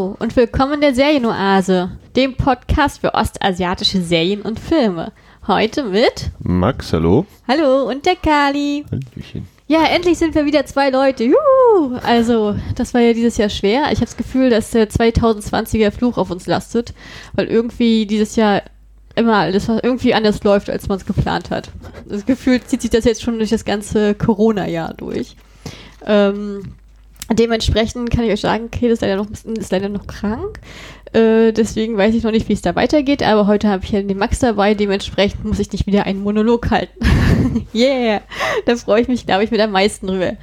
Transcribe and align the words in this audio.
Hallo 0.00 0.16
und 0.18 0.34
willkommen 0.34 0.74
in 0.74 0.80
der 0.80 0.94
Serienoase, 0.94 1.90
dem 2.16 2.34
Podcast 2.34 3.02
für 3.02 3.12
ostasiatische 3.12 4.00
Serien 4.00 4.40
und 4.40 4.58
Filme. 4.58 5.12
Heute 5.46 5.84
mit 5.84 6.30
Max, 6.38 6.94
hallo. 6.94 7.26
Hallo 7.46 7.86
und 7.86 8.06
der 8.06 8.16
Kali. 8.16 8.86
Hallöchen. 8.90 9.46
Ja, 9.66 9.84
endlich 9.84 10.16
sind 10.16 10.34
wir 10.34 10.46
wieder 10.46 10.64
zwei 10.64 10.88
Leute. 10.88 11.24
Juhu! 11.24 11.98
Also, 12.02 12.56
das 12.76 12.94
war 12.94 13.02
ja 13.02 13.12
dieses 13.12 13.36
Jahr 13.36 13.50
schwer. 13.50 13.92
Ich 13.92 13.98
habe 13.98 14.06
das 14.06 14.16
Gefühl, 14.16 14.48
dass 14.48 14.70
der 14.70 14.88
2020er 14.88 15.90
Fluch 15.90 16.16
auf 16.16 16.30
uns 16.30 16.46
lastet, 16.46 16.94
weil 17.34 17.48
irgendwie 17.48 18.06
dieses 18.06 18.36
Jahr 18.36 18.62
immer 19.16 19.36
alles 19.36 19.68
irgendwie 19.68 20.14
anders 20.14 20.42
läuft, 20.42 20.70
als 20.70 20.88
man 20.88 20.96
es 20.96 21.04
geplant 21.04 21.50
hat. 21.50 21.68
Das 22.08 22.24
Gefühl 22.24 22.62
zieht 22.62 22.80
sich 22.80 22.90
das 22.90 23.04
jetzt 23.04 23.20
schon 23.20 23.36
durch 23.36 23.50
das 23.50 23.66
ganze 23.66 24.14
Corona-Jahr 24.14 24.94
durch. 24.94 25.36
Ähm, 26.06 26.72
dementsprechend 27.34 28.10
kann 28.10 28.24
ich 28.24 28.32
euch 28.32 28.40
sagen, 28.40 28.70
Kate 28.70 28.88
ist 28.88 29.02
leider 29.02 29.16
noch, 29.16 29.28
ist 29.30 29.72
leider 29.72 29.88
noch 29.88 30.06
krank. 30.06 30.60
Äh, 31.12 31.52
deswegen 31.52 31.96
weiß 31.96 32.14
ich 32.14 32.22
noch 32.22 32.30
nicht, 32.30 32.48
wie 32.48 32.52
es 32.52 32.62
da 32.62 32.74
weitergeht, 32.76 33.22
aber 33.22 33.46
heute 33.46 33.68
habe 33.68 33.84
ich 33.84 33.90
ja 33.90 34.02
den 34.02 34.18
Max 34.18 34.38
dabei, 34.38 34.74
dementsprechend 34.74 35.44
muss 35.44 35.58
ich 35.58 35.72
nicht 35.72 35.86
wieder 35.86 36.06
einen 36.06 36.22
Monolog 36.22 36.70
halten. 36.70 37.04
yeah! 37.74 38.20
Da 38.66 38.76
freue 38.76 39.02
ich 39.02 39.08
mich, 39.08 39.26
glaube 39.26 39.44
ich, 39.44 39.50
mit 39.50 39.60
am 39.60 39.72
meisten 39.72 40.06
drüber. 40.06 40.34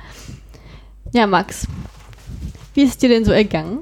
Ja, 1.14 1.26
Max, 1.26 1.68
wie 2.74 2.84
ist 2.84 3.02
dir 3.02 3.10
denn 3.10 3.24
so 3.24 3.32
ergangen? 3.32 3.80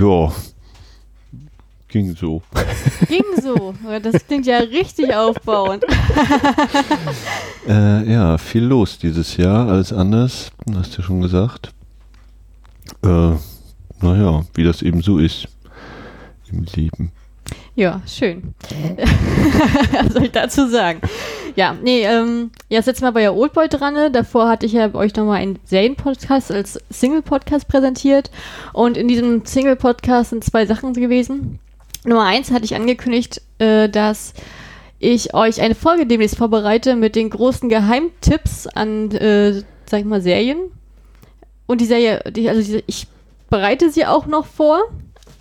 Ja, 0.00 0.32
ging 1.92 2.16
so. 2.16 2.42
Ging 3.08 3.24
so. 3.40 3.74
Das 4.02 4.26
klingt 4.26 4.46
ja 4.46 4.58
richtig 4.58 5.14
aufbauend. 5.14 5.84
äh, 7.68 8.10
ja, 8.10 8.38
viel 8.38 8.64
los 8.64 8.98
dieses 8.98 9.36
Jahr, 9.36 9.68
alles 9.68 9.92
anders, 9.92 10.50
hast 10.74 10.96
du 10.96 11.02
schon 11.02 11.20
gesagt. 11.20 11.72
Äh, 13.04 13.34
naja, 14.00 14.44
wie 14.54 14.64
das 14.64 14.82
eben 14.82 15.02
so 15.02 15.18
ist 15.18 15.46
im 16.50 16.64
Leben. 16.74 17.12
Ja, 17.74 18.02
schön. 18.06 18.54
Was 19.92 20.12
soll 20.12 20.24
ich 20.24 20.32
dazu 20.32 20.68
sagen? 20.68 21.00
Ja, 21.56 21.74
nee, 21.82 22.02
ähm, 22.04 22.50
ja, 22.68 22.80
jetzt 22.80 23.00
mal 23.02 23.12
bei 23.12 23.22
der 23.22 23.34
Oldboy 23.34 23.68
dran. 23.68 23.94
Ne? 23.94 24.10
Davor 24.10 24.48
hatte 24.48 24.66
ich 24.66 24.72
ja 24.72 24.94
euch 24.94 25.14
nochmal 25.16 25.40
einen 25.40 25.58
Serien-Podcast 25.64 26.50
als 26.50 26.78
Single-Podcast 26.90 27.68
präsentiert. 27.68 28.30
Und 28.72 28.96
in 28.96 29.08
diesem 29.08 29.44
Single-Podcast 29.44 30.30
sind 30.30 30.44
zwei 30.44 30.66
Sachen 30.66 30.92
gewesen. 30.92 31.58
Nummer 32.04 32.24
eins 32.24 32.50
hatte 32.50 32.64
ich 32.64 32.74
angekündigt, 32.74 33.42
äh, 33.58 33.88
dass 33.88 34.34
ich 34.98 35.34
euch 35.34 35.60
eine 35.60 35.74
Folge 35.74 36.06
demnächst 36.06 36.36
vorbereite 36.36 36.96
mit 36.96 37.16
den 37.16 37.30
großen 37.30 37.68
Geheimtipps 37.68 38.66
an, 38.68 39.10
äh, 39.10 39.62
sag 39.86 40.00
ich 40.00 40.06
mal, 40.06 40.20
Serien. 40.22 40.58
Und 41.66 41.80
die 41.80 41.86
Serie, 41.86 42.22
die, 42.30 42.48
also 42.48 42.62
die, 42.62 42.84
ich 42.86 43.06
bereite 43.50 43.90
sie 43.90 44.06
auch 44.06 44.26
noch 44.26 44.46
vor. 44.46 44.80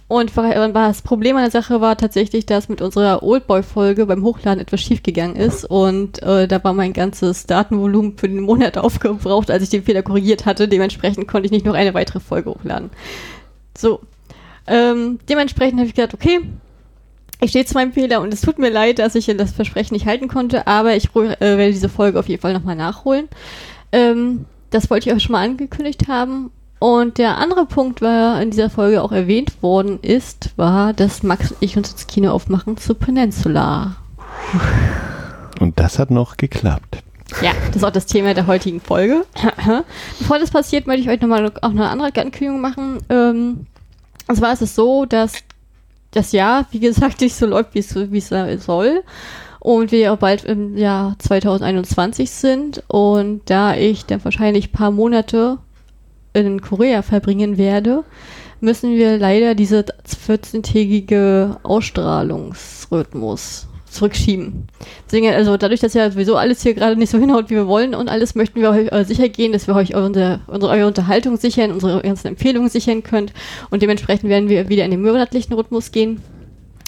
Und 0.07 0.33
das 0.35 1.03
Problem 1.03 1.37
an 1.37 1.43
der 1.43 1.51
Sache 1.51 1.79
war 1.79 1.95
tatsächlich, 1.95 2.45
dass 2.45 2.67
mit 2.67 2.81
unserer 2.81 3.23
Oldboy-Folge 3.23 4.05
beim 4.05 4.25
Hochladen 4.25 4.59
etwas 4.59 4.81
schiefgegangen 4.81 5.37
ist. 5.37 5.63
Und 5.63 6.21
äh, 6.21 6.49
da 6.49 6.61
war 6.65 6.73
mein 6.73 6.91
ganzes 6.91 7.45
Datenvolumen 7.45 8.17
für 8.17 8.27
den 8.27 8.41
Monat 8.41 8.77
aufgebraucht, 8.79 9.49
als 9.49 9.63
ich 9.63 9.69
den 9.69 9.83
Fehler 9.83 10.03
korrigiert 10.03 10.45
hatte. 10.45 10.67
Dementsprechend 10.67 11.29
konnte 11.29 11.45
ich 11.45 11.51
nicht 11.53 11.65
noch 11.65 11.75
eine 11.75 11.93
weitere 11.93 12.19
Folge 12.19 12.49
hochladen. 12.49 12.89
So. 13.77 14.01
Ähm, 14.67 15.19
dementsprechend 15.29 15.79
habe 15.79 15.87
ich 15.87 15.95
gedacht, 15.95 16.13
okay, 16.13 16.39
ich 17.41 17.49
stehe 17.49 17.65
zu 17.65 17.73
meinem 17.73 17.91
Fehler 17.91 18.21
und 18.21 18.33
es 18.33 18.41
tut 18.41 18.59
mir 18.59 18.69
leid, 18.69 18.99
dass 18.99 19.15
ich 19.15 19.25
das 19.25 19.51
Versprechen 19.51 19.95
nicht 19.95 20.05
halten 20.05 20.27
konnte, 20.27 20.67
aber 20.67 20.95
ich 20.95 21.09
äh, 21.15 21.39
werde 21.39 21.71
diese 21.71 21.89
Folge 21.89 22.19
auf 22.19 22.29
jeden 22.29 22.41
Fall 22.41 22.53
nochmal 22.53 22.75
nachholen. 22.75 23.27
Ähm, 23.91 24.45
das 24.69 24.89
wollte 24.89 25.09
ich 25.09 25.15
euch 25.15 25.23
schon 25.23 25.33
mal 25.33 25.43
angekündigt 25.43 26.07
haben. 26.07 26.51
Und 26.79 27.19
der 27.19 27.37
andere 27.37 27.65
Punkt, 27.65 28.01
der 28.01 28.41
in 28.41 28.49
dieser 28.49 28.69
Folge 28.69 29.03
auch 29.03 29.11
erwähnt 29.11 29.61
worden 29.61 29.99
ist, 30.01 30.49
war, 30.55 30.93
dass 30.93 31.21
Max 31.21 31.51
und 31.51 31.57
ich 31.59 31.77
uns 31.77 31.91
ins 31.91 32.07
Kino 32.07 32.31
aufmachen 32.31 32.77
zu 32.77 32.95
Peninsula. 32.95 33.97
Und 35.59 35.79
das 35.79 35.99
hat 35.99 36.09
noch 36.09 36.37
geklappt. 36.37 37.03
Ja, 37.41 37.51
das 37.67 37.77
ist 37.77 37.83
auch 37.83 37.91
das 37.91 38.07
Thema 38.07 38.33
der 38.33 38.47
heutigen 38.47 38.81
Folge. 38.81 39.25
Bevor 40.19 40.39
das 40.39 40.49
passiert, 40.49 40.87
möchte 40.87 41.03
ich 41.03 41.09
euch 41.09 41.21
nochmal 41.21 41.51
auch 41.61 41.69
eine 41.69 41.89
andere 41.89 42.07
Ankündigung 42.07 42.61
machen. 42.61 42.97
Ähm, 43.09 43.67
und 44.27 44.35
zwar 44.35 44.53
ist 44.53 44.61
es 44.61 44.75
so, 44.75 45.05
dass 45.05 45.33
das 46.11 46.31
Jahr, 46.31 46.67
wie 46.71 46.79
gesagt, 46.79 47.21
nicht 47.21 47.35
so 47.35 47.45
läuft, 47.45 47.73
wie 47.73 47.79
es 47.79 48.65
soll. 48.65 49.03
Und 49.59 49.91
wir 49.91 50.11
auch 50.11 50.17
bald 50.17 50.43
im 50.43 50.75
Jahr 50.75 51.15
2021 51.19 52.31
sind. 52.31 52.83
Und 52.87 53.41
da 53.45 53.75
ich 53.75 54.05
dann 54.05 54.23
wahrscheinlich 54.23 54.69
ein 54.69 54.73
paar 54.73 54.91
Monate 54.91 55.59
in 56.33 56.61
Korea 56.61 57.01
verbringen 57.01 57.57
werde, 57.57 58.03
müssen 58.59 58.95
wir 58.95 59.17
leider 59.17 59.55
diese 59.55 59.81
14-tägige 59.81 61.57
Ausstrahlungsrhythmus 61.63 63.67
zurückschieben. 63.91 64.67
Deswegen, 65.05 65.29
also 65.29 65.57
dadurch, 65.57 65.79
dass 65.79 65.93
ja 65.93 66.09
sowieso 66.09 66.37
alles 66.37 66.63
hier 66.63 66.73
gerade 66.73 66.95
nicht 66.95 67.09
so 67.09 67.17
hinhaut, 67.17 67.49
wie 67.49 67.55
wir 67.55 67.67
wollen 67.67 67.93
und 67.93 68.09
alles, 68.09 68.35
möchten 68.35 68.61
wir 68.61 68.69
euch 68.69 68.91
äh, 68.91 69.03
sicher 69.03 69.29
gehen, 69.29 69.51
dass 69.51 69.67
wir 69.67 69.75
euch 69.75 69.95
unsere, 69.95 70.41
unsere 70.47 70.71
eure 70.71 70.87
Unterhaltung 70.87 71.37
sichern, 71.37 71.71
unsere 71.71 72.01
ganzen 72.01 72.27
Empfehlungen 72.27 72.69
sichern 72.69 73.03
könnt 73.03 73.33
und 73.69 73.81
dementsprechend 73.81 74.29
werden 74.29 74.49
wir 74.49 74.69
wieder 74.69 74.85
in 74.85 74.91
den 74.91 75.01
monatlichen 75.01 75.53
Rhythmus 75.53 75.91
gehen 75.91 76.21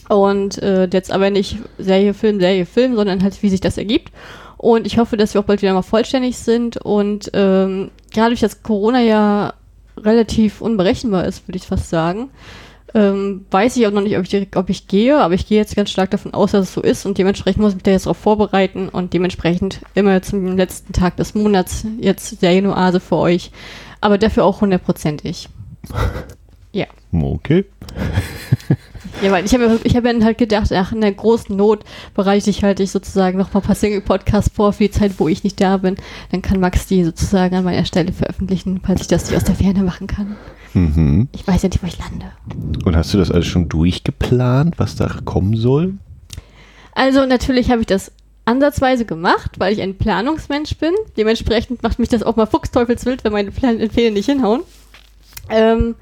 und 0.10 0.62
äh, 0.62 0.88
jetzt 0.92 1.12
aber 1.12 1.30
nicht 1.30 1.58
Serie, 1.78 2.14
Film, 2.14 2.40
Serie, 2.40 2.66
Film, 2.66 2.96
sondern 2.96 3.24
halt, 3.24 3.42
wie 3.42 3.50
sich 3.50 3.62
das 3.62 3.78
ergibt. 3.78 4.12
Und 4.58 4.88
ich 4.88 4.98
hoffe, 4.98 5.18
dass 5.18 5.34
wir 5.34 5.42
auch 5.42 5.46
bald 5.46 5.62
wieder 5.62 5.74
mal 5.74 5.82
vollständig 5.82 6.38
sind 6.38 6.78
und 6.78 7.30
ähm, 7.34 7.92
gerade 8.14 8.30
durch 8.30 8.40
das 8.40 8.64
Corona 8.64 9.02
ja 9.02 9.54
relativ 9.98 10.62
unberechenbar 10.62 11.26
ist, 11.26 11.48
würde 11.48 11.58
ich 11.58 11.68
fast 11.68 11.90
sagen, 11.90 12.30
ähm, 12.94 13.46
weiß 13.50 13.78
ich 13.78 13.88
auch 13.88 13.92
noch 13.92 14.02
nicht, 14.02 14.18
ob 14.18 14.26
ich, 14.26 14.56
ob 14.56 14.70
ich 14.70 14.88
gehe, 14.88 15.18
aber 15.18 15.34
ich 15.34 15.48
gehe 15.48 15.58
jetzt 15.58 15.76
ganz 15.76 15.90
stark 15.90 16.12
davon 16.12 16.34
aus, 16.34 16.52
dass 16.52 16.68
es 16.68 16.74
so 16.74 16.82
ist 16.82 17.06
und 17.06 17.18
dementsprechend 17.18 17.62
muss 17.62 17.72
ich 17.72 17.78
mich 17.78 17.84
da 17.84 17.92
jetzt 17.92 18.06
darauf 18.06 18.18
vorbereiten 18.18 18.90
und 18.90 19.14
dementsprechend 19.14 19.82
immer 19.96 20.22
zum 20.22 20.56
letzten 20.58 20.94
Tag 20.94 21.18
des 21.18 21.34
Monats 21.34 21.86
jetzt 22.00 22.40
Serienoase 22.40 23.00
für 23.00 23.18
euch, 23.18 23.52
aber 24.02 24.18
dafür 24.18 24.46
auch 24.46 24.62
hundertprozentig. 24.62 25.50
Ja. 26.76 26.88
Okay. 27.12 27.66
Ja, 29.22 29.32
weil 29.32 29.46
ich 29.46 29.54
habe 29.54 29.80
ich 29.84 29.96
hab 29.96 30.04
dann 30.04 30.26
halt 30.26 30.38
gedacht, 30.38 30.72
ach, 30.74 30.92
in 30.92 31.02
der 31.02 31.12
großen 31.12 31.56
Not 31.56 31.84
bereite 32.14 32.50
ich 32.50 32.64
halt 32.64 32.80
ich 32.80 32.92
sozusagen 32.92 33.38
noch 33.38 33.54
mal 33.54 33.60
ein 33.60 33.66
paar 33.66 33.76
Single-Podcasts 33.76 34.52
vor 34.54 34.74
für 34.74 34.84
die 34.84 34.92
Zeit, 34.92 35.14
wo 35.18 35.28
ich 35.28 35.44
nicht 35.44 35.62
da 35.62 35.78
bin. 35.78 35.98
Dann 36.32 36.42
kann 36.42 36.60
Max 36.60 36.88
die 36.88 37.04
sozusagen 37.04 37.56
an 37.56 37.64
meiner 37.64 37.86
Stelle 37.86 38.12
veröffentlichen, 38.12 38.82
falls 38.84 39.02
ich 39.02 39.08
das 39.08 39.30
nicht 39.30 39.38
aus 39.38 39.44
der 39.44 39.56
Ferne 39.56 39.84
machen 39.84 40.08
kann. 40.08 40.36
Mhm. 40.74 41.28
Ich 41.32 41.48
weiß 41.48 41.64
ja 41.64 41.70
nicht, 41.70 41.84
wo 41.84 41.88
ich 41.88 41.98
lande. 42.00 42.26
Und 42.86 42.96
hast 42.96 43.14
du 43.14 43.18
das 43.18 43.32
alles 43.32 43.48
schon 43.48 43.70
durchgeplant, 43.70 44.80
was 44.80 44.96
da 44.96 45.08
kommen 45.26 45.56
soll? 45.56 45.96
Also 46.94 47.26
natürlich 47.26 47.72
habe 47.72 47.82
ich 47.82 47.88
das 47.88 48.12
ansatzweise 48.46 49.06
gemacht, 49.06 49.60
weil 49.60 49.74
ich 49.74 49.82
ein 49.82 49.98
Planungsmensch 49.98 50.78
bin. 50.78 50.94
Dementsprechend 51.18 51.82
macht 51.84 52.00
mich 52.00 52.10
das 52.10 52.24
auch 52.24 52.36
mal 52.36 52.46
fuchsteufelswild, 52.46 53.24
wenn 53.24 53.32
meine 53.32 53.52
Pläne 53.52 54.12
nicht 54.12 54.26
hinhauen. 54.26 54.62
Ähm, 55.50 55.96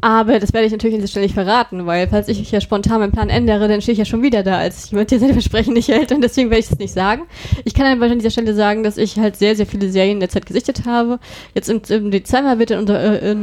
aber 0.00 0.38
das 0.38 0.52
werde 0.52 0.66
ich 0.66 0.72
natürlich 0.72 0.94
an 0.94 1.00
dieser 1.00 1.10
Stelle 1.10 1.26
nicht 1.26 1.34
verraten, 1.34 1.86
weil 1.86 2.08
falls 2.08 2.28
ich 2.28 2.50
ja 2.50 2.60
spontan 2.60 3.00
meinen 3.00 3.12
Plan 3.12 3.28
ändere, 3.28 3.68
dann 3.68 3.80
stehe 3.80 3.94
ich 3.94 3.98
ja 3.98 4.04
schon 4.04 4.22
wieder 4.22 4.42
da 4.42 4.58
als 4.58 4.90
jemand, 4.90 5.10
der 5.10 5.18
seine 5.18 5.32
Versprechen 5.32 5.74
nicht 5.74 5.88
hält 5.88 6.12
und 6.12 6.22
deswegen 6.22 6.50
werde 6.50 6.60
ich 6.60 6.68
das 6.68 6.78
nicht 6.78 6.92
sagen. 6.92 7.22
Ich 7.64 7.74
kann 7.74 7.86
aber 7.86 8.10
an 8.10 8.18
dieser 8.18 8.30
Stelle 8.30 8.54
sagen, 8.54 8.82
dass 8.82 8.96
ich 8.96 9.18
halt 9.18 9.36
sehr, 9.36 9.56
sehr 9.56 9.66
viele 9.66 9.90
Serien 9.90 10.14
in 10.14 10.20
der 10.20 10.28
Zeit 10.28 10.46
gesichtet 10.46 10.86
habe. 10.86 11.18
Jetzt 11.54 11.68
im, 11.68 11.80
im 11.88 12.10
Dezember 12.10 12.58
wird 12.58 12.72
unter, 12.72 13.22
äh, 13.22 13.36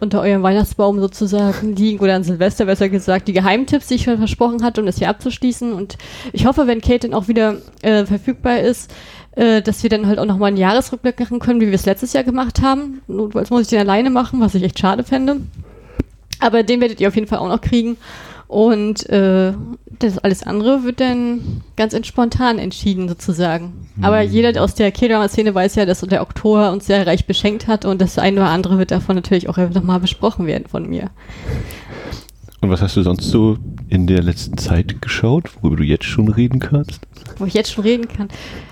unter 0.00 0.20
eurem 0.20 0.42
Weihnachtsbaum 0.42 1.00
sozusagen 1.00 1.76
liegen 1.76 2.00
oder 2.00 2.14
an 2.14 2.24
Silvester 2.24 2.66
besser 2.66 2.88
gesagt 2.88 3.28
die 3.28 3.32
Geheimtipps, 3.32 3.86
die 3.88 3.94
ich 3.94 4.02
schon 4.02 4.18
versprochen 4.18 4.62
hatte, 4.62 4.80
um 4.80 4.86
das 4.86 4.98
hier 4.98 5.08
abzuschließen 5.08 5.72
und 5.72 5.96
ich 6.32 6.46
hoffe, 6.46 6.66
wenn 6.66 6.80
Kate 6.80 7.08
dann 7.08 7.14
auch 7.14 7.28
wieder 7.28 7.56
äh, 7.82 8.04
verfügbar 8.04 8.60
ist, 8.60 8.90
äh, 9.32 9.62
dass 9.62 9.82
wir 9.82 9.90
dann 9.90 10.06
halt 10.06 10.18
auch 10.18 10.26
nochmal 10.26 10.48
einen 10.48 10.56
Jahresrückblick 10.56 11.20
machen 11.20 11.38
können, 11.38 11.60
wie 11.60 11.66
wir 11.66 11.74
es 11.74 11.86
letztes 11.86 12.12
Jahr 12.12 12.24
gemacht 12.24 12.62
haben. 12.62 13.00
Notfalls 13.06 13.50
muss 13.50 13.62
ich 13.62 13.68
den 13.68 13.80
alleine 13.80 14.10
machen, 14.10 14.40
was 14.40 14.54
ich 14.54 14.62
echt 14.62 14.78
schade 14.78 15.04
fände. 15.04 15.40
Aber 16.40 16.62
den 16.62 16.80
werdet 16.80 17.00
ihr 17.00 17.08
auf 17.08 17.14
jeden 17.14 17.26
Fall 17.26 17.38
auch 17.38 17.48
noch 17.48 17.60
kriegen. 17.60 17.96
Und 18.48 19.08
äh, 19.08 19.52
das 20.00 20.18
alles 20.18 20.42
andere 20.42 20.82
wird 20.82 20.98
dann 20.98 21.62
ganz 21.76 21.94
spontan 22.04 22.58
entschieden, 22.58 23.08
sozusagen. 23.08 23.86
Mhm. 23.94 24.04
Aber 24.04 24.22
jeder 24.22 24.60
aus 24.60 24.74
der 24.74 24.90
K-Drama-Szene 24.90 25.54
weiß 25.54 25.76
ja, 25.76 25.86
dass 25.86 26.00
der 26.00 26.22
Oktober 26.22 26.72
uns 26.72 26.86
sehr 26.86 27.06
reich 27.06 27.26
beschenkt 27.26 27.68
hat 27.68 27.84
und 27.84 28.00
das 28.00 28.18
eine 28.18 28.40
oder 28.40 28.50
andere 28.50 28.78
wird 28.78 28.90
davon 28.90 29.14
natürlich 29.14 29.48
auch 29.48 29.56
nochmal 29.56 30.00
besprochen 30.00 30.46
werden 30.46 30.64
von 30.68 30.88
mir. 30.88 31.10
Und 32.60 32.70
was 32.70 32.82
hast 32.82 32.96
du 32.96 33.02
sonst 33.02 33.30
so 33.30 33.56
in 33.88 34.06
der 34.06 34.22
letzten 34.22 34.58
Zeit 34.58 35.00
geschaut, 35.00 35.50
worüber 35.60 35.76
du 35.76 35.84
jetzt 35.84 36.04
schon 36.04 36.28
reden 36.28 36.58
kannst? 36.58 37.00
Wo 37.38 37.46
ich 37.46 37.54
jetzt 37.54 37.72
schon 37.72 37.84
reden 37.84 38.08
kann. 38.08 38.28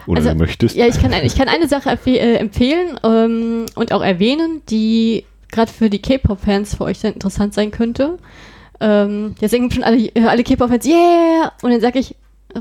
Oder 0.07 0.23
also, 0.23 0.35
möchtest. 0.35 0.77
Ja, 0.77 0.87
ich 0.87 1.01
kann, 1.01 1.13
ich 1.23 1.37
kann 1.37 1.49
eine 1.49 1.69
Sache 1.69 1.97
äh, 2.07 2.35
empfehlen 2.37 2.99
ähm, 3.03 3.67
und 3.77 3.93
auch 3.93 4.03
erwähnen, 4.03 4.61
die 4.69 5.25
gerade 5.51 5.73
für 5.73 5.91
die 5.91 6.01
K-Pop-Fans 6.01 6.77
für 6.77 6.85
euch 6.85 6.99
sehr 6.99 7.13
interessant 7.13 7.55
sein 7.55 7.71
könnte. 7.71 8.19
Ähm, 8.81 9.35
jetzt 9.41 9.53
denken 9.53 9.71
schon 9.71 9.83
alle, 9.83 9.99
äh, 9.99 10.25
alle 10.25 10.45
K-Pop-Fans, 10.45 10.87
yeah! 10.87 11.53
Und 11.63 11.71
dann 11.71 11.81
sage 11.81 11.99
ich, 11.99 12.15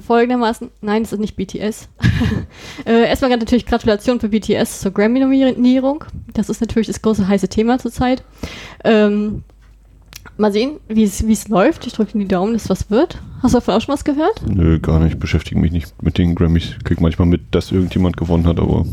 folgendermaßen, 0.06 0.70
nein, 0.82 1.04
es 1.04 1.14
ist 1.14 1.20
nicht 1.20 1.36
BTS. 1.36 1.90
äh, 2.86 3.08
erstmal 3.08 3.32
natürlich 3.32 3.66
Gratulation 3.66 4.20
für 4.20 4.30
BTS 4.30 4.82
zur 4.82 4.92
Grammy-Nominierung. 4.92 6.04
Das 6.34 6.50
ist 6.50 6.62
natürlich 6.62 6.88
das 6.88 7.02
große 7.02 7.28
heiße 7.28 7.48
Thema 7.48 7.80
zurzeit. 7.80 8.24
Ähm, 8.84 9.44
mal 10.38 10.52
sehen, 10.52 10.80
wie 10.88 11.04
es 11.04 11.48
läuft. 11.48 11.88
Ich 11.88 11.94
drücke 11.94 12.14
in 12.14 12.20
die 12.20 12.28
Daumen, 12.28 12.54
dass 12.54 12.70
was 12.70 12.90
wird. 12.90 13.20
Hast 13.42 13.54
du 13.54 13.58
davon 13.58 13.76
auch 13.76 13.82
schon 13.82 13.94
was 13.94 14.04
gehört? 14.04 14.42
Nö, 14.46 14.80
gar 14.80 15.00
nicht. 15.00 15.14
Ich 15.14 15.20
beschäftige 15.20 15.60
mich 15.60 15.72
nicht 15.72 16.02
mit 16.02 16.18
den 16.18 16.36
Grammys. 16.36 16.76
Krieg 16.84 17.02
manchmal 17.02 17.28
mit, 17.28 17.42
dass 17.52 17.72
irgendjemand 17.72 18.18
gewonnen 18.18 18.46
hat, 18.46 18.60
aber. 18.60 18.86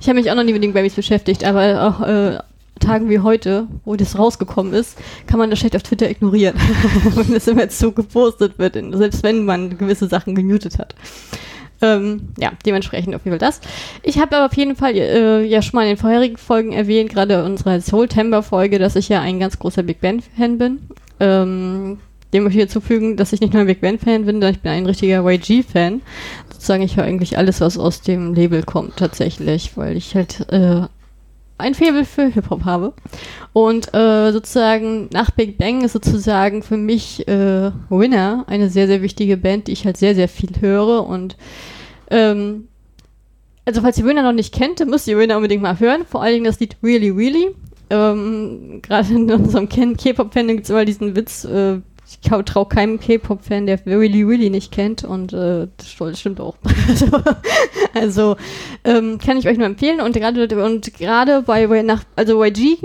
Ich 0.00 0.08
habe 0.08 0.18
mich 0.18 0.30
auch 0.30 0.34
noch 0.34 0.44
nie 0.44 0.52
mit 0.52 0.62
den 0.62 0.72
Grammys 0.72 0.94
beschäftigt, 0.94 1.44
aber 1.44 1.82
auch 1.82 2.06
äh, 2.06 2.38
Tagen 2.80 3.08
wie 3.08 3.20
heute, 3.20 3.68
wo 3.84 3.96
das 3.96 4.18
rausgekommen 4.18 4.72
ist, 4.72 4.98
kann 5.26 5.38
man 5.38 5.50
das 5.50 5.58
schlecht 5.58 5.76
auf 5.76 5.82
Twitter 5.82 6.10
ignorieren, 6.10 6.56
wenn 7.14 7.32
das 7.32 7.48
immer 7.48 7.68
so 7.70 7.92
gepostet 7.92 8.58
wird, 8.58 8.74
selbst 8.92 9.22
wenn 9.22 9.44
man 9.44 9.78
gewisse 9.78 10.08
Sachen 10.08 10.34
gemutet 10.34 10.78
hat. 10.78 10.94
Ähm, 11.82 12.28
ja, 12.38 12.52
dementsprechend 12.64 13.14
auf 13.14 13.24
jeden 13.24 13.38
Fall 13.38 13.46
das. 13.46 13.60
Ich 14.02 14.18
habe 14.18 14.36
aber 14.36 14.46
auf 14.46 14.56
jeden 14.56 14.76
Fall 14.76 14.94
äh, 14.94 15.44
ja 15.44 15.60
schon 15.60 15.76
mal 15.76 15.82
in 15.82 15.88
den 15.90 15.96
vorherigen 15.98 16.38
Folgen 16.38 16.72
erwähnt, 16.72 17.10
gerade 17.10 17.44
unserer 17.44 17.80
Soul-Timber-Folge, 17.80 18.78
dass 18.78 18.96
ich 18.96 19.08
ja 19.08 19.20
ein 19.20 19.38
ganz 19.38 19.58
großer 19.58 19.82
Big 19.82 20.00
Band-Fan 20.00 20.58
bin. 20.58 20.78
Ähm, 21.20 21.98
dem 22.32 22.44
möchte 22.44 22.58
ich 22.58 22.62
hinzufügen, 22.64 23.16
dass 23.16 23.32
ich 23.32 23.40
nicht 23.40 23.52
nur 23.52 23.60
ein 23.60 23.66
Big 23.66 23.80
Band-Fan 23.80 24.24
bin, 24.24 24.36
sondern 24.36 24.54
ich 24.54 24.60
bin 24.60 24.72
ein 24.72 24.86
richtiger 24.86 25.24
YG-Fan. 25.24 26.00
Sozusagen, 26.50 26.82
ich 26.82 26.96
höre 26.96 27.04
eigentlich 27.04 27.38
alles, 27.38 27.60
was 27.60 27.78
aus 27.78 28.00
dem 28.00 28.34
Label 28.34 28.62
kommt, 28.62 28.96
tatsächlich, 28.96 29.76
weil 29.76 29.96
ich 29.96 30.14
halt 30.14 30.50
äh, 30.50 30.82
ein 31.58 31.74
Faible 31.74 32.04
für 32.04 32.26
Hip-Hop 32.28 32.64
habe. 32.64 32.92
Und 33.52 33.94
äh, 33.94 34.32
sozusagen 34.32 35.08
nach 35.12 35.30
Big 35.30 35.58
Bang 35.58 35.84
ist 35.84 35.92
sozusagen 35.92 36.62
für 36.62 36.76
mich 36.76 37.26
äh, 37.28 37.70
Winner 37.88 38.44
eine 38.46 38.68
sehr, 38.68 38.86
sehr 38.86 39.02
wichtige 39.02 39.36
Band, 39.36 39.68
die 39.68 39.72
ich 39.72 39.84
halt 39.84 39.96
sehr, 39.96 40.14
sehr 40.14 40.28
viel 40.28 40.50
höre. 40.60 41.06
Und 41.06 41.36
ähm, 42.10 42.68
also 43.64 43.80
falls 43.80 43.98
ihr 43.98 44.04
Winner 44.04 44.22
noch 44.22 44.32
nicht 44.32 44.54
kennt, 44.54 44.84
müsst 44.86 45.08
ihr 45.08 45.18
Winner 45.18 45.36
unbedingt 45.36 45.62
mal 45.62 45.80
hören. 45.80 46.02
Vor 46.08 46.22
allen 46.22 46.34
Dingen 46.34 46.44
das 46.44 46.60
Lied 46.60 46.76
Really, 46.82 47.10
Really. 47.10 47.54
Ähm, 47.88 48.80
Gerade 48.82 49.14
in 49.14 49.30
unserem 49.30 49.68
K-Pop-Fan 49.68 50.48
gibt 50.48 50.64
es 50.64 50.70
immer 50.70 50.84
diesen 50.84 51.16
Witz, 51.16 51.44
äh, 51.44 51.80
ich 52.08 52.20
traue 52.20 52.66
keinem 52.66 53.00
K-Pop-Fan, 53.00 53.66
der 53.66 53.84
Really 53.84 54.22
Really 54.22 54.50
nicht 54.50 54.70
kennt 54.70 55.02
und 55.02 55.32
äh, 55.32 55.66
das 55.76 56.20
stimmt 56.20 56.40
auch. 56.40 56.54
also, 57.94 58.36
ähm, 58.84 59.18
kann 59.18 59.36
ich 59.36 59.48
euch 59.48 59.58
nur 59.58 59.66
empfehlen 59.66 60.00
und 60.00 60.14
gerade 60.14 60.64
und 60.64 60.94
gerade 60.94 61.42
bei 61.42 61.82
nach 61.82 62.04
also 62.14 62.44
YG 62.44 62.78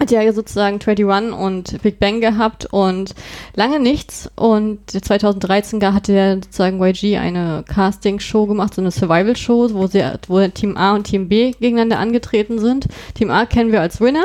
hat 0.00 0.10
ja 0.10 0.32
sozusagen 0.32 0.80
21 0.84 1.38
und 1.38 1.82
Big 1.82 2.00
Bang 2.00 2.20
gehabt 2.20 2.66
und 2.72 3.14
lange 3.54 3.78
nichts 3.78 4.30
und 4.34 4.78
2013 4.90 5.80
hatte 5.84 6.12
ja 6.14 6.34
sozusagen 6.36 6.82
YG 6.82 7.18
eine 7.18 7.64
Casting-Show 7.68 8.46
gemacht, 8.46 8.74
so 8.74 8.80
eine 8.80 8.90
Survival-Show, 8.90 9.74
wo, 9.74 9.88
wo 10.28 10.48
Team 10.48 10.76
A 10.76 10.94
und 10.94 11.04
Team 11.04 11.28
B 11.28 11.52
gegeneinander 11.52 11.98
angetreten 11.98 12.58
sind. 12.58 12.86
Team 13.14 13.30
A 13.30 13.44
kennen 13.44 13.72
wir 13.72 13.82
als 13.82 14.00
Winner 14.00 14.24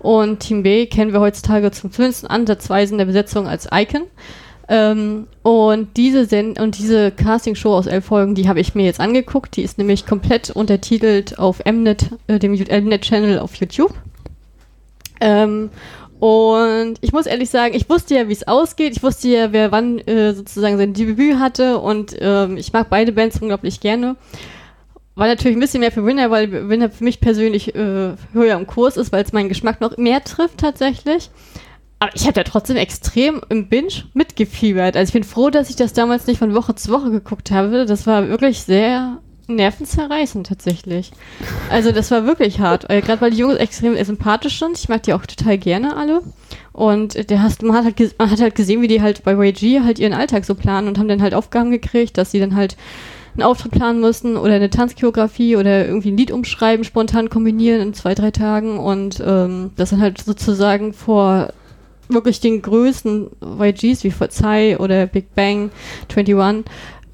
und 0.00 0.40
Team 0.40 0.62
B 0.62 0.86
kennen 0.86 1.12
wir 1.12 1.20
heutzutage 1.20 1.70
zum 1.70 1.90
zumindest 1.90 2.30
ansatzweise 2.30 2.92
in 2.92 2.98
der 2.98 3.06
Besetzung 3.06 3.46
als 3.46 3.68
Icon. 3.72 4.02
Ähm, 4.68 5.26
und 5.42 5.96
diese 5.96 6.24
Sen 6.24 6.56
und 6.58 6.78
diese 6.78 7.10
Castingshow 7.10 7.74
aus 7.74 7.86
elf 7.86 8.06
Folgen, 8.06 8.34
die 8.34 8.48
habe 8.48 8.60
ich 8.60 8.74
mir 8.74 8.84
jetzt 8.84 9.00
angeguckt. 9.00 9.56
Die 9.56 9.62
ist 9.62 9.78
nämlich 9.78 10.06
komplett 10.06 10.50
untertitelt 10.50 11.38
auf 11.38 11.62
Mnet, 11.64 12.10
äh, 12.26 12.38
dem 12.38 12.52
Mnet-Channel 12.52 13.38
auf 13.38 13.54
YouTube. 13.56 13.94
Ähm, 15.20 15.70
und 16.18 16.94
ich 17.02 17.12
muss 17.12 17.26
ehrlich 17.26 17.50
sagen, 17.50 17.74
ich 17.74 17.90
wusste 17.90 18.14
ja, 18.14 18.28
wie 18.28 18.32
es 18.32 18.48
ausgeht. 18.48 18.96
Ich 18.96 19.02
wusste 19.02 19.28
ja, 19.28 19.52
wer 19.52 19.72
wann 19.72 19.98
äh, 19.98 20.32
sozusagen 20.32 20.78
sein 20.78 20.94
Debüt 20.94 21.38
hatte. 21.38 21.78
Und 21.78 22.16
ähm, 22.20 22.56
ich 22.56 22.72
mag 22.72 22.88
beide 22.88 23.12
Bands 23.12 23.40
unglaublich 23.42 23.80
gerne 23.80 24.16
war 25.14 25.26
natürlich 25.26 25.56
ein 25.56 25.60
bisschen 25.60 25.80
mehr 25.80 25.92
für 25.92 26.04
Winner, 26.04 26.30
weil 26.30 26.68
Winner 26.68 26.90
für 26.90 27.04
mich 27.04 27.20
persönlich 27.20 27.74
äh, 27.74 28.14
höher 28.32 28.56
im 28.56 28.66
Kurs 28.66 28.96
ist, 28.96 29.12
weil 29.12 29.24
es 29.24 29.32
meinen 29.32 29.48
Geschmack 29.48 29.80
noch 29.80 29.96
mehr 29.96 30.24
trifft 30.24 30.58
tatsächlich. 30.58 31.30
Aber 32.00 32.10
ich 32.14 32.24
habe 32.24 32.34
da 32.34 32.42
trotzdem 32.42 32.76
extrem 32.76 33.40
im 33.48 33.68
Binge 33.68 34.04
mitgefiebert. 34.12 34.96
Also 34.96 35.10
ich 35.10 35.14
bin 35.14 35.24
froh, 35.24 35.50
dass 35.50 35.70
ich 35.70 35.76
das 35.76 35.92
damals 35.92 36.26
nicht 36.26 36.38
von 36.38 36.54
Woche 36.54 36.74
zu 36.74 36.90
Woche 36.90 37.10
geguckt 37.10 37.50
habe. 37.50 37.86
Das 37.86 38.06
war 38.06 38.28
wirklich 38.28 38.62
sehr 38.62 39.18
nervenzerreißend 39.46 40.46
tatsächlich. 40.46 41.12
Also 41.70 41.92
das 41.92 42.10
war 42.10 42.26
wirklich 42.26 42.60
hart. 42.60 42.90
Äh, 42.90 43.00
Gerade 43.00 43.20
weil 43.20 43.30
die 43.30 43.38
Jungs 43.38 43.56
extrem 43.56 44.02
sympathisch 44.02 44.58
sind. 44.58 44.78
Ich 44.78 44.88
mag 44.88 45.02
die 45.04 45.14
auch 45.14 45.24
total 45.26 45.58
gerne 45.58 45.96
alle. 45.96 46.22
Und 46.72 47.30
der 47.30 47.42
hast, 47.42 47.62
man, 47.62 47.76
hat 47.76 47.84
halt, 47.84 48.18
man 48.18 48.30
hat 48.30 48.40
halt 48.40 48.54
gesehen, 48.54 48.82
wie 48.82 48.88
die 48.88 49.00
halt 49.00 49.22
bei 49.22 49.34
YG 49.34 49.80
halt 49.80 49.98
ihren 49.98 50.14
Alltag 50.14 50.44
so 50.44 50.54
planen 50.54 50.88
und 50.88 50.98
haben 50.98 51.08
dann 51.08 51.22
halt 51.22 51.34
Aufgaben 51.34 51.70
gekriegt, 51.70 52.18
dass 52.18 52.32
sie 52.32 52.40
dann 52.40 52.56
halt 52.56 52.76
einen 53.34 53.42
Auftritt 53.42 53.72
planen 53.72 54.00
mussten 54.00 54.36
oder 54.36 54.54
eine 54.54 54.70
Tanzchoreografie 54.70 55.56
oder 55.56 55.86
irgendwie 55.86 56.10
ein 56.10 56.16
Lied 56.16 56.30
umschreiben, 56.30 56.84
spontan 56.84 57.30
kombinieren 57.30 57.80
in 57.80 57.94
zwei, 57.94 58.14
drei 58.14 58.30
Tagen 58.30 58.78
und 58.78 59.22
ähm, 59.24 59.70
das 59.76 59.90
dann 59.90 60.00
halt 60.00 60.20
sozusagen 60.22 60.92
vor 60.92 61.52
wirklich 62.08 62.40
den 62.40 62.62
größten 62.62 63.30
YGs 63.60 64.04
wie 64.04 64.10
Psy 64.10 64.76
oder 64.78 65.06
Big 65.06 65.34
Bang 65.34 65.70
21 66.08 66.64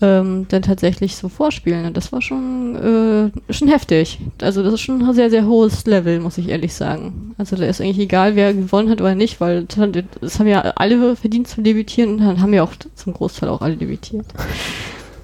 ähm, 0.03 0.47
dann 0.49 0.63
tatsächlich 0.63 1.17
so 1.17 1.29
vorspielen. 1.29 1.85
Und 1.87 1.97
das 1.97 2.13
war 2.13 2.23
schon, 2.23 3.31
äh, 3.49 3.53
schon 3.53 3.69
heftig. 3.69 4.19
Also 4.41 4.63
das 4.63 4.75
ist 4.75 4.81
schon 4.81 5.03
ein 5.03 5.15
sehr, 5.15 5.31
sehr 5.31 5.47
hohes 5.47 5.85
Level, 5.87 6.21
muss 6.21 6.39
ich 6.39 6.49
ehrlich 6.49 6.75
sagen. 6.75 7.35
Also 7.39 7.57
da 7.57 7.67
ist 7.67 7.81
eigentlich 7.81 7.99
egal, 7.99 8.35
wer 8.37 8.55
gewonnen 8.55 8.89
hat 8.89 9.01
oder 9.01 9.15
nicht, 9.15 9.41
weil 9.41 9.65
das 9.65 10.39
haben 10.39 10.47
ja 10.47 10.61
alle 10.77 11.17
verdient 11.17 11.49
zu 11.49 11.63
debütieren 11.63 12.15
und 12.15 12.19
dann 12.21 12.41
haben 12.41 12.55
ja 12.55 12.63
auch 12.63 12.73
zum 12.95 13.13
Großteil 13.13 13.49
auch 13.49 13.61
alle 13.61 13.77
debütiert. 13.77 14.27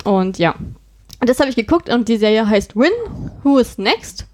Und 0.04 0.38
ja, 0.38 0.54
das 1.20 1.40
habe 1.40 1.50
ich 1.50 1.56
geguckt 1.56 1.88
und 1.88 2.08
die 2.08 2.16
Serie 2.16 2.48
heißt 2.48 2.76
Win, 2.76 2.90
Who 3.42 3.58
is 3.58 3.78
Next? 3.78 4.26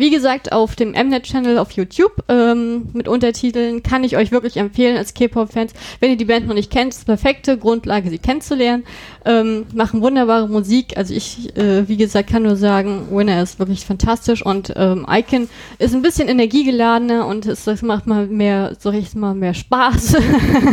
Wie 0.00 0.10
gesagt, 0.10 0.50
auf 0.50 0.76
dem 0.76 0.92
Mnet-Channel 0.92 1.58
auf 1.58 1.72
YouTube 1.72 2.24
ähm, 2.28 2.88
mit 2.94 3.06
Untertiteln 3.06 3.82
kann 3.82 4.02
ich 4.02 4.16
euch 4.16 4.32
wirklich 4.32 4.56
empfehlen 4.56 4.96
als 4.96 5.12
K-Pop-Fans. 5.12 5.74
Wenn 6.00 6.10
ihr 6.10 6.16
die 6.16 6.24
Band 6.24 6.46
noch 6.46 6.54
nicht 6.54 6.70
kennt, 6.70 6.94
ist 6.94 7.04
perfekte 7.04 7.58
Grundlage, 7.58 8.08
sie 8.08 8.16
kennenzulernen. 8.16 8.84
Ähm, 9.24 9.66
machen 9.74 10.00
wunderbare 10.00 10.48
Musik. 10.48 10.96
Also 10.96 11.12
ich, 11.12 11.54
äh, 11.56 11.86
wie 11.88 11.96
gesagt, 11.96 12.30
kann 12.30 12.42
nur 12.42 12.56
sagen, 12.56 13.08
Winner 13.10 13.42
ist 13.42 13.58
wirklich 13.58 13.84
fantastisch 13.84 14.44
und 14.44 14.72
ähm, 14.76 15.06
Icon 15.10 15.48
ist 15.78 15.94
ein 15.94 16.00
bisschen 16.00 16.28
energiegeladener 16.28 17.26
und 17.26 17.44
es, 17.44 17.64
das 17.64 17.82
macht 17.82 18.06
mal 18.06 18.26
mehr, 18.26 18.76
so 18.78 18.88
richtig 18.88 19.16
mal 19.16 19.34
mehr 19.34 19.52
Spaß. 19.52 20.16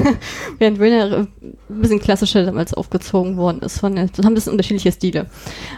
Während 0.60 0.80
Winner 0.80 1.12
äh, 1.12 1.26
ein 1.70 1.82
bisschen 1.82 2.00
klassischer 2.00 2.46
damals 2.46 2.74
aufgezogen 2.74 3.36
worden 3.36 3.62
ist. 3.62 3.80
Von, 3.80 3.98
haben 3.98 4.10
ein 4.18 4.34
bisschen 4.34 4.54
unterschiedliche 4.54 4.92
Stile, 4.92 5.26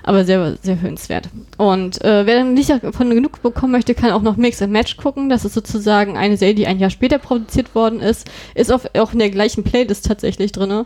aber 0.04 0.24
sehr, 0.24 0.58
sehr 0.62 0.80
hörenswert. 0.80 1.30
Und 1.58 2.04
äh, 2.04 2.26
wer 2.26 2.38
dann 2.38 2.54
nicht 2.54 2.70
davon 2.70 3.10
genug 3.10 3.42
bekommen 3.42 3.72
möchte, 3.72 3.96
kann 3.96 4.12
auch 4.12 4.22
noch 4.22 4.38
Mix 4.38 4.62
and 4.62 4.72
Match 4.72 4.98
gucken. 4.98 5.30
Das 5.30 5.44
ist 5.44 5.56
sozusagen 5.56 6.18
eine 6.18 6.38
Serie, 6.38 6.56
die 6.56 6.68
ein 6.68 6.80
Jahr 6.80 6.92
später 6.92 7.18
produziert 7.18 7.74
worden 7.74 8.00
ist. 8.00 8.30
Ist 8.54 8.72
auf, 8.72 8.90
auch 8.96 9.14
in 9.14 9.20
der 9.20 9.32
gleichen 9.32 9.64
Playlist 9.64 10.06
tatsächlich 10.06 10.52
drin. 10.52 10.86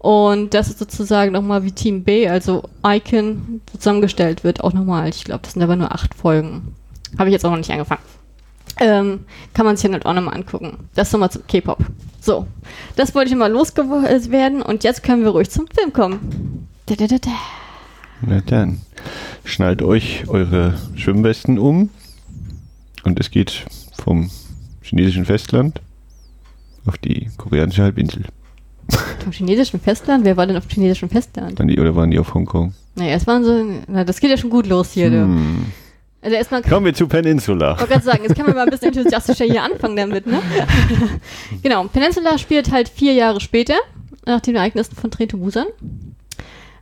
Und 0.00 0.54
das 0.54 0.68
ist 0.68 0.78
sozusagen 0.78 1.30
nochmal 1.30 1.62
wie 1.62 1.72
Team 1.72 2.04
B, 2.04 2.26
also 2.26 2.62
Icon, 2.82 3.60
zusammengestellt 3.76 4.44
wird, 4.44 4.64
auch 4.64 4.72
nochmal. 4.72 5.10
Ich 5.10 5.24
glaube, 5.24 5.42
das 5.42 5.52
sind 5.52 5.62
aber 5.62 5.76
nur 5.76 5.92
acht 5.92 6.14
Folgen. 6.14 6.74
Habe 7.18 7.28
ich 7.28 7.34
jetzt 7.34 7.44
auch 7.44 7.50
noch 7.50 7.58
nicht 7.58 7.70
angefangen. 7.70 8.00
Ähm, 8.78 9.26
kann 9.52 9.66
man 9.66 9.76
sich 9.76 9.82
dann 9.82 9.92
halt 9.92 10.06
auch 10.06 10.14
nochmal 10.14 10.36
angucken. 10.36 10.88
Das 10.94 11.12
nochmal 11.12 11.30
zum 11.30 11.46
K-Pop. 11.46 11.84
So, 12.18 12.46
das 12.96 13.14
wollte 13.14 13.30
ich 13.30 13.36
mal 13.36 13.52
loswerden 13.52 14.62
und 14.62 14.84
jetzt 14.84 15.02
können 15.02 15.22
wir 15.22 15.32
ruhig 15.32 15.50
zum 15.50 15.66
Film 15.66 15.92
kommen. 15.92 16.66
Da, 16.86 16.94
da, 16.94 17.06
da, 17.06 17.18
da. 17.18 17.30
Na 18.22 18.40
dann, 18.40 18.80
schnallt 19.44 19.82
euch 19.82 20.24
eure 20.28 20.78
Schwimmwesten 20.94 21.58
um 21.58 21.90
und 23.04 23.20
es 23.20 23.30
geht 23.30 23.66
vom 24.02 24.30
chinesischen 24.80 25.26
Festland 25.26 25.82
auf 26.86 26.96
die 26.96 27.28
koreanische 27.36 27.82
Halbinsel. 27.82 28.24
Vom 29.22 29.32
chinesischen 29.32 29.80
Festland? 29.80 30.24
Wer 30.24 30.36
war 30.36 30.46
denn 30.46 30.56
auf 30.56 30.66
dem 30.66 30.70
chinesischen 30.70 31.08
Festland? 31.08 31.58
Waren 31.58 31.68
die, 31.68 31.78
oder 31.78 31.94
waren 31.94 32.10
die 32.10 32.18
auf 32.18 32.34
Hongkong? 32.34 32.74
Naja, 32.96 33.14
es 33.14 33.26
waren 33.26 33.44
so, 33.44 33.64
na, 33.88 34.04
das 34.04 34.20
geht 34.20 34.30
ja 34.30 34.36
schon 34.36 34.50
gut 34.50 34.66
los 34.66 34.92
hier. 34.92 35.10
Hm. 35.10 35.66
Also 36.22 36.36
erstmal 36.36 36.62
Kommen 36.62 36.86
wir 36.86 36.94
zu 36.94 37.08
Peninsula. 37.08 37.72
Ich 37.72 37.80
wollte 37.80 37.92
gerade 37.92 38.04
sagen, 38.04 38.22
jetzt 38.24 38.34
können 38.34 38.48
wir 38.48 38.54
mal 38.54 38.64
ein 38.64 38.70
bisschen 38.70 38.88
enthusiastischer 38.88 39.46
hier 39.46 39.62
anfangen 39.62 39.96
damit, 39.96 40.26
ne? 40.26 40.40
genau, 41.62 41.84
Peninsula 41.84 42.36
spielt 42.36 42.70
halt 42.70 42.90
vier 42.90 43.14
Jahre 43.14 43.40
später, 43.40 43.76
nach 44.26 44.40
den 44.40 44.56
Ereignissen 44.56 44.96
von 44.96 45.10
Train 45.10 45.28
to 45.28 45.38
Busan. 45.38 45.66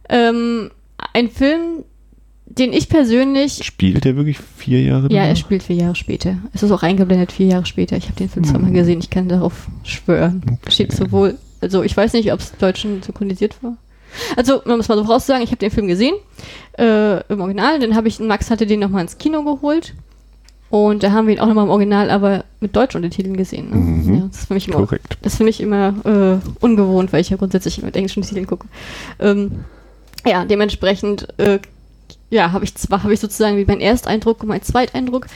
Ähm, 0.09 0.71
ein 1.13 1.31
Film, 1.31 1.85
den 2.47 2.73
ich 2.73 2.89
persönlich. 2.89 3.65
Spielt 3.65 4.05
er 4.07 4.17
wirklich 4.17 4.39
vier 4.39 4.83
Jahre? 4.83 5.03
Ja, 5.03 5.21
danach? 5.21 5.29
er 5.29 5.37
spielt 5.37 5.63
vier 5.63 5.77
Jahre 5.77 5.95
später. 5.95 6.39
Es 6.53 6.65
ist 6.65 6.73
auch 6.73 6.83
eingeblendet 6.83 7.31
vier 7.31 7.47
Jahre 7.47 7.67
später. 7.67 7.97
Ich 7.97 8.07
habe 8.07 8.17
den 8.17 8.29
Film 8.29 8.45
hm. 8.45 8.53
zweimal 8.53 8.73
gesehen. 8.73 8.99
Ich 8.99 9.11
kann 9.11 9.29
darauf 9.29 9.69
schwören. 9.85 10.43
Okay. 10.45 10.73
Steht 10.73 10.93
sowohl, 10.93 11.39
also 11.61 11.83
ich 11.83 11.97
weiß 11.97 12.13
nicht, 12.13 12.33
ob 12.33 12.41
es 12.41 12.53
Deutschen 12.57 13.03
synchronisiert 13.03 13.63
war. 13.63 13.77
Also, 14.37 14.63
um 14.63 14.81
es 14.81 14.89
mal 14.89 14.97
so 14.97 15.05
vorauszusagen, 15.05 15.43
ich 15.43 15.51
habe 15.51 15.59
den 15.59 15.71
Film 15.71 15.87
gesehen 15.87 16.15
äh, 16.79 17.23
im 17.31 17.41
Original. 17.41 17.79
Dann 17.79 17.95
habe 17.95 18.09
ich, 18.09 18.19
Max 18.21 18.51
hatte 18.51 18.67
den 18.67 18.81
nochmal 18.81 19.03
ins 19.03 19.19
Kino 19.19 19.43
geholt. 19.43 19.95
Und 20.71 21.03
da 21.03 21.13
haben 21.13 21.27
wir 21.27 21.35
ihn 21.35 21.41
auch 21.41 21.47
nochmal 21.47 21.65
im 21.65 21.71
Original, 21.71 22.11
aber 22.11 22.45
mit 22.61 22.77
deutschen 22.77 22.99
Untertiteln 22.99 23.37
gesehen. 23.37 23.71
Ne? 23.71 23.77
Mhm. 23.77 24.15
Ja, 24.15 24.27
das 24.29 24.41
ist 24.41 24.49
für 24.49 24.55
mich 24.55 24.69
immer, 24.69 24.77
Korrekt. 24.79 25.19
Das 25.23 25.37
für 25.37 25.45
mich 25.45 25.61
immer 25.61 25.95
äh, 26.05 26.65
ungewohnt, 26.65 27.13
weil 27.13 27.23
ich 27.23 27.31
ja 27.31 27.39
grundsätzlich 27.39 27.83
mit 27.83 27.97
englischen 27.97 28.23
Titeln 28.23 28.47
gucke. 28.47 28.67
Ähm, 29.19 29.65
ja, 30.27 30.45
dementsprechend, 30.45 31.29
äh, 31.39 31.59
ja, 32.29 32.53
habe 32.53 32.65
ich 32.65 32.75
zwar, 32.75 33.03
habe 33.03 33.15
ich 33.15 33.21
sozusagen 33.21 33.57
wie 33.57 33.65
mein 33.65 33.81
Ersteindruck 33.81 34.43
und 34.43 34.49
mein 34.49 34.63
Zweiteindruck. 34.63 35.27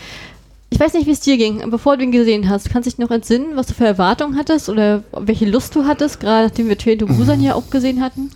Ich 0.83 0.87
weiß 0.87 0.95
nicht, 0.95 1.07
wie 1.07 1.13
es 1.13 1.21
dir 1.21 1.37
ging, 1.37 1.71
bevor 1.71 1.97
du 1.97 2.03
ihn 2.03 2.11
gesehen 2.11 2.49
hast. 2.49 2.69
Kannst 2.69 2.89
du 2.89 2.91
dich 2.91 2.99
noch 2.99 3.13
entsinnen, 3.13 3.55
was 3.55 3.69
du 3.69 3.73
für 3.73 3.85
Erwartungen 3.87 4.37
hattest 4.37 4.69
oder 4.69 5.05
welche 5.17 5.49
Lust 5.49 5.77
du 5.77 5.85
hattest, 5.85 6.19
gerade 6.19 6.49
nachdem 6.49 6.67
wir 6.67 6.77
Train 6.77 6.99
to 6.99 7.07
Busan 7.07 7.39
hier 7.39 7.55
auch 7.55 7.71
gesehen 7.71 8.01
hatten? 8.01 8.33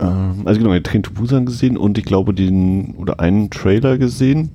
Ähm, 0.00 0.42
also 0.46 0.58
genau, 0.58 0.72
ich 0.72 0.78
habe 0.78 0.82
Train 0.82 1.04
to 1.04 1.12
Busan 1.12 1.46
gesehen 1.46 1.76
und 1.76 1.96
ich 1.96 2.04
glaube 2.04 2.34
den, 2.34 2.96
oder 2.96 3.20
einen 3.20 3.50
Trailer 3.50 3.98
gesehen. 3.98 4.50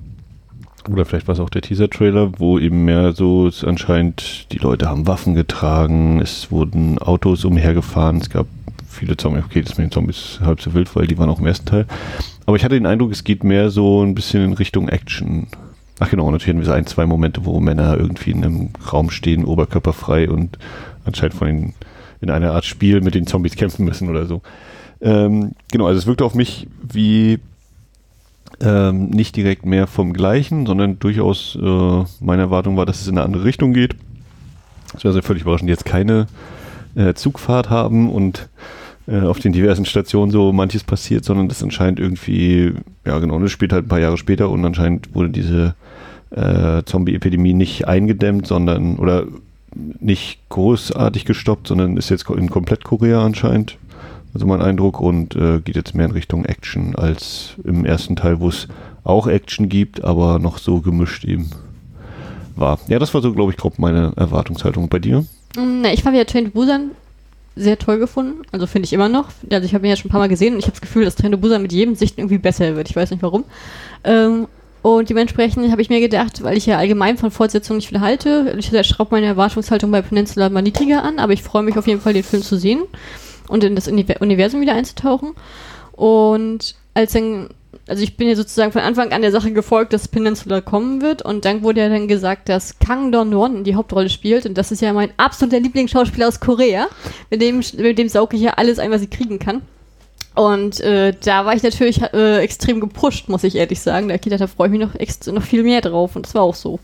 Oder 0.90 1.06
vielleicht 1.06 1.26
war 1.26 1.32
es 1.32 1.40
auch 1.40 1.48
der 1.48 1.62
Teaser-Trailer, 1.62 2.38
wo 2.38 2.58
eben 2.58 2.84
mehr 2.84 3.12
so 3.12 3.46
es 3.46 3.64
anscheinend, 3.64 4.52
die 4.52 4.58
Leute 4.58 4.90
haben 4.90 5.06
Waffen 5.06 5.34
getragen, 5.34 6.20
es 6.20 6.50
wurden 6.50 6.98
Autos 6.98 7.46
umhergefahren, 7.46 8.18
es 8.18 8.28
gab 8.28 8.46
viele 8.86 9.16
Zombies. 9.16 9.44
Okay, 9.46 9.62
das 9.62 9.78
mit 9.78 9.86
den 9.86 9.90
Zombies 9.90 10.38
halb 10.42 10.60
so 10.60 10.74
wild, 10.74 10.94
weil 10.94 11.06
die 11.06 11.16
waren 11.16 11.30
auch 11.30 11.40
im 11.40 11.46
ersten 11.46 11.64
Teil. 11.64 11.86
Aber 12.44 12.56
ich 12.58 12.64
hatte 12.64 12.74
den 12.74 12.84
Eindruck, 12.84 13.10
es 13.10 13.24
geht 13.24 13.42
mehr 13.42 13.70
so 13.70 14.02
ein 14.02 14.14
bisschen 14.14 14.44
in 14.44 14.52
Richtung 14.52 14.90
Action. 14.90 15.46
Ach 16.02 16.10
genau, 16.10 16.28
natürlich 16.32 16.48
hatten 16.48 16.58
wir 16.58 16.66
so 16.66 16.72
ein, 16.72 16.84
zwei 16.86 17.06
Momente, 17.06 17.44
wo 17.44 17.60
Männer 17.60 17.96
irgendwie 17.96 18.32
in 18.32 18.44
einem 18.44 18.70
Raum 18.92 19.08
stehen, 19.12 19.44
oberkörperfrei 19.44 20.28
und 20.28 20.58
anscheinend 21.04 21.34
von 21.34 21.46
den, 21.46 21.74
in 22.20 22.28
einer 22.28 22.54
Art 22.54 22.64
Spiel 22.64 23.00
mit 23.00 23.14
den 23.14 23.28
Zombies 23.28 23.54
kämpfen 23.54 23.84
müssen 23.84 24.08
oder 24.08 24.26
so. 24.26 24.42
Ähm, 25.00 25.52
genau, 25.70 25.86
also 25.86 26.00
es 26.00 26.06
wirkte 26.08 26.24
auf 26.24 26.34
mich 26.34 26.66
wie 26.82 27.38
ähm, 28.60 29.10
nicht 29.10 29.36
direkt 29.36 29.64
mehr 29.64 29.86
vom 29.86 30.12
Gleichen, 30.12 30.66
sondern 30.66 30.98
durchaus 30.98 31.54
äh, 31.54 32.04
meine 32.18 32.42
Erwartung 32.42 32.76
war, 32.76 32.84
dass 32.84 33.00
es 33.00 33.06
in 33.06 33.16
eine 33.16 33.24
andere 33.24 33.44
Richtung 33.44 33.72
geht. 33.72 33.94
Es 34.96 35.04
wäre 35.04 35.14
also 35.14 35.22
völlig 35.22 35.44
überraschend, 35.44 35.70
jetzt 35.70 35.84
keine 35.84 36.26
äh, 36.96 37.14
Zugfahrt 37.14 37.70
haben 37.70 38.10
und 38.10 38.48
auf 39.10 39.40
den 39.40 39.52
diversen 39.52 39.84
Stationen 39.84 40.30
so 40.30 40.52
manches 40.52 40.84
passiert, 40.84 41.24
sondern 41.24 41.48
das 41.48 41.62
anscheinend 41.62 41.98
irgendwie, 41.98 42.72
ja 43.04 43.18
genau, 43.18 43.38
das 43.40 43.50
spielt 43.50 43.72
halt 43.72 43.86
ein 43.86 43.88
paar 43.88 44.00
Jahre 44.00 44.16
später 44.16 44.48
und 44.48 44.64
anscheinend 44.64 45.14
wurde 45.14 45.30
diese 45.30 45.74
äh, 46.30 46.82
Zombie-Epidemie 46.84 47.54
nicht 47.54 47.88
eingedämmt, 47.88 48.46
sondern 48.46 48.96
oder 48.96 49.26
nicht 49.74 50.38
großartig 50.48 51.24
gestoppt, 51.24 51.68
sondern 51.68 51.96
ist 51.96 52.10
jetzt 52.10 52.28
in 52.30 52.50
komplett 52.50 52.84
Korea 52.84 53.24
anscheinend. 53.24 53.78
Also 54.34 54.46
mein 54.46 54.62
Eindruck 54.62 55.00
und 55.00 55.36
äh, 55.36 55.60
geht 55.60 55.76
jetzt 55.76 55.94
mehr 55.94 56.06
in 56.06 56.12
Richtung 56.12 56.44
Action 56.44 56.94
als 56.94 57.54
im 57.64 57.84
ersten 57.84 58.16
Teil, 58.16 58.40
wo 58.40 58.48
es 58.48 58.68
auch 59.04 59.26
Action 59.26 59.68
gibt, 59.68 60.04
aber 60.04 60.38
noch 60.38 60.58
so 60.58 60.80
gemischt 60.80 61.24
eben 61.24 61.50
war. 62.56 62.78
Ja, 62.88 62.98
das 62.98 63.12
war 63.12 63.20
so, 63.20 63.32
glaube 63.32 63.52
ich, 63.52 63.58
grob 63.58 63.78
meine 63.78 64.12
Erwartungshaltung 64.16 64.88
bei 64.88 64.98
dir. 64.98 65.24
Mm, 65.56 65.84
ich 65.92 66.02
fand 66.02 66.16
ja 66.16 66.24
Train 66.24 66.50
Busan 66.50 66.92
sehr 67.56 67.78
toll 67.78 67.98
gefunden. 67.98 68.42
Also 68.52 68.66
finde 68.66 68.86
ich 68.86 68.92
immer 68.92 69.08
noch. 69.08 69.28
Also 69.50 69.64
ich 69.64 69.74
habe 69.74 69.86
ihn 69.86 69.90
ja 69.90 69.96
schon 69.96 70.08
ein 70.08 70.12
paar 70.12 70.20
Mal 70.20 70.28
gesehen 70.28 70.54
und 70.54 70.60
ich 70.60 70.64
habe 70.64 70.72
das 70.72 70.80
Gefühl, 70.80 71.04
dass 71.04 71.16
Train 71.16 71.32
to 71.32 71.38
Busan 71.38 71.62
mit 71.62 71.72
jedem 71.72 71.94
Sicht 71.94 72.18
irgendwie 72.18 72.38
besser 72.38 72.76
wird. 72.76 72.88
Ich 72.88 72.96
weiß 72.96 73.10
nicht 73.10 73.22
warum. 73.22 73.44
Ähm, 74.04 74.46
und 74.82 75.08
dementsprechend 75.08 75.70
habe 75.70 75.80
ich 75.80 75.90
mir 75.90 76.00
gedacht, 76.00 76.42
weil 76.42 76.56
ich 76.56 76.66
ja 76.66 76.76
allgemein 76.76 77.16
von 77.16 77.30
Fortsetzungen 77.30 77.78
nicht 77.78 77.88
viel 77.88 78.00
halte, 78.00 78.56
ich 78.58 78.86
schraube 78.86 79.14
meine 79.14 79.26
Erwartungshaltung 79.26 79.92
bei 79.92 80.02
Peninsula 80.02 80.48
mal 80.48 80.60
niedriger 80.60 81.04
an, 81.04 81.20
aber 81.20 81.32
ich 81.32 81.42
freue 81.44 81.62
mich 81.62 81.78
auf 81.78 81.86
jeden 81.86 82.00
Fall, 82.00 82.14
den 82.14 82.24
Film 82.24 82.42
zu 82.42 82.56
sehen 82.56 82.82
und 83.46 83.62
in 83.62 83.76
das 83.76 83.86
Universum 83.86 84.60
wieder 84.60 84.74
einzutauchen. 84.74 85.34
Und 85.92 86.74
als 86.94 87.12
dann, 87.12 87.50
also 87.88 88.02
ich 88.02 88.16
bin 88.16 88.28
ja 88.28 88.36
sozusagen 88.36 88.72
von 88.72 88.82
Anfang 88.82 89.12
an 89.12 89.22
der 89.22 89.32
Sache 89.32 89.52
gefolgt, 89.52 89.92
dass 89.92 90.08
Peninsula 90.08 90.60
kommen 90.60 91.02
wird 91.02 91.22
und 91.22 91.44
dann 91.44 91.62
wurde 91.62 91.80
ja 91.80 91.88
dann 91.88 92.06
gesagt, 92.06 92.48
dass 92.48 92.78
Kang 92.78 93.10
Don-won 93.10 93.64
die 93.64 93.74
Hauptrolle 93.74 94.08
spielt 94.08 94.46
und 94.46 94.56
das 94.56 94.70
ist 94.70 94.82
ja 94.82 94.92
mein 94.92 95.10
absoluter 95.16 95.60
Lieblingsschauspieler 95.60 96.28
aus 96.28 96.40
Korea. 96.40 96.86
Mit 97.30 97.42
dem, 97.42 97.62
mit 97.78 97.98
dem 97.98 98.08
sauge 98.08 98.36
ich 98.36 98.42
ja 98.42 98.52
alles 98.52 98.78
ein, 98.78 98.90
was 98.90 99.02
ich 99.02 99.10
kriegen 99.10 99.38
kann. 99.38 99.62
Und 100.34 100.80
äh, 100.80 101.12
da 101.24 101.44
war 101.44 101.54
ich 101.54 101.62
natürlich 101.62 102.00
äh, 102.00 102.38
extrem 102.38 102.80
gepusht, 102.80 103.28
muss 103.28 103.44
ich 103.44 103.56
ehrlich 103.56 103.80
sagen. 103.80 104.08
Da, 104.08 104.16
da 104.16 104.46
freue 104.46 104.68
ich 104.68 104.78
mich 104.78 104.80
noch, 104.80 105.34
noch 105.34 105.42
viel 105.42 105.62
mehr 105.62 105.80
drauf 105.80 106.16
und 106.16 106.24
das 106.24 106.34
war 106.34 106.42
auch 106.42 106.54
so. 106.54 106.78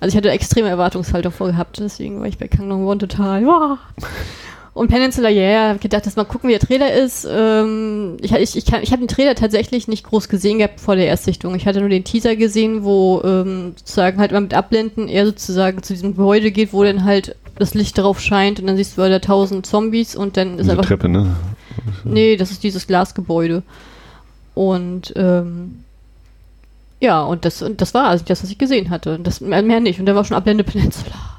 Also 0.00 0.14
ich 0.14 0.16
hatte 0.16 0.30
extreme 0.30 0.68
Erwartungshaltung 0.68 1.30
vorgehabt, 1.30 1.78
deswegen 1.78 2.20
war 2.20 2.26
ich 2.26 2.38
bei 2.38 2.48
Kang 2.48 2.68
Dong-won 2.68 2.98
total. 2.98 3.46
Wow. 3.46 3.78
Und 4.74 4.88
Peninsula 4.88 5.28
Yeah, 5.28 5.68
habe 5.68 5.78
gedacht, 5.78 6.06
dass 6.06 6.16
mal 6.16 6.24
gucken, 6.24 6.48
wie 6.48 6.54
der 6.54 6.66
Trailer 6.66 6.92
ist. 6.94 7.26
Ähm, 7.30 8.16
ich 8.22 8.32
ich, 8.32 8.56
ich, 8.56 8.66
ich 8.66 8.92
habe 8.92 9.02
den 9.02 9.08
Trailer 9.08 9.34
tatsächlich 9.34 9.86
nicht 9.86 10.04
groß 10.04 10.30
gesehen 10.30 10.58
gehabt 10.58 10.80
vor 10.80 10.96
der 10.96 11.08
Erstsichtung. 11.08 11.54
Ich 11.54 11.66
hatte 11.66 11.80
nur 11.80 11.90
den 11.90 12.04
Teaser 12.04 12.36
gesehen, 12.36 12.82
wo 12.82 13.20
ähm, 13.22 13.74
sozusagen 13.76 14.18
halt 14.18 14.32
mal 14.32 14.40
mit 14.40 14.54
Abblenden 14.54 15.08
er 15.08 15.26
sozusagen 15.26 15.82
zu 15.82 15.92
diesem 15.92 16.12
Gebäude 16.12 16.50
geht, 16.50 16.72
wo 16.72 16.84
dann 16.84 17.04
halt 17.04 17.36
das 17.56 17.74
Licht 17.74 17.98
drauf 17.98 18.18
scheint 18.18 18.60
und 18.60 18.66
dann 18.66 18.78
siehst 18.78 18.96
du 18.96 19.02
da 19.02 19.18
tausend 19.18 19.66
Zombies 19.66 20.16
und 20.16 20.38
dann 20.38 20.54
ist 20.54 20.62
Diese 20.62 20.72
einfach. 20.72 20.86
Treppe, 20.86 21.08
ne? 21.10 21.36
Nee, 22.04 22.36
das 22.36 22.50
ist 22.50 22.62
dieses 22.62 22.86
Glasgebäude. 22.86 23.62
Und 24.54 25.12
ähm, 25.16 25.84
ja, 27.00 27.22
und 27.22 27.44
das, 27.44 27.60
und 27.62 27.80
das 27.80 27.94
war 27.94 28.08
also 28.08 28.24
das, 28.26 28.42
was 28.42 28.50
ich 28.50 28.58
gesehen 28.58 28.88
hatte. 28.88 29.16
Und 29.16 29.26
das 29.26 29.40
mehr 29.40 29.80
nicht. 29.80 30.00
Und 30.00 30.06
da 30.06 30.14
war 30.14 30.24
schon 30.24 30.36
Ablende 30.36 30.64
Peninsula. 30.64 31.31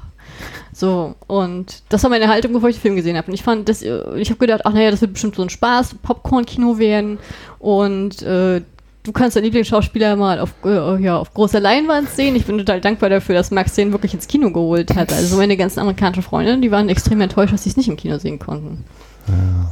So, 0.74 1.14
und 1.28 1.82
das 1.88 2.02
war 2.02 2.10
meine 2.10 2.26
Haltung, 2.28 2.52
bevor 2.52 2.68
ich 2.68 2.76
den 2.76 2.82
Film 2.82 2.96
gesehen 2.96 3.16
habe. 3.16 3.28
Und 3.28 3.34
ich 3.34 3.44
fand, 3.44 3.68
das, 3.68 3.80
ich 3.80 4.28
habe 4.28 4.38
gedacht, 4.38 4.62
ach 4.64 4.72
naja, 4.72 4.90
das 4.90 5.00
wird 5.00 5.12
bestimmt 5.12 5.36
so 5.36 5.42
ein 5.42 5.48
Spaß, 5.48 5.94
Popcorn-Kino 6.02 6.78
werden. 6.78 7.18
Und 7.60 8.22
äh, 8.22 8.60
du 9.04 9.12
kannst 9.12 9.36
deinen 9.36 9.44
Lieblingsschauspieler 9.44 10.16
mal 10.16 10.40
auf, 10.40 10.52
äh, 10.64 11.00
ja, 11.00 11.16
auf 11.16 11.32
großer 11.32 11.60
Leinwand 11.60 12.10
sehen. 12.10 12.34
Ich 12.34 12.44
bin 12.44 12.58
total 12.58 12.80
dankbar 12.80 13.08
dafür, 13.08 13.36
dass 13.36 13.52
Max 13.52 13.74
den 13.74 13.92
wirklich 13.92 14.14
ins 14.14 14.26
Kino 14.26 14.50
geholt 14.50 14.96
hat. 14.96 15.12
Also 15.12 15.36
meine 15.36 15.56
ganzen 15.56 15.78
amerikanischen 15.78 16.24
Freunde, 16.24 16.58
die 16.58 16.72
waren 16.72 16.88
extrem 16.88 17.20
enttäuscht, 17.20 17.52
dass 17.52 17.62
sie 17.62 17.70
es 17.70 17.76
nicht 17.76 17.88
im 17.88 17.96
Kino 17.96 18.18
sehen 18.18 18.40
konnten. 18.40 18.84
Ja. 19.28 19.70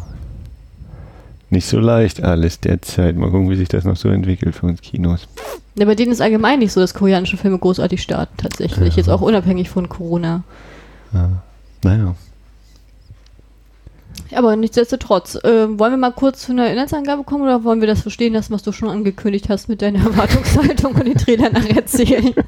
Nicht 1.50 1.66
so 1.66 1.80
leicht 1.80 2.22
alles 2.22 2.60
derzeit. 2.60 3.16
Mal 3.16 3.30
gucken, 3.30 3.50
wie 3.50 3.56
sich 3.56 3.68
das 3.68 3.84
noch 3.84 3.96
so 3.96 4.08
entwickelt 4.08 4.54
für 4.54 4.66
uns 4.66 4.80
Kinos. 4.80 5.26
Ja, 5.74 5.84
bei 5.84 5.96
denen 5.96 6.12
ist 6.12 6.20
allgemein 6.20 6.60
nicht 6.60 6.72
so, 6.72 6.80
dass 6.80 6.94
koreanische 6.94 7.36
Filme 7.36 7.58
großartig 7.58 8.00
starten, 8.00 8.36
tatsächlich. 8.36 8.90
Ja. 8.90 8.96
Jetzt 8.98 9.08
auch 9.10 9.20
unabhängig 9.20 9.68
von 9.68 9.88
Corona. 9.88 10.44
Ja. 11.12 11.42
Naja. 11.84 12.14
Aber 14.34 14.56
nichtsdestotrotz, 14.56 15.34
äh, 15.36 15.78
wollen 15.78 15.92
wir 15.92 15.96
mal 15.96 16.12
kurz 16.12 16.42
zu 16.42 16.52
einer 16.52 16.70
Inhaltsangabe 16.70 17.24
kommen 17.24 17.42
oder 17.42 17.64
wollen 17.64 17.80
wir 17.80 17.88
das 17.88 18.00
verstehen 18.02 18.32
lassen, 18.32 18.52
was 18.52 18.62
du 18.62 18.72
schon 18.72 18.88
angekündigt 18.88 19.48
hast 19.48 19.68
mit 19.68 19.82
deiner 19.82 20.00
Erwartungshaltung 20.06 20.94
und 20.94 21.06
den 21.06 21.16
Trailer 21.16 21.50
nachher 21.50 21.76
erzählen? 21.76 22.34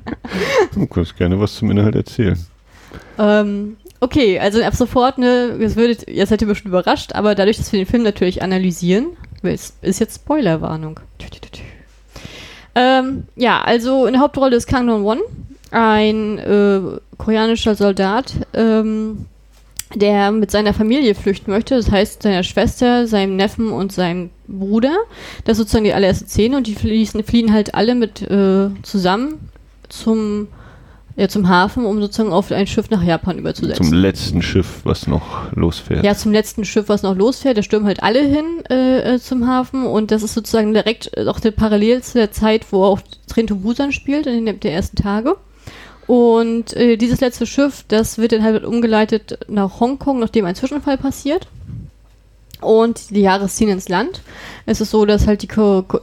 Du 0.75 0.87
kannst 0.87 1.17
gerne 1.17 1.39
was 1.39 1.55
zum 1.55 1.71
Inhalt 1.71 1.95
erzählen. 1.95 2.39
Ähm, 3.19 3.77
okay, 4.01 4.39
also 4.39 4.63
ab 4.63 4.75
sofort, 4.75 5.19
ne, 5.19 5.57
jetzt, 5.61 5.77
würdet, 5.77 6.09
jetzt 6.09 6.31
seid 6.31 6.41
ihr 6.41 6.49
bestimmt 6.49 6.71
überrascht, 6.71 7.13
aber 7.15 7.35
dadurch, 7.35 7.59
dass 7.59 7.71
wir 7.73 7.79
den 7.79 7.87
Film 7.87 8.03
natürlich 8.03 8.43
analysieren, 8.43 9.09
ist, 9.43 9.83
ist 9.83 10.01
jetzt 10.01 10.17
Spoilerwarnung. 10.17 11.01
Ähm, 12.75 13.25
ja, 13.37 13.63
also 13.63 14.07
in 14.07 14.15
der 14.15 14.23
Hauptrolle 14.23 14.57
ist 14.57 14.67
Kang 14.67 14.87
Dong-won, 14.87 15.21
ein 15.75 16.39
äh, 16.39 16.81
koreanischer 17.19 17.75
Soldat, 17.75 18.35
ähm, 18.55 19.27
der 19.95 20.31
mit 20.31 20.51
seiner 20.51 20.73
Familie 20.73 21.15
flüchten 21.15 21.51
möchte. 21.51 21.77
Das 21.77 21.91
heißt, 21.91 22.23
seiner 22.23 22.43
Schwester, 22.43 23.07
seinem 23.07 23.37
Neffen 23.37 23.71
und 23.71 23.93
seinem 23.93 24.31
Bruder. 24.47 24.97
Das 25.45 25.53
ist 25.53 25.59
sozusagen 25.59 25.85
die 25.85 25.93
allererste 25.93 26.27
Szene 26.27 26.57
und 26.57 26.67
die 26.67 26.75
fließen, 26.75 27.23
fliehen 27.25 27.53
halt 27.53 27.75
alle 27.75 27.95
mit 27.95 28.23
äh, 28.23 28.69
zusammen 28.83 29.51
zum, 29.89 30.49
ja, 31.17 31.29
zum 31.29 31.49
Hafen, 31.49 31.87
um 31.87 32.01
sozusagen 32.01 32.33
auf 32.33 32.53
ein 32.53 32.67
Schiff 32.67 32.91
nach 32.91 33.03
Japan 33.03 33.39
überzusetzen. 33.39 33.85
Zum 33.85 33.95
letzten 33.95 34.43
Schiff, 34.43 34.81
was 34.85 35.07
noch 35.07 35.53
losfährt. 35.55 36.05
Ja, 36.05 36.15
zum 36.15 36.33
letzten 36.33 36.65
Schiff, 36.65 36.89
was 36.89 37.03
noch 37.03 37.17
losfährt. 37.17 37.59
Da 37.59 37.63
stürmen 37.63 37.87
halt 37.87 38.03
alle 38.03 38.21
hin 38.21 38.45
äh, 38.71 39.15
äh 39.15 39.19
zum 39.19 39.47
Hafen 39.47 39.87
und 39.87 40.11
das 40.11 40.23
ist 40.23 40.35
sozusagen 40.35 40.73
direkt 40.73 41.17
auch 41.27 41.41
der 41.41 41.53
parallel 41.53 42.03
zu 42.03 42.19
der 42.19 42.31
Zeit, 42.31 42.67
wo 42.71 42.85
auch 42.85 43.01
Trento 43.29 43.57
Busan 43.57 43.93
spielt, 43.93 44.27
in 44.27 44.47
den 44.47 44.61
der 44.61 44.73
ersten 44.73 44.97
Tage. 44.97 45.37
Und 46.07 46.75
äh, 46.75 46.97
dieses 46.97 47.21
letzte 47.21 47.47
Schiff, 47.47 47.85
das 47.89 48.19
wird 48.19 48.33
dann 48.33 48.43
halt 48.43 48.65
umgeleitet 48.65 49.39
nach 49.49 49.81
Hongkong, 49.81 50.19
nachdem 50.19 50.45
ein 50.45 50.55
Zwischenfall 50.55 50.99
passiert. 50.99 51.47
Und 52.61 53.11
die 53.11 53.21
Jahre 53.21 53.49
ziehen 53.49 53.69
ins 53.69 53.89
Land. 53.89 54.23
Es 54.65 54.81
ist 54.81 54.91
so, 54.91 55.05
dass 55.05 55.27
halt 55.27 55.43
die 55.43 55.49
Ko 55.49 55.85
Ko 55.87 55.99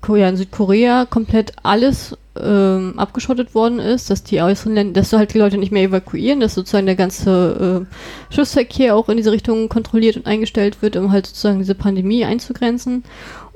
Ko 0.00 0.16
ja, 0.16 0.28
in 0.28 0.36
Südkorea 0.36 1.06
komplett 1.06 1.52
alles 1.62 2.16
ähm, 2.36 2.94
abgeschottet 2.96 3.54
worden 3.54 3.78
ist, 3.78 4.10
dass 4.10 4.24
die 4.24 4.40
äußeren 4.40 4.74
Länder, 4.74 5.00
dass 5.00 5.12
halt 5.12 5.34
die 5.34 5.38
Leute 5.38 5.58
nicht 5.58 5.70
mehr 5.70 5.84
evakuieren, 5.84 6.40
dass 6.40 6.54
sozusagen 6.54 6.86
der 6.86 6.96
ganze 6.96 7.86
äh, 7.88 8.34
Schiffsverkehr 8.34 8.96
auch 8.96 9.08
in 9.08 9.16
diese 9.16 9.32
Richtung 9.32 9.68
kontrolliert 9.68 10.16
und 10.16 10.26
eingestellt 10.26 10.82
wird, 10.82 10.96
um 10.96 11.12
halt 11.12 11.26
sozusagen 11.26 11.58
diese 11.58 11.74
Pandemie 11.74 12.24
einzugrenzen. 12.24 13.04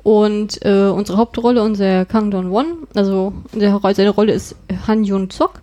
Und 0.02 0.64
äh, 0.64 0.88
unsere 0.88 1.19
Hauptrolle, 1.19 1.64
unser 1.64 2.05
Kang 2.05 2.31
Don 2.31 2.50
Won, 2.50 2.87
also 2.95 3.33
seine 3.52 4.11
Rolle 4.11 4.33
ist 4.33 4.55
Han 4.87 5.02
Yun 5.02 5.31
Sok 5.31 5.62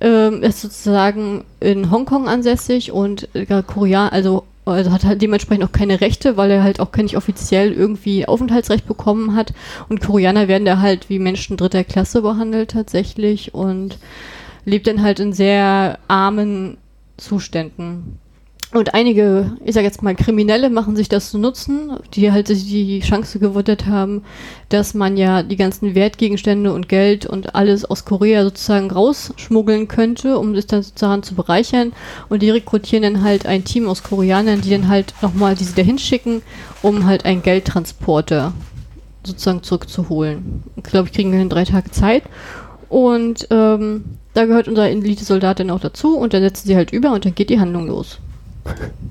ähm, 0.00 0.42
ist 0.42 0.60
sozusagen 0.60 1.44
in 1.60 1.90
Hongkong 1.90 2.28
ansässig 2.28 2.92
und 2.92 3.28
äh, 3.34 3.62
Korea, 3.66 4.08
also, 4.08 4.44
also 4.64 4.92
hat 4.92 5.04
halt 5.04 5.22
dementsprechend 5.22 5.64
auch 5.64 5.72
keine 5.72 6.00
Rechte, 6.00 6.36
weil 6.36 6.50
er 6.50 6.62
halt 6.62 6.80
auch 6.80 6.94
nicht 6.96 7.16
offiziell 7.16 7.72
irgendwie 7.72 8.28
Aufenthaltsrecht 8.28 8.86
bekommen 8.86 9.34
hat. 9.34 9.52
Und 9.88 10.00
Koreaner 10.00 10.48
werden 10.48 10.64
da 10.64 10.78
halt 10.78 11.08
wie 11.08 11.18
Menschen 11.18 11.56
dritter 11.56 11.84
Klasse 11.84 12.22
behandelt 12.22 12.72
tatsächlich 12.72 13.54
und 13.54 13.98
lebt 14.64 14.86
dann 14.86 15.02
halt 15.02 15.20
in 15.20 15.32
sehr 15.32 15.98
armen 16.08 16.76
Zuständen. 17.16 18.18
Und 18.70 18.92
einige, 18.92 19.56
ich 19.64 19.74
sag 19.74 19.84
jetzt 19.84 20.02
mal, 20.02 20.14
Kriminelle 20.14 20.68
machen 20.68 20.94
sich 20.94 21.08
das 21.08 21.30
zu 21.30 21.38
nutzen, 21.38 21.92
die 22.12 22.30
halt 22.30 22.48
sich 22.48 22.66
die 22.66 23.00
Chance 23.00 23.38
gewundert 23.38 23.86
haben, 23.86 24.24
dass 24.68 24.92
man 24.92 25.16
ja 25.16 25.42
die 25.42 25.56
ganzen 25.56 25.94
Wertgegenstände 25.94 26.74
und 26.74 26.86
Geld 26.86 27.24
und 27.24 27.54
alles 27.54 27.86
aus 27.86 28.04
Korea 28.04 28.44
sozusagen 28.44 28.90
rausschmuggeln 28.90 29.88
könnte, 29.88 30.38
um 30.38 30.54
sich 30.54 30.66
dann 30.66 30.82
sozusagen 30.82 31.22
zu 31.22 31.34
bereichern. 31.34 31.92
Und 32.28 32.42
die 32.42 32.50
rekrutieren 32.50 33.04
dann 33.04 33.22
halt 33.22 33.46
ein 33.46 33.64
Team 33.64 33.88
aus 33.88 34.02
Koreanern, 34.02 34.60
die 34.60 34.70
dann 34.70 34.88
halt 34.88 35.14
nochmal 35.22 35.54
diese 35.54 35.74
dahin 35.74 35.98
schicken, 35.98 36.42
um 36.82 37.06
halt 37.06 37.24
einen 37.24 37.42
Geldtransporter 37.42 38.52
sozusagen 39.24 39.62
zurückzuholen. 39.62 40.62
Ich 40.76 40.82
glaube, 40.82 41.08
ich 41.08 41.14
kriegen 41.14 41.32
wir 41.32 41.40
in 41.40 41.48
drei 41.48 41.64
Tage 41.64 41.90
Zeit. 41.90 42.24
Und 42.90 43.48
ähm, 43.50 44.04
da 44.34 44.44
gehört 44.44 44.68
unser 44.68 44.90
Elite-Soldat 44.90 45.60
dann 45.60 45.70
auch 45.70 45.80
dazu 45.80 46.18
und 46.18 46.34
dann 46.34 46.42
setzen 46.42 46.66
sie 46.66 46.76
halt 46.76 46.92
über 46.92 47.12
und 47.12 47.24
dann 47.24 47.34
geht 47.34 47.48
die 47.48 47.60
Handlung 47.60 47.86
los. 47.86 48.18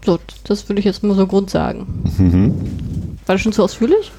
So, 0.06 0.20
das 0.44 0.68
würde 0.70 0.80
ich 0.80 0.86
jetzt 0.86 1.04
mal 1.04 1.16
so 1.16 1.28
grund 1.28 1.50
sagen. 1.50 2.04
Mhm. 2.18 3.18
War 3.26 3.36
das 3.36 3.42
schon 3.42 3.52
zu 3.52 3.64
ausführlich? 3.64 4.12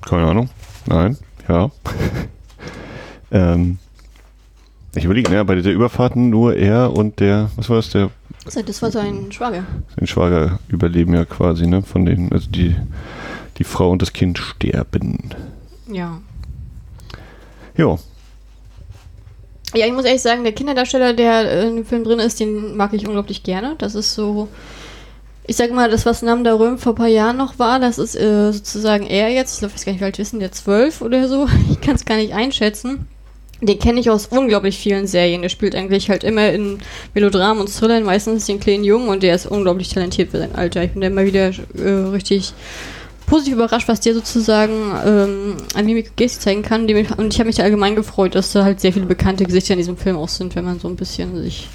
Keine 0.00 0.26
Ahnung. 0.26 0.48
Nein. 0.86 1.16
Ja. 1.48 1.70
ähm, 3.30 3.78
ich 4.94 5.04
überlege, 5.04 5.32
ja, 5.32 5.42
bei 5.42 5.54
dieser 5.54 5.70
Überfahrten 5.70 6.30
nur 6.30 6.54
er 6.56 6.92
und 6.92 7.20
der, 7.20 7.50
was 7.56 7.68
war 7.68 7.76
das, 7.76 7.90
der 7.90 8.10
Das 8.44 8.82
war 8.82 8.90
sein 8.90 9.32
Schwager. 9.32 9.64
sein 9.96 10.06
Schwager 10.06 10.58
überleben 10.68 11.14
ja 11.14 11.24
quasi, 11.24 11.66
ne? 11.66 11.82
Von 11.82 12.04
denen, 12.04 12.32
also 12.32 12.50
die, 12.50 12.76
die 13.58 13.64
Frau 13.64 13.90
und 13.90 14.02
das 14.02 14.12
Kind 14.12 14.38
sterben. 14.38 15.30
Ja. 15.86 16.20
Ja. 17.76 17.98
Ja, 19.74 19.86
ich 19.86 19.92
muss 19.92 20.04
ehrlich 20.04 20.22
sagen, 20.22 20.44
der 20.44 20.52
Kinderdarsteller, 20.52 21.14
der 21.14 21.62
in 21.62 21.76
dem 21.76 21.86
Film 21.86 22.04
drin 22.04 22.18
ist, 22.18 22.40
den 22.40 22.76
mag 22.76 22.92
ich 22.92 23.06
unglaublich 23.06 23.42
gerne. 23.42 23.74
Das 23.78 23.94
ist 23.94 24.14
so, 24.14 24.48
ich 25.46 25.56
sag 25.56 25.72
mal, 25.72 25.90
das, 25.90 26.04
was 26.04 26.22
Nam 26.22 26.44
Da 26.44 26.54
Röhm 26.54 26.78
vor 26.78 26.92
ein 26.92 26.96
paar 26.96 27.08
Jahren 27.08 27.38
noch 27.38 27.58
war, 27.58 27.80
das 27.80 27.98
ist 27.98 28.14
äh, 28.14 28.52
sozusagen 28.52 29.06
er 29.06 29.30
jetzt. 29.30 29.54
Ich 29.54 29.58
glaube, 29.60 29.72
ich 29.72 29.80
weiß 29.80 29.84
gar 29.86 29.92
nicht, 29.92 30.00
wie 30.00 30.04
alt 30.04 30.18
wissen, 30.18 30.40
der 30.40 30.52
zwölf 30.52 31.00
oder 31.00 31.26
so. 31.28 31.46
Ich 31.70 31.80
kann 31.80 31.94
es 31.94 32.04
gar 32.04 32.16
nicht 32.16 32.34
einschätzen. 32.34 33.08
Den 33.62 33.78
kenne 33.78 34.00
ich 34.00 34.10
aus 34.10 34.26
unglaublich 34.26 34.76
vielen 34.76 35.06
Serien. 35.06 35.40
Der 35.40 35.48
spielt 35.48 35.74
eigentlich 35.74 36.10
halt 36.10 36.24
immer 36.24 36.50
in 36.50 36.78
Melodramen 37.14 37.60
und 37.60 37.72
Thrillern, 37.72 38.02
meistens 38.02 38.46
den 38.46 38.60
kleinen 38.60 38.84
Jungen 38.84 39.08
und 39.08 39.22
der 39.22 39.36
ist 39.36 39.46
unglaublich 39.46 39.88
talentiert 39.88 40.32
für 40.32 40.38
sein 40.38 40.54
Alter. 40.54 40.82
Ich 40.82 40.90
bin 40.90 41.00
da 41.00 41.06
immer 41.06 41.24
wieder 41.24 41.52
äh, 41.78 42.10
richtig 42.10 42.52
positiv 43.32 43.54
überrascht, 43.54 43.88
was 43.88 44.00
der 44.00 44.12
sozusagen 44.12 44.74
ähm, 45.06 45.56
an 45.74 45.86
Mimik 45.86 46.16
Gestik 46.16 46.42
zeigen 46.42 46.60
kann. 46.60 46.82
Und 46.82 47.32
ich 47.32 47.40
habe 47.40 47.46
mich 47.46 47.56
da 47.56 47.62
allgemein 47.62 47.96
gefreut, 47.96 48.34
dass 48.34 48.52
da 48.52 48.62
halt 48.62 48.78
sehr 48.78 48.92
viele 48.92 49.06
bekannte 49.06 49.44
Gesichter 49.44 49.72
in 49.72 49.78
diesem 49.78 49.96
Film 49.96 50.18
auch 50.18 50.28
sind. 50.28 50.54
Wenn 50.54 50.66
man 50.66 50.78
so 50.78 50.86
ein 50.86 50.96
bisschen 50.96 51.34
sich 51.42 51.70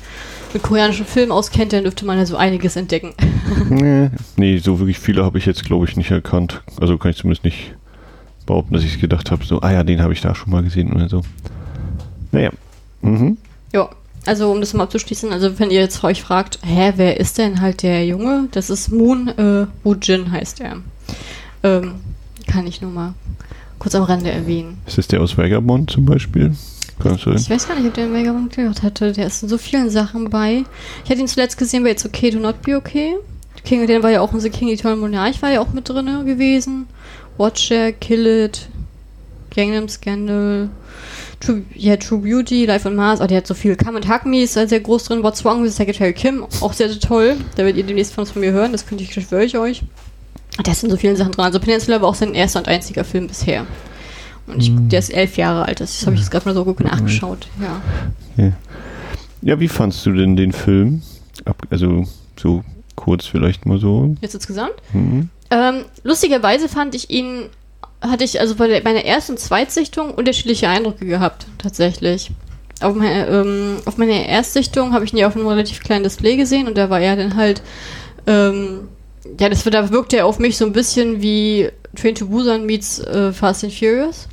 mit 0.54 0.62
koreanischen 0.62 1.08
Filmen 1.08 1.32
auskennt, 1.32 1.74
dann 1.74 1.82
dürfte 1.82 2.06
man 2.06 2.20
da 2.20 2.28
so 2.28 2.38
einiges 2.38 2.76
entdecken. 2.76 3.16
nee, 3.72 4.12
nee, 4.36 4.60
so 4.60 4.78
wirklich 4.78 5.00
viele 5.00 5.26
habe 5.26 5.40
ich 5.40 5.48
jetzt, 5.48 5.66
glaube 5.66 5.88
ich, 5.88 5.98
nicht 5.98 6.12
erkannt. 6.12 6.62
Also 6.80 7.00
kann 7.00 7.10
ich 7.10 7.18
zumindest 7.18 7.44
nicht 7.44 7.74
behaupten, 8.46 8.76
dass 8.76 8.84
ich 8.84 9.02
gedacht 9.02 9.32
habe, 9.32 9.44
so, 9.44 9.60
ah 9.62 9.72
ja, 9.72 9.84
den 9.84 10.00
habe 10.04 10.14
ich 10.14 10.22
da 10.22 10.36
schon 10.36 10.52
mal 10.52 10.62
gesehen 10.62 10.94
oder 10.94 11.10
so. 11.10 11.24
Naja. 12.32 12.52
Mhm. 13.02 13.36
Ja, 13.74 13.90
also 14.28 14.52
um 14.52 14.60
das 14.60 14.76
mal 14.76 14.84
abzuschließen, 14.84 15.34
also 15.34 15.58
wenn 15.58 15.72
ihr 15.72 15.80
jetzt 15.80 16.04
euch 16.04 16.22
fragt, 16.22 16.60
hä, 16.64 16.94
wer 16.98 17.20
ist 17.20 17.40
denn 17.40 17.62
halt 17.62 17.82
der 17.82 18.06
Junge? 18.06 18.48
Das 18.52 18.70
ist 18.70 18.92
Moon 18.92 19.30
äh, 19.30 19.66
Woo-jin 19.84 20.32
heißt 20.32 20.62
er. 20.62 20.78
Ähm, 21.64 21.96
kann 22.48 22.68
ich 22.68 22.82
nur 22.82 22.92
mal 22.92 23.14
kurz 23.80 23.96
am 23.96 24.04
Rande 24.04 24.32
erwähnen. 24.32 24.80
Ist 24.86 24.98
das 24.98 25.08
der 25.08 25.22
aus 25.22 25.38
Vagabond 25.38 25.92
zum 25.92 26.06
Beispiel? 26.06 26.56
Kann 27.00 27.16
Ich 27.16 27.50
weiß 27.50 27.68
gar 27.68 27.76
nicht, 27.76 27.88
ob 27.88 27.94
der 27.94 28.06
in 28.08 28.14
Vagabond 28.14 28.56
gehört 28.56 28.82
hatte. 28.82 29.12
Der 29.12 29.28
ist 29.28 29.44
in 29.44 29.50
so 29.50 29.58
vielen 29.58 29.90
Sachen 29.90 30.30
bei. 30.30 30.64
Ich 31.04 31.10
hatte 31.10 31.20
ihn 31.20 31.28
zuletzt 31.28 31.58
gesehen 31.58 31.84
bei 31.84 31.92
It's 31.92 32.06
Okay 32.06 32.32
to 32.32 32.40
Not 32.40 32.62
Be 32.64 32.76
Okay. 32.76 33.16
King, 33.64 33.86
der 33.86 34.02
war 34.02 34.12
ja 34.12 34.22
auch 34.22 34.34
in 34.34 34.40
The 34.40 34.50
King 34.50 34.70
Eternal 34.70 34.98
Monarch, 34.98 35.42
war 35.42 35.52
ja 35.52 35.60
auch 35.60 35.74
mit 35.74 35.90
drin 35.90 36.26
gewesen. 36.26 36.88
Watcher, 37.38 37.92
Kill 37.92 38.26
It, 38.26 38.70
Gangnam 39.54 39.90
Scandal, 39.90 40.70
True, 41.40 41.64
ja, 41.76 41.98
True 41.98 42.20
Beauty, 42.20 42.66
Life 42.66 42.88
on 42.88 42.96
Mars. 42.96 43.20
Oh, 43.20 43.28
der 43.28 43.38
hat 43.38 43.48
so 43.48 43.54
viel. 43.54 43.76
Come 43.76 43.98
and 43.98 44.08
Hug 44.08 44.26
Me 44.26 44.44
ist 44.44 44.54
sehr 44.54 44.80
groß 44.80 45.06
drin. 45.06 45.22
What's 45.22 45.44
Wrong 45.44 45.64
with 45.64 45.76
Secretary 45.76 46.14
Kim, 46.14 46.46
auch 46.62 46.74
sehr, 46.74 46.90
sehr 46.90 47.00
toll. 47.00 47.36
Da 47.56 47.64
werdet 47.64 47.78
ihr 47.78 47.84
demnächst 47.84 48.14
von, 48.14 48.26
von 48.26 48.42
mir 48.42 48.54
hören. 48.54 48.72
Das 48.72 48.88
könnte 48.88 49.04
ich, 49.04 49.14
schwöre 49.14 49.44
ich 49.44 49.58
euch. 49.58 49.84
Der 50.66 50.74
ist 50.74 50.84
in 50.84 50.90
so 50.90 50.98
vielen 50.98 51.16
Sachen 51.16 51.32
drin. 51.32 51.46
Also 51.46 51.60
Peninsula 51.60 52.02
war 52.02 52.10
auch 52.10 52.16
sein 52.16 52.34
erster 52.34 52.60
und 52.60 52.68
einziger 52.68 53.04
Film 53.04 53.28
bisher. 53.28 53.66
Und 54.48 54.62
ich, 54.62 54.72
der 54.74 55.00
ist 55.00 55.14
elf 55.14 55.38
Jahre 55.38 55.66
alt. 55.66 55.82
Das 55.82 56.06
habe 56.06 56.16
ich 56.16 56.22
jetzt 56.22 56.32
gerade 56.32 56.46
mal 56.46 56.56
so 56.56 56.64
gut 56.64 56.80
nachgeschaut. 56.80 57.48
Ja. 57.62 58.54
Ja, 59.42 59.60
wie 59.60 59.68
fandst 59.68 60.06
du 60.06 60.14
denn 60.14 60.36
den 60.36 60.52
Film? 60.52 61.02
Also 61.70 62.06
so 62.40 62.64
kurz 62.96 63.26
vielleicht 63.26 63.66
mal 63.66 63.78
so. 63.78 64.16
Jetzt 64.22 64.36
insgesamt? 64.36 64.74
Mhm. 64.94 65.30
Ähm, 65.52 65.86
lustigerweise 66.04 66.68
fand 66.68 66.96
ich 66.96 67.10
ihn, 67.10 67.44
hatte 68.02 68.24
ich 68.24 68.40
also 68.40 68.56
bei 68.56 68.82
meiner 68.84 69.06
ersten 69.06 69.34
und 69.34 69.38
Zweitsichtung 69.38 70.14
unterschiedliche 70.14 70.68
Eindrücke 70.68 71.06
gehabt, 71.06 71.48
tatsächlich. 71.58 72.32
Auf, 72.82 72.96
meine, 72.96 73.28
ähm, 73.28 73.78
auf 73.86 73.98
meiner 73.98 74.26
Erstsichtung 74.26 74.94
habe 74.94 75.06
ich 75.06 75.14
ihn 75.14 75.20
ja 75.20 75.28
auf 75.28 75.36
einem 75.36 75.48
relativ 75.48 75.82
kleinen 75.82 76.04
Display 76.04 76.36
gesehen 76.36 76.68
und 76.68 76.78
da 76.78 76.90
war 76.90 77.00
er 77.00 77.16
dann 77.16 77.36
halt, 77.36 77.62
ähm, 78.28 78.88
ja, 79.40 79.50
das, 79.50 79.64
da 79.64 79.90
wirkte 79.92 80.18
er 80.18 80.26
auf 80.26 80.40
mich 80.40 80.58
so 80.58 80.66
ein 80.66 80.74
bisschen 80.74 81.22
wie 81.22 81.70
Train 81.96 82.16
to 82.16 82.28
Busan 82.28 82.66
meets 82.66 83.00
äh, 83.00 83.32
Fast 83.34 83.64
and 83.64 83.74
Furious. 83.74 84.28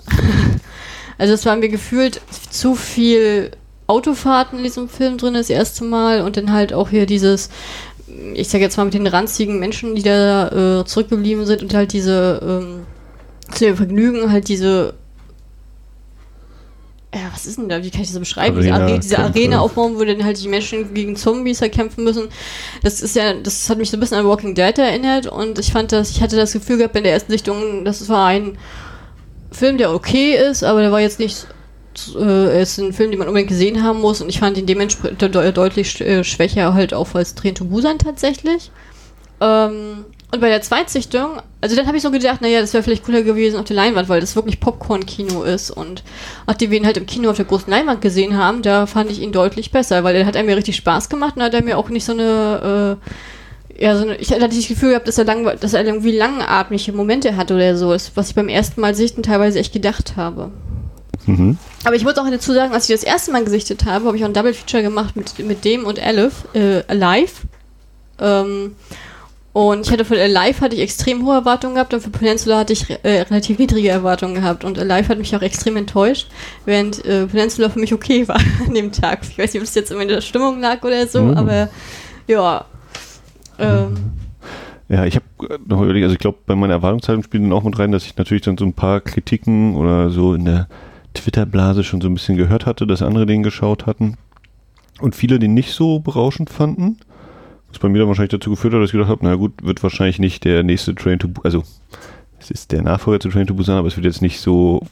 also 1.18 1.34
es 1.34 1.46
war 1.46 1.56
mir 1.56 1.68
gefühlt 1.68 2.20
zu 2.50 2.74
viel 2.74 3.50
Autofahrten 3.86 4.58
in 4.58 4.64
diesem 4.64 4.88
Film 4.88 5.18
drin 5.18 5.34
das 5.34 5.50
erste 5.50 5.84
Mal 5.84 6.22
und 6.22 6.36
dann 6.36 6.52
halt 6.52 6.72
auch 6.72 6.90
hier 6.90 7.06
dieses 7.06 7.50
ich 8.34 8.48
sag 8.48 8.60
jetzt 8.60 8.76
mal 8.76 8.84
mit 8.84 8.94
den 8.94 9.06
ranzigen 9.06 9.58
Menschen, 9.58 9.94
die 9.94 10.02
da 10.02 10.80
äh, 10.80 10.84
zurückgeblieben 10.84 11.46
sind 11.46 11.62
und 11.62 11.74
halt 11.74 11.92
diese 11.92 12.40
ähm, 12.42 12.86
zu 13.52 13.64
ihrem 13.64 13.76
Vergnügen 13.76 14.30
halt 14.30 14.48
diese 14.48 14.94
ja, 17.14 17.30
was 17.32 17.46
ist 17.46 17.58
denn 17.58 17.68
da? 17.68 17.82
Wie 17.82 17.90
kann 17.90 18.02
ich 18.02 18.08
das 18.10 18.18
beschreiben? 18.18 18.56
diese, 18.56 18.72
Arena- 18.72 18.86
Are 18.92 18.98
diese. 19.00 19.18
Arena 19.18 19.60
aufbauen, 19.60 19.94
wo 19.96 20.04
dann 20.04 20.24
halt 20.24 20.42
die 20.42 20.48
Menschen 20.48 20.92
gegen 20.94 21.16
Zombies 21.16 21.60
halt 21.60 21.72
kämpfen 21.72 22.04
müssen. 22.04 22.28
Das 22.82 23.00
ist 23.00 23.14
ja, 23.16 23.34
das 23.34 23.70
hat 23.70 23.78
mich 23.78 23.90
so 23.90 23.96
ein 23.96 24.00
bisschen 24.00 24.18
an 24.18 24.26
Walking 24.26 24.54
Dead 24.54 24.76
erinnert 24.78 25.26
und 25.26 25.58
ich 25.58 25.72
fand 25.72 25.92
das, 25.92 26.10
ich 26.10 26.20
hatte 26.22 26.36
das 26.36 26.52
Gefühl 26.52 26.78
gehabt 26.78 26.96
in 26.96 27.04
der 27.04 27.12
ersten 27.12 27.30
Sichtung, 27.32 27.84
das 27.84 28.08
war 28.08 28.26
ein 28.26 28.58
Film, 29.52 29.78
der 29.78 29.92
okay 29.94 30.34
ist, 30.36 30.64
aber 30.64 30.80
der 30.80 30.90
war 30.92 31.00
jetzt 31.00 31.18
nicht 31.20 31.46
äh, 32.18 32.60
ist 32.62 32.78
ein 32.78 32.92
Film, 32.92 33.10
den 33.12 33.18
man 33.20 33.28
unbedingt 33.28 33.50
gesehen 33.50 33.82
haben 33.84 34.00
muss 34.00 34.20
und 34.20 34.28
ich 34.28 34.40
fand 34.40 34.58
ihn 34.58 34.66
dementsprechend 34.66 35.22
de 35.22 35.52
deutlich 35.52 36.00
äh, 36.00 36.24
schwächer 36.24 36.74
halt 36.74 36.92
auch 36.92 37.14
als 37.14 37.36
Tränen 37.36 37.54
to 37.54 37.64
Busan 37.66 37.98
tatsächlich. 37.98 38.72
Ähm, 39.40 40.04
und 40.34 40.40
bei 40.40 40.48
der 40.48 40.62
Zweitsichtung, 40.62 41.40
also 41.60 41.76
dann 41.76 41.86
habe 41.86 41.96
ich 41.96 42.02
so 42.02 42.10
gedacht, 42.10 42.42
naja, 42.42 42.60
das 42.60 42.74
wäre 42.74 42.82
vielleicht 42.82 43.04
cooler 43.04 43.22
gewesen 43.22 43.56
auf 43.56 43.64
der 43.64 43.76
Leinwand, 43.76 44.08
weil 44.08 44.20
das 44.20 44.34
wirklich 44.34 44.58
Popcorn-Kino 44.58 45.44
ist 45.44 45.70
und 45.70 46.02
nachdem 46.48 46.72
wir 46.72 46.78
ihn 46.78 46.86
halt 46.86 46.96
im 46.96 47.06
Kino 47.06 47.30
auf 47.30 47.36
der 47.36 47.44
großen 47.44 47.70
Leinwand 47.70 48.00
gesehen 48.00 48.36
haben, 48.36 48.60
da 48.62 48.86
fand 48.86 49.12
ich 49.12 49.22
ihn 49.22 49.30
deutlich 49.30 49.70
besser, 49.70 50.02
weil 50.02 50.16
er 50.16 50.26
hat 50.26 50.34
mir 50.34 50.56
richtig 50.56 50.74
Spaß 50.76 51.08
gemacht 51.08 51.36
und 51.36 51.42
hat 51.42 51.54
er 51.54 51.62
mir 51.62 51.78
auch 51.78 51.88
nicht 51.88 52.04
so 52.04 52.12
eine 52.12 52.98
äh, 53.00 53.82
ja, 53.84 53.96
so 53.96 54.04
eine, 54.04 54.16
ich 54.16 54.30
hatte 54.30 54.48
das 54.48 54.68
Gefühl 54.68 54.90
gehabt, 54.90 55.08
dass 55.08 55.18
er, 55.18 55.24
lang, 55.24 55.48
dass 55.60 55.72
er 55.72 55.84
irgendwie 55.84 56.16
langatmige 56.16 56.92
Momente 56.92 57.36
hat 57.36 57.50
oder 57.50 57.76
so, 57.76 57.92
ist, 57.92 58.16
was 58.16 58.30
ich 58.30 58.34
beim 58.34 58.48
ersten 58.48 58.80
Mal 58.80 58.94
sichten 58.94 59.22
teilweise 59.22 59.58
echt 59.58 59.72
gedacht 59.72 60.16
habe. 60.16 60.50
Mhm. 61.26 61.58
Aber 61.84 61.96
ich 61.96 62.04
muss 62.04 62.16
auch 62.18 62.28
dazu 62.28 62.52
sagen, 62.52 62.72
als 62.72 62.88
ich 62.88 62.94
das 62.94 63.04
erste 63.04 63.32
Mal 63.32 63.44
gesichtet 63.44 63.84
habe, 63.84 64.06
habe 64.06 64.16
ich 64.16 64.24
auch 64.24 64.28
ein 64.28 64.34
Double 64.34 64.54
Feature 64.54 64.82
gemacht 64.82 65.16
mit, 65.16 65.38
mit 65.40 65.64
dem 65.64 65.84
und 65.84 66.00
Aleph, 66.00 66.44
äh, 66.54 66.82
Alive. 66.88 67.32
Ähm, 68.20 68.76
und 69.54 69.86
ich 69.86 69.92
hatte 69.92 70.04
für 70.04 70.20
Alive 70.20 70.60
hatte 70.60 70.74
ich 70.74 70.82
extrem 70.82 71.24
hohe 71.24 71.34
Erwartungen 71.36 71.76
gehabt 71.76 71.94
und 71.94 72.00
für 72.02 72.10
Peninsula 72.10 72.58
hatte 72.58 72.72
ich 72.74 72.90
äh, 72.90 73.22
relativ 73.22 73.58
niedrige 73.58 73.88
Erwartungen 73.88 74.34
gehabt. 74.34 74.64
Und 74.64 74.78
Alive 74.78 75.08
hat 75.08 75.18
mich 75.18 75.34
auch 75.34 75.42
extrem 75.42 75.76
enttäuscht, 75.76 76.26
während 76.66 77.02
äh, 77.04 77.26
Peninsula 77.26 77.68
für 77.70 77.78
mich 77.78 77.94
okay 77.94 78.26
war 78.28 78.40
an 78.66 78.74
dem 78.74 78.90
Tag. 78.92 79.20
Ich 79.22 79.38
weiß 79.38 79.54
nicht, 79.54 79.62
ob 79.62 79.66
es 79.68 79.74
jetzt 79.74 79.90
immer 79.92 80.02
in 80.02 80.08
der 80.08 80.20
Stimmung 80.20 80.60
lag 80.60 80.82
oder 80.82 81.06
so, 81.06 81.22
Mhm. 81.22 81.36
aber 81.36 81.68
ja. 82.26 82.64
Ähm, 83.58 83.94
Ja, 84.88 85.04
ich 85.06 85.14
habe 85.14 85.60
noch 85.66 85.80
überlegt, 85.82 86.02
also 86.04 86.14
ich 86.14 86.18
glaube, 86.20 86.38
bei 86.46 86.54
meiner 86.56 86.74
Erwartungshaltung 86.74 87.22
spielt 87.22 87.44
dann 87.44 87.52
auch 87.52 87.62
mit 87.62 87.78
rein, 87.78 87.92
dass 87.92 88.04
ich 88.04 88.16
natürlich 88.16 88.42
dann 88.42 88.58
so 88.58 88.64
ein 88.66 88.72
paar 88.74 89.00
Kritiken 89.00 89.76
oder 89.76 90.10
so 90.10 90.34
in 90.34 90.44
der 90.44 90.68
Twitter-Blase 91.14 91.84
schon 91.84 92.00
so 92.00 92.08
ein 92.08 92.14
bisschen 92.14 92.36
gehört 92.36 92.66
hatte, 92.66 92.86
dass 92.88 93.02
andere 93.02 93.24
den 93.24 93.44
geschaut 93.44 93.86
hatten 93.86 94.16
und 95.00 95.14
viele 95.14 95.38
den 95.38 95.54
nicht 95.54 95.72
so 95.72 96.00
berauschend 96.00 96.50
fanden. 96.50 96.98
Was 97.74 97.80
bei 97.80 97.88
mir 97.88 97.98
dann 97.98 98.06
wahrscheinlich 98.06 98.30
dazu 98.30 98.50
geführt 98.50 98.72
hat, 98.72 98.80
dass 98.80 98.90
ich 98.90 98.92
gedacht 98.92 99.08
habe, 99.08 99.24
na 99.24 99.34
gut, 99.34 99.52
wird 99.64 99.82
wahrscheinlich 99.82 100.20
nicht 100.20 100.44
der 100.44 100.62
nächste 100.62 100.94
Train 100.94 101.18
to 101.18 101.28
also 101.42 101.64
es 102.38 102.52
ist 102.52 102.70
der 102.70 102.82
Nachfolger 102.82 103.18
zu 103.18 103.30
Train 103.30 103.48
to 103.48 103.54
Busan, 103.54 103.78
aber 103.78 103.88
es 103.88 103.96
wird 103.96 104.06
jetzt 104.06 104.22
nicht 104.22 104.38
so 104.38 104.86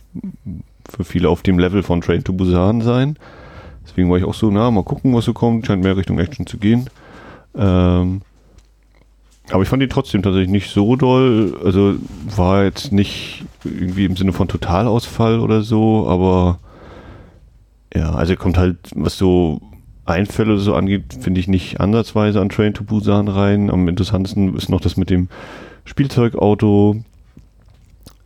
für 0.91 1.05
viele 1.05 1.29
auf 1.29 1.43
dem 1.43 1.61
Level 1.61 1.85
von 1.85 2.01
Train 2.01 2.25
to 2.25 2.33
Busan 2.33 2.81
sein. 2.81 3.17
Deswegen 3.87 4.11
war 4.11 4.19
ich 4.19 4.25
auch 4.25 4.35
so, 4.35 4.51
na, 4.51 4.69
mal 4.73 4.83
gucken, 4.83 5.15
was 5.15 5.27
so 5.27 5.33
kommt. 5.33 5.65
Scheint 5.65 5.85
mehr 5.85 5.97
Richtung 5.97 6.19
Action 6.19 6.45
zu 6.45 6.59
gehen. 6.59 6.91
Ähm, 7.55 8.23
aber 9.51 9.63
ich 9.63 9.69
fand 9.69 9.81
ihn 9.81 9.89
trotzdem 9.89 10.25
tatsächlich 10.25 10.51
nicht 10.51 10.71
so 10.71 10.97
doll. 10.97 11.57
Also 11.65 11.95
war 12.35 12.65
jetzt 12.65 12.91
nicht 12.91 13.45
irgendwie 13.63 14.07
im 14.07 14.17
Sinne 14.17 14.33
von 14.33 14.49
Totalausfall 14.49 15.39
oder 15.39 15.63
so, 15.63 16.09
aber 16.09 16.59
ja, 17.95 18.13
also 18.13 18.35
kommt 18.35 18.59
halt, 18.59 18.79
was 18.97 19.17
so 19.17 19.61
Einfälle 20.05 20.59
so 20.59 20.75
angeht, 20.75 21.17
finde 21.21 21.41
ich 21.41 21.49
nicht 21.49 21.81
ansatzweise 21.81 22.41
an 22.41 22.49
Train 22.49 22.75
to 22.75 22.85
Busan 22.85 23.29
rein. 23.29 23.71
Am 23.71 23.89
interessantesten 23.89 24.57
ist 24.57 24.69
noch 24.69 24.81
das 24.81 24.97
mit 24.97 25.11
dem 25.11 25.29
Spielzeugauto. 25.85 27.03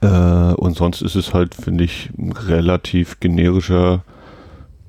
Äh, 0.01 0.07
und 0.07 0.77
sonst 0.77 1.03
ist 1.03 1.15
es 1.15 1.35
halt, 1.35 1.55
finde 1.55 1.85
ich, 1.85 2.11
ein 2.19 2.33
relativ 2.33 3.21
generischer 3.21 4.05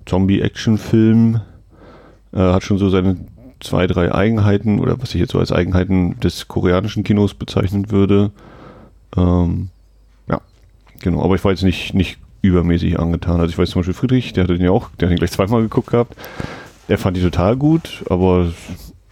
Zombie-Action-Film. 0.06 1.42
Äh, 2.34 2.38
hat 2.38 2.64
schon 2.64 2.78
so 2.78 2.90
seine 2.90 3.18
zwei, 3.60 3.88
drei 3.88 4.14
Eigenheiten 4.14 4.80
oder 4.80 5.02
was 5.02 5.14
ich 5.14 5.20
jetzt 5.20 5.32
so 5.32 5.40
als 5.40 5.52
Eigenheiten 5.52 6.20
des 6.20 6.48
koreanischen 6.48 7.04
Kinos 7.04 7.34
bezeichnen 7.34 7.92
würde. 7.92 8.32
Ähm, 9.16 9.70
ja, 10.30 10.42
genau. 11.02 11.24
Aber 11.24 11.36
ich 11.36 11.44
war 11.44 11.52
jetzt 11.52 11.64
nicht, 11.64 11.94
nicht 11.94 12.18
übermäßig 12.42 13.00
angetan. 13.00 13.40
Also 13.40 13.52
ich 13.52 13.58
weiß 13.58 13.72
zum 13.72 13.82
Beispiel 13.82 13.94
Friedrich, 13.94 14.34
der 14.34 14.44
hat 14.44 14.52
den 14.52 14.62
ja 14.62 14.72
auch, 14.72 14.90
der 15.00 15.08
hat 15.08 15.12
den 15.12 15.18
gleich 15.18 15.32
zweimal 15.32 15.62
geguckt 15.62 15.90
gehabt. 15.92 16.16
Der 16.90 16.98
fand 16.98 17.18
die 17.18 17.22
total 17.22 17.56
gut, 17.58 18.04
aber 18.10 18.52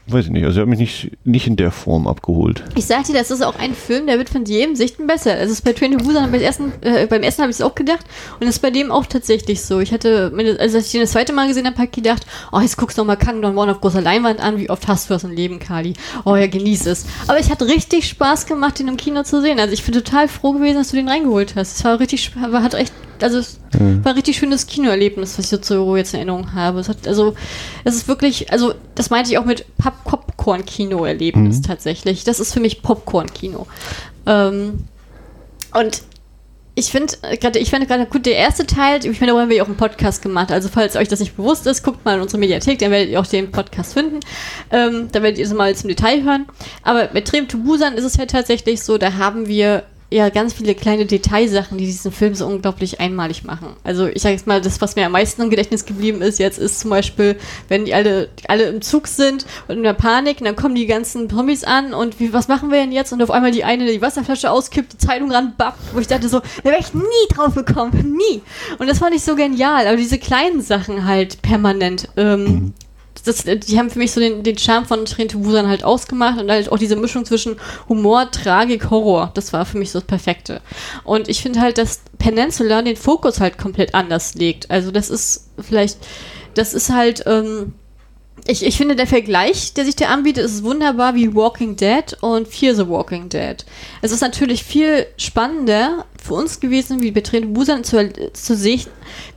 weiß 0.08 0.26
ich 0.26 0.32
nicht, 0.32 0.46
also 0.46 0.60
er 0.60 0.62
hat 0.64 0.70
mich 0.70 0.80
nicht, 0.80 1.12
nicht 1.24 1.48
in 1.48 1.56
der 1.56 1.72
Form 1.72 2.08
abgeholt. 2.08 2.64
Ich 2.76 2.86
sag 2.86 3.06
dir, 3.06 3.14
das 3.14 3.32
ist 3.32 3.44
auch 3.44 3.58
ein 3.58 3.74
Film, 3.74 4.06
der 4.06 4.20
wird 4.20 4.30
von 4.30 4.46
jedem 4.46 4.76
Sichten 4.76 5.08
besser. 5.08 5.40
Es 5.40 5.50
ist 5.50 5.64
bei 5.64 5.74
Train 5.74 5.98
to 5.98 6.04
Busan 6.04 6.32
beim 6.32 6.42
ersten, 6.42 6.74
äh, 6.82 7.08
beim 7.08 7.24
ersten 7.24 7.42
habe 7.42 7.50
ich 7.50 7.58
es 7.58 7.62
auch 7.62 7.74
gedacht 7.74 8.06
und 8.40 8.42
das 8.42 8.58
ist 8.58 8.62
bei 8.62 8.70
dem 8.70 8.92
auch 8.92 9.08
tatsächlich 9.08 9.64
so. 9.64 9.80
Ich 9.80 9.92
hatte, 9.92 10.32
also 10.60 10.78
als 10.78 10.86
ich 10.86 10.92
den 10.92 11.02
das 11.02 11.12
zweite 11.12 11.34
Mal 11.34 11.48
gesehen 11.48 11.66
habe, 11.66 11.76
habe 11.78 11.86
ich 11.86 11.92
gedacht, 11.92 12.26
oh, 12.52 12.60
jetzt 12.60 12.78
guckst 12.78 12.98
du 12.98 13.02
noch 13.02 13.08
mal 13.08 13.16
Kangdon 13.16 13.58
One 13.58 13.72
auf 13.72 13.82
großer 13.82 14.02
Leinwand 14.02 14.40
an, 14.40 14.60
wie 14.60 14.70
oft 14.70 14.88
hast 14.88 15.10
du 15.10 15.16
das 15.16 15.24
im 15.24 15.32
Leben, 15.32 15.60
Kali? 15.60 15.94
Oh 16.24 16.36
ja, 16.36 16.46
genieß 16.46 16.86
es. 16.86 17.06
Aber 17.28 17.40
es 17.40 17.50
hat 17.50 17.64
richtig 17.64 18.08
Spaß 18.08 18.46
gemacht, 18.46 18.78
den 18.78 18.88
im 18.88 18.98
Kino 18.98 19.24
zu 19.24 19.42
sehen. 19.42 19.60
Also 19.60 19.74
ich 19.74 19.84
bin 19.84 19.94
total 19.94 20.28
froh 20.28 20.54
gewesen, 20.54 20.76
dass 20.78 20.90
du 20.90 20.98
den 20.98 21.10
reingeholt 21.10 21.56
hast. 21.56 21.78
Es 21.78 21.84
war 21.84 22.00
richtig, 22.00 22.32
hat 22.36 22.74
echt 22.76 22.94
also 23.22 23.40
es 23.40 23.60
mhm. 23.80 24.04
war 24.04 24.12
ein 24.12 24.16
richtig 24.16 24.38
schönes 24.38 24.68
Kinoerlebnis, 24.68 25.38
was 25.38 25.52
ich 25.52 25.66
so 25.66 25.96
jetzt 25.96 26.14
in 26.14 26.20
Erinnerung 26.20 26.54
habe. 26.54 26.80
Es 26.80 26.90
hat, 26.90 27.08
also, 27.08 27.36
es 27.84 27.96
ist 27.96 28.08
wirklich, 28.08 28.52
also 28.52 28.74
das 28.96 29.10
meinte 29.10 29.32
ich 29.32 29.38
auch 29.38 29.46
mit 29.46 29.66
Popcorn-Kino-Erlebnis 29.78 31.58
mhm. 31.58 31.64
tatsächlich. 31.64 32.24
Das 32.24 32.40
ist 32.40 32.54
für 32.54 32.60
mich 32.60 32.82
Popcorn-Kino. 32.82 33.68
Ähm, 34.26 34.86
und 35.74 36.02
ich 36.76 36.92
finde 36.92 37.14
äh, 37.22 37.38
gerade, 37.38 37.58
ich 37.60 37.70
finde 37.70 37.88
gerade 37.88 38.06
gut, 38.06 38.26
der 38.26 38.36
erste 38.36 38.68
Teil, 38.68 39.06
ich 39.06 39.22
meine, 39.22 39.32
da 39.32 39.40
haben 39.40 39.50
wir 39.50 39.58
ja 39.58 39.64
auch 39.64 39.68
einen 39.68 39.78
Podcast 39.78 40.22
gemacht. 40.22 40.52
Also, 40.52 40.70
falls 40.70 40.96
euch 40.96 41.08
das 41.08 41.22
nicht 41.22 41.38
bewusst 41.38 41.66
ist, 41.66 41.84
guckt 41.84 42.04
mal 42.04 42.16
in 42.16 42.22
unsere 42.22 42.38
Mediathek, 42.38 42.80
dann 42.80 42.92
werdet 42.92 43.10
ihr 43.10 43.20
auch 43.20 43.26
den 43.26 43.52
Podcast 43.52 43.94
finden. 43.94 44.20
Ähm, 44.72 45.08
da 45.12 45.24
werdet 45.24 45.40
ihr 45.40 45.46
es 45.46 45.54
mal 45.54 45.74
zum 45.76 45.88
Detail 45.88 46.24
hören. 46.24 46.46
Aber 46.84 47.10
mit 47.14 47.28
Trim 47.28 47.48
to 47.48 47.58
Busan 47.58 47.96
ist 47.96 48.04
es 48.04 48.18
ja 48.18 48.26
tatsächlich 48.26 48.84
so, 48.84 48.98
da 48.98 49.14
haben 49.14 49.48
wir 49.48 49.84
ja 50.16 50.30
ganz 50.30 50.54
viele 50.54 50.76
kleine 50.76 51.06
Detailsachen, 51.06 51.78
die 51.78 51.86
diesen 51.86 52.12
Film 52.12 52.36
so 52.36 52.46
unglaublich 52.48 53.00
einmalig 53.00 53.44
machen. 53.44 53.76
Also 53.84 54.08
ich 54.08 54.22
sage 54.22 54.34
jetzt 54.34 54.48
mal, 54.48 54.62
das, 54.62 54.80
was 54.80 54.96
mir 54.96 55.06
am 55.06 55.12
meisten 55.12 55.42
im 55.42 55.50
Gedächtnis 55.50 55.86
geblieben 55.86 56.22
ist 56.22 56.40
jetzt, 56.40 56.58
ist 56.58 56.80
zum 56.80 56.90
Beispiel, 56.90 57.38
wenn 57.68 57.86
die 57.86 57.94
alle, 57.94 58.30
die 58.40 58.50
alle 58.50 58.64
im 58.64 58.82
Zug 58.82 59.08
sind 59.08 59.46
und 59.68 59.78
in 59.78 59.84
der 59.84 59.94
Panik 59.94 60.40
und 60.40 60.46
dann 60.46 60.56
kommen 60.56 60.76
die 60.76 60.86
ganzen 60.86 61.28
Promis 61.28 61.64
an 61.66 61.94
und 61.94 62.20
wie, 62.20 62.32
was 62.32 62.48
machen 62.48 62.72
wir 62.72 62.80
denn 62.80 62.94
jetzt? 62.94 63.12
Und 63.12 63.22
auf 63.22 63.32
einmal 63.32 63.52
die 63.52 63.66
eine 63.66 63.86
die 63.86 64.02
Wasserflasche 64.02 64.50
auskippt, 64.50 64.94
die 64.94 64.98
Zeitung 64.98 65.32
ranbappt, 65.32 65.94
wo 65.94 66.00
ich 66.00 66.08
dachte 66.08 66.30
so, 66.30 66.40
da 66.40 66.72
wäre 66.72 66.80
ich 66.80 66.94
nie 66.94 67.04
drauf 67.34 67.54
gekommen, 67.54 68.16
nie. 68.32 68.42
Und 68.80 68.88
das 68.88 69.00
fand 69.00 69.16
ich 69.16 69.24
so 69.24 69.36
genial, 69.36 69.86
aber 69.86 69.98
diese 69.98 70.18
kleinen 70.18 70.62
Sachen 70.62 71.06
halt 71.06 71.42
permanent. 71.42 72.08
Ähm, 72.16 72.44
mhm 72.44 72.74
das, 73.24 73.44
die 73.44 73.78
haben 73.78 73.90
für 73.90 74.00
mich 74.00 74.12
so 74.12 74.20
den, 74.20 74.44
den 74.44 74.58
Charme 74.58 74.86
von 74.86 75.06
Train 75.06 75.28
to 75.28 75.40
Busan 75.40 75.68
halt 75.68 75.84
ausgemacht 75.84 76.40
und 76.40 76.50
halt 76.50 76.72
auch 76.72 76.78
diese 76.78 76.96
Mischung 76.96 77.26
zwischen 77.26 77.58
Humor, 77.88 78.30
Tragik, 78.32 78.90
Horror. 78.90 79.32
Das 79.34 79.54
war 79.54 79.66
für 79.66 79.78
mich 79.78 79.92
so 79.92 80.00
das 80.00 80.08
Perfekte. 80.08 80.62
Und 81.04 81.28
ich 81.28 81.42
finde 81.42 81.62
halt, 81.62 81.78
dass 81.78 82.02
Peninsula 82.18 82.82
den 82.82 82.96
Fokus 82.96 83.40
halt 83.40 83.58
komplett 83.58 83.94
anders 83.94 84.36
legt. 84.36 84.70
Also 84.70 84.92
das 84.92 85.10
ist 85.10 85.50
vielleicht, 85.60 85.98
das 86.54 86.74
ist 86.74 86.90
halt, 86.90 87.24
ähm, 87.26 87.74
ich, 88.48 88.64
ich 88.64 88.78
finde, 88.78 88.96
der 88.96 89.08
Vergleich, 89.08 89.74
der 89.74 89.86
sich 89.86 89.96
da 89.96 90.08
anbietet, 90.08 90.46
ist 90.46 90.64
wunderbar 90.64 91.16
wie 91.16 91.34
Walking 91.34 91.76
Dead 91.76 92.16
und 92.22 92.48
Fear 92.48 92.76
the 92.76 92.88
Walking 92.88 93.30
Dead. 93.30 93.66
Es 94.02 94.12
ist 94.12 94.22
natürlich 94.22 94.64
viel 94.64 95.08
spannender 95.18 96.06
für 96.22 96.36
uns 96.36 96.60
gewesen, 96.60 97.02
wie 97.02 97.12
Betreten 97.12 97.54
Busan 97.54 97.84
zu, 97.84 98.12
zu 98.34 98.56
sehen, 98.56 98.86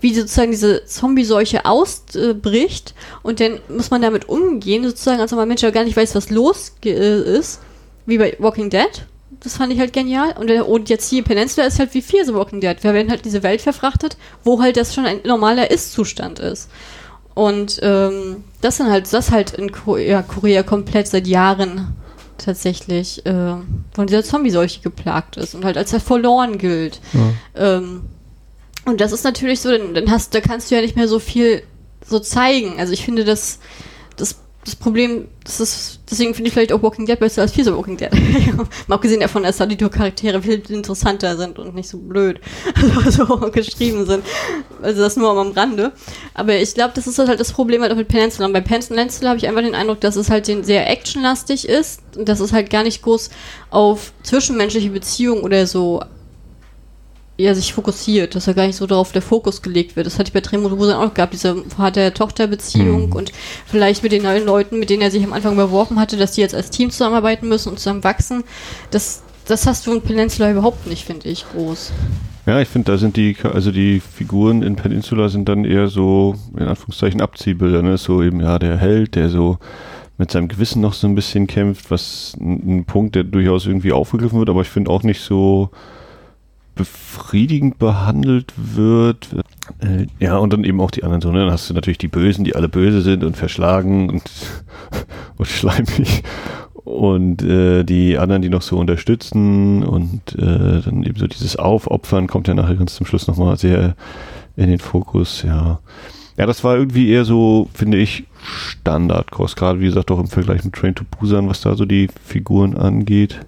wie 0.00 0.14
sozusagen 0.14 0.50
diese 0.50 0.84
Zombie-Seuche 0.84 1.64
ausbricht 1.64 2.94
und 3.22 3.40
dann 3.40 3.60
muss 3.68 3.90
man 3.90 4.02
damit 4.02 4.28
umgehen, 4.28 4.84
sozusagen, 4.84 5.20
als 5.20 5.32
man 5.32 5.48
Mensch 5.48 5.62
gar 5.62 5.84
nicht 5.84 5.96
weiß, 5.96 6.14
was 6.14 6.30
los 6.30 6.72
ist, 6.82 7.60
wie 8.04 8.18
bei 8.18 8.36
Walking 8.38 8.68
Dead. 8.68 9.06
Das 9.40 9.56
fand 9.56 9.72
ich 9.72 9.78
halt 9.78 9.92
genial. 9.92 10.34
Und, 10.38 10.50
und 10.50 10.88
jetzt 10.88 11.08
hier 11.08 11.22
Peninsula 11.22 11.66
ist 11.66 11.78
halt 11.78 11.94
wie 11.94 12.02
Fear 12.02 12.24
the 12.24 12.34
Walking 12.34 12.60
Dead. 12.60 12.76
Wir 12.82 12.92
werden 12.92 13.10
halt 13.10 13.24
diese 13.24 13.42
Welt 13.42 13.60
verfrachtet, 13.60 14.16
wo 14.42 14.60
halt 14.60 14.76
das 14.76 14.94
schon 14.94 15.06
ein 15.06 15.20
normaler 15.24 15.70
Ist-Zustand 15.70 16.40
ist. 16.40 16.68
Und 17.34 17.78
ähm, 17.82 18.42
das 18.60 18.76
sind 18.78 18.90
halt, 18.90 19.12
das 19.12 19.30
halt 19.30 19.52
in 19.52 19.70
Korea, 19.72 20.22
Korea 20.22 20.62
komplett 20.62 21.08
seit 21.08 21.26
Jahren 21.26 21.96
tatsächlich 22.38 23.24
äh, 23.26 23.56
von 23.94 24.06
dieser 24.06 24.24
Zombie-Seuche 24.24 24.80
geplagt 24.80 25.36
ist 25.36 25.54
und 25.54 25.64
halt 25.64 25.76
als 25.76 25.92
er 25.92 26.00
verloren 26.00 26.58
gilt. 26.58 27.00
Ja. 27.12 27.76
Ähm, 27.76 28.02
und 28.84 29.00
das 29.00 29.12
ist 29.12 29.24
natürlich 29.24 29.60
so, 29.60 29.70
dann, 29.70 29.94
dann 29.94 30.10
hast, 30.10 30.34
da 30.34 30.40
kannst 30.40 30.70
du 30.70 30.76
ja 30.76 30.80
nicht 30.80 30.96
mehr 30.96 31.08
so 31.08 31.18
viel 31.18 31.62
so 32.06 32.18
zeigen. 32.20 32.78
Also 32.78 32.92
ich 32.92 33.04
finde, 33.04 33.24
das, 33.24 33.58
das 34.16 34.36
das 34.68 34.76
Problem, 34.76 35.28
das 35.44 35.60
ist, 35.60 36.00
deswegen 36.10 36.34
finde 36.34 36.48
ich 36.48 36.54
vielleicht 36.54 36.72
auch 36.72 36.82
Walking 36.82 37.06
Dead 37.06 37.18
besser 37.18 37.42
als 37.42 37.52
Fear 37.52 37.74
Walking 37.74 37.96
Dead. 37.96 38.10
Mal 38.86 38.94
abgesehen 38.96 39.20
davon, 39.20 39.42
dass 39.42 39.56
da 39.56 39.66
die 39.66 39.76
Charaktere 39.76 40.42
viel 40.42 40.62
interessanter 40.68 41.36
sind 41.36 41.58
und 41.58 41.74
nicht 41.74 41.88
so 41.88 41.96
blöd 41.96 42.40
also, 43.04 43.24
so 43.24 43.36
geschrieben 43.50 44.04
sind. 44.04 44.24
Also 44.82 45.00
das 45.00 45.16
nur 45.16 45.30
am 45.30 45.52
Rande. 45.52 45.92
Aber 46.34 46.54
ich 46.54 46.74
glaube, 46.74 46.92
das 46.94 47.06
ist 47.06 47.18
halt 47.18 47.40
das 47.40 47.52
Problem 47.52 47.80
halt 47.80 47.92
auch 47.92 47.96
mit 47.96 48.08
Peninsula. 48.08 48.46
Und 48.46 48.52
bei 48.52 48.60
Peninsula 48.60 49.30
habe 49.30 49.38
ich 49.38 49.48
einfach 49.48 49.62
den 49.62 49.74
Eindruck, 49.74 50.00
dass 50.00 50.16
es 50.16 50.28
halt 50.28 50.44
sehr 50.46 50.90
actionlastig 50.90 51.66
ist 51.66 52.02
und 52.16 52.28
dass 52.28 52.40
es 52.40 52.52
halt 52.52 52.68
gar 52.68 52.82
nicht 52.82 53.02
groß 53.02 53.30
auf 53.70 54.12
zwischenmenschliche 54.22 54.90
Beziehungen 54.90 55.42
oder 55.42 55.66
so 55.66 56.02
ja, 57.38 57.54
sich 57.54 57.72
fokussiert, 57.72 58.34
dass 58.34 58.48
er 58.48 58.54
gar 58.54 58.66
nicht 58.66 58.76
so 58.76 58.86
darauf 58.86 59.12
der 59.12 59.22
Fokus 59.22 59.62
gelegt 59.62 59.94
wird. 59.94 60.06
Das 60.06 60.18
hatte 60.18 60.28
ich 60.28 60.32
bei 60.32 60.40
Tremo 60.40 60.68
Busan 60.70 60.96
auch 60.96 61.14
gehabt, 61.14 61.32
diese 61.32 61.62
Vater-Tochter-Beziehung 61.64 63.06
mhm. 63.06 63.12
und 63.12 63.32
vielleicht 63.64 64.02
mit 64.02 64.10
den 64.10 64.24
neuen 64.24 64.44
Leuten, 64.44 64.80
mit 64.80 64.90
denen 64.90 65.02
er 65.02 65.12
sich 65.12 65.22
am 65.22 65.32
Anfang 65.32 65.54
überworfen 65.54 66.00
hatte, 66.00 66.16
dass 66.16 66.32
die 66.32 66.40
jetzt 66.40 66.56
als 66.56 66.70
Team 66.70 66.90
zusammenarbeiten 66.90 67.48
müssen 67.48 67.68
und 67.70 67.78
zusammen 67.78 68.02
wachsen. 68.02 68.42
Das, 68.90 69.22
das 69.46 69.66
hast 69.66 69.86
du 69.86 69.94
in 69.94 70.02
Peninsula 70.02 70.50
überhaupt 70.50 70.88
nicht, 70.88 71.04
finde 71.04 71.28
ich, 71.28 71.46
groß. 71.52 71.92
Ja, 72.46 72.60
ich 72.60 72.68
finde, 72.68 72.90
da 72.90 72.98
sind 72.98 73.16
die, 73.16 73.36
also 73.44 73.70
die 73.70 74.00
Figuren 74.00 74.62
in 74.62 74.74
Peninsula 74.74 75.28
sind 75.28 75.48
dann 75.48 75.64
eher 75.64 75.86
so, 75.86 76.34
in 76.56 76.66
Anführungszeichen, 76.66 77.20
Abziehbilder, 77.20 77.82
ne? 77.82 77.98
So 77.98 78.20
eben, 78.20 78.40
ja, 78.40 78.58
der 78.58 78.78
Held, 78.78 79.14
der 79.14 79.28
so 79.28 79.58
mit 80.16 80.32
seinem 80.32 80.48
Gewissen 80.48 80.80
noch 80.82 80.94
so 80.94 81.06
ein 81.06 81.14
bisschen 81.14 81.46
kämpft, 81.46 81.92
was 81.92 82.36
ein, 82.40 82.78
ein 82.78 82.84
Punkt, 82.84 83.14
der 83.14 83.22
durchaus 83.22 83.66
irgendwie 83.66 83.92
aufgegriffen 83.92 84.40
wird, 84.40 84.48
aber 84.48 84.62
ich 84.62 84.68
finde 84.68 84.90
auch 84.90 85.04
nicht 85.04 85.20
so, 85.20 85.70
befriedigend 86.78 87.78
behandelt 87.78 88.54
wird. 88.56 89.28
Äh, 89.80 90.06
ja, 90.18 90.38
und 90.38 90.52
dann 90.52 90.64
eben 90.64 90.80
auch 90.80 90.90
die 90.90 91.04
anderen 91.04 91.20
so, 91.20 91.30
ne? 91.30 91.40
Dann 91.40 91.50
hast 91.50 91.68
du 91.68 91.74
natürlich 91.74 91.98
die 91.98 92.08
Bösen, 92.08 92.44
die 92.44 92.54
alle 92.54 92.68
böse 92.68 93.02
sind 93.02 93.24
und 93.24 93.36
verschlagen 93.36 94.08
und, 94.08 94.22
und 95.36 95.46
schleimig. 95.46 96.22
Und 96.72 97.42
äh, 97.42 97.84
die 97.84 98.16
anderen, 98.16 98.40
die 98.40 98.48
noch 98.48 98.62
so 98.62 98.78
unterstützen 98.78 99.82
und 99.82 100.34
äh, 100.36 100.80
dann 100.80 101.02
eben 101.02 101.18
so 101.18 101.26
dieses 101.26 101.56
Aufopfern 101.56 102.28
kommt 102.28 102.48
ja 102.48 102.54
nachher 102.54 102.76
ganz 102.76 102.94
zum 102.94 103.04
Schluss 103.04 103.26
nochmal 103.26 103.58
sehr 103.58 103.94
in 104.56 104.70
den 104.70 104.78
Fokus, 104.78 105.42
ja. 105.42 105.80
Ja, 106.38 106.46
das 106.46 106.62
war 106.62 106.76
irgendwie 106.76 107.10
eher 107.10 107.24
so, 107.24 107.68
finde 107.74 107.98
ich, 107.98 108.24
Standardkost, 108.42 109.56
gerade 109.56 109.80
wie 109.80 109.86
gesagt 109.86 110.10
auch 110.12 110.20
im 110.20 110.28
Vergleich 110.28 110.64
mit 110.64 110.72
Train 110.72 110.94
to 110.94 111.04
Busan, 111.04 111.48
was 111.48 111.60
da 111.60 111.74
so 111.74 111.84
die 111.84 112.08
Figuren 112.24 112.76
angeht. 112.76 113.40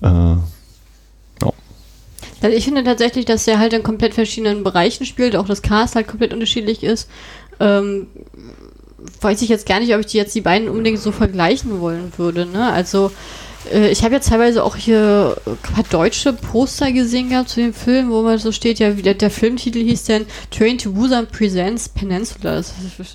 Äh, 0.00 0.36
also 2.44 2.56
ich 2.56 2.64
finde 2.66 2.84
tatsächlich, 2.84 3.24
dass 3.24 3.48
er 3.48 3.58
halt 3.58 3.72
in 3.72 3.82
komplett 3.82 4.12
verschiedenen 4.12 4.64
Bereichen 4.64 5.06
spielt, 5.06 5.34
auch 5.34 5.46
das 5.46 5.62
Cast 5.62 5.96
halt 5.96 6.06
komplett 6.06 6.34
unterschiedlich 6.34 6.82
ist. 6.82 7.08
Ähm, 7.58 8.08
weiß 9.20 9.40
ich 9.40 9.48
jetzt 9.48 9.66
gar 9.66 9.80
nicht, 9.80 9.94
ob 9.94 10.00
ich 10.00 10.06
die 10.06 10.18
jetzt 10.18 10.34
die 10.34 10.42
beiden 10.42 10.68
unbedingt 10.68 10.98
so 10.98 11.10
vergleichen 11.10 11.80
wollen 11.80 12.12
würde. 12.18 12.44
Ne? 12.44 12.70
Also 12.70 13.10
ich 13.72 14.02
habe 14.02 14.14
ja 14.14 14.20
teilweise 14.20 14.62
auch 14.62 14.76
hier 14.76 15.36
ein 15.46 15.74
paar 15.74 15.84
deutsche 15.90 16.32
Poster 16.32 16.92
gesehen 16.92 17.30
gehabt 17.30 17.48
zu 17.48 17.60
dem 17.60 17.72
Film, 17.72 18.10
wo 18.10 18.22
man 18.22 18.38
so 18.38 18.52
steht, 18.52 18.78
ja, 18.78 18.90
der, 18.90 19.14
der 19.14 19.30
Filmtitel 19.30 19.78
hieß 19.80 20.04
dann 20.04 20.22
Train 20.50 20.78
to 20.78 20.92
Busan 20.92 21.26
Presents 21.26 21.88
Peninsula. 21.88 22.62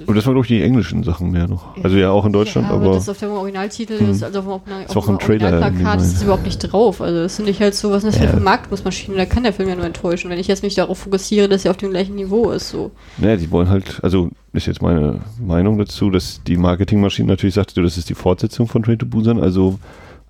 Und 0.06 0.16
das 0.16 0.26
waren 0.26 0.36
doch 0.36 0.46
die 0.46 0.62
englischen 0.62 1.04
Sachen 1.04 1.32
mehr 1.32 1.48
noch. 1.48 1.76
Also 1.84 1.98
ja, 1.98 2.12
auch 2.12 2.26
in 2.26 2.34
Deutschland, 2.34 2.68
ja, 2.68 2.74
aber, 2.74 2.86
aber. 2.86 2.96
das 2.96 3.10
auf 3.10 3.20
dem 3.20 3.32
Originaltitel 3.32 4.00
hm. 4.00 4.12
ist, 4.12 4.24
also 4.24 4.40
auf 4.40 4.64
dem, 4.64 4.74
auf 4.88 4.98
auch 4.98 5.06
dem 5.06 5.16
Originalplakat 5.16 6.02
ist 6.02 6.24
überhaupt 6.24 6.46
nicht 6.46 6.60
drauf. 6.60 7.02
Also 7.02 7.24
das 7.24 7.36
finde 7.36 7.52
ich 7.52 7.62
halt 7.62 7.76
so, 7.76 7.92
was 7.92 8.04
ist 8.04 8.16
das 8.16 8.26
ja. 8.26 8.32
für 8.32 8.40
Marktmaschine? 8.40 9.18
Da 9.18 9.26
kann 9.26 9.44
der 9.44 9.54
Film 9.54 9.70
ja 9.70 9.76
nur 9.76 9.86
enttäuschen, 9.86 10.30
wenn 10.30 10.40
ich 10.40 10.48
jetzt 10.48 10.64
mich 10.64 10.76
darauf 10.76 10.98
fokussiere, 11.00 11.48
dass 11.48 11.66
er 11.66 11.72
auf 11.72 11.78
dem 11.78 11.92
gleichen 11.92 12.16
Niveau 12.16 12.52
ist. 12.52 12.70
So. 12.70 12.92
Naja, 13.18 13.38
die 13.38 13.52
wollen 13.52 13.70
halt, 13.70 14.04
also 14.04 14.30
ist 14.54 14.66
jetzt 14.66 14.82
meine 14.82 15.22
Meinung 15.40 15.78
dazu, 15.78 16.10
dass 16.10 16.42
die 16.46 16.58
Marketingmaschine 16.58 17.28
natürlich 17.28 17.56
sagt, 17.56 17.78
das 17.78 17.98
ist 17.98 18.10
die 18.10 18.16
Fortsetzung 18.16 18.68
von 18.68 18.82
Train 18.84 18.98
to 18.98 19.06
Busan, 19.06 19.40
also 19.40 19.80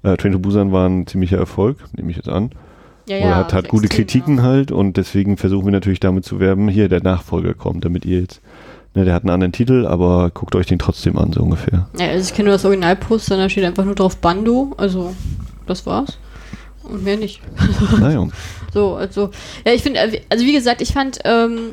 äh, 0.03 0.17
Train 0.17 0.33
to 0.33 0.39
Busan 0.39 0.71
war 0.71 0.87
ein 0.87 1.07
ziemlicher 1.07 1.37
Erfolg, 1.37 1.77
nehme 1.95 2.11
ich 2.11 2.17
jetzt 2.17 2.29
an. 2.29 2.51
Ja, 3.07 3.17
ja, 3.17 3.25
Oder 3.25 3.35
hat, 3.37 3.53
hat 3.53 3.67
gute 3.69 3.87
Kritiken 3.87 4.37
ja. 4.37 4.43
halt 4.43 4.71
und 4.71 4.97
deswegen 4.97 5.37
versuchen 5.37 5.65
wir 5.65 5.71
natürlich 5.71 5.99
damit 5.99 6.25
zu 6.25 6.39
werben, 6.39 6.67
hier 6.67 6.89
der 6.89 7.01
Nachfolger 7.01 7.55
kommt, 7.55 7.83
damit 7.83 8.05
ihr 8.05 8.19
jetzt 8.21 8.41
Ne, 8.95 9.05
der 9.05 9.13
hat 9.13 9.23
einen 9.23 9.29
anderen 9.29 9.51
Titel, 9.51 9.85
aber 9.85 10.31
guckt 10.31 10.55
euch 10.55 10.65
den 10.65 10.79
trotzdem 10.79 11.17
an, 11.17 11.31
so 11.31 11.43
ungefähr. 11.43 11.87
Ja, 11.99 12.07
also 12.07 12.27
ich 12.27 12.33
kenne 12.33 12.47
nur 12.47 12.55
das 12.55 12.65
Originalposter, 12.65 13.37
da 13.37 13.47
steht 13.47 13.63
einfach 13.63 13.85
nur 13.85 13.93
drauf 13.93 14.17
Bando, 14.17 14.73
also 14.77 15.15
das 15.67 15.85
war's. 15.85 16.17
Und 16.83 17.03
mehr 17.03 17.17
nicht. 17.17 17.41
Naja. 17.99 18.27
So, 18.71 18.93
also, 18.93 19.31
ja, 19.65 19.73
ich 19.73 19.81
finde, 19.81 19.99
also 19.99 20.45
wie 20.45 20.53
gesagt, 20.53 20.81
ich 20.81 20.93
fand, 20.93 21.17
ähm, 21.25 21.71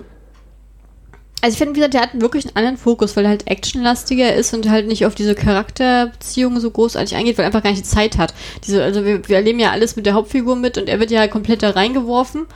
also 1.47 1.55
ich 1.55 1.59
finde, 1.59 1.75
wie 1.75 1.79
gesagt, 1.79 1.95
der 1.95 2.01
hat 2.01 2.21
wirklich 2.21 2.45
einen 2.45 2.57
anderen 2.57 2.77
Fokus, 2.77 3.17
weil 3.17 3.25
er 3.25 3.31
halt 3.31 3.47
actionlastiger 3.47 4.35
ist 4.35 4.53
und 4.53 4.69
halt 4.69 4.89
nicht 4.89 5.07
auf 5.07 5.15
diese 5.15 5.37
Charakterbeziehungen 5.37 6.61
so 6.61 6.73
großartig 6.73 7.15
eingeht, 7.15 7.39
weil 7.39 7.45
er 7.45 7.47
einfach 7.47 7.63
gar 7.63 7.71
nicht 7.71 7.85
die 7.85 7.89
Zeit 7.89 8.19
hat. 8.19 8.35
Diese, 8.67 8.83
also 8.83 9.05
wir, 9.05 9.29
wir 9.29 9.37
erleben 9.37 9.61
ja 9.61 9.71
alles 9.71 9.95
mit 9.95 10.07
der 10.07 10.15
Hauptfigur 10.15 10.57
mit 10.57 10.77
und 10.77 10.89
er 10.89 10.99
wird 10.99 11.13
ja 11.13 11.29
komplett 11.29 11.63
da 11.63 11.71
reingeworfen 11.71 12.47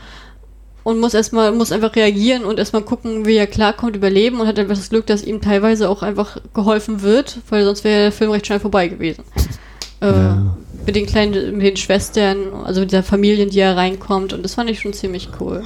und 0.83 0.99
muss 0.99 1.15
erstmal, 1.15 1.53
muss 1.53 1.71
einfach 1.71 1.95
reagieren 1.95 2.45
und 2.45 2.59
erstmal 2.59 2.83
gucken, 2.83 3.27
wie 3.27 3.37
er 3.37 3.47
klarkommt, 3.47 3.95
überleben 3.95 4.41
und 4.41 4.49
hat 4.49 4.59
einfach 4.59 4.75
das 4.75 4.91
Glück, 4.91 5.07
dass 5.07 5.23
ihm 5.23 5.41
teilweise 5.41 5.89
auch 5.89 6.03
einfach 6.03 6.39
geholfen 6.53 7.03
wird, 7.03 7.39
weil 7.49 7.65
sonst 7.65 7.85
wäre 7.85 8.03
der 8.03 8.13
Film 8.13 8.33
recht 8.33 8.49
schnell 8.49 8.59
vorbei 8.59 8.89
gewesen. 8.89 9.23
Äh, 10.01 10.07
Ja. 10.07 10.57
Mit 10.85 10.97
den 10.97 11.07
kleinen, 11.07 11.59
mit 11.59 11.65
den 11.65 11.77
Schwestern, 11.77 12.55
also 12.65 12.81
mit 12.81 12.91
der 12.91 13.05
Familien, 13.05 13.51
die 13.51 13.61
er 13.61 13.77
reinkommt 13.77 14.33
und 14.33 14.43
das 14.43 14.55
fand 14.55 14.69
ich 14.69 14.81
schon 14.81 14.95
ziemlich 14.95 15.29
cool. 15.39 15.63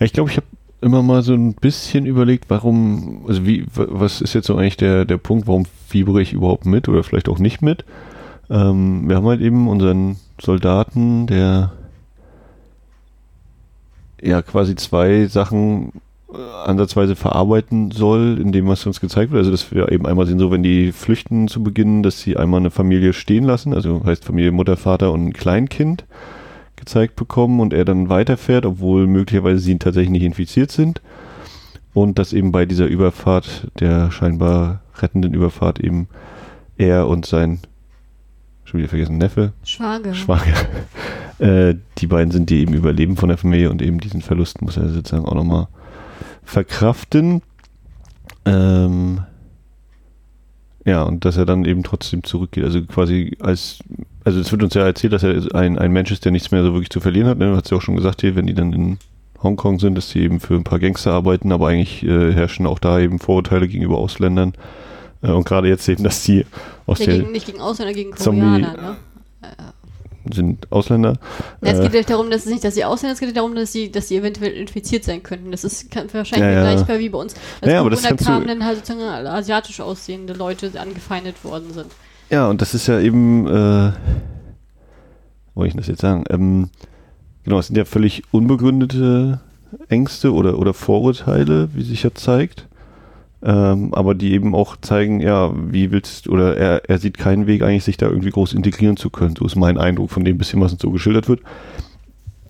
Ich 0.00 0.12
glaube, 0.12 0.30
ich 0.30 0.36
habe 0.36 0.46
immer 0.84 1.02
mal 1.02 1.22
so 1.22 1.32
ein 1.34 1.54
bisschen 1.54 2.06
überlegt, 2.06 2.44
warum, 2.48 3.24
also 3.26 3.46
wie, 3.46 3.64
wa- 3.74 3.86
was 3.88 4.20
ist 4.20 4.34
jetzt 4.34 4.46
so 4.46 4.56
eigentlich 4.56 4.76
der, 4.76 5.04
der 5.04 5.16
Punkt, 5.16 5.48
warum 5.48 5.64
fiebere 5.88 6.20
ich 6.22 6.32
überhaupt 6.32 6.66
mit 6.66 6.88
oder 6.88 7.02
vielleicht 7.02 7.28
auch 7.28 7.38
nicht 7.38 7.62
mit? 7.62 7.84
Ähm, 8.50 9.08
wir 9.08 9.16
haben 9.16 9.26
halt 9.26 9.40
eben 9.40 9.68
unseren 9.68 10.16
Soldaten, 10.40 11.26
der 11.26 11.72
ja 14.20 14.42
quasi 14.42 14.76
zwei 14.76 15.26
Sachen 15.26 15.92
äh, 16.32 16.36
ansatzweise 16.66 17.16
verarbeiten 17.16 17.90
soll, 17.90 18.38
in 18.40 18.52
dem, 18.52 18.68
was 18.68 18.86
uns 18.86 19.00
gezeigt 19.00 19.32
wird. 19.32 19.40
Also, 19.40 19.50
dass 19.50 19.72
wir 19.72 19.90
eben 19.90 20.06
einmal 20.06 20.26
sehen, 20.26 20.38
so 20.38 20.50
wenn 20.50 20.62
die 20.62 20.92
flüchten 20.92 21.48
zu 21.48 21.62
Beginn, 21.62 22.02
dass 22.02 22.20
sie 22.20 22.36
einmal 22.36 22.60
eine 22.60 22.70
Familie 22.70 23.12
stehen 23.12 23.44
lassen, 23.44 23.74
also 23.74 24.02
heißt 24.04 24.24
Familie, 24.24 24.52
Mutter, 24.52 24.76
Vater 24.76 25.12
und 25.12 25.26
ein 25.26 25.32
Kleinkind 25.32 26.04
gezeigt 26.84 27.16
bekommen 27.16 27.60
und 27.60 27.72
er 27.72 27.84
dann 27.84 28.08
weiterfährt, 28.08 28.66
obwohl 28.66 29.06
möglicherweise 29.06 29.58
sie 29.58 29.78
tatsächlich 29.78 30.10
nicht 30.10 30.22
infiziert 30.22 30.70
sind. 30.70 31.00
Und 31.94 32.18
dass 32.18 32.32
eben 32.32 32.52
bei 32.52 32.66
dieser 32.66 32.86
Überfahrt, 32.86 33.68
der 33.78 34.10
scheinbar 34.10 34.82
rettenden 34.96 35.32
Überfahrt, 35.32 35.80
eben 35.80 36.08
er 36.76 37.08
und 37.08 37.24
sein, 37.24 37.60
schon 38.64 38.78
wieder 38.78 38.88
vergessen, 38.88 39.18
Neffe, 39.18 39.52
Schwager. 39.64 40.14
Schwager, 40.14 40.54
äh, 41.38 41.76
die 41.98 42.06
beiden 42.06 42.32
sind, 42.32 42.50
die 42.50 42.60
eben 42.60 42.74
überleben 42.74 43.16
von 43.16 43.28
der 43.28 43.38
Familie 43.38 43.70
und 43.70 43.80
eben 43.80 44.00
diesen 44.00 44.22
Verlust 44.22 44.60
muss 44.60 44.76
er 44.76 44.88
sozusagen 44.88 45.26
auch 45.26 45.34
nochmal 45.34 45.68
verkraften. 46.42 47.42
Ähm, 48.44 49.20
ja, 50.84 51.02
und 51.02 51.24
dass 51.24 51.36
er 51.36 51.46
dann 51.46 51.64
eben 51.64 51.82
trotzdem 51.82 52.24
zurückgeht. 52.24 52.64
Also 52.64 52.82
quasi 52.82 53.36
als, 53.40 53.78
also 54.24 54.40
es 54.40 54.50
wird 54.50 54.62
uns 54.62 54.74
ja 54.74 54.84
erzählt, 54.84 55.12
dass 55.12 55.22
er 55.22 55.54
ein, 55.54 55.78
ein 55.78 55.92
Mensch 55.92 56.10
ist, 56.10 56.24
der 56.24 56.32
nichts 56.32 56.50
mehr 56.50 56.62
so 56.64 56.72
wirklich 56.72 56.90
zu 56.90 57.00
verlieren 57.00 57.28
hat. 57.28 57.38
Ne? 57.38 57.56
Hat 57.56 57.66
sie 57.68 57.74
auch 57.74 57.82
schon 57.82 57.96
gesagt 57.96 58.20
hier, 58.22 58.34
wenn 58.36 58.46
die 58.46 58.54
dann 58.54 58.72
in 58.72 58.98
Hongkong 59.42 59.78
sind, 59.78 59.94
dass 59.96 60.08
sie 60.10 60.20
eben 60.20 60.40
für 60.40 60.54
ein 60.54 60.64
paar 60.64 60.78
Gangster 60.78 61.12
arbeiten, 61.12 61.52
aber 61.52 61.68
eigentlich 61.68 62.02
äh, 62.02 62.32
herrschen 62.32 62.66
auch 62.66 62.78
da 62.78 62.98
eben 63.00 63.18
Vorurteile 63.18 63.68
gegenüber 63.68 63.98
Ausländern. 63.98 64.54
Äh, 65.22 65.30
und 65.32 65.44
gerade 65.46 65.68
jetzt 65.68 65.84
sehen, 65.84 66.02
dass 66.02 66.22
die 66.24 66.46
aus 66.86 66.98
Ja, 67.00 67.06
der 67.06 67.18
gegen, 67.18 67.32
nicht 67.32 67.46
gegen 67.46 67.60
Ausländer, 67.60 67.92
gegen 67.94 68.16
Zombie- 68.16 68.40
Koreaner, 68.40 68.72
ne? 68.80 68.96
sind 70.32 70.72
Ausländer. 70.72 71.18
Ja, 71.62 71.72
es 71.72 71.78
Äh, 71.80 71.82
geht 71.82 71.94
ja 71.94 72.16
darum, 72.16 72.30
dass 72.30 72.46
es 72.46 72.50
nicht, 72.50 72.64
dass 72.64 72.74
sie 72.74 72.84
Ausländer, 72.84 73.12
es 73.12 73.20
geht 73.20 73.28
ja 73.28 73.34
darum, 73.34 73.54
dass 73.54 73.72
sie, 73.72 73.92
dass 73.92 74.08
sie 74.08 74.16
eventuell 74.16 74.52
infiziert 74.52 75.04
sein 75.04 75.22
könnten. 75.22 75.50
Das 75.50 75.64
ist 75.64 75.90
kann, 75.90 76.06
wahrscheinlich 76.14 76.46
Ja, 76.48 76.52
ja. 76.52 76.64
vergleichbar 76.64 76.98
wie 76.98 77.08
bei 77.10 77.18
uns. 77.18 77.34
Als 77.60 77.70
Ja, 77.70 77.80
aber 77.80 77.90
das 77.90 78.00
du- 78.02 78.16
kamen, 78.16 78.46
dann 78.46 78.64
halt 78.64 78.78
sozusagen 78.86 79.26
asiatisch 79.26 79.80
aussehende 79.82 80.32
Leute 80.32 80.70
angefeindet 80.80 81.44
worden 81.44 81.74
sind. 81.74 81.88
Ja, 82.30 82.48
und 82.48 82.60
das 82.60 82.74
ist 82.74 82.86
ja 82.86 83.00
eben, 83.00 83.46
äh, 83.46 83.92
wo 85.54 85.64
ich 85.64 85.74
das 85.74 85.86
jetzt 85.86 86.00
sagen? 86.00 86.24
Ähm, 86.30 86.70
genau, 87.44 87.58
es 87.58 87.66
sind 87.66 87.76
ja 87.76 87.84
völlig 87.84 88.22
unbegründete 88.32 89.40
Ängste 89.88 90.32
oder, 90.32 90.58
oder 90.58 90.74
Vorurteile, 90.74 91.68
wie 91.74 91.82
sich 91.82 92.02
ja 92.02 92.14
zeigt. 92.14 92.68
Ähm, 93.42 93.92
aber 93.92 94.14
die 94.14 94.32
eben 94.32 94.54
auch 94.54 94.76
zeigen, 94.80 95.20
ja, 95.20 95.52
wie 95.54 95.90
willst 95.90 96.28
oder 96.28 96.56
er, 96.56 96.88
er 96.88 96.98
sieht 96.98 97.18
keinen 97.18 97.46
Weg 97.46 97.62
eigentlich, 97.62 97.84
sich 97.84 97.98
da 97.98 98.06
irgendwie 98.06 98.30
groß 98.30 98.54
integrieren 98.54 98.96
zu 98.96 99.10
können. 99.10 99.36
So 99.36 99.44
ist 99.44 99.54
mein 99.54 99.76
Eindruck 99.76 100.10
von 100.10 100.24
dem 100.24 100.38
bisschen, 100.38 100.62
was 100.62 100.72
uns 100.72 100.80
so 100.80 100.90
geschildert 100.90 101.28
wird. 101.28 101.40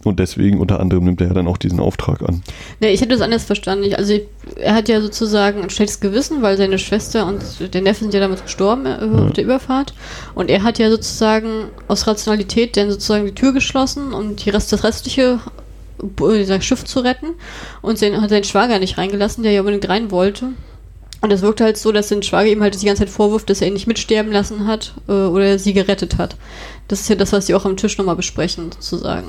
Und 0.05 0.21
deswegen 0.21 0.61
unter 0.61 0.81
anderem 0.81 1.05
nimmt 1.05 1.21
er 1.21 1.29
ja 1.29 1.35
dann 1.35 1.49
auch 1.49 1.57
diesen 1.57 1.81
Auftrag 1.81 2.23
an. 2.23 2.43
Ne, 2.81 2.91
ich 2.91 3.01
hätte 3.01 3.11
das 3.11 3.23
anders 3.23 3.45
verstanden. 3.45 3.85
Ich, 3.85 3.99
also 3.99 4.19
er 4.57 4.75
hat 4.75 4.89
ja 4.89 5.01
sozusagen 5.01 5.63
ein 5.63 5.71
schlechtes 5.71 6.01
Gewissen, 6.01 6.43
weil 6.43 6.57
seine 6.57 6.79
Schwester 6.79 7.27
und 7.27 7.43
der 7.75 7.81
Neffe 7.83 8.05
sind 8.05 8.15
ja 8.15 8.21
damals 8.21 8.43
gestorben 8.43 8.87
äh, 8.87 9.23
auf 9.23 9.33
der 9.33 9.45
Überfahrt. 9.45 9.95
Und 10.35 10.51
er 10.51 10.63
hat 10.63 10.79
ja 10.79 10.91
sozusagen 10.91 11.71
aus 11.89 12.07
Rationalität 12.07 12.77
dann 12.77 12.91
sozusagen 12.91 13.25
die 13.25 13.35
Tür 13.35 13.53
geschlossen 13.53 14.13
und 14.13 14.45
die 14.45 14.51
Rest, 14.51 14.73
das 14.73 14.85
restliche 14.85 15.41
äh, 16.21 16.45
sein 16.45 16.63
Schiff 16.63 16.85
zu 16.85 17.01
retten 17.01 17.29
und 17.81 17.99
sein, 17.99 18.21
hat 18.21 18.31
seinen 18.31 18.45
Schwager 18.45 18.79
nicht 18.79 18.99
reingelassen, 18.99 19.43
der 19.43 19.53
ja 19.53 19.61
unbedingt 19.61 19.89
rein 19.89 20.11
wollte. 20.11 20.51
Und 21.25 21.33
es 21.33 21.41
wirkt 21.41 21.63
halt 21.63 21.79
so, 21.79 21.91
dass 21.91 22.11
sein 22.11 22.23
Schwager 22.23 22.51
ihm 22.51 22.61
halt 22.61 22.79
die 22.79 22.85
ganze 22.85 23.01
Zeit 23.01 23.09
vorwirft, 23.09 23.49
dass 23.49 23.63
er 23.63 23.69
ihn 23.69 23.73
nicht 23.73 23.87
mitsterben 23.87 24.31
lassen 24.31 24.67
hat 24.67 24.93
äh, 25.09 25.13
oder 25.13 25.59
sie 25.59 25.73
gerettet 25.73 26.19
hat. 26.19 26.37
Das 26.87 27.01
ist 27.01 27.09
ja 27.09 27.15
das, 27.15 27.33
was 27.33 27.47
sie 27.47 27.55
auch 27.55 27.65
am 27.65 27.79
Tisch 27.79 27.97
nochmal 27.97 28.15
besprechen, 28.15 28.73
sozusagen. 28.73 29.29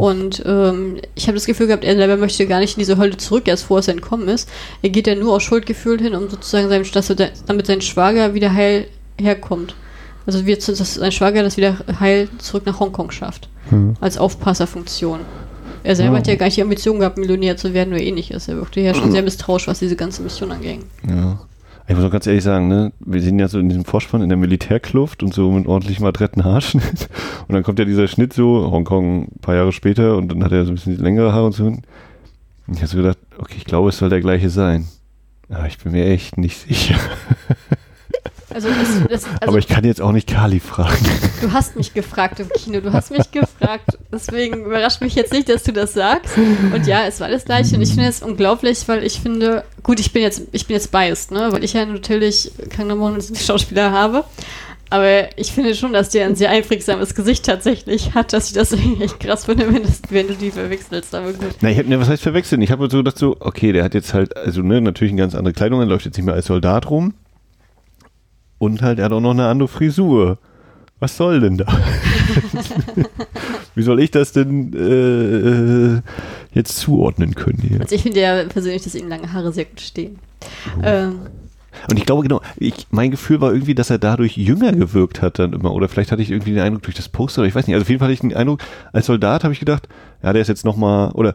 Und 0.00 0.42
ähm, 0.44 0.96
ich 1.14 1.28
habe 1.28 1.34
das 1.34 1.46
Gefühl 1.46 1.68
gehabt, 1.68 1.84
er 1.84 1.94
selber 1.94 2.16
möchte 2.16 2.48
gar 2.48 2.58
nicht 2.58 2.76
in 2.76 2.80
diese 2.80 2.98
Hölle 2.98 3.16
zurück, 3.16 3.46
erst 3.46 3.62
vor 3.62 3.78
es 3.78 3.86
entkommen 3.86 4.26
ist. 4.26 4.48
Er 4.82 4.90
geht 4.90 5.06
ja 5.06 5.14
nur 5.14 5.34
aus 5.34 5.44
Schuldgefühl 5.44 6.00
hin, 6.00 6.16
um 6.16 6.28
sozusagen 6.28 6.68
seinem, 6.68 6.84
dass 6.90 7.10
er, 7.10 7.30
damit 7.46 7.66
sein 7.68 7.80
Schwager 7.80 8.34
wieder 8.34 8.52
heil 8.52 8.88
herkommt. 9.16 9.76
Also 10.26 10.46
wir, 10.46 10.56
dass 10.56 10.94
sein 10.94 11.12
Schwager 11.12 11.44
das 11.44 11.56
wieder 11.56 11.76
heil 12.00 12.28
zurück 12.38 12.66
nach 12.66 12.80
Hongkong 12.80 13.12
schafft. 13.12 13.48
Als 14.00 14.18
Aufpasserfunktion. 14.18 15.20
Er 15.86 15.94
selber 15.94 16.14
Ja. 16.14 16.18
hat 16.18 16.26
ja 16.26 16.34
gar 16.34 16.46
nicht 16.46 16.56
die 16.56 16.62
Ambition 16.62 16.98
gehabt, 16.98 17.16
Millionär 17.16 17.56
zu 17.56 17.72
werden 17.72 17.92
oder 17.94 18.02
ähnliches. 18.02 18.48
Er 18.48 18.56
wirkte 18.56 18.80
ja 18.80 18.92
schon 18.92 19.10
sehr 19.12 19.22
misstrauisch, 19.22 19.68
was 19.68 19.78
diese 19.78 19.94
ganze 19.96 20.22
Mission 20.22 20.50
anging. 20.50 20.84
Ja. 21.08 21.38
Ich 21.88 21.94
muss 21.94 22.04
auch 22.04 22.10
ganz 22.10 22.26
ehrlich 22.26 22.42
sagen, 22.42 22.66
ne, 22.66 22.92
wir 22.98 23.22
sehen 23.22 23.38
ja 23.38 23.46
so 23.46 23.60
in 23.60 23.68
diesem 23.68 23.84
Vorspann 23.84 24.20
in 24.20 24.28
der 24.28 24.36
Militärkluft 24.36 25.22
und 25.22 25.32
so 25.32 25.52
mit 25.52 25.68
ordentlichem 25.68 26.04
Adrettenhaarschnitt. 26.04 27.08
Und 27.46 27.54
dann 27.54 27.62
kommt 27.62 27.78
ja 27.78 27.84
dieser 27.84 28.08
Schnitt 28.08 28.32
so, 28.32 28.68
Hongkong 28.72 29.22
ein 29.26 29.40
paar 29.40 29.54
Jahre 29.54 29.70
später 29.72 30.16
und 30.16 30.26
dann 30.32 30.42
hat 30.42 30.50
er 30.50 30.64
so 30.64 30.72
ein 30.72 30.74
bisschen 30.74 30.96
längere 30.98 31.32
Haare 31.32 31.46
und 31.46 31.52
so. 31.52 31.66
Und 31.66 31.84
ich 32.72 32.78
habe 32.78 32.88
so 32.88 32.96
gedacht, 32.96 33.18
okay, 33.38 33.54
ich 33.58 33.64
glaube, 33.64 33.90
es 33.90 33.98
soll 33.98 34.08
der 34.08 34.20
gleiche 34.20 34.50
sein. 34.50 34.88
Aber 35.48 35.68
ich 35.68 35.78
bin 35.78 35.92
mir 35.92 36.06
echt 36.06 36.36
nicht 36.38 36.58
sicher. 36.58 36.96
Also, 38.56 38.68
das, 38.70 39.08
das, 39.10 39.24
also 39.26 39.48
Aber 39.48 39.58
ich 39.58 39.68
kann 39.68 39.84
jetzt 39.84 40.00
auch 40.00 40.12
nicht 40.12 40.26
Kali 40.26 40.60
fragen. 40.60 40.96
du 41.42 41.52
hast 41.52 41.76
mich 41.76 41.92
gefragt 41.92 42.40
im 42.40 42.48
Kino, 42.48 42.80
du 42.80 42.90
hast 42.90 43.10
mich 43.10 43.30
gefragt. 43.30 43.98
Deswegen 44.10 44.64
überrascht 44.64 45.02
mich 45.02 45.14
jetzt 45.14 45.30
nicht, 45.30 45.50
dass 45.50 45.64
du 45.64 45.74
das 45.74 45.92
sagst. 45.92 46.38
Und 46.38 46.86
ja, 46.86 47.04
es 47.06 47.20
war 47.20 47.28
das 47.28 47.44
gleiche. 47.44 47.76
Und 47.76 47.82
ich 47.82 47.90
finde 47.90 48.08
es 48.08 48.22
unglaublich, 48.22 48.88
weil 48.88 49.04
ich 49.04 49.20
finde, 49.20 49.62
gut, 49.82 50.00
ich 50.00 50.10
bin 50.14 50.22
jetzt, 50.22 50.40
ich 50.52 50.66
bin 50.66 50.72
jetzt 50.72 50.90
biased, 50.90 51.32
ne? 51.32 51.48
Weil 51.52 51.64
ich 51.64 51.74
ja 51.74 51.84
natürlich 51.84 52.50
normalen 52.78 53.20
Schauspieler 53.20 53.90
habe. 53.90 54.24
Aber 54.88 55.38
ich 55.38 55.52
finde 55.52 55.74
schon, 55.74 55.92
dass 55.92 56.08
der 56.08 56.24
ein 56.24 56.34
sehr 56.34 56.48
einprägsames 56.48 57.14
Gesicht 57.14 57.44
tatsächlich 57.44 58.14
hat, 58.14 58.32
dass 58.32 58.46
ich 58.46 58.54
das 58.54 58.72
echt 58.72 59.20
krass 59.20 59.44
finde, 59.44 59.70
wenn, 59.70 59.82
das, 59.82 60.00
wenn 60.08 60.28
du 60.28 60.34
die 60.34 60.50
verwechselst. 60.50 61.14
Aber 61.14 61.34
gut. 61.34 61.56
Na, 61.60 61.68
ich 61.68 61.78
hab, 61.78 61.86
ne, 61.88 62.00
was 62.00 62.08
heißt 62.08 62.22
verwechseln? 62.22 62.62
Ich 62.62 62.70
habe 62.70 62.88
so 62.88 62.96
gedacht 62.96 63.18
so, 63.18 63.36
okay, 63.38 63.72
der 63.72 63.84
hat 63.84 63.92
jetzt 63.92 64.14
halt, 64.14 64.34
also 64.34 64.62
ne, 64.62 64.80
natürlich 64.80 65.12
eine 65.12 65.20
ganz 65.20 65.34
andere 65.34 65.52
Kleidung, 65.52 65.80
er 65.80 65.86
läuft 65.86 66.06
jetzt 66.06 66.16
nicht 66.16 66.24
mehr 66.24 66.34
als 66.34 66.46
Soldat 66.46 66.88
rum. 66.88 67.12
Und 68.58 68.82
halt, 68.82 68.98
er 68.98 69.06
hat 69.06 69.12
auch 69.12 69.20
noch 69.20 69.32
eine 69.32 69.46
andere 69.46 69.68
Frisur. 69.68 70.38
Was 70.98 71.16
soll 71.16 71.40
denn 71.40 71.58
da? 71.58 71.66
Wie 73.74 73.82
soll 73.82 74.00
ich 74.00 74.10
das 74.10 74.32
denn 74.32 74.72
äh, 74.72 76.00
jetzt 76.56 76.78
zuordnen 76.78 77.34
können 77.34 77.58
hier? 77.58 77.80
Also 77.82 77.94
ich 77.94 78.02
finde 78.02 78.20
ja 78.20 78.44
persönlich, 78.44 78.82
dass 78.82 78.94
ihm 78.94 79.08
lange 79.08 79.30
Haare 79.32 79.52
sehr 79.52 79.66
gut 79.66 79.82
stehen. 79.82 80.18
Ähm, 80.82 81.18
Und 81.90 81.98
ich 81.98 82.06
glaube 82.06 82.22
genau, 82.22 82.40
ich, 82.56 82.86
mein 82.90 83.10
Gefühl 83.10 83.42
war 83.42 83.52
irgendwie, 83.52 83.74
dass 83.74 83.90
er 83.90 83.98
dadurch 83.98 84.38
jünger 84.38 84.72
gewirkt 84.72 85.20
hat 85.20 85.38
dann 85.38 85.52
immer. 85.52 85.74
Oder 85.74 85.90
vielleicht 85.90 86.12
hatte 86.12 86.22
ich 86.22 86.30
irgendwie 86.30 86.52
den 86.52 86.62
Eindruck 86.62 86.84
durch 86.84 86.96
das 86.96 87.10
Poster, 87.10 87.42
oder 87.42 87.48
ich 87.48 87.54
weiß 87.54 87.66
nicht. 87.66 87.74
Also 87.74 87.84
auf 87.84 87.90
jeden 87.90 87.98
Fall 87.98 88.06
hatte 88.06 88.14
ich 88.14 88.20
den 88.20 88.34
Eindruck, 88.34 88.60
als 88.94 89.04
Soldat 89.04 89.44
habe 89.44 89.52
ich 89.52 89.60
gedacht, 89.60 89.86
ja, 90.22 90.32
der 90.32 90.40
ist 90.40 90.48
jetzt 90.48 90.64
nochmal, 90.64 91.10
oder 91.12 91.34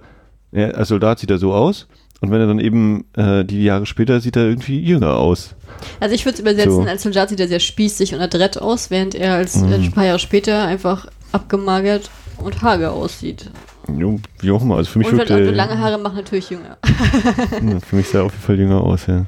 ja, 0.51 0.69
als 0.69 0.87
Soldat 0.87 1.19
sieht 1.19 1.29
er 1.29 1.37
so 1.37 1.53
aus. 1.53 1.87
Und 2.21 2.29
wenn 2.31 2.39
er 2.39 2.47
dann 2.47 2.59
eben 2.59 3.05
äh, 3.17 3.43
die 3.43 3.63
Jahre 3.63 3.85
später 3.85 4.21
sieht 4.21 4.35
er 4.35 4.43
irgendwie 4.47 4.79
jünger 4.79 5.17
aus. 5.17 5.55
Also 5.99 6.13
ich 6.15 6.23
würde 6.25 6.35
es 6.35 6.39
übersetzen, 6.39 6.71
So. 6.71 6.81
als 6.83 7.01
Soldat 7.03 7.29
sieht 7.29 7.39
er 7.39 7.47
sehr 7.47 7.59
spießig 7.59 8.13
und 8.13 8.21
adrett 8.21 8.61
aus, 8.61 8.91
während 8.91 9.15
er 9.15 9.33
als 9.35 9.55
Mhm. 9.55 9.71
äh, 9.71 9.75
ein 9.75 9.91
paar 9.91 10.05
Jahre 10.05 10.19
später 10.19 10.63
einfach 10.65 11.07
abgemagert 11.31 12.09
und 12.37 12.61
hager 12.61 12.91
aussieht. 12.93 13.49
Jo, 13.97 14.19
wie 14.39 14.51
auch 14.51 14.61
immer. 14.61 14.77
Also 14.77 14.91
für 14.91 14.99
mich 14.99 15.07
und, 15.07 15.17
wirkt 15.17 15.31
er, 15.31 15.51
lange 15.51 15.79
Haare 15.79 15.97
machen 15.97 16.15
natürlich 16.17 16.49
jünger. 16.51 16.77
Ja, 17.67 17.79
für 17.79 17.95
mich 17.95 18.07
sah 18.07 18.19
er 18.19 18.25
auf 18.25 18.33
jeden 18.33 18.43
Fall 18.43 18.59
jünger 18.59 18.81
aus, 18.81 19.07
ja. 19.07 19.25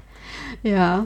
ja. 0.62 1.06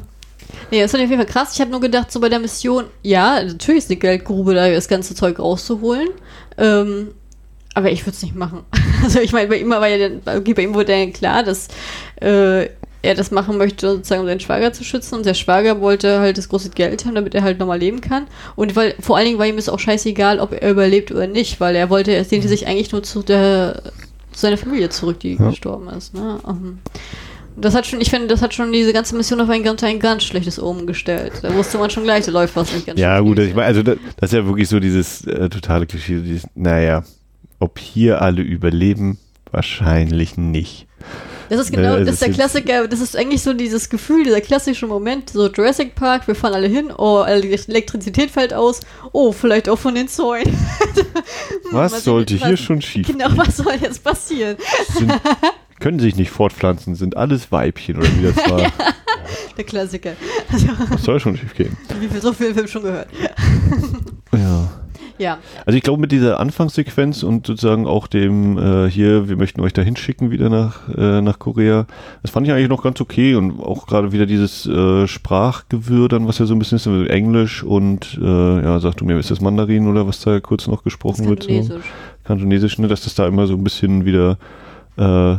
Nee, 0.72 0.82
das 0.82 0.92
fand 0.92 1.02
ich 1.02 1.08
auf 1.08 1.12
jeden 1.12 1.24
Fall 1.24 1.32
krass. 1.32 1.54
Ich 1.54 1.62
habe 1.62 1.72
nur 1.72 1.80
gedacht, 1.82 2.12
so 2.12 2.20
bei 2.20 2.28
der 2.30 2.40
Mission, 2.40 2.86
ja, 3.02 3.42
natürlich 3.44 3.84
ist 3.86 3.90
eine 3.90 3.98
Geldgrube, 4.00 4.54
da 4.54 4.70
das 4.70 4.88
ganze 4.90 5.16
Zeug 5.16 5.40
rauszuholen. 5.40 6.10
Ähm, 6.58 7.10
aber 7.74 7.92
ich 7.92 8.02
würde 8.06 8.16
es 8.16 8.22
nicht 8.24 8.36
machen. 8.36 8.60
Also 9.08 9.20
ich 9.22 9.32
meine, 9.32 9.48
bei 9.48 9.58
ihm 9.58 9.70
war 9.70 9.88
ja 9.88 10.10
okay, 10.26 10.54
bei 10.54 10.64
ihm 10.64 10.74
wurde 10.74 10.86
dann 10.92 11.14
klar, 11.14 11.44
dass 11.44 11.68
äh, 12.22 12.66
er 13.04 13.16
das 13.16 13.32
machen 13.32 13.58
möchte, 13.58 13.90
sozusagen 13.90 14.22
um 14.22 14.28
seinen 14.28 14.40
Schwager 14.42 14.74
zu 14.74 14.84
schützen. 14.84 15.16
Und 15.16 15.26
der 15.26 15.34
Schwager 15.34 15.80
wollte 15.80 16.20
halt 16.20 16.38
das 16.38 16.50
große 16.50 16.72
Geld 16.72 17.06
haben, 17.06 17.16
damit 17.16 17.34
er 17.36 17.44
halt 17.44 17.60
nochmal 17.60 17.80
leben 17.80 18.02
kann. 18.02 18.28
Und 18.56 18.76
weil, 18.76 18.96
vor 19.00 19.16
allen 19.16 19.28
Dingen 19.28 19.40
war 19.40 19.46
ihm 19.46 19.58
es 19.58 19.70
auch 19.70 19.80
scheißegal, 19.80 20.40
ob 20.40 20.52
er 20.62 20.72
überlebt 20.72 21.12
oder 21.12 21.28
nicht, 21.28 21.60
weil 21.62 21.76
er 21.76 21.90
wollte, 21.90 22.12
er 22.12 22.26
sehnte 22.26 22.48
sich 22.50 22.68
eigentlich 22.68 22.92
nur 22.92 23.04
zu 23.04 23.24
der 23.24 23.82
zu 24.34 24.42
seiner 24.42 24.58
Familie 24.58 24.90
zurück, 24.90 25.20
die 25.20 25.36
Ja. 25.36 25.50
gestorben 25.50 25.90
ist. 25.90 26.14
Ne? 26.14 26.38
Um, 26.44 26.80
das 27.56 27.74
hat 27.74 27.88
schon, 27.88 28.00
ich 28.02 28.12
finde, 28.12 28.28
das 28.28 28.42
hat 28.44 28.54
schon 28.54 28.72
diese 28.72 28.94
ganze 28.94 29.16
Mission 29.16 29.42
auf 29.42 29.50
ein 29.50 29.64
ganz, 29.64 29.84
ein 29.84 30.00
ganz 30.00 30.24
schlechtes 30.24 30.62
Omen 30.62 30.86
gestellt. 30.86 31.32
Da 31.42 31.52
wusste 31.56 31.80
man 31.80 31.90
schon 31.90 32.04
gleich, 32.04 32.26
da 32.26 32.32
läuft 32.32 32.56
was 32.56 32.72
nicht 32.72 32.86
ganz 32.86 33.00
Ja, 33.00 33.20
gut, 33.20 33.40
ich 33.40 33.56
meine, 33.56 33.66
also 33.68 33.82
das, 33.82 33.98
das 34.20 34.32
ist 34.32 34.38
ja 34.38 34.46
wirklich 34.46 34.70
so 34.70 34.80
dieses 34.80 35.26
äh, 35.26 35.50
totale 35.50 35.88
Klischee, 35.88 36.20
dieses, 36.20 36.44
naja, 36.54 37.04
ob 37.60 37.80
hier 37.80 38.22
alle 38.22 38.42
überleben, 38.42 39.18
wahrscheinlich 39.52 40.38
nicht. 40.38 40.86
Das 41.50 41.62
ist 41.62 41.72
genau, 41.72 41.96
Äh, 41.96 42.00
das 42.00 42.06
das 42.06 42.14
ist 42.16 42.22
der 42.24 42.34
Klassiker, 42.34 42.88
das 42.90 43.00
ist 43.00 43.16
eigentlich 43.16 43.42
so 43.42 43.54
dieses 43.54 43.90
Gefühl, 43.90 44.26
dieser 44.26 44.42
klassische 44.42 44.86
Moment, 44.86 45.30
so 45.30 45.50
Jurassic 45.50 45.96
Park, 45.96 46.28
wir 46.28 46.36
fahren 46.36 46.54
alle 46.54 46.68
hin, 46.68 46.92
oh, 46.96 47.24
die 47.26 47.52
Elektrizität 47.70 48.30
fällt 48.32 48.54
aus, 48.54 48.82
oh, 49.14 49.32
vielleicht 49.32 49.70
auch 49.70 49.80
von 49.80 49.96
den 49.96 50.10
Zäunen. 50.10 50.54
Was 51.72 51.92
sehen, 51.94 52.02
sollte 52.02 52.42
was- 52.42 52.48
hier 52.48 52.58
schon 52.58 52.82
schief 52.82 53.08
Genau, 53.08 53.28
was 53.36 53.58
soll 53.58 53.76
jetzt 53.82 54.04
passieren? 54.04 54.58
sind, 54.94 55.14
können 55.80 56.00
sich 56.00 56.16
nicht 56.18 56.32
fortpflanzen, 56.32 56.96
sind 56.96 57.16
alles 57.16 57.52
Weibchen 57.52 57.98
oder 57.98 58.08
wie 58.18 58.24
das 58.24 58.36
war. 58.52 58.72
Der 59.58 59.64
Klassiker. 59.64 60.14
Also, 60.52 60.68
Was 60.90 61.04
soll 61.04 61.20
schon 61.20 61.38
schief 61.38 61.54
gehen? 61.54 61.78
wie 62.00 62.08
viel 62.08 62.22
so 62.22 62.34
viel 62.34 62.54
Film 62.54 62.68
schon 62.68 62.84
gehört. 62.84 63.08
Ja. 64.34 64.70
Ja, 65.18 65.40
Also 65.66 65.78
ich 65.78 65.84
glaube 65.84 66.02
mit 66.02 66.12
dieser 66.12 66.40
Anfangssequenz 66.40 67.24
und 67.24 67.48
sozusagen 67.48 67.88
auch 67.88 68.08
dem 68.08 68.58
äh, 68.58 68.90
hier, 68.90 69.30
wir 69.30 69.36
möchten 69.36 69.62
euch 69.62 69.74
da 69.74 69.82
hinschicken 69.82 70.32
wieder 70.32 70.50
nach, 70.50 70.88
äh, 70.96 71.22
nach 71.22 71.40
Korea, 71.40 71.86
das 72.22 72.32
fand 72.32 72.48
ich 72.48 72.54
eigentlich 72.54 72.70
noch 72.70 72.84
ganz 72.84 73.02
okay 73.02 73.36
und 73.36 73.60
auch 73.60 73.88
gerade 73.88 74.12
wieder 74.12 74.26
dieses 74.26 74.66
äh, 74.66 75.08
Sprachgewirr 75.08 76.08
dann, 76.08 76.28
was 76.28 76.40
ja 76.40 76.46
so 76.46 76.54
ein 76.54 76.60
bisschen 76.60 76.78
ist, 76.78 76.88
also 76.88 77.04
Englisch 77.06 77.64
und 77.64 78.20
äh, 78.22 78.64
ja, 78.64 78.80
sag 78.80 78.96
du 78.98 79.06
mir, 79.06 79.18
ist 79.18 79.32
das 79.32 79.42
Mandarin 79.42 79.88
oder 79.88 80.08
was 80.08 80.20
da 80.22 80.40
kurz 80.40 80.68
noch 80.68 80.84
gesprochen 80.84 81.28
wird? 81.28 81.44
So? 81.44 81.50
Kantonesisch. 81.50 81.86
Kantonesisch, 82.24 82.78
ne, 82.78 82.88
dass 82.88 83.04
das 83.04 83.16
da 83.16 83.28
immer 83.28 83.48
so 83.48 83.54
ein 83.54 83.64
bisschen 83.64 84.06
wieder 84.06 84.38
äh, 84.98 85.38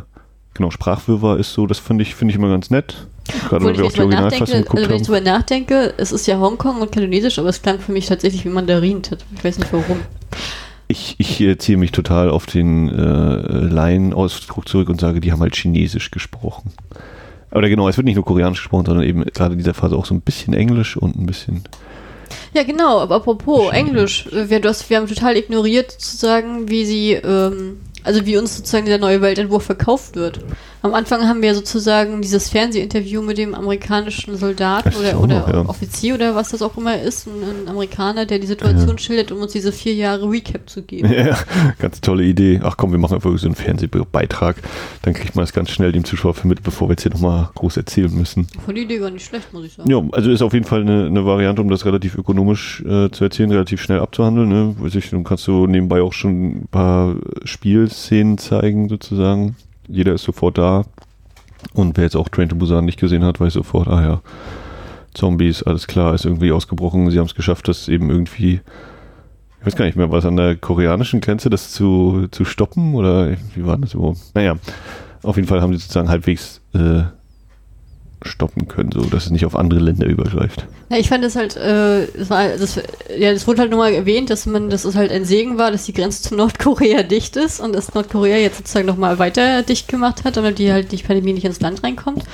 genau 0.59 0.71
Sprachwirrwarr 0.71 1.39
ist 1.39 1.55
so, 1.55 1.67
das 1.67 1.79
finde 1.79 2.03
ich, 2.03 2.15
finde 2.15 2.33
ich 2.33 2.39
immer 2.39 2.51
ganz 2.51 2.71
nett. 2.71 3.07
Gerade 3.49 3.57
Obwohl 3.57 3.73
ich 3.73 3.79
wir 3.79 3.85
auch 3.87 3.93
die 3.93 4.01
Originalfassung 4.01 4.41
nachdenke, 4.41 4.53
also 4.53 4.63
geguckt 4.63 4.77
wenn 4.77 4.83
ich 4.83 4.97
haben. 4.97 5.05
drüber 5.05 5.21
nachdenke, 5.21 5.95
es 5.97 6.13
ist 6.13 6.27
ja 6.27 6.39
Hongkong 6.39 6.81
und 6.81 6.93
Kantonesisch, 6.93 7.39
aber 7.39 7.49
es 7.49 7.63
klang 7.63 7.79
für 7.79 7.93
mich 7.93 8.07
tatsächlich 8.07 8.45
wie 8.45 8.51
Mandarin. 8.51 9.03
Ich 9.35 9.45
weiß 9.45 9.59
nicht 9.59 9.73
warum. 9.73 10.01
Ich, 10.89 11.17
ich 11.19 11.41
äh, 11.41 11.59
ziehe 11.59 11.77
mich 11.77 11.93
total 11.93 12.31
auf 12.31 12.47
den 12.47 12.89
äh, 12.89 13.67
Laien-Ausdruck 13.69 14.69
zurück 14.69 14.89
und 14.89 15.01
sage, 15.01 15.21
die 15.21 15.33
haben 15.33 15.41
halt 15.41 15.55
Chinesisch 15.55 16.11
gesprochen. 16.11 16.73
Oder 17.51 17.69
genau, 17.69 17.89
es 17.89 17.97
wird 17.97 18.07
nicht 18.07 18.17
nur 18.17 18.25
Koreanisch 18.25 18.61
gesprochen, 18.61 18.87
sondern 18.87 19.07
eben 19.07 19.25
gerade 19.25 19.53
in 19.53 19.59
dieser 19.59 19.75
Phase 19.75 19.97
auch 19.97 20.07
so 20.07 20.15
ein 20.15 20.21
bisschen 20.21 20.55
Englisch 20.55 20.97
und 20.97 21.17
ein 21.17 21.27
bisschen. 21.27 21.65
Ja, 22.55 22.63
genau, 22.63 23.01
aber 23.01 23.17
apropos. 23.17 23.73
Englisch, 23.73 24.27
äh, 24.33 24.49
wir, 24.51 24.61
du 24.61 24.69
hast, 24.69 24.89
wir 24.89 24.97
haben 24.97 25.07
total 25.07 25.37
ignoriert, 25.37 25.93
sozusagen, 25.93 26.69
wie 26.69 26.85
sie, 26.85 27.13
ähm, 27.13 27.79
also 28.09 28.25
wie 28.25 28.39
uns 28.39 28.57
sozusagen 28.57 28.87
der 28.87 28.99
neue 28.99 29.21
Weltentwurf 29.21 29.65
verkauft 29.65 30.17
wird. 30.17 30.41
Am 30.81 30.95
Anfang 30.95 31.29
haben 31.29 31.43
wir 31.43 31.55
sozusagen 31.55 32.23
dieses 32.23 32.49
Fernsehinterview 32.49 33.21
mit 33.21 33.37
dem 33.37 33.55
amerikanischen 33.55 34.37
Soldaten 34.37 34.95
oder, 34.99 35.13
so, 35.13 35.19
oder 35.19 35.35
ja. 35.53 35.69
Offizier 35.69 36.15
oder 36.15 36.35
was 36.35 36.49
das 36.51 36.63
auch 36.63 36.79
immer 36.79 36.99
ist, 37.03 37.27
ein, 37.27 37.33
ein 37.65 37.69
Amerikaner, 37.69 38.25
der 38.25 38.39
die 38.39 38.47
Situation 38.47 38.89
Ja. 38.89 38.99
schildert, 38.99 39.31
um 39.31 39.43
uns 39.43 39.53
diese 39.53 39.73
vier 39.73 39.93
Jahre 39.93 40.31
Recap 40.31 40.71
zu 40.71 40.81
geben. 40.83 41.13
Ja, 41.13 41.37
ganz 41.79 42.01
tolle 42.01 42.25
Idee. 42.25 42.61
Ach 42.63 42.77
komm, 42.79 42.93
wir 42.93 42.99
machen 42.99 43.17
einfach 43.17 43.37
so 43.37 43.47
einen 43.47 43.57
Fernsehbeitrag. 43.57 44.57
Dann 45.03 45.13
kriegt 45.13 45.35
man 45.37 45.43
das 45.43 45.53
ganz 45.53 45.69
schnell 45.71 45.93
dem 45.93 46.05
Zuschauer 46.05 46.33
vermittelt, 46.33 46.65
bevor 46.65 46.89
wir 46.89 46.93
jetzt 46.93 47.03
hier 47.03 47.13
nochmal 47.13 47.51
groß 47.57 47.77
erzählen 47.77 48.15
müssen. 48.15 48.47
Von 48.65 48.75
die 48.75 48.83
Idee 48.83 49.03
war 49.03 49.11
nicht 49.11 49.27
schlecht, 49.27 49.53
muss 49.53 49.65
ich 49.67 49.75
sagen. 49.75 49.91
Ja, 49.91 50.03
also 50.13 50.31
ist 50.31 50.41
auf 50.43 50.55
jeden 50.55 50.65
Fall 50.65 50.81
eine, 50.81 51.07
eine 51.07 51.27
Variante, 51.27 51.61
um 51.61 51.69
das 51.69 51.85
relativ 51.85 52.17
ökonomisch 52.17 52.83
äh, 52.83 53.11
zu 53.11 53.25
erzählen, 53.25 53.51
relativ 53.51 53.83
schnell 53.83 54.01
abzuhandeln. 54.01 54.49
Ne? 54.49 54.75
Weiß 54.79 54.95
ich, 54.95 55.11
dann 55.11 55.25
kannst 55.25 55.47
du 55.47 55.67
nebenbei 55.67 56.01
auch 56.01 56.13
schon 56.13 56.63
ein 56.63 56.69
paar 56.71 57.17
Spielszenen 57.99 58.39
zeigen, 58.39 58.89
sozusagen. 58.89 59.57
Jeder 59.89 60.15
ist 60.15 60.23
sofort 60.23 60.59
da. 60.59 60.85
Und 61.75 61.97
wer 61.97 62.05
jetzt 62.05 62.17
auch 62.17 62.29
Train 62.29 62.49
to 62.49 62.57
Busan 62.57 62.85
nicht 62.85 63.01
gesehen 63.01 63.25
hat, 63.25 63.41
weiß 63.41 63.55
sofort, 63.55 63.89
ah 63.89 64.03
ja, 64.03 64.21
Zombies, 65.15 65.63
alles 65.65 65.87
klar, 65.87 66.15
ist 66.15 66.25
irgendwie 66.25 66.53
ausgebrochen. 66.53 67.11
Sie 67.11 67.19
haben 67.19 67.27
es 67.27 67.35
geschafft, 67.35 67.67
das 67.67 67.89
eben 67.89 68.11
irgendwie, 68.11 68.61
ich 69.61 69.67
weiß 69.67 69.75
gar 69.75 69.87
nicht 69.87 69.97
mehr, 69.97 70.13
was 70.13 70.25
an 70.25 70.37
der 70.37 70.55
koreanischen 70.57 71.21
Grenze, 71.21 71.51
das 71.51 71.73
zu, 71.73 72.29
zu 72.31 72.45
stoppen? 72.45 72.95
Oder 72.95 73.37
wie 73.55 73.67
war 73.67 73.77
das 73.77 73.95
überhaupt? 73.95 74.19
Naja, 74.35 74.57
auf 75.23 75.37
jeden 75.37 75.49
Fall 75.49 75.61
haben 75.61 75.73
sie 75.73 75.81
sozusagen 75.81 76.09
halbwegs 76.09 76.61
äh, 76.75 77.03
stoppen 78.23 78.67
können, 78.69 78.91
so 78.93 79.03
dass 79.03 79.27
es 79.27 79.31
nicht 79.31 79.45
auf 79.47 79.55
andere 79.55 79.81
Länder 79.81 80.07
übergreift. 80.07 80.67
Ja, 80.91 80.97
ich 80.97 81.09
fand 81.09 81.25
es 81.25 81.37
halt, 81.37 81.57
äh, 81.57 82.03
es 82.05 82.31
war, 82.31 82.49
das, 82.49 82.81
ja, 83.17 83.33
das 83.33 83.47
wurde 83.47 83.61
halt 83.61 83.71
nur 83.71 83.79
mal 83.81 83.93
erwähnt, 83.93 84.29
dass 84.31 84.45
man, 84.47 84.71
dass 84.71 84.85
es 84.85 84.97
halt 84.97 85.13
ein 85.13 85.25
Segen 85.25 85.57
war, 85.59 85.71
dass 85.71 85.85
die 85.85 85.93
Grenze 85.93 86.23
zu 86.23 86.35
Nordkorea 86.35 87.03
dicht 87.05 87.37
ist 87.37 87.61
und 87.61 87.75
dass 87.75 87.95
Nordkorea 87.95 88.37
jetzt 88.39 88.57
sozusagen 88.59 88.87
nochmal 88.87 89.19
weiter 89.19 89.63
dicht 89.63 89.87
gemacht 89.89 90.25
hat, 90.25 90.37
damit 90.37 90.59
die 90.59 90.73
halt 90.73 90.91
die 90.91 90.97
Pandemie 90.97 91.33
nicht 91.33 91.45
ins 91.45 91.61
Land 91.61 91.85
reinkommt. 91.85 92.25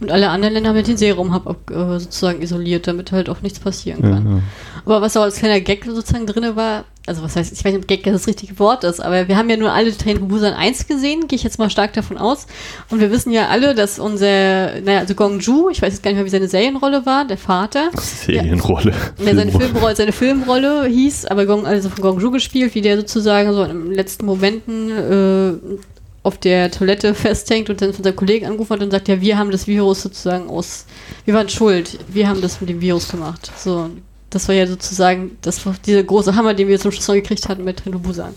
Und 0.00 0.10
alle 0.10 0.30
anderen 0.30 0.54
Länder 0.54 0.70
haben 0.70 0.76
halt 0.76 0.88
den 0.88 0.96
Serum-Hub 0.96 1.46
ab- 1.46 1.70
äh, 1.70 1.98
sozusagen 1.98 2.40
isoliert, 2.40 2.86
damit 2.86 3.12
halt 3.12 3.28
auch 3.28 3.42
nichts 3.42 3.58
passieren 3.60 4.02
Ja, 4.02 4.10
kann. 4.10 4.36
ja. 4.36 4.42
Aber 4.86 5.02
was 5.02 5.16
auch 5.16 5.22
als 5.22 5.36
kleiner 5.36 5.60
Gag 5.60 5.84
sozusagen 5.84 6.26
drin 6.26 6.56
war, 6.56 6.84
also 7.06 7.22
was 7.22 7.36
heißt, 7.36 7.52
ich 7.52 7.64
weiß 7.64 7.72
nicht, 7.72 7.82
ob 7.82 7.88
Gag 7.88 8.02
das 8.04 8.26
richtige 8.26 8.58
Wort 8.58 8.82
ist, 8.84 9.00
aber 9.00 9.28
wir 9.28 9.36
haben 9.36 9.50
ja 9.50 9.56
nur 9.56 9.72
alle 9.72 9.96
Train 9.96 10.26
Busan 10.26 10.54
1 10.54 10.86
gesehen, 10.86 11.28
gehe 11.28 11.36
ich 11.36 11.42
jetzt 11.42 11.58
mal 11.58 11.68
stark 11.68 11.92
davon 11.92 12.16
aus. 12.16 12.46
Und 12.90 13.00
wir 13.00 13.10
wissen 13.10 13.30
ja 13.30 13.48
alle, 13.48 13.74
dass 13.74 13.98
unser, 13.98 14.80
naja, 14.80 15.00
also 15.00 15.14
Gong 15.14 15.40
Ju, 15.40 15.68
ich 15.68 15.82
weiß 15.82 15.92
jetzt 15.92 16.02
gar 16.02 16.10
nicht 16.10 16.16
mehr, 16.16 16.24
wie 16.24 16.30
seine 16.30 16.48
Serienrolle 16.48 17.04
war, 17.04 17.26
der 17.26 17.36
Vater, 17.36 17.90
Serienrolle. 17.98 18.92
ja, 19.18 19.34
seine, 19.34 19.52
Filmrolle. 19.52 19.96
Seine 19.96 20.12
Filmrolle 20.12 20.86
hieß, 20.86 21.26
aber 21.26 21.44
Gong, 21.44 21.66
also 21.66 21.90
von 21.90 22.02
Gong 22.02 22.20
Ju 22.20 22.30
gespielt, 22.30 22.74
wie 22.74 22.80
der 22.80 22.96
sozusagen 22.96 23.52
so 23.52 23.64
in 23.64 23.84
den 23.84 23.92
letzten 23.92 24.24
Momenten 24.24 24.90
äh, 24.90 25.78
auf 26.22 26.38
der 26.38 26.70
Toilette 26.70 27.14
festhängt 27.14 27.68
und 27.68 27.82
dann 27.82 27.92
von 27.92 28.02
seinem 28.02 28.16
Kollegen 28.16 28.46
angerufen 28.46 28.72
hat 28.72 28.82
und 28.82 28.90
sagt, 28.90 29.08
ja, 29.08 29.20
wir 29.20 29.36
haben 29.36 29.50
das 29.50 29.66
Virus 29.66 30.02
sozusagen 30.02 30.48
aus, 30.48 30.86
wir 31.26 31.34
waren 31.34 31.50
schuld, 31.50 31.98
wir 32.08 32.28
haben 32.28 32.40
das 32.40 32.62
mit 32.62 32.70
dem 32.70 32.80
Virus 32.80 33.08
gemacht. 33.08 33.52
So, 33.58 33.90
das 34.34 34.48
war 34.48 34.54
ja 34.54 34.66
sozusagen 34.66 35.36
das 35.42 35.60
dieser 35.86 36.02
große 36.02 36.34
Hammer, 36.34 36.54
den 36.54 36.68
wir 36.68 36.78
zum 36.78 36.92
Schluss 36.92 37.08
noch 37.08 37.14
gekriegt 37.14 37.48
hatten 37.48 37.64
mit 37.64 37.78
Trino 37.78 37.98
Busan. 37.98 38.34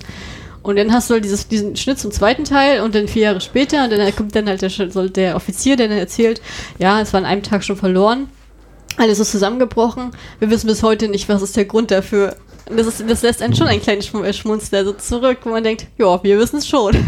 Und 0.64 0.78
dann 0.78 0.92
hast 0.92 1.10
du 1.10 1.14
halt 1.14 1.24
dieses, 1.24 1.48
diesen 1.48 1.76
Schnitt 1.78 1.98
zum 1.98 2.12
zweiten 2.12 2.44
Teil 2.44 2.82
und 2.82 2.94
dann 2.94 3.08
vier 3.08 3.24
Jahre 3.24 3.40
später 3.42 3.86
und 3.86 3.92
dann 3.92 4.16
kommt 4.16 4.36
dann 4.36 4.48
halt 4.48 4.62
der, 4.62 5.08
der 5.08 5.36
Offizier, 5.36 5.78
der 5.78 5.88
dann 5.88 5.98
erzählt, 5.98 6.42
ja, 6.78 7.00
es 7.00 7.14
war 7.14 7.20
an 7.20 7.26
einem 7.26 7.44
Tag 7.44 7.64
schon 7.64 7.78
verloren. 7.78 8.28
Alles 8.98 9.20
ist 9.20 9.32
zusammengebrochen. 9.32 10.12
Wir 10.40 10.50
wissen 10.50 10.68
bis 10.68 10.84
heute 10.84 11.08
nicht, 11.08 11.30
was 11.30 11.42
ist 11.42 11.56
der 11.56 11.66
Grund 11.66 11.92
dafür. 11.92 12.36
Das, 12.66 12.86
ist, 12.86 13.10
das 13.10 13.22
lässt 13.22 13.42
einen 13.42 13.56
schon 13.56 13.68
ein 13.68 13.82
kleines 13.82 14.14
äh, 14.14 14.34
Schmunzler 14.34 14.84
so 14.84 14.92
zurück, 14.92 15.38
wo 15.44 15.50
man 15.52 15.64
denkt, 15.64 15.88
ja, 15.98 16.22
wir 16.22 16.38
wissen 16.38 16.58
es 16.58 16.68
schon. 16.68 16.96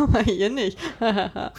Aber 0.00 0.30
ihr 0.30 0.50
nicht. 0.50 0.78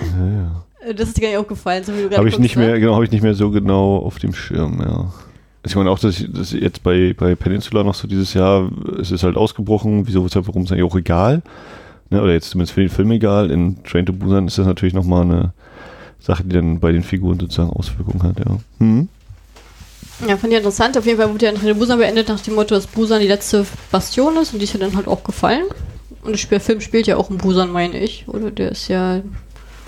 Ja, 0.00 0.26
ja. 0.26 0.64
Das 0.96 1.08
ist 1.08 1.16
dir 1.16 1.22
gar 1.22 1.28
nicht 1.28 1.38
aufgefallen, 1.38 1.84
so 1.84 1.92
wie 1.92 1.98
du 1.98 2.02
gerade 2.04 2.18
Habe 2.18 2.28
ich 2.28 2.38
nicht 2.38 2.56
ne? 2.56 2.66
mehr, 2.66 2.80
genau, 2.80 2.94
habe 2.94 3.04
ich 3.04 3.10
nicht 3.10 3.22
mehr 3.22 3.34
so 3.34 3.50
genau 3.50 3.98
auf 3.98 4.18
dem 4.18 4.34
Schirm, 4.34 4.80
ja. 4.80 5.12
Also 5.62 5.72
ich 5.72 5.76
meine 5.76 5.90
auch, 5.90 5.98
dass, 5.98 6.18
ich, 6.18 6.32
dass 6.32 6.52
jetzt 6.52 6.82
bei, 6.82 7.14
bei 7.16 7.34
Peninsula 7.34 7.84
noch 7.84 7.94
so 7.94 8.08
dieses 8.08 8.32
Jahr, 8.32 8.70
es 8.98 9.10
ist 9.10 9.22
halt 9.24 9.36
ausgebrochen, 9.36 10.06
wieso, 10.06 10.24
weshalb, 10.24 10.46
warum 10.48 10.64
ist 10.64 10.72
eigentlich 10.72 10.84
auch 10.84 10.96
egal. 10.96 11.42
Ne, 12.08 12.22
oder 12.22 12.32
jetzt 12.32 12.50
zumindest 12.50 12.72
für 12.72 12.80
den 12.80 12.88
Film 12.88 13.10
egal. 13.12 13.50
In 13.50 13.82
Train 13.84 14.06
to 14.06 14.12
Busan 14.12 14.46
ist 14.46 14.58
das 14.58 14.66
natürlich 14.66 14.94
nochmal 14.94 15.22
eine 15.22 15.52
Sache, 16.18 16.44
die 16.44 16.54
dann 16.54 16.80
bei 16.80 16.92
den 16.92 17.02
Figuren 17.02 17.38
sozusagen 17.38 17.70
Auswirkungen 17.70 18.22
hat, 18.22 18.38
ja. 18.38 18.58
Hm? 18.78 19.08
Ja, 20.26 20.36
fand 20.36 20.52
ich 20.52 20.58
interessant. 20.58 20.98
Auf 20.98 21.06
jeden 21.06 21.18
Fall 21.18 21.30
wurde 21.32 21.46
ja 21.46 21.52
Train 21.52 21.78
Busan 21.78 21.98
beendet 21.98 22.28
nach 22.28 22.40
dem 22.40 22.54
Motto, 22.54 22.74
dass 22.74 22.86
Busan 22.86 23.20
die 23.20 23.28
letzte 23.28 23.66
Bastion 23.90 24.36
ist 24.38 24.52
und 24.52 24.60
die 24.60 24.64
ist 24.64 24.72
ja 24.72 24.80
dann 24.80 24.96
halt 24.96 25.08
auch 25.08 25.24
gefallen. 25.24 25.64
Und 26.22 26.50
der 26.50 26.60
Film 26.60 26.80
spielt 26.80 27.06
ja 27.06 27.16
auch 27.16 27.30
in 27.30 27.38
Busan, 27.38 27.70
meine 27.70 27.98
ich. 27.98 28.26
Oder 28.28 28.50
der 28.50 28.72
ist 28.72 28.88
ja. 28.88 29.20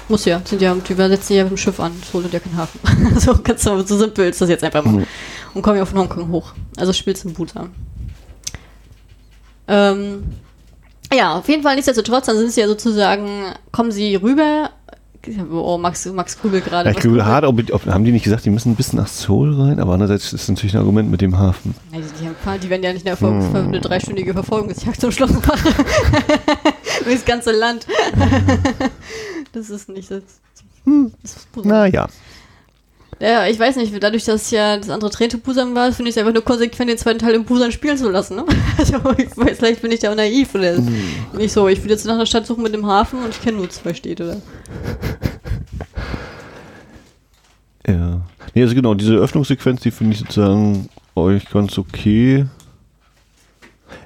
Muss 0.08 0.24
ja, 0.24 0.42
sind 0.44 0.60
ja, 0.60 0.74
die 0.74 0.94
setzen 0.94 1.34
ja 1.34 1.44
mit 1.44 1.52
dem 1.52 1.56
Schiff 1.56 1.78
an, 1.80 1.92
es 2.02 2.12
holt 2.12 2.32
ja 2.32 2.40
keinen 2.40 2.56
Hafen. 2.56 2.80
so 3.18 3.34
ganz 3.42 3.62
so, 3.62 3.80
so 3.82 3.98
simpel 3.98 4.28
ist 4.28 4.40
das 4.40 4.48
jetzt 4.48 4.64
einfach 4.64 4.84
mal. 4.84 4.92
Mhm. 4.92 5.06
Und 5.54 5.62
kommen 5.62 5.78
ja 5.78 5.84
von 5.84 5.98
Hongkong 5.98 6.28
hoch. 6.30 6.52
Also 6.76 6.92
spielst 6.92 7.24
in 7.24 7.34
Busan. 7.34 7.70
Ähm, 9.68 10.24
ja, 11.12 11.36
auf 11.38 11.48
jeden 11.48 11.62
Fall 11.62 11.76
nichtsdestotrotz, 11.76 12.26
dann 12.26 12.36
sind 12.36 12.52
sie 12.52 12.60
ja 12.60 12.68
sozusagen, 12.68 13.54
kommen 13.70 13.92
sie 13.92 14.16
rüber. 14.16 14.70
Oh, 15.52 15.78
Max, 15.78 16.04
Max 16.06 16.36
grübelt 16.40 16.64
gerade. 16.64 16.90
Glaube, 16.90 17.00
grübelt- 17.08 17.24
hart, 17.24 17.44
ob, 17.44 17.60
ob, 17.72 17.86
haben 17.86 18.04
die 18.04 18.10
nicht 18.10 18.24
gesagt, 18.24 18.44
die 18.44 18.50
müssen 18.50 18.74
bis 18.74 18.92
nach 18.92 19.06
Seoul 19.06 19.54
rein? 19.60 19.78
Aber 19.78 19.92
andererseits 19.92 20.32
ist 20.32 20.42
es 20.42 20.48
natürlich 20.48 20.74
ein 20.74 20.80
Argument 20.80 21.10
mit 21.10 21.20
dem 21.20 21.38
Hafen. 21.38 21.74
Ja, 21.92 22.00
die, 22.20 22.26
haben, 22.26 22.60
die 22.60 22.68
werden 22.70 22.82
ja 22.82 22.92
nicht 22.92 23.06
eine, 23.06 23.16
Verfolgung, 23.16 23.54
Hm. 23.54 23.68
eine 23.68 23.80
dreistündige 23.80 24.32
Verfolgungsjagd 24.32 25.00
zum 25.00 25.12
Schluss 25.12 25.30
machen. 25.32 25.74
Durch 27.04 27.14
das 27.16 27.24
ganze 27.24 27.52
Land. 27.52 27.86
das 29.52 29.70
ist 29.70 29.88
nicht 29.88 30.10
das. 30.10 30.22
das 31.22 31.36
ist 31.36 31.52
Busan. 31.52 31.68
Naja. 31.70 32.08
Ja, 33.22 33.46
ich 33.46 33.56
weiß 33.56 33.76
nicht, 33.76 33.94
dadurch, 34.02 34.24
dass 34.24 34.50
ja 34.50 34.76
das 34.76 34.90
andere 34.90 35.08
Train 35.08 35.30
to 35.30 35.38
Busan 35.38 35.76
war, 35.76 35.92
finde 35.92 36.08
ich 36.08 36.16
es 36.16 36.18
einfach 36.18 36.34
nur 36.34 36.42
konsequent, 36.42 36.90
den 36.90 36.98
zweiten 36.98 37.20
Teil 37.20 37.34
in 37.34 37.44
Busan 37.44 37.70
spielen 37.70 37.96
zu 37.96 38.10
lassen. 38.10 38.34
Ne? 38.34 38.44
Also, 38.78 38.96
ich 39.16 39.36
weiß, 39.36 39.58
vielleicht 39.58 39.80
bin 39.80 39.92
ich 39.92 40.00
da 40.00 40.10
auch 40.10 40.16
naiv 40.16 40.52
oder 40.56 40.76
nicht 41.32 41.52
so. 41.52 41.68
Ich 41.68 41.80
will 41.84 41.90
jetzt 41.92 42.04
nach 42.04 42.14
einer 42.14 42.26
Stadt 42.26 42.46
suchen 42.46 42.64
mit 42.64 42.74
dem 42.74 42.84
Hafen 42.84 43.22
und 43.22 43.30
ich 43.30 43.40
kenne 43.40 43.58
nur 43.58 43.70
zwei 43.70 43.94
Städte. 43.94 44.24
Oder? 44.24 44.36
Ja. 47.86 48.20
Nee, 48.54 48.62
also 48.62 48.76
genau, 48.76 48.94
diese 48.94 49.14
Öffnungssequenz, 49.14 49.80
die 49.80 49.90
finde 49.90 50.12
ich 50.12 50.20
sozusagen 50.20 50.88
euch 51.16 51.50
ganz 51.50 51.76
okay. 51.78 52.46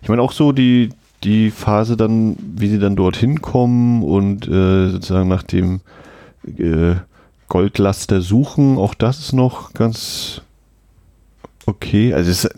Ich 0.00 0.08
meine 0.08 0.22
auch 0.22 0.32
so 0.32 0.52
die, 0.52 0.88
die 1.24 1.50
Phase 1.50 1.94
dann, 1.96 2.36
wie 2.40 2.68
sie 2.68 2.78
dann 2.78 2.96
dorthin 2.96 3.42
kommen 3.42 4.02
und 4.02 4.48
äh, 4.48 4.88
sozusagen 4.88 5.28
nach 5.28 5.42
dem 5.42 5.80
äh, 6.58 6.96
Goldlaster 7.48 8.20
suchen, 8.20 8.78
auch 8.78 8.94
das 8.94 9.18
ist 9.20 9.32
noch 9.32 9.72
ganz 9.72 10.42
okay. 11.66 12.14
Also 12.14 12.30
es 12.30 12.44
ist, 12.44 12.54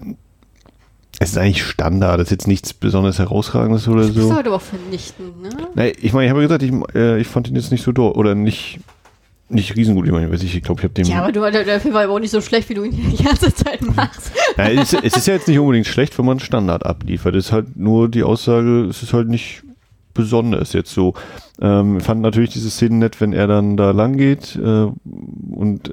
es 1.20 1.30
ist 1.30 1.38
eigentlich 1.38 1.62
Standard, 1.64 2.20
das 2.20 2.28
ist 2.28 2.30
jetzt 2.30 2.46
nichts 2.46 2.72
besonders 2.72 3.18
herausragendes 3.18 3.88
oder 3.88 4.06
Das 4.06 4.14
so. 4.14 4.34
halt 4.34 4.46
aber 4.46 4.56
auch 4.56 4.62
vernichtend, 4.62 5.42
ne? 5.42 5.50
Nee, 5.74 5.92
ich 6.00 6.12
meine, 6.12 6.26
ich 6.26 6.30
habe 6.30 6.42
ja 6.42 6.46
gesagt, 6.46 6.62
ich, 6.62 6.72
äh, 6.94 7.20
ich 7.20 7.26
fand 7.26 7.48
ihn 7.48 7.56
jetzt 7.56 7.72
nicht 7.72 7.82
so 7.82 7.92
doof 7.92 8.16
oder 8.16 8.34
nicht, 8.34 8.78
nicht 9.48 9.74
riesengut. 9.76 10.06
Ich 10.06 10.12
meine, 10.12 10.30
weiß 10.30 10.42
ich, 10.42 10.54
ich 10.54 10.62
glaube, 10.62 10.80
ich 10.80 10.84
habe 10.84 10.94
dem. 10.94 11.06
Ja, 11.06 11.22
aber 11.22 11.32
du, 11.32 11.40
der, 11.50 11.80
Film 11.80 11.94
war 11.94 12.04
aber 12.04 12.12
auch 12.12 12.20
nicht 12.20 12.30
so 12.30 12.40
schlecht, 12.40 12.68
wie 12.68 12.74
du 12.74 12.84
ihn 12.84 12.92
die 13.16 13.22
ganze 13.22 13.52
Zeit 13.52 13.82
machst. 13.96 14.30
Ja, 14.56 14.68
es, 14.68 14.92
es 14.92 15.16
ist 15.16 15.26
ja 15.26 15.34
jetzt 15.34 15.48
nicht 15.48 15.58
unbedingt 15.58 15.86
schlecht, 15.86 16.16
wenn 16.18 16.24
man 16.26 16.38
Standard 16.38 16.86
abliefert. 16.86 17.34
Es 17.34 17.46
ist 17.46 17.52
halt 17.52 17.76
nur 17.76 18.08
die 18.08 18.22
Aussage, 18.22 18.84
es 18.84 19.02
ist 19.02 19.12
halt 19.12 19.28
nicht 19.28 19.62
besonders 20.18 20.72
jetzt 20.72 20.92
so. 20.92 21.14
Ähm, 21.62 21.98
ich 21.98 22.04
fand 22.04 22.20
natürlich 22.20 22.50
diese 22.50 22.70
Szene 22.70 22.96
nett, 22.96 23.20
wenn 23.20 23.32
er 23.32 23.46
dann 23.46 23.76
da 23.76 23.92
lang 23.92 24.16
geht 24.16 24.56
äh, 24.56 24.86
und 25.50 25.92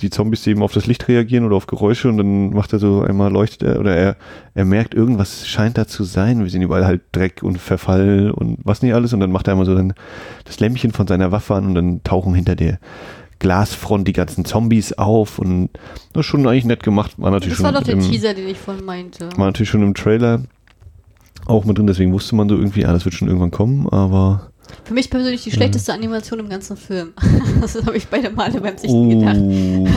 die 0.00 0.10
Zombies 0.10 0.46
eben 0.46 0.62
auf 0.62 0.72
das 0.72 0.86
Licht 0.86 1.08
reagieren 1.08 1.44
oder 1.44 1.56
auf 1.56 1.66
Geräusche 1.66 2.08
und 2.08 2.18
dann 2.18 2.50
macht 2.50 2.72
er 2.72 2.78
so 2.78 3.02
einmal 3.02 3.32
leuchtet 3.32 3.62
er 3.62 3.80
oder 3.80 3.96
er, 3.96 4.16
er 4.54 4.64
merkt, 4.64 4.94
irgendwas 4.94 5.48
scheint 5.48 5.76
da 5.76 5.86
zu 5.88 6.04
sein. 6.04 6.40
Wir 6.40 6.50
sehen 6.50 6.62
überall 6.62 6.86
halt 6.86 7.00
Dreck 7.12 7.42
und 7.42 7.58
Verfall 7.58 8.30
und 8.30 8.58
was 8.62 8.82
nicht 8.82 8.94
alles 8.94 9.12
und 9.12 9.20
dann 9.20 9.32
macht 9.32 9.48
er 9.48 9.52
einmal 9.52 9.66
so 9.66 9.74
dann 9.74 9.94
das 10.44 10.60
Lämpchen 10.60 10.92
von 10.92 11.06
seiner 11.06 11.32
Waffe 11.32 11.54
an 11.54 11.66
und 11.66 11.74
dann 11.74 12.02
tauchen 12.04 12.34
hinter 12.34 12.54
der 12.54 12.78
Glasfront 13.38 14.06
die 14.06 14.12
ganzen 14.12 14.44
Zombies 14.44 14.92
auf 14.92 15.38
und 15.38 15.70
das 16.12 16.20
ist 16.20 16.26
schon 16.26 16.46
eigentlich 16.46 16.64
nett 16.64 16.82
gemacht. 16.82 17.12
War 17.16 17.30
natürlich 17.30 17.56
Das 17.56 17.64
war 17.64 17.72
schon 17.72 17.82
doch 17.82 17.90
der 17.90 17.98
Teaser, 17.98 18.34
den 18.34 18.48
ich 18.48 18.58
vorhin 18.58 18.84
meinte. 18.84 19.30
war 19.36 19.46
natürlich 19.46 19.70
schon 19.70 19.82
im 19.82 19.94
Trailer 19.94 20.42
auch 21.48 21.64
mit 21.64 21.78
drin, 21.78 21.86
deswegen 21.86 22.12
wusste 22.12 22.36
man 22.36 22.48
so 22.48 22.56
irgendwie, 22.56 22.84
ah, 22.84 22.92
das 22.92 23.04
wird 23.04 23.14
schon 23.14 23.28
irgendwann 23.28 23.50
kommen, 23.50 23.88
aber 23.88 24.50
Für 24.84 24.94
mich 24.94 25.10
persönlich 25.10 25.42
die 25.44 25.50
schlechteste 25.50 25.92
Animation 25.92 26.38
im 26.38 26.48
ganzen 26.48 26.76
Film. 26.76 27.12
Das 27.60 27.74
habe 27.84 27.96
ich 27.96 28.06
beide 28.06 28.30
Male 28.30 28.60
beim 28.60 28.78
Sichten 28.78 29.10
gedacht. 29.10 29.36
Ui, 29.36 29.88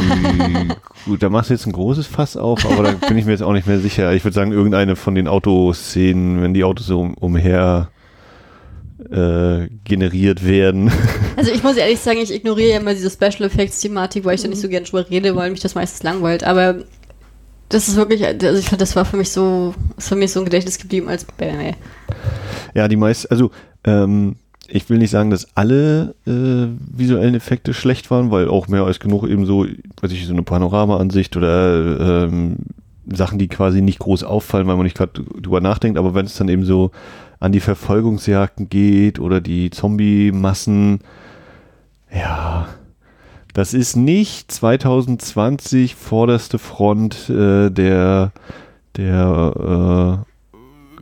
gut, 1.05 1.21
da 1.21 1.29
machst 1.29 1.51
du 1.51 1.53
jetzt 1.53 1.67
ein 1.67 1.73
großes 1.73 2.07
Fass 2.07 2.35
auf, 2.35 2.65
aber 2.65 2.83
da 2.83 2.91
bin 3.07 3.17
ich 3.17 3.25
mir 3.25 3.31
jetzt 3.31 3.43
auch 3.43 3.53
nicht 3.53 3.67
mehr 3.67 3.79
sicher. 3.79 4.11
Ich 4.13 4.23
würde 4.23 4.33
sagen, 4.33 4.51
irgendeine 4.51 4.95
von 4.95 5.13
den 5.13 5.27
Autoszenen, 5.27 6.41
wenn 6.41 6.55
die 6.55 6.63
Autos 6.63 6.87
so 6.87 6.99
um, 6.99 7.13
umher 7.13 7.89
äh, 9.09 9.67
generiert 9.83 10.45
werden. 10.45 10.91
Also 11.37 11.53
ich 11.53 11.63
muss 11.63 11.77
ehrlich 11.77 11.99
sagen, 11.99 12.19
ich 12.19 12.31
ignoriere 12.31 12.71
ja 12.71 12.77
immer 12.79 12.93
diese 12.93 13.09
Special 13.09 13.43
Effects 13.49 13.79
Thematik, 13.79 14.25
weil 14.25 14.35
ich 14.35 14.41
da 14.41 14.47
nicht 14.47 14.61
so 14.61 14.67
gerne 14.67 14.85
drüber 14.85 15.09
rede, 15.09 15.35
weil 15.35 15.49
mich 15.49 15.61
das 15.61 15.73
meistens 15.75 16.03
langweilt. 16.03 16.43
Aber 16.43 16.83
das 17.71 17.87
ist 17.87 17.95
wirklich, 17.95 18.25
also 18.25 18.57
ich 18.57 18.69
fand, 18.69 18.81
das 18.81 18.95
war 18.95 19.05
für 19.05 19.17
mich 19.17 19.31
so, 19.31 19.73
ist 19.97 20.09
für 20.09 20.15
mich 20.15 20.31
so 20.31 20.39
ein 20.39 20.45
Gedächtnis 20.45 20.77
geblieben 20.77 21.09
als 21.09 21.25
Bäh. 21.25 21.73
Ja, 22.73 22.87
die 22.87 22.97
meisten, 22.97 23.31
also 23.31 23.51
ähm, 23.83 24.35
ich 24.67 24.89
will 24.89 24.97
nicht 24.97 25.11
sagen, 25.11 25.29
dass 25.29 25.47
alle 25.55 26.15
äh, 26.25 26.67
visuellen 26.95 27.35
Effekte 27.35 27.73
schlecht 27.73 28.09
waren, 28.11 28.31
weil 28.31 28.47
auch 28.47 28.67
mehr 28.67 28.83
als 28.83 28.99
genug 28.99 29.27
eben 29.27 29.45
so, 29.45 29.65
weiß 30.01 30.11
ich, 30.11 30.25
so 30.25 30.33
eine 30.33 30.43
Panorama-Ansicht 30.43 31.35
oder 31.35 32.25
ähm, 32.25 32.57
Sachen, 33.11 33.39
die 33.39 33.47
quasi 33.47 33.81
nicht 33.81 33.99
groß 33.99 34.23
auffallen, 34.23 34.67
weil 34.67 34.77
man 34.77 34.85
nicht 34.85 34.97
gerade 34.97 35.23
drüber 35.23 35.59
nachdenkt, 35.59 35.97
aber 35.97 36.13
wenn 36.13 36.25
es 36.25 36.35
dann 36.35 36.49
eben 36.49 36.63
so 36.63 36.91
an 37.39 37.51
die 37.51 37.59
Verfolgungsjagden 37.59 38.69
geht 38.69 39.19
oder 39.19 39.41
die 39.41 39.71
Zombie-Massen, 39.71 40.99
ja, 42.13 42.67
das 43.53 43.73
ist 43.73 43.95
nicht 43.95 44.51
2020 44.51 45.95
vorderste 45.95 46.59
Front 46.59 47.29
äh, 47.29 47.69
der, 47.69 48.31
der 48.95 50.23
äh, 50.25 50.31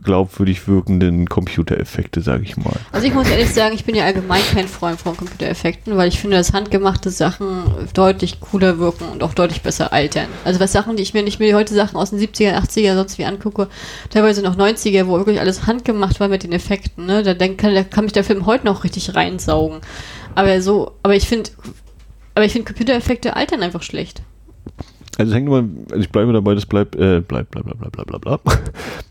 glaubwürdig 0.02 0.66
wirkenden 0.66 1.28
Computereffekte, 1.28 2.20
sage 2.20 2.42
ich 2.42 2.56
mal. 2.56 2.74
Also 2.92 3.06
ich 3.06 3.14
muss 3.14 3.28
ehrlich 3.28 3.52
sagen, 3.52 3.74
ich 3.74 3.84
bin 3.84 3.94
ja 3.94 4.04
allgemein 4.04 4.42
kein 4.52 4.66
Freund 4.66 5.00
von 5.00 5.16
Computereffekten, 5.16 5.96
weil 5.96 6.08
ich 6.08 6.18
finde, 6.18 6.36
dass 6.36 6.52
handgemachte 6.52 7.10
Sachen 7.10 7.64
deutlich 7.92 8.40
cooler 8.40 8.78
wirken 8.78 9.04
und 9.04 9.22
auch 9.22 9.34
deutlich 9.34 9.62
besser 9.62 9.92
altern. 9.92 10.26
Also 10.44 10.60
was 10.60 10.72
Sachen, 10.72 10.96
die 10.96 11.02
ich 11.02 11.14
mir 11.14 11.22
nicht 11.22 11.38
mehr 11.38 11.54
heute 11.54 11.74
Sachen 11.74 11.96
aus 11.96 12.10
den 12.10 12.18
70er, 12.18 12.58
80er 12.58 12.94
sonst 12.94 13.18
wie 13.18 13.24
angucke, 13.24 13.68
teilweise 14.08 14.42
noch 14.42 14.56
90er, 14.56 15.06
wo 15.06 15.18
wirklich 15.18 15.40
alles 15.40 15.66
handgemacht 15.66 16.18
war 16.20 16.28
mit 16.28 16.44
den 16.44 16.52
Effekten, 16.52 17.06
ne? 17.06 17.22
Da, 17.22 17.34
denk, 17.34 17.58
kann, 17.58 17.74
da 17.74 17.84
kann 17.84 18.04
mich 18.04 18.12
der 18.12 18.24
Film 18.24 18.46
heute 18.46 18.64
noch 18.64 18.84
richtig 18.84 19.14
reinsaugen. 19.14 19.80
Aber 20.34 20.62
so, 20.62 20.92
aber 21.02 21.16
ich 21.16 21.28
finde, 21.28 21.50
aber 22.34 22.44
ich 22.44 22.52
finde 22.52 22.66
Computereffekte 22.66 23.36
altern 23.36 23.62
einfach 23.62 23.82
schlecht. 23.82 24.22
Also 25.18 25.32
es 25.32 25.36
hängt 25.36 25.48
immer, 25.48 25.64
also 25.90 26.00
ich 26.00 26.10
bleibe 26.10 26.32
dabei, 26.32 26.54
das 26.54 26.66
bleibt, 26.66 26.96
äh, 26.96 27.20
bleibt, 27.20 27.50
bla 27.50 27.62
bla 27.62 27.74
bla 27.74 28.04
bla 28.04 28.18
bla. 28.18 28.40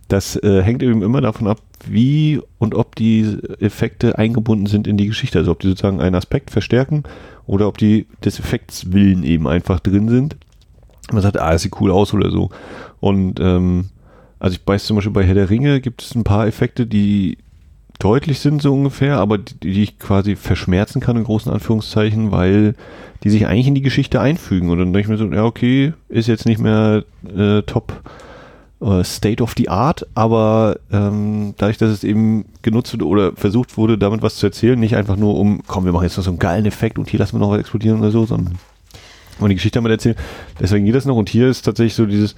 Das 0.07 0.35
äh, 0.37 0.63
hängt 0.63 0.81
eben 0.81 1.03
immer 1.03 1.21
davon 1.21 1.47
ab, 1.47 1.61
wie 1.85 2.41
und 2.57 2.73
ob 2.73 2.95
die 2.95 3.37
Effekte 3.59 4.17
eingebunden 4.17 4.65
sind 4.65 4.87
in 4.87 4.97
die 4.97 5.05
Geschichte. 5.05 5.37
Also 5.37 5.51
ob 5.51 5.59
die 5.59 5.67
sozusagen 5.67 6.01
einen 6.01 6.15
Aspekt 6.15 6.49
verstärken 6.49 7.03
oder 7.45 7.67
ob 7.67 7.77
die 7.77 8.07
des 8.25 8.39
Effekts 8.39 8.91
willen 8.91 9.23
eben 9.23 9.47
einfach 9.47 9.79
drin 9.79 10.09
sind. 10.09 10.35
Man 11.11 11.21
sagt, 11.21 11.39
ah, 11.39 11.53
es 11.53 11.61
sieht 11.61 11.79
cool 11.79 11.91
aus 11.91 12.11
oder 12.13 12.31
so. 12.31 12.49
Und 12.99 13.39
ähm, 13.39 13.89
also 14.39 14.55
ich 14.55 14.65
weiß 14.65 14.85
zum 14.85 14.95
Beispiel 14.95 15.13
bei 15.13 15.23
Herr 15.23 15.35
der 15.35 15.51
Ringe 15.51 15.79
gibt 15.79 16.01
es 16.01 16.15
ein 16.15 16.23
paar 16.23 16.47
Effekte, 16.47 16.87
die 16.87 17.37
deutlich 17.99 18.39
sind 18.39 18.61
so 18.61 18.73
ungefähr, 18.73 19.17
aber 19.17 19.37
die, 19.37 19.59
die 19.59 19.83
ich 19.83 19.99
quasi 19.99 20.35
verschmerzen 20.35 21.01
kann 21.01 21.17
in 21.17 21.25
großen 21.25 21.51
Anführungszeichen, 21.51 22.31
weil 22.31 22.75
die 23.23 23.29
sich 23.29 23.45
eigentlich 23.45 23.67
in 23.67 23.75
die 23.75 23.81
Geschichte 23.81 24.21
einfügen. 24.21 24.69
Und 24.69 24.79
dann 24.79 24.93
denke 24.93 25.01
ich 25.01 25.07
mir 25.07 25.17
so, 25.17 25.25
ja, 25.31 25.43
okay, 25.43 25.93
ist 26.07 26.27
jetzt 26.27 26.45
nicht 26.45 26.59
mehr 26.59 27.03
äh, 27.35 27.61
top 27.63 28.01
äh, 28.81 29.03
State 29.03 29.43
of 29.43 29.53
the 29.57 29.67
Art, 29.67 30.07
aber 30.15 30.79
ähm, 30.91 31.53
dadurch, 31.57 31.77
dass 31.77 31.91
es 31.91 32.05
eben 32.05 32.45
genutzt 32.61 32.93
wurde 32.93 33.07
oder 33.07 33.31
versucht 33.33 33.77
wurde, 33.77 33.97
damit 33.97 34.21
was 34.21 34.37
zu 34.37 34.45
erzählen, 34.45 34.79
nicht 34.79 34.95
einfach 34.95 35.17
nur 35.17 35.37
um, 35.37 35.61
komm, 35.67 35.83
wir 35.83 35.91
machen 35.91 36.05
jetzt 36.05 36.15
noch 36.15 36.23
so 36.23 36.31
einen 36.31 36.39
geilen 36.39 36.65
Effekt 36.65 36.97
und 36.97 37.09
hier 37.09 37.19
lassen 37.19 37.35
wir 37.35 37.39
noch 37.39 37.51
was 37.51 37.59
explodieren 37.59 37.99
oder 37.99 38.11
so, 38.11 38.25
sondern 38.25 38.55
und 39.39 39.49
die 39.49 39.55
Geschichte 39.55 39.77
damit 39.77 39.91
erzählen. 39.91 40.15
Deswegen 40.59 40.85
geht 40.85 40.95
das 40.95 41.05
noch. 41.05 41.15
Und 41.15 41.29
hier 41.29 41.47
ist 41.49 41.61
tatsächlich 41.61 41.95
so 41.95 42.05
dieses, 42.05 42.35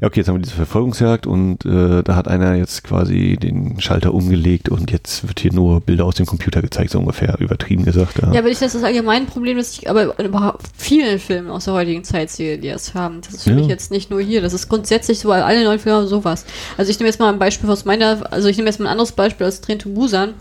ja, 0.00 0.08
okay, 0.08 0.20
jetzt 0.20 0.28
haben 0.28 0.36
wir 0.36 0.42
diese 0.42 0.54
Verfolgungsjagd 0.56 1.26
und 1.26 1.64
äh, 1.64 2.02
da 2.02 2.16
hat 2.16 2.28
einer 2.28 2.54
jetzt 2.54 2.84
quasi 2.84 3.36
den 3.40 3.80
Schalter 3.80 4.12
umgelegt 4.12 4.68
und 4.68 4.90
jetzt 4.90 5.26
wird 5.28 5.40
hier 5.40 5.52
nur 5.52 5.80
Bilder 5.80 6.04
aus 6.04 6.16
dem 6.16 6.26
Computer 6.26 6.60
gezeigt, 6.62 6.90
so 6.90 6.98
ungefähr 6.98 7.38
übertrieben 7.40 7.84
gesagt. 7.84 8.18
Ja, 8.20 8.32
Ja, 8.32 8.40
aber 8.40 8.48
ich 8.48 8.58
das 8.58 8.74
ist 8.74 8.82
das 8.82 8.84
allgemeine 8.84 9.26
Problem, 9.26 9.56
das 9.56 9.72
ich 9.72 9.88
aber 9.88 10.18
in 10.18 10.32
vielen 10.76 11.18
Filmen 11.18 11.50
aus 11.50 11.64
der 11.66 11.74
heutigen 11.74 12.04
Zeit 12.04 12.30
sehe, 12.30 12.58
die 12.58 12.68
das 12.68 12.94
haben. 12.94 13.20
Das 13.22 13.34
ist 13.34 13.42
für 13.44 13.50
Ja. 13.50 13.56
mich 13.56 13.66
jetzt 13.68 13.90
nicht 13.90 14.10
nur 14.10 14.20
hier. 14.20 14.42
Das 14.42 14.52
ist 14.52 14.68
grundsätzlich 14.68 15.18
so, 15.20 15.30
alle 15.30 15.64
neuen 15.64 15.78
Filme 15.78 15.98
haben 15.98 16.06
sowas. 16.08 16.44
Also 16.76 16.90
ich 16.90 16.98
nehme 16.98 17.08
jetzt 17.08 17.20
mal 17.20 17.32
ein 17.32 17.38
Beispiel 17.38 17.70
aus 17.70 17.84
meiner, 17.84 18.30
also 18.32 18.48
ich 18.48 18.56
nehme 18.56 18.68
jetzt 18.68 18.78
mal 18.80 18.86
ein 18.86 18.92
anderes 18.92 19.12
Beispiel 19.12 19.46
als 19.46 19.60
Train 19.60 19.78
to 19.78 19.88
Busan. 19.90 20.34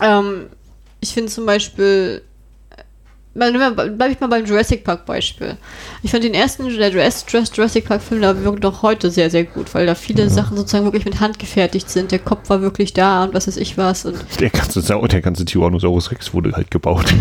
Ähm, 0.00 0.46
ich 1.00 1.12
finde 1.12 1.30
zum 1.30 1.46
Beispiel, 1.46 2.22
bleibe 3.34 4.10
ich 4.10 4.20
mal 4.20 4.28
beim 4.28 4.44
Jurassic 4.44 4.84
Park 4.84 5.06
Beispiel. 5.06 5.56
Ich 6.02 6.10
fand 6.10 6.24
den 6.24 6.34
ersten 6.34 6.68
der 6.68 6.90
Jurassic 6.90 7.84
Park 7.84 8.02
Film, 8.02 8.22
da 8.22 8.42
wirkt 8.44 8.64
doch 8.64 8.82
heute 8.82 9.10
sehr, 9.10 9.28
sehr 9.30 9.44
gut, 9.44 9.74
weil 9.74 9.86
da 9.86 9.94
viele 9.94 10.30
Sachen 10.30 10.56
sozusagen 10.56 10.84
wirklich 10.84 11.04
mit 11.04 11.20
Hand 11.20 11.38
gefertigt 11.38 11.90
sind. 11.90 12.12
Der 12.12 12.20
Kopf 12.20 12.48
war 12.48 12.60
wirklich 12.62 12.92
da 12.92 13.24
und 13.24 13.34
was 13.34 13.48
weiß 13.48 13.56
ich 13.56 13.76
was 13.76 14.04
und 14.04 14.16
Der 14.40 14.50
ganze, 14.50 14.82
der 14.82 15.20
ganze 15.20 15.44
Tyrannosaurus 15.44 16.10
Rex 16.10 16.32
wurde 16.32 16.52
halt 16.52 16.70
gebaut. 16.70 17.06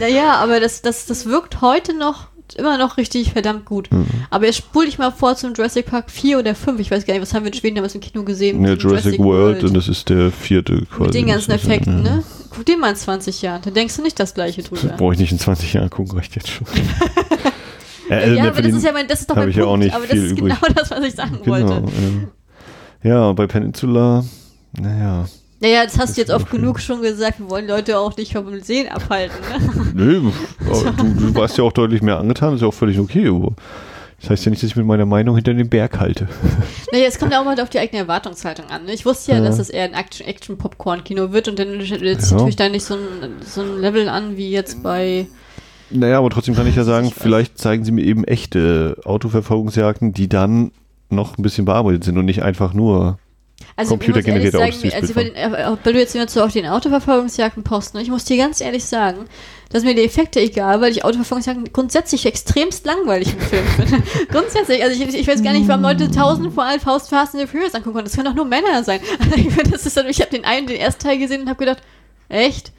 Naja, 0.00 0.34
aber 0.36 0.58
das, 0.58 0.82
das, 0.82 1.06
das 1.06 1.26
wirkt 1.26 1.60
heute 1.60 1.96
noch 1.96 2.26
immer 2.56 2.78
noch 2.78 2.96
richtig 2.98 3.32
verdammt 3.32 3.64
gut. 3.64 3.90
Mhm. 3.90 4.06
Aber 4.30 4.46
jetzt 4.46 4.58
spule 4.58 4.86
ich 4.86 4.98
mal 4.98 5.10
vor 5.10 5.34
zum 5.36 5.54
Jurassic 5.54 5.86
Park 5.86 6.10
4 6.10 6.38
oder 6.38 6.54
5. 6.54 6.78
Ich 6.80 6.90
weiß 6.90 7.06
gar 7.06 7.14
nicht, 7.14 7.22
was 7.22 7.32
haben 7.34 7.44
wir 7.44 7.52
in 7.52 7.58
Schweden 7.58 7.76
damals 7.76 7.94
im 7.94 8.00
Kino 8.00 8.22
gesehen? 8.24 8.64
ja, 8.64 8.74
Jurassic, 8.74 9.18
World, 9.18 9.64
und 9.64 9.74
das 9.74 9.88
ist 9.88 10.08
der 10.08 10.30
vierte 10.30 10.82
quasi. 10.86 11.04
Mit 11.04 11.14
den 11.14 11.26
ganzen 11.26 11.50
Effekten, 11.52 12.04
ja. 12.04 12.16
ne? 12.16 12.24
Guck 12.50 12.66
den 12.66 12.78
mal 12.80 12.90
in 12.90 12.96
20 12.96 13.42
Jahren. 13.42 13.62
Da 13.64 13.70
denkst 13.70 13.96
du 13.96 14.02
nicht 14.02 14.20
das 14.20 14.34
Gleiche 14.34 14.62
drüber. 14.62 14.94
Brauche 14.96 15.14
ich 15.14 15.18
nicht 15.20 15.32
in 15.32 15.38
20 15.38 15.72
Jahren 15.72 15.90
gucken, 15.90 16.16
reicht 16.16 16.36
jetzt 16.36 16.48
schon. 16.50 16.66
äh, 18.10 18.34
ja, 18.36 18.48
aber 18.48 18.62
das 18.62 18.74
ist 18.74 18.84
ja 18.84 18.92
mein, 18.92 19.08
das 19.08 19.20
ist 19.22 19.30
doch 19.30 19.36
mein 19.36 19.48
ich 19.48 19.56
ja 19.56 19.64
auch 19.64 19.70
Punkt. 19.70 19.84
nicht 19.86 19.94
aber 19.94 20.06
das 20.06 20.18
ist 20.18 20.32
übrig. 20.38 20.54
genau 20.60 20.74
das, 20.74 20.90
was 20.90 21.02
ich 21.04 21.14
sagen 21.14 21.38
Genau. 21.42 21.56
wollte. 21.68 21.82
Ja. 23.02 23.10
ja, 23.10 23.32
bei 23.32 23.46
Peninsula, 23.46 24.24
naja. 24.78 25.26
Naja, 25.60 25.84
das 25.84 25.98
hast 25.98 26.16
du 26.16 26.20
jetzt 26.20 26.30
oft 26.30 26.50
genug 26.50 26.80
schon 26.80 27.00
gesagt. 27.00 27.38
Wir 27.38 27.48
wollen 27.48 27.66
Leute 27.66 27.98
auch 27.98 28.16
nicht 28.16 28.32
vom 28.32 28.60
Sehen 28.60 28.88
abhalten. 28.88 29.36
Ne? 29.50 29.92
Nö, 29.94 30.30
aber 30.68 30.90
du, 30.96 31.14
du 31.14 31.34
warst 31.34 31.56
ja 31.58 31.64
auch 31.64 31.72
deutlich 31.72 32.02
mehr 32.02 32.18
angetan, 32.18 32.54
ist 32.54 32.60
ja 32.60 32.66
auch 32.68 32.74
völlig 32.74 32.98
okay. 32.98 33.28
Aber 33.28 33.52
das 34.20 34.30
heißt 34.30 34.44
ja 34.44 34.50
nicht, 34.50 34.62
dass 34.62 34.70
ich 34.70 34.76
mit 34.76 34.86
meiner 34.86 35.06
Meinung 35.06 35.36
hinter 35.36 35.54
dem 35.54 35.68
Berg 35.68 35.98
halte. 36.00 36.28
Naja, 36.92 37.06
es 37.08 37.18
kommt 37.18 37.32
ja 37.32 37.40
auch 37.40 37.44
mal 37.44 37.58
auf 37.60 37.70
die 37.70 37.78
eigene 37.80 38.02
Erwartungshaltung 38.02 38.66
an. 38.66 38.84
ne? 38.84 38.92
Ich 38.92 39.04
wusste 39.04 39.32
ja, 39.32 39.38
Ja. 39.38 39.44
dass 39.44 39.58
es 39.58 39.68
eher 39.68 39.84
ein 39.84 39.94
Action- 39.94 40.26
Action-Popcorn-Kino 40.26 41.32
wird 41.32 41.48
und 41.48 41.58
dann 41.58 41.80
jetzt 41.80 42.30
Ja. 42.30 42.36
natürlich 42.36 42.54
da 42.56 42.68
nicht 42.68 42.84
so 42.84 42.94
ein, 42.94 43.32
so 43.44 43.62
ein 43.62 43.80
Level 43.80 44.08
an 44.08 44.36
wie 44.36 44.50
jetzt 44.50 44.82
bei 44.82 45.26
Naja, 45.90 46.18
aber 46.18 46.30
trotzdem 46.30 46.54
kann 46.54 46.66
ich 46.68 46.76
ja 46.76 46.84
sagen, 46.84 47.10
vielleicht 47.10 47.58
zeigen 47.58 47.84
sie 47.84 47.90
mir 47.90 48.04
eben 48.04 48.22
echte 48.24 48.96
Autoverfolgungsjagden, 49.04 50.12
die 50.12 50.28
dann 50.28 50.70
noch 51.10 51.36
ein 51.36 51.42
bisschen 51.42 51.64
bearbeitet 51.64 52.04
sind 52.04 52.16
und 52.16 52.26
nicht 52.26 52.42
einfach 52.44 52.74
nur 52.74 53.18
Also, 53.76 53.90
Computergenerierte 53.90 54.56
ich 54.58 54.62
Aussichtsbild 54.62 54.94
also 54.94 55.14
bei 55.14 55.24
den, 55.24 55.78
weil 55.84 55.92
du 55.92 55.98
jetzt 55.98 56.14
immer 56.14 56.28
so 56.28 56.42
auf 56.42 56.52
den 56.52 56.66
Autoverfolgungsjagden 56.66 57.64
posten, 57.64 57.98
ich 57.98 58.08
muss 58.08 58.24
dir 58.24 58.36
ganz 58.36 58.60
ehrlich 58.60 58.84
sagen, 58.84 59.26
dass 59.70 59.82
mir 59.82 59.94
die 59.94 60.04
Effekte 60.04 60.40
egal, 60.40 60.80
weil 60.80 60.92
ich 60.92 61.04
Autoverfolgungsjagden 61.04 61.72
grundsätzlich 61.72 62.26
extremst 62.26 62.86
langweilig 62.86 63.32
im 63.32 63.40
Film 63.40 63.66
finde. 63.66 64.02
grundsätzlich, 64.30 64.82
also 64.84 65.02
ich, 65.02 65.14
ich 65.14 65.26
weiß 65.26 65.42
gar 65.42 65.52
nicht, 65.52 65.66
warum 65.66 65.82
Leute 65.82 66.08
tausend 66.10 66.54
vor 66.54 66.64
allem 66.64 66.80
Faust 66.80 67.10
Fast 67.10 67.34
and 67.34 67.42
the 67.42 67.48
Furious 67.48 67.74
angucken 67.74 67.94
können. 67.94 68.04
Das 68.04 68.14
können 68.14 68.26
doch 68.26 68.34
nur 68.34 68.44
Männer 68.44 68.84
sein. 68.84 69.00
ich 69.36 69.52
finde, 69.52 69.70
das 69.70 69.86
ist 69.86 69.96
ich 69.96 70.20
habe 70.20 70.30
den 70.30 70.44
einen, 70.44 70.68
den 70.68 70.76
ersten 70.76 71.02
Teil 71.02 71.18
gesehen 71.18 71.42
und 71.42 71.48
habe 71.48 71.58
gedacht, 71.58 71.82
echt? 72.28 72.72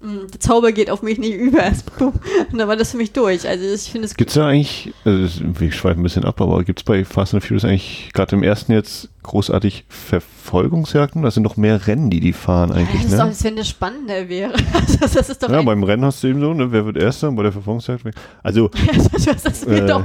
Hm, 0.00 0.28
Der 0.32 0.38
Zauber 0.40 0.70
geht 0.72 0.90
auf 0.90 1.02
mich 1.02 1.18
nicht 1.18 1.34
über. 1.36 1.64
Und 1.98 2.58
dann 2.60 2.68
war 2.68 2.76
das 2.76 2.92
für 2.92 2.96
mich 2.98 3.12
durch. 3.12 3.48
Also 3.48 3.64
ich 3.64 3.90
finde 3.90 4.06
es 4.06 4.14
Gibt 4.14 4.30
es 4.30 4.34
da 4.34 4.46
eigentlich, 4.46 4.92
also 5.04 5.22
das- 5.22 5.60
wir 5.60 5.72
schweifen 5.72 6.00
ein 6.00 6.02
bisschen 6.04 6.24
ab, 6.24 6.40
aber 6.40 6.62
gibt 6.64 6.80
es 6.80 6.84
bei 6.84 7.04
Fast 7.04 7.34
and 7.34 7.42
Furious 7.42 7.64
eigentlich 7.64 8.10
gerade 8.14 8.36
im 8.36 8.42
ersten 8.44 8.72
jetzt 8.72 9.08
großartig 9.24 9.84
Verfolgungsjagden? 9.88 11.22
Das 11.22 11.34
sind 11.34 11.42
doch 11.44 11.56
mehr 11.56 11.86
Rennen, 11.86 12.10
die 12.10 12.20
die 12.20 12.32
fahren 12.32 12.68
das 12.70 12.78
eigentlich, 12.78 13.04
ist 13.04 13.12
doch, 13.12 13.18
ne? 13.18 13.24
als 13.24 13.44
wenn 13.44 13.56
das 13.56 13.68
spannender 13.68 14.28
wäre. 14.28 14.52
Also 14.74 14.98
das 15.18 15.28
ist 15.30 15.42
doch 15.42 15.50
Ja, 15.50 15.62
beim 15.62 15.82
Rennen 15.82 16.04
hast 16.04 16.22
du 16.22 16.28
eben 16.28 16.40
so, 16.40 16.54
ne? 16.54 16.70
Wer 16.72 16.86
wird 16.86 16.96
Erster? 16.96 17.30
Bei 17.32 17.42
der 17.42 17.52
Verfolgungsjagd? 17.52 18.04
Also, 18.42 18.70
das, 19.12 19.44
ist 19.44 19.68
mir 19.68 19.82
Äh, 19.82 19.86
doch, 19.86 20.04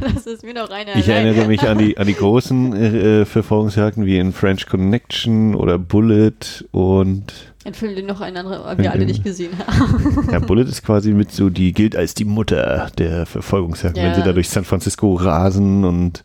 das 0.00 0.26
ist 0.26 0.44
mir 0.44 0.54
doch 0.54 0.70
eine 0.70 0.98
ich 0.98 1.08
erinnere 1.08 1.46
mich 1.46 1.62
an 1.66 1.78
die, 1.78 1.96
an 1.96 2.06
die 2.06 2.14
großen 2.14 2.72
äh, 2.74 3.24
Verfolgungsjagden 3.24 4.04
wie 4.06 4.18
in 4.18 4.32
French 4.32 4.66
Connection 4.66 5.54
oder 5.54 5.78
Bullet 5.78 6.32
und 6.72 7.49
Entfüllen 7.64 7.94
dir 7.94 8.02
noch 8.02 8.20
einen 8.22 8.38
anderen, 8.38 8.64
weil 8.64 8.78
wir 8.78 8.90
alle 8.90 9.04
nicht 9.04 9.22
gesehen 9.22 9.52
haben. 9.58 10.28
ja, 10.32 10.38
Bullet 10.38 10.62
ist 10.62 10.82
quasi 10.82 11.12
mit 11.12 11.30
so, 11.30 11.50
die 11.50 11.72
gilt 11.72 11.94
als 11.94 12.14
die 12.14 12.24
Mutter 12.24 12.90
der 12.96 13.26
Verfolgungsjagden, 13.26 14.02
wenn 14.02 14.10
Ja. 14.12 14.16
sie 14.16 14.22
da 14.22 14.32
durch 14.32 14.48
San 14.48 14.64
Francisco 14.64 15.14
rasen 15.14 15.84
und 15.84 16.24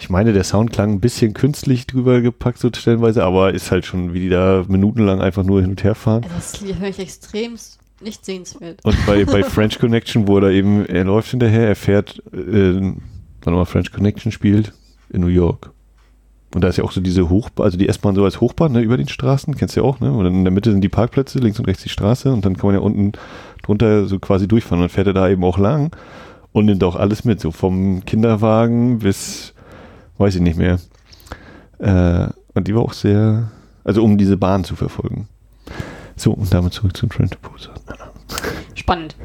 ich 0.00 0.10
meine, 0.10 0.32
der 0.32 0.44
Sound 0.44 0.72
klang 0.72 0.92
ein 0.92 1.00
bisschen 1.00 1.34
künstlich 1.34 1.86
drüber 1.86 2.20
gepackt, 2.20 2.58
so 2.58 2.68
stellenweise, 2.74 3.24
aber 3.24 3.54
ist 3.54 3.70
halt 3.70 3.84
schon, 3.86 4.12
wie 4.12 4.20
die 4.20 4.28
da 4.28 4.64
minutenlang 4.68 5.20
einfach 5.20 5.44
nur 5.44 5.60
hin 5.60 5.70
und 5.70 5.82
her 5.84 5.94
fahren. 5.94 6.24
Also 6.34 6.64
das 6.64 6.78
höre 6.80 6.88
ich 6.88 6.98
extrem 6.98 7.54
nicht 8.00 8.24
sehenswert. 8.24 8.80
Und 8.84 8.96
bei, 9.06 9.24
bei 9.24 9.42
French 9.44 9.78
Connection, 9.78 10.28
wo 10.28 10.38
er 10.38 10.50
eben, 10.50 10.84
er 10.86 11.04
läuft 11.04 11.30
hinterher, 11.30 11.68
er 11.68 11.76
fährt, 11.76 12.18
äh, 12.32 12.92
wann 13.42 13.54
mal 13.54 13.64
French 13.64 13.92
Connection 13.92 14.30
spielt, 14.32 14.72
in 15.10 15.20
New 15.20 15.28
York. 15.28 15.70
Und 16.54 16.62
da 16.62 16.68
ist 16.68 16.76
ja 16.76 16.84
auch 16.84 16.92
so 16.92 17.00
diese 17.00 17.28
Hochbahn, 17.28 17.64
also 17.64 17.76
die 17.76 17.88
S-Bahn 17.88 18.14
so 18.14 18.24
als 18.24 18.40
Hochbahn, 18.40 18.72
ne, 18.72 18.80
über 18.80 18.96
den 18.96 19.08
Straßen, 19.08 19.56
kennst 19.56 19.74
du 19.74 19.80
ja 19.80 19.86
auch, 19.86 19.98
ne? 19.98 20.12
Und 20.12 20.24
dann 20.24 20.34
in 20.34 20.44
der 20.44 20.52
Mitte 20.52 20.70
sind 20.70 20.82
die 20.82 20.88
Parkplätze, 20.88 21.40
links 21.40 21.58
und 21.58 21.66
rechts 21.66 21.82
die 21.82 21.88
Straße 21.88 22.32
und 22.32 22.44
dann 22.44 22.56
kann 22.56 22.68
man 22.68 22.76
ja 22.76 22.80
unten 22.80 23.12
drunter 23.62 24.06
so 24.06 24.20
quasi 24.20 24.46
durchfahren 24.46 24.82
und 24.82 24.88
fährt 24.88 25.08
er 25.08 25.14
da 25.14 25.28
eben 25.28 25.42
auch 25.42 25.58
lang 25.58 25.94
und 26.52 26.66
nimmt 26.66 26.84
auch 26.84 26.94
alles 26.94 27.24
mit, 27.24 27.40
so 27.40 27.50
vom 27.50 28.04
Kinderwagen 28.04 29.00
bis, 29.00 29.52
weiß 30.18 30.36
ich 30.36 30.40
nicht 30.40 30.56
mehr. 30.56 30.78
Äh, 31.78 32.28
und 32.54 32.68
die 32.68 32.74
war 32.74 32.82
auch 32.82 32.92
sehr, 32.92 33.50
also 33.82 34.04
um 34.04 34.16
diese 34.16 34.36
Bahn 34.36 34.62
zu 34.62 34.76
verfolgen. 34.76 35.28
So, 36.14 36.32
und 36.32 36.54
damit 36.54 36.72
zurück 36.72 36.96
zum 36.96 37.08
Trent 37.08 37.32
to 37.32 37.38
Busan. 37.42 37.74
Spannend. 38.74 39.16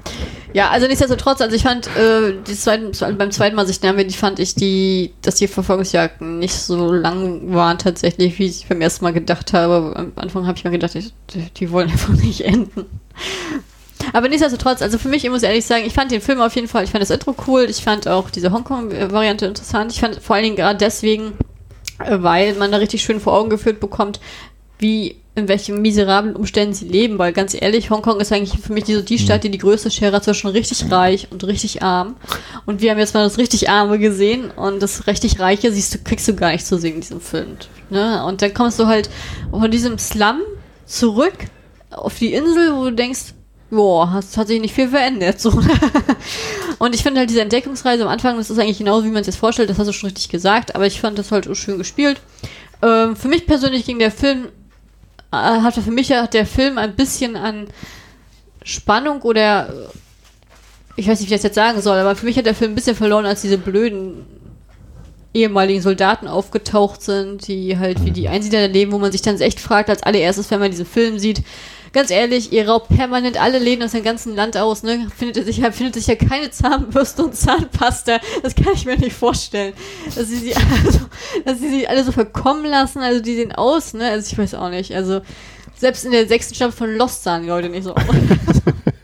Ja, 0.54 0.70
also 0.70 0.88
nichtsdestotrotz, 0.88 1.42
also 1.42 1.56
ich 1.56 1.64
fand, 1.64 1.88
äh, 1.96 2.34
die 2.48 2.56
zweiten, 2.56 2.92
beim 3.18 3.32
zweiten 3.32 3.56
Mal 3.56 3.68
sich 3.68 3.80
damit, 3.80 4.16
fand 4.16 4.40
ich 4.40 4.56
die, 4.56 5.14
dass 5.22 5.36
die 5.36 5.48
Verfolgungsjagden 5.48 6.40
nicht 6.40 6.56
so 6.56 6.92
lang 6.92 7.54
waren 7.54 7.78
tatsächlich, 7.78 8.40
wie 8.40 8.48
ich 8.48 8.68
beim 8.68 8.82
ersten 8.82 9.06
Mal 9.06 9.14
gedacht 9.14 9.54
habe. 9.54 9.94
Am 9.96 10.12
Anfang 10.16 10.48
habe 10.48 10.58
ich 10.58 10.64
mir 10.64 10.72
gedacht, 10.72 10.96
ich, 10.96 11.14
die, 11.34 11.50
die 11.56 11.72
wollen 11.72 11.90
einfach 11.90 12.14
nicht 12.14 12.42
enden. 12.42 12.86
Aber 14.14 14.28
nichtsdestotrotz, 14.30 14.82
also 14.82 14.98
für 14.98 15.10
mich, 15.10 15.24
ich 15.24 15.30
muss 15.30 15.44
ehrlich 15.44 15.66
sagen, 15.66 15.84
ich 15.86 15.94
fand 15.94 16.12
den 16.12 16.22
Film 16.22 16.42
auf 16.42 16.56
jeden 16.56 16.68
Fall, 16.68 16.84
ich 16.84 16.92
fand 16.92 17.02
das 17.02 17.10
Intro 17.10 17.36
cool, 17.48 17.68
ich 17.70 17.84
fand 17.84 18.08
auch 18.08 18.30
diese 18.30 18.52
Hongkong-Variante 18.52 19.46
interessant. 19.46 19.92
Ich 19.92 20.00
fand 20.00 20.22
vor 20.22 20.36
allen 20.36 20.46
Dingen 20.46 20.56
gerade 20.56 20.80
deswegen, 20.80 21.34
äh, 22.00 22.18
weil 22.22 22.56
man 22.56 22.72
da 22.72 22.78
richtig 22.78 23.04
schön 23.04 23.20
vor 23.20 23.34
Augen 23.34 23.50
geführt 23.50 23.80
bekommt, 23.80 24.20
wie 24.80 25.18
in 25.40 25.48
welchen 25.48 25.82
miserablen 25.82 26.36
Umständen 26.36 26.74
sie 26.74 26.88
leben, 26.88 27.18
weil 27.18 27.34
ganz 27.34 27.54
ehrlich, 27.60 27.90
Hongkong 27.90 28.20
ist 28.20 28.32
eigentlich 28.32 28.60
für 28.62 28.74
mich 28.74 28.84
die, 28.84 28.96
so 28.96 29.02
die 29.02 29.18
Stadt, 29.18 29.44
die 29.44 29.52
die 29.52 29.58
größte 29.58 29.90
Schere 29.90 30.16
hat 30.18 30.24
zwischen 30.24 30.48
richtig 30.48 30.92
reich 30.92 31.28
und 31.32 31.44
richtig 31.46 31.82
arm. 31.82 32.16
Und 32.66 32.82
wir 32.82 32.92
haben 32.92 33.00
jetzt 33.00 33.14
mal 33.14 33.24
das 33.24 33.38
richtig 33.38 33.70
Arme 33.70 34.00
gesehen 34.00 34.52
und 34.52 34.82
das 34.82 35.08
richtig 35.08 35.40
Reiche 35.40 35.72
siehst 35.72 35.96
du, 35.96 36.00
kriegst 36.00 36.28
du 36.28 36.36
gar 36.36 36.52
nicht 36.52 36.66
zu 36.66 36.78
sehen 36.78 36.96
in 36.96 37.02
diesem 37.02 37.22
Film. 37.22 37.58
Ne? 37.90 38.24
Und 38.26 38.42
dann 38.42 38.54
kommst 38.54 38.80
du 38.80 38.88
halt 38.88 39.10
von 39.52 39.72
diesem 39.72 39.98
Slum 39.98 40.42
zurück 40.86 41.36
auf 41.92 42.18
die 42.18 42.34
Insel, 42.34 42.76
wo 42.76 42.86
du 42.86 42.94
denkst, 42.94 43.34
boah, 43.70 44.16
es 44.20 44.38
hat 44.38 44.48
sich 44.48 44.62
nicht 44.62 44.74
viel 44.74 44.90
verändert. 44.90 45.40
So. 45.40 45.52
und 46.80 46.96
ich 46.96 47.04
finde 47.04 47.20
halt 47.20 47.30
diese 47.30 47.42
Entdeckungsreise 47.42 48.04
am 48.04 48.10
Anfang, 48.10 48.38
das 48.38 48.50
ist 48.50 48.60
eigentlich 48.60 48.80
genauso, 48.80 49.06
wie 49.06 49.12
man 49.12 49.22
es 49.22 49.28
jetzt 49.28 49.38
vorstellt, 49.38 49.70
das 49.70 49.80
hast 49.80 49.88
du 49.88 49.94
schon 49.94 50.10
richtig 50.10 50.30
gesagt, 50.30 50.76
aber 50.76 50.88
ich 50.88 51.00
fand 51.02 51.18
das 51.18 51.32
halt 51.32 51.48
schön 51.58 51.78
gespielt. 51.78 52.20
Ähm, 52.82 53.16
für 53.16 53.28
mich 53.28 53.46
persönlich 53.46 53.86
ging 53.86 54.00
der 54.00 54.12
Film, 54.12 54.48
hatte 55.32 55.82
für 55.82 55.92
mich 55.92 56.10
ja 56.10 56.28
der 56.28 56.46
Film 56.46 56.78
ein 56.78 56.96
bisschen 56.96 57.36
an 57.36 57.68
Spannung 58.64 59.22
oder 59.22 59.70
äh, 59.70 59.72
ich 60.96 61.08
weiß 61.08 61.20
nicht, 61.20 61.30
wie 61.30 61.34
ich 61.34 61.40
das 61.40 61.44
jetzt 61.44 61.56
sagen 61.56 61.82
soll, 61.82 61.98
aber 61.98 62.16
für 62.16 62.26
mich 62.26 62.38
hat 62.38 62.46
der 62.46 62.56
Film 62.56 62.72
ein 62.72 62.76
bisschen 62.76 62.96
verloren, 62.96 63.26
als 63.26 63.42
diese 63.42 63.58
blöden 63.58 64.26
ehemaligen 65.34 65.82
Soldaten 65.82 66.28
aufgetaucht 66.28 67.02
sind, 67.02 67.48
die 67.48 67.78
halt 67.78 68.04
wie 68.04 68.12
die 68.12 68.28
Einsiedler 68.28 68.68
leben, 68.68 68.92
wo 68.92 68.98
man 68.98 69.12
sich 69.12 69.22
dann 69.22 69.40
echt 69.40 69.60
fragt, 69.60 69.90
als 69.90 70.04
allererstes, 70.04 70.50
wenn 70.52 70.60
man 70.60 70.72
diesen 70.72 70.86
Film 70.86 71.20
sieht, 71.20 71.44
ganz 71.94 72.12
ehrlich, 72.12 72.52
ihr 72.52 72.68
raubt 72.70 72.90
permanent 72.90 73.40
alle 73.42 73.60
Läden 73.60 73.84
aus 73.84 73.92
dem 73.92 74.04
ganzen 74.04 74.36
Land 74.36 74.58
aus, 74.58 74.84
ne? 74.84 75.08
Findet 75.18 75.46
sich, 75.46 75.58
ja- 75.58 75.72
findet 75.72 75.96
sich 75.96 76.08
ja 76.08 76.16
keine 76.16 76.52
Zahnbürste 76.52 77.24
und 77.24 77.36
Zahnpasta. 77.36 78.20
Das 78.44 78.56
kann 78.56 78.74
ich 78.74 78.86
mir 78.86 78.98
nicht 78.98 79.16
vorstellen. 79.16 79.74
Dass 80.16 80.28
sie 80.28 80.38
sie, 80.38 80.54
also, 80.86 81.00
dass 81.46 81.60
sie 81.60 81.70
sie 81.70 81.88
alle 81.88 82.04
so 82.04 82.12
verkommen 82.12 82.66
lassen, 82.66 83.00
also 83.00 83.22
die 83.22 83.36
sehen 83.36 83.52
aus, 83.54 83.94
ne? 83.94 84.10
Also 84.10 84.32
ich 84.32 84.38
weiß 84.38 84.54
auch 84.56 84.70
nicht. 84.70 84.94
Also 84.94 85.22
selbst 85.78 86.06
in 86.06 86.12
der 86.12 86.28
sechsten 86.28 86.56
Staffel 86.56 86.74
von 86.78 86.96
Lost 86.98 87.24
sahen 87.24 87.44
die 87.44 87.50
Leute 87.50 87.70
nicht 87.70 87.84
so 87.86 87.94
aus. 87.96 88.04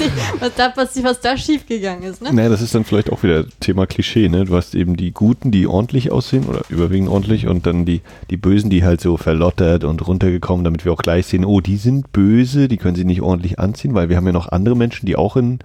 ich 0.00 0.06
weiß 0.06 0.14
nicht, 0.14 0.40
was 0.40 0.54
da, 0.54 0.72
was, 0.74 1.02
was 1.02 1.20
da 1.20 1.36
schiefgegangen 1.36 2.04
ist, 2.04 2.22
ne? 2.22 2.32
Naja, 2.32 2.48
das 2.48 2.62
ist 2.62 2.74
dann 2.74 2.84
vielleicht 2.84 3.10
auch 3.12 3.22
wieder 3.22 3.44
Thema 3.60 3.86
Klischee, 3.86 4.28
ne? 4.28 4.44
Du 4.44 4.56
hast 4.56 4.74
eben 4.74 4.96
die 4.96 5.12
Guten, 5.12 5.50
die 5.50 5.66
ordentlich 5.66 6.12
aussehen 6.12 6.44
oder 6.44 6.62
überwiegend 6.68 7.08
ordentlich 7.08 7.46
und 7.46 7.66
dann 7.66 7.84
die, 7.84 8.02
die 8.30 8.36
Bösen, 8.36 8.70
die 8.70 8.84
halt 8.84 9.00
so 9.00 9.16
verlottert 9.16 9.84
und 9.84 10.06
runtergekommen, 10.06 10.64
damit 10.64 10.84
wir 10.84 10.92
auch 10.92 11.02
gleich 11.02 11.26
sehen, 11.26 11.44
oh, 11.44 11.60
die 11.60 11.76
sind 11.76 12.12
böse, 12.12 12.68
die 12.68 12.76
können 12.76 12.96
sie 12.96 13.04
nicht 13.04 13.22
ordentlich 13.22 13.58
anziehen, 13.58 13.94
weil 13.94 14.08
wir 14.08 14.16
haben 14.16 14.26
ja 14.26 14.32
noch 14.32 14.48
andere 14.48 14.76
Menschen, 14.76 15.06
die 15.06 15.16
auch 15.16 15.36
in, 15.36 15.58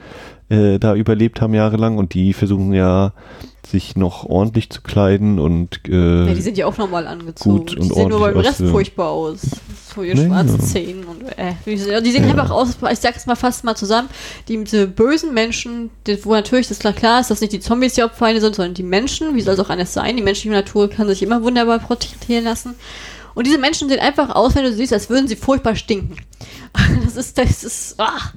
äh, 0.52 0.78
da 0.80 0.96
überlebt 0.96 1.42
haben 1.42 1.54
jahrelang 1.54 1.98
und 1.98 2.14
die 2.14 2.34
versuchen 2.34 2.74
ja 2.74 3.14
sich 3.66 3.96
noch 3.96 4.26
ordentlich 4.26 4.70
zu 4.70 4.82
kleiden 4.82 5.40
und 5.40 5.82
äh, 5.88 6.28
Ja, 6.28 6.34
die 6.34 6.42
sind 6.42 6.58
ja 6.58 6.66
auch 6.66 6.78
normal 6.78 7.08
angezogen. 7.08 7.58
gut 7.60 7.72
die 7.72 7.78
und 7.78 7.94
sehen 7.94 8.10
nur 8.10 8.20
beim 8.20 8.38
Rest 8.38 8.62
furchtbar 8.66 9.10
aus. 9.10 9.42
So 9.96 10.04
ihre 10.04 10.18
Nee, 10.18 10.26
schwarzen 10.28 10.58
ja. 10.60 10.64
Zähnen 10.66 11.04
und 11.06 11.22
äh, 11.38 11.54
die, 11.66 11.78
sehen- 11.78 12.04
die 12.04 12.12
sehen 12.12 12.26
einfach 12.26 12.50
aus, 12.50 12.78
ich 12.92 13.00
sag's 13.00 13.26
mal 13.28 13.36
fast 13.36 13.64
mal 13.64 13.76
zusammen, 13.76 14.10
die, 14.48 14.62
diese 14.64 14.88
bösen 14.88 15.34
Menschen, 15.34 15.90
die, 16.08 16.24
wo 16.26 16.32
natürlich 16.34 16.68
das 16.68 16.80
klar, 16.80 16.94
klar 16.94 17.22
ist, 17.22 17.30
dass 17.32 17.40
nicht 17.42 17.54
die 17.54 17.60
Zombies 17.60 17.94
die 17.94 18.02
Hauptfeinde 18.02 18.42
sind, 18.42 18.56
sondern 18.56 18.74
die 18.74 18.84
Menschen, 18.84 19.36
wie 19.36 19.42
soll 19.42 19.54
es 19.54 19.60
auch 19.60 19.70
anders 19.70 19.94
sein? 19.94 20.18
Die 20.18 20.24
menschliche 20.24 20.54
Natur 20.56 20.90
kann 20.90 21.08
sich 21.08 21.22
immer 21.24 21.42
wunderbar 21.44 21.80
porträtieren 21.80 22.44
lassen. 22.44 22.74
Und 23.36 23.48
diese 23.48 23.58
Menschen 23.60 23.88
sehen 23.88 24.00
einfach 24.00 24.32
aus, 24.36 24.56
wenn 24.56 24.64
du 24.64 24.72
sie 24.72 24.78
siehst, 24.78 24.92
als 24.94 25.10
würden 25.10 25.28
sie 25.28 25.36
furchtbar 25.38 25.76
stinken. 25.76 26.18
Das 27.06 27.16
ist, 27.18 27.38
das 27.38 27.64
ist, 27.66 27.96
ah. 28.00 28.32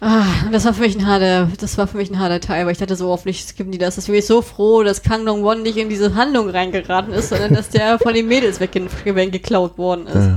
Ah, 0.00 0.26
das 0.52 0.64
war 0.64 0.74
für 0.74 0.82
mich 0.82 0.96
ein 0.98 1.06
harter, 1.06 1.48
das 1.58 1.78
war 1.78 1.86
für 1.86 1.96
mich 1.96 2.10
ein 2.10 2.18
harter 2.18 2.40
Teil, 2.40 2.66
weil 2.66 2.72
ich 2.72 2.78
dachte 2.78 2.96
so, 2.96 3.08
hoffentlich 3.08 3.42
skippen 3.42 3.72
die 3.72 3.78
das. 3.78 3.94
Das 3.96 4.06
bin 4.06 4.16
ich 4.16 4.26
so 4.26 4.42
froh, 4.42 4.82
dass 4.82 5.02
Kang 5.02 5.24
Dong 5.24 5.42
Won 5.44 5.62
nicht 5.62 5.76
in 5.78 5.88
diese 5.88 6.14
Handlung 6.14 6.50
reingeraten 6.50 7.14
ist, 7.14 7.30
sondern 7.30 7.54
dass 7.54 7.70
der 7.70 7.98
von 7.98 8.12
den 8.12 8.28
Mädels 8.28 8.60
wegge 8.60 8.86
weggeklaut 9.04 9.78
worden 9.78 10.06
ist. 10.06 10.16
äh, 10.16 10.34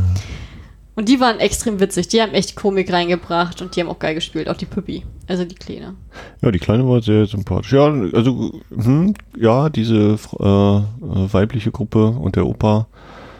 Und 0.95 1.09
die 1.09 1.19
waren 1.19 1.39
extrem 1.39 1.79
witzig, 1.81 2.07
die 2.07 2.21
haben 2.21 2.33
echt 2.33 2.55
Komik 2.55 2.93
reingebracht 2.93 3.61
und 3.61 3.75
die 3.75 3.81
haben 3.81 3.89
auch 3.89 3.99
geil 3.99 4.15
gespielt, 4.15 4.47
auch 4.47 4.55
die 4.55 4.65
Püppi, 4.65 5.03
also 5.27 5.43
die 5.43 5.55
Kleine. 5.55 5.95
ja, 6.41 6.51
die 6.51 6.59
Kleine 6.59 6.87
war 6.87 7.01
sehr 7.01 7.25
sympathisch. 7.25 7.73
Ja, 7.73 7.85
also, 8.13 8.61
hm, 8.73 9.15
ja, 9.37 9.69
diese 9.69 10.17
äh, 10.39 10.43
äh, 10.77 11.33
weibliche 11.33 11.71
Gruppe 11.71 12.07
und 12.07 12.35
der 12.35 12.45
Opa, 12.45 12.87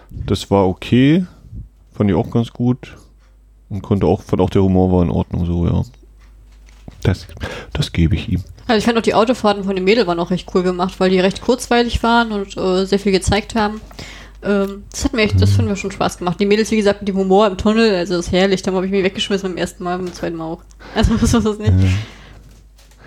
das 0.10 0.50
war 0.52 0.68
okay. 0.68 1.26
Fand 1.94 2.10
ich 2.10 2.16
auch 2.16 2.30
ganz 2.32 2.52
gut. 2.52 2.98
Und 3.70 3.82
konnte 3.82 4.06
auch, 4.06 4.22
fand 4.22 4.42
auch 4.42 4.50
der 4.50 4.64
Humor 4.64 4.92
war 4.92 5.04
in 5.04 5.10
Ordnung 5.10 5.46
so, 5.46 5.66
ja. 5.66 5.84
Das, 7.04 7.28
das 7.74 7.92
gebe 7.92 8.16
ich 8.16 8.30
ihm. 8.30 8.44
Also 8.68 8.80
ich 8.80 8.86
fand 8.86 8.98
auch 8.98 9.02
die 9.02 9.14
Autofahrten 9.14 9.64
von 9.64 9.76
den 9.76 9.86
Mädels 9.86 10.08
waren 10.08 10.20
auch 10.20 10.32
recht 10.32 10.50
cool 10.54 10.64
gemacht, 10.64 11.00
weil 11.00 11.10
die 11.10 11.20
recht 11.20 11.42
kurzweilig 11.42 12.04
waren 12.04 12.32
und 12.32 12.58
äh, 12.58 12.86
sehr 12.86 13.00
viel 13.00 13.14
gezeigt 13.14 13.56
haben. 13.56 13.80
Ähm, 14.44 14.84
das 14.92 15.06
hat 15.06 15.14
mir 15.14 15.22
echt, 15.24 15.42
das 15.42 15.58
hat 15.58 15.66
mir 15.66 15.76
schon 15.76 15.92
Spaß 15.92 16.18
gemacht. 16.18 16.40
Die 16.40 16.46
Mädels, 16.46 16.70
wie 16.72 16.78
gesagt, 16.78 17.02
mit 17.02 17.08
dem 17.08 17.18
Humor 17.18 17.48
im 17.48 17.58
Tunnel, 17.58 17.96
also 17.96 18.16
das 18.18 18.28
ist 18.28 18.32
herrlich. 18.32 18.62
Da 18.62 18.72
habe 18.72 18.86
ich 18.86 18.92
mich 18.92 19.04
weggeschmissen 19.04 19.50
beim 19.50 19.58
ersten 19.58 19.84
Mal, 19.84 19.98
beim 19.98 20.12
zweiten 20.14 20.36
Mal 20.38 20.46
auch. 20.46 20.62
Also 20.96 21.16
was 21.16 21.34
ist 21.34 21.46
das 21.46 21.60
nicht? 21.60 21.74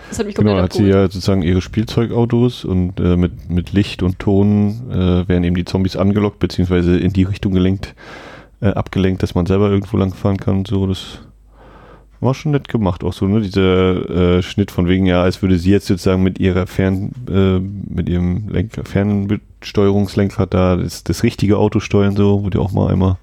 Das 0.09 0.19
hat 0.19 0.27
mich 0.27 0.35
Genau, 0.35 0.53
komplett 0.53 0.73
da 0.73 0.79
hat 0.79 0.85
sie 0.85 0.91
ja 0.91 1.03
sozusagen 1.05 1.43
ihre 1.43 1.61
Spielzeugautos 1.61 2.65
und 2.65 2.99
äh, 2.99 3.17
mit, 3.17 3.49
mit 3.49 3.73
Licht 3.73 4.03
und 4.03 4.19
Ton 4.19 4.91
äh, 4.91 5.29
werden 5.29 5.45
eben 5.45 5.55
die 5.55 5.65
Zombies 5.65 5.97
angelockt, 5.97 6.41
beziehungsweise 6.41 6.99
in 6.99 7.13
die 7.13 7.23
Richtung 7.23 7.53
gelenkt, 7.53 7.95
äh, 8.61 8.69
abgelenkt, 8.69 9.23
dass 9.23 9.37
man 9.37 9.47
selber 9.47 9.71
irgendwo 9.71 9.97
lang 9.97 10.13
fahren 10.13 10.37
kann 10.37 10.59
und 10.59 10.69
so. 10.69 10.87
Das 10.87 11.21
War 12.21 12.35
schon 12.35 12.53
nett 12.53 12.69
gemacht, 12.69 13.03
auch 13.03 13.15
so, 13.15 13.27
ne? 13.27 13.41
Dieser 13.41 14.39
äh, 14.39 14.43
Schnitt 14.43 14.71
von 14.71 14.87
wegen, 14.87 15.07
ja, 15.07 15.23
als 15.23 15.41
würde 15.41 15.59
sie 15.59 15.71
jetzt 15.71 15.87
sozusagen 15.87 16.23
mit 16.23 16.39
ihrer 16.39 16.67
Fern, 16.67 17.13
äh, 17.31 17.59
mit 17.59 18.11
ihrem 18.11 18.49
Lenker, 18.51 18.85
Fernsteuerungslenkrad 18.85 20.53
da 20.53 20.77
das, 20.77 21.03
das 21.03 21.23
richtige 21.23 21.57
Auto 21.57 21.81
steuern, 21.81 22.17
so, 22.17 22.45
wurde 22.45 22.59
ja 22.59 22.65
auch 22.65 22.73
mal 22.73 22.91
einmal 22.91 23.17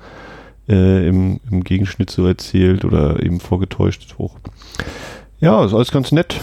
äh, 0.68 1.08
im, 1.08 1.40
im 1.52 1.64
Gegenschnitt 1.64 2.10
so 2.10 2.26
erzählt 2.26 2.86
oder 2.86 3.22
eben 3.22 3.40
vorgetäuscht 3.40 4.16
hoch. 4.18 4.36
Ja, 5.40 5.64
ist 5.64 5.74
alles 5.74 5.92
ganz 5.92 6.12
nett. 6.12 6.42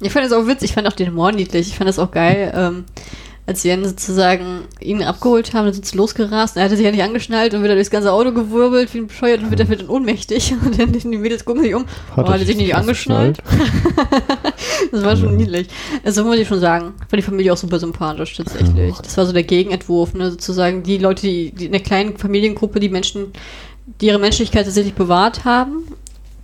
Ich 0.00 0.12
fand 0.12 0.26
das 0.26 0.32
auch 0.32 0.46
witzig, 0.46 0.70
ich 0.70 0.74
fand 0.74 0.86
auch 0.86 0.92
den 0.92 1.08
Humor 1.08 1.32
niedlich, 1.32 1.68
ich 1.68 1.76
fand 1.76 1.88
das 1.88 1.98
auch 1.98 2.10
geil. 2.10 2.52
Ähm, 2.54 2.84
als 3.46 3.60
sie 3.60 3.68
dann 3.68 3.84
sozusagen 3.84 4.62
ihn 4.80 5.02
abgeholt 5.02 5.52
haben, 5.52 5.66
dann 5.66 5.74
sind 5.74 5.84
sie 5.84 5.96
losgerast. 5.98 6.56
Er 6.56 6.64
hatte 6.64 6.76
sich 6.76 6.84
ja 6.84 6.90
nicht 6.90 7.02
angeschnallt 7.02 7.52
und 7.52 7.60
wird 7.60 7.70
dann 7.70 7.76
durchs 7.76 7.90
ganze 7.90 8.10
Auto 8.10 8.32
gewirbelt, 8.32 8.94
wie 8.94 8.98
ein 8.98 9.06
Bescheuert 9.08 9.42
und 9.42 9.50
wird 9.50 9.60
dann, 9.60 9.68
wird 9.68 9.82
dann 9.82 9.88
ohnmächtig. 9.88 10.54
Und 10.64 10.78
dann 10.78 10.92
die 10.92 11.18
Mädels 11.18 11.44
gucken 11.44 11.62
sich 11.62 11.74
um. 11.74 11.84
Hat 12.16 12.26
oh, 12.26 12.28
hat 12.32 12.40
er 12.40 12.46
sich 12.46 12.56
nicht 12.56 12.74
angeschnallt? 12.74 13.42
das 14.92 15.04
war 15.04 15.14
schon 15.16 15.32
Ja. 15.32 15.36
niedlich. 15.36 15.68
Also 16.04 16.24
muss 16.24 16.38
ich 16.38 16.48
schon 16.48 16.60
sagen. 16.60 16.94
Fand 17.00 17.18
die 17.18 17.22
Familie 17.22 17.52
auch 17.52 17.56
super 17.58 17.78
sympathisch 17.78 18.34
tatsächlich. 18.34 18.96
Das 18.96 19.16
war 19.18 19.26
so 19.26 19.32
der 19.32 19.42
Gegenentwurf, 19.42 20.14
ne? 20.14 20.30
sozusagen 20.30 20.82
die 20.82 20.96
Leute, 20.96 21.22
die, 21.22 21.52
die 21.52 21.66
in 21.66 21.72
der 21.72 21.82
kleinen 21.82 22.16
Familiengruppe 22.16 22.80
die 22.80 22.88
Menschen, 22.88 23.32
die 24.00 24.06
ihre 24.06 24.18
Menschlichkeit 24.18 24.64
tatsächlich 24.64 24.94
bewahrt 24.94 25.44
haben. 25.44 25.84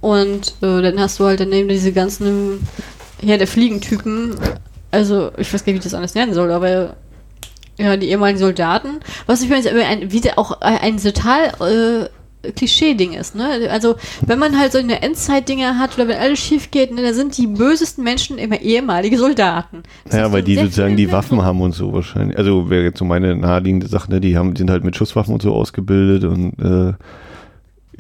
Und 0.03 0.55
äh, 0.61 0.83
dann 0.83 1.01
hast 1.01 1.19
du 1.19 1.25
halt 1.25 1.41
daneben 1.41 1.69
diese 1.69 1.93
ganzen 1.93 2.67
Herr 3.23 3.39
der 3.39 3.47
Fliegentypen. 3.47 4.35
Also, 4.91 5.31
ich 5.37 5.53
weiß 5.53 5.65
gar 5.65 5.73
nicht, 5.73 5.83
wie 5.83 5.87
ich 5.87 5.93
das 5.93 5.95
anders 5.95 6.15
nennen 6.15 6.35
soll, 6.35 6.51
aber 6.51 6.97
ja, 7.79 7.97
die 7.97 8.09
ehemaligen 8.09 8.39
Soldaten. 8.39 9.01
Was 9.27 9.43
ich 9.43 9.49
meine, 9.49 9.61
ist 9.63 9.71
aber 9.71 9.87
ein, 9.87 10.13
wieder 10.13 10.39
auch 10.39 10.61
ein 10.61 10.99
total 10.99 12.09
äh, 12.43 12.53
Klischee-Ding 12.53 13.13
ist, 13.13 13.35
ne? 13.35 13.69
Also, 13.71 13.97
wenn 14.27 14.39
man 14.39 14.59
halt 14.59 14.73
so 14.73 14.79
eine 14.79 15.03
Endzeit-Dinger 15.03 15.79
hat 15.79 15.95
oder 15.95 16.09
wenn 16.09 16.17
alles 16.17 16.39
schief 16.39 16.71
geht, 16.71 16.93
ne, 16.93 17.03
dann 17.03 17.15
sind 17.15 17.37
die 17.37 17.47
bösesten 17.47 18.03
Menschen 18.03 18.39
immer 18.39 18.61
ehemalige 18.61 19.19
Soldaten. 19.19 19.83
Das 20.05 20.15
Ja, 20.15 20.33
weil 20.33 20.43
du 20.43 20.47
die 20.47 20.57
sozusagen 20.57 20.97
die 20.97 21.13
Waffen 21.13 21.43
haben 21.43 21.61
und 21.61 21.73
so 21.73 21.93
wahrscheinlich. 21.93 22.39
Also 22.39 22.71
wäre 22.71 22.85
jetzt 22.85 22.99
so 22.99 23.05
meine 23.05 23.37
naheliegende 23.37 23.89
Sache, 23.89 24.11
ne? 24.11 24.21
Die 24.21 24.37
haben, 24.37 24.57
sind 24.57 24.71
halt 24.71 24.85
mit 24.85 24.97
Schusswaffen 24.97 25.35
und 25.35 25.43
so 25.43 25.55
ausgebildet 25.55 26.25
und 26.25 26.59
äh, 26.59 26.95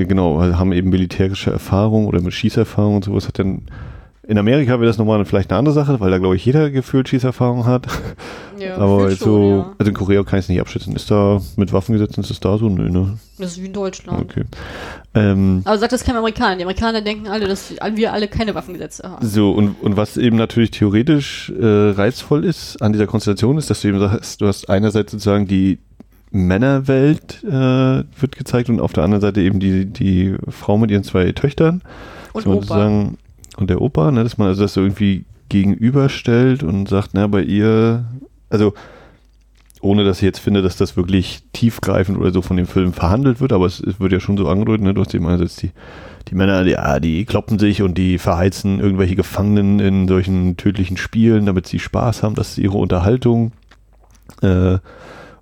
genau, 0.05 0.39
also 0.39 0.59
haben 0.59 0.73
eben 0.73 0.91
militärische 0.91 1.51
Erfahrung 1.51 2.07
oder 2.07 2.21
mit 2.21 2.33
Schießerfahrung 2.33 2.97
und 2.97 3.05
sowas 3.05 3.29
hat 3.29 3.39
dann 3.39 3.63
in 4.23 4.37
Amerika 4.37 4.73
wäre 4.73 4.87
das 4.87 4.99
nochmal 4.99 5.25
vielleicht 5.25 5.51
eine 5.51 5.59
andere 5.59 5.75
Sache, 5.75 5.99
weil 5.99 6.11
da 6.11 6.19
glaube 6.19 6.37
ich 6.37 6.45
jeder 6.45 6.71
gefühlt 6.71 7.09
Schießerfahrung 7.09 7.65
hat. 7.65 7.87
Ja, 8.59 8.77
Aber 8.79 9.09
jetzt 9.09 9.21
schon, 9.21 9.29
so, 9.29 9.51
ja. 9.51 9.75
also 9.79 9.89
in 9.89 9.97
Korea 9.97 10.23
kann 10.25 10.39
ich 10.39 10.45
es 10.45 10.49
nicht 10.51 10.61
abschätzen. 10.61 10.95
Ist 10.95 11.11
da 11.11 11.41
mit 11.57 11.73
Waffengesetzen, 11.73 12.23
ist 12.23 12.31
das 12.31 12.41
da 12.41 12.59
so? 12.59 12.69
Nö, 12.69 12.91
ne? 12.91 13.19
Das 13.39 13.53
ist 13.53 13.63
wie 13.63 13.67
in 13.67 13.73
Deutschland. 13.73 14.21
Okay. 14.21 14.45
Ähm, 15.15 15.63
Aber 15.65 15.79
sagt 15.79 15.93
das 15.93 16.05
kein 16.05 16.17
Amerikaner. 16.17 16.57
Die 16.57 16.63
Amerikaner 16.65 17.01
denken 17.01 17.29
alle, 17.29 17.49
dass 17.49 17.75
wir 17.95 18.13
alle 18.13 18.29
keine 18.29 18.55
Waffengesetze 18.55 19.09
haben. 19.09 19.27
So, 19.27 19.53
und, 19.53 19.77
und 19.81 19.97
was 19.97 20.19
eben 20.19 20.37
natürlich 20.37 20.71
theoretisch 20.71 21.51
äh, 21.59 21.91
reizvoll 21.91 22.45
ist 22.45 22.83
an 22.83 22.93
dieser 22.93 23.07
Konstellation, 23.07 23.57
ist, 23.57 23.71
dass 23.71 23.81
du 23.81 23.89
eben 23.89 24.01
sagst, 24.01 24.43
du 24.43 24.47
hast 24.47 24.69
einerseits 24.69 25.13
sozusagen 25.13 25.47
die 25.47 25.79
Männerwelt 26.31 27.43
äh, 27.43 27.51
wird 27.51 28.37
gezeigt 28.37 28.69
und 28.69 28.81
auf 28.81 28.93
der 28.93 29.03
anderen 29.03 29.23
Seite 29.23 29.41
eben 29.41 29.59
die, 29.59 29.87
die 29.87 30.37
Frau 30.49 30.79
mit 30.79 30.91
ihren 30.91 31.05
zwei 31.05 31.33
Töchtern. 31.33 31.83
Und 32.33 32.47
Opa. 32.47 33.13
Und 33.61 33.71
der 33.71 33.81
Opa, 33.81 34.11
ne, 34.11 34.23
dass 34.25 34.39
man 34.39 34.49
also 34.49 34.63
das 34.63 34.75
so 34.75 34.81
irgendwie 34.81 35.25
gegenüberstellt 35.49 36.63
und 36.63 36.89
sagt, 36.89 37.11
na, 37.13 37.27
bei 37.27 37.43
ihr, 37.43 38.05
also 38.49 38.75
ohne 39.83 40.05
dass 40.05 40.19
ich 40.19 40.25
jetzt 40.25 40.39
finde, 40.39 40.63
dass 40.63 40.77
das 40.77 40.97
wirklich 40.97 41.43
tiefgreifend 41.53 42.19
oder 42.19 42.33
so 42.33 42.43
von 42.43 42.57
dem 42.57 42.67
Film 42.67 42.93
verhandelt 42.93 43.41
wird, 43.41 43.53
aber 43.53 43.67
es, 43.67 43.81
es 43.81 43.99
wird 43.99 44.13
ja 44.13 44.21
schon 44.21 44.37
so 44.37 44.49
angedeutet, 44.49 44.85
ne, 44.85 44.95
du 44.95 45.01
hast 45.01 45.15
eben 45.15 45.27
einerseits 45.27 45.57
die, 45.57 45.71
die 46.29 46.35
Männer, 46.35 46.65
die, 46.65 46.73
ja, 46.73 47.01
die 47.01 47.25
kloppen 47.25 47.59
sich 47.59 47.83
und 47.83 47.97
die 47.97 48.19
verheizen 48.19 48.79
irgendwelche 48.79 49.17
Gefangenen 49.17 49.81
in 49.81 50.09
solchen 50.09 50.57
tödlichen 50.57 50.97
Spielen, 50.97 51.47
damit 51.47 51.67
sie 51.67 51.79
Spaß 51.79 52.23
haben, 52.23 52.35
das 52.35 52.51
ist 52.51 52.59
ihre 52.59 52.79
Unterhaltung. 52.79 53.53
Äh, 54.43 54.79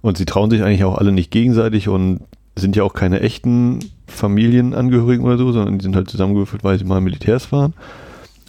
und 0.00 0.16
sie 0.16 0.24
trauen 0.24 0.50
sich 0.50 0.62
eigentlich 0.62 0.84
auch 0.84 0.96
alle 0.96 1.12
nicht 1.12 1.32
gegenseitig 1.32 1.88
und 1.88 2.20
sind 2.54 2.76
ja 2.76 2.84
auch 2.84 2.94
keine 2.94 3.20
echten 3.20 3.80
Familienangehörigen 4.06 5.24
oder 5.24 5.36
so, 5.36 5.52
sondern 5.52 5.78
die 5.78 5.82
sind 5.82 5.96
halt 5.96 6.08
zusammengewürfelt, 6.08 6.64
weil 6.64 6.78
sie 6.78 6.84
mal 6.84 7.00
Militärs 7.00 7.50
waren. 7.52 7.74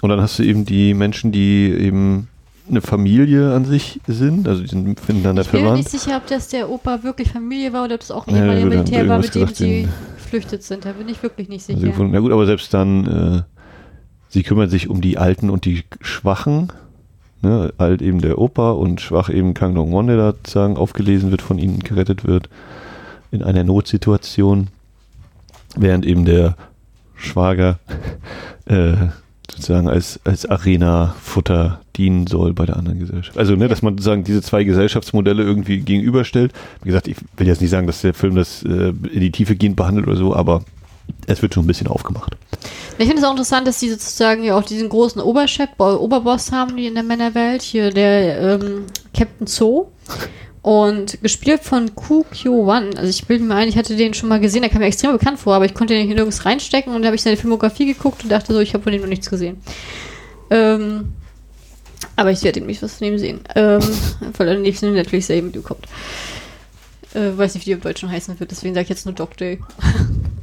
Und 0.02 0.10
dann 0.10 0.22
hast 0.22 0.40
du 0.40 0.44
eben 0.44 0.66
die 0.66 0.94
Menschen, 0.94 1.32
die 1.32 1.72
eben 1.72 2.28
eine 2.70 2.82
Familie 2.82 3.54
an 3.54 3.66
sich 3.66 4.00
sind, 4.08 4.48
also 4.48 4.62
die 4.62 4.68
sind 4.68 4.86
miteinander 4.86 5.42
Ich 5.42 5.50
bin 5.50 5.62
mir 5.62 5.68
verwandt. 5.68 5.78
nicht 5.84 5.90
sicher, 5.90 6.18
ob 6.18 6.28
das 6.28 6.50
der 6.50 6.70
Opa 6.70 7.04
wirklich 7.04 7.32
Familie 7.32 7.74
war 7.74 7.86
oder 7.86 7.96
ob 7.96 8.02
das 8.02 8.12
auch 8.12 8.28
ein 8.28 8.36
Ja, 8.36 8.42
ehemaliger 8.44 8.70
dann 8.70 8.78
Militär 8.78 9.08
war, 9.10 9.18
mit 9.20 9.34
dem 9.36 9.42
gesagt, 9.42 9.58
sie 9.58 9.88
geflüchtet 10.18 10.64
sind. 10.64 10.86
Da 10.86 10.92
bin 10.94 11.10
ich 11.10 11.22
wirklich 11.24 11.50
nicht 11.50 11.68
Also 11.68 11.80
sicher. 11.80 11.92
gefunden. 11.92 12.14
Na 12.14 12.20
gut, 12.20 12.32
aber 12.32 12.46
selbst 12.46 12.74
dann, 12.74 13.08
äh, 13.08 13.42
sie 14.30 14.44
kümmert 14.44 14.70
sich 14.70 14.88
um 14.90 15.02
die 15.02 15.18
Alten 15.18 15.50
und 15.50 15.66
die 15.66 15.84
Schwachen. 16.02 16.72
Ne? 17.42 17.74
Alt 17.78 18.02
eben 18.04 18.22
der 18.22 18.38
Opa 18.38 18.72
und 18.72 19.02
schwach 19.02 19.30
eben 19.30 19.54
Kang 19.56 19.74
Dong-won, 19.74 20.08
der 20.08 20.18
da 20.18 20.32
sozusagen 20.34 20.78
aufgelesen 20.78 21.32
wird, 21.32 21.42
von 21.42 21.58
ihnen 21.58 21.80
gerettet 21.80 22.26
wird 22.26 22.50
in 23.32 23.42
einer 23.42 23.64
Notsituation. 23.64 24.68
Während 25.76 26.06
eben 26.06 26.26
der 26.26 26.56
Schwager 27.16 27.80
äh, 28.66 28.96
sozusagen 29.60 29.90
als, 29.90 30.20
als 30.24 30.46
Arena-Futter 30.46 31.82
dienen 31.96 32.28
soll 32.28 32.54
bei 32.54 32.66
der 32.66 32.78
anderen 32.78 33.00
Gesellschaft. 33.00 33.38
Also, 33.38 33.56
ne, 33.56 33.68
dass 33.68 33.82
man 33.82 33.94
sozusagen 33.94 34.24
diese 34.24 34.42
zwei 34.42 34.64
Gesellschaftsmodelle 34.64 35.44
irgendwie 35.44 35.80
gegenüberstellt. 35.80 36.54
Wie 36.82 36.88
gesagt, 36.88 37.08
ich 37.08 37.18
will 37.38 37.48
jetzt 37.48 37.62
nicht 37.62 37.70
sagen, 37.70 37.88
dass 37.88 38.02
der 38.02 38.14
Film 38.14 38.36
das 38.36 38.64
äh, 38.64 38.90
in 38.90 39.20
die 39.20 39.32
Tiefe 39.32 39.56
gehend 39.56 39.76
behandelt 39.76 40.08
oder 40.08 40.16
so, 40.18 40.36
aber 40.36 40.64
es 41.26 41.42
wird 41.42 41.54
schon 41.54 41.64
ein 41.64 41.68
bisschen 41.68 41.88
aufgemacht. 41.88 42.38
Ich 42.98 43.06
finde 43.06 43.22
es 43.22 43.28
auch 43.28 43.32
interessant, 43.32 43.66
dass 43.68 43.80
die 43.80 43.90
sozusagen 43.90 44.44
ja 44.44 44.58
auch 44.58 44.64
diesen 44.64 44.90
großen 44.90 45.22
Oberchef, 45.22 45.70
Bo- 45.78 45.98
Oberboss 45.98 46.52
haben, 46.52 46.78
die 46.78 46.88
in 46.88 46.94
der 46.94 47.04
Männerwelt. 47.04 47.62
Hier 47.62 47.92
der 47.92 48.60
ähm, 48.62 48.84
Captain 49.14 49.48
Zoo. 49.48 49.88
Und 50.62 51.22
gespielt 51.22 51.64
von 51.64 51.96
Ku 51.96 52.26
Kyo-Wan. 52.30 52.98
Also 52.98 53.10
ich 53.10 53.26
bilde 53.26 53.46
mir 53.46 53.56
ein, 53.56 53.70
ich 53.70 53.78
hatte 53.78 53.96
den 53.96 54.14
schon 54.14 54.28
mal 54.28 54.42
gesehen, 54.42 54.62
der 54.62 54.70
kam 54.70 54.82
mir 54.82 54.88
extrem 54.88 55.14
bekannt 55.14 55.40
vor, 55.40 55.56
aber 55.56 55.66
ich 55.66 55.74
konnte 55.74 55.94
den 55.94 56.06
hier 56.06 56.16
nirgends 56.16 56.46
reinstecken 56.46 56.94
und 56.94 57.02
da 57.02 57.08
habe 57.08 57.16
ich 57.16 57.22
seine 57.22 57.38
Filmografie 57.38 57.86
geguckt 57.86 58.24
und 58.24 58.30
dachte 58.30 58.54
so, 58.54 58.60
ich 58.60 58.74
habe 58.74 58.84
von 58.84 58.92
dem 58.92 59.02
noch 59.02 59.08
nichts 59.08 59.30
gesehen. 59.30 59.62
Ähm, 60.50 61.14
aber 62.16 62.32
ich 62.32 62.44
werde 62.44 62.60
nicht 62.62 62.82
was 62.82 62.96
von 62.96 63.08
ihm 63.08 63.18
sehen. 63.18 63.40
Ähm, 63.56 63.82
weil 64.38 64.48
er 64.50 64.58
nicht 64.58 64.84
in 64.84 64.94
Netflix 64.94 65.28
Serie 65.28 65.44
mit 65.44 65.64
kommt. 65.64 65.86
Äh, 67.14 67.38
weiß 67.38 67.54
nicht, 67.54 67.66
wie 67.66 67.72
die 67.72 67.76
im 67.76 67.82
Deutschen 67.82 68.12
heißen 68.12 68.40
wird, 68.40 68.52
deswegen 68.52 68.76
sage 68.76 68.84
ich 68.84 68.90
jetzt 68.90 69.06
nur 69.06 69.16
Dog 69.16 69.38
Day. 69.38 69.60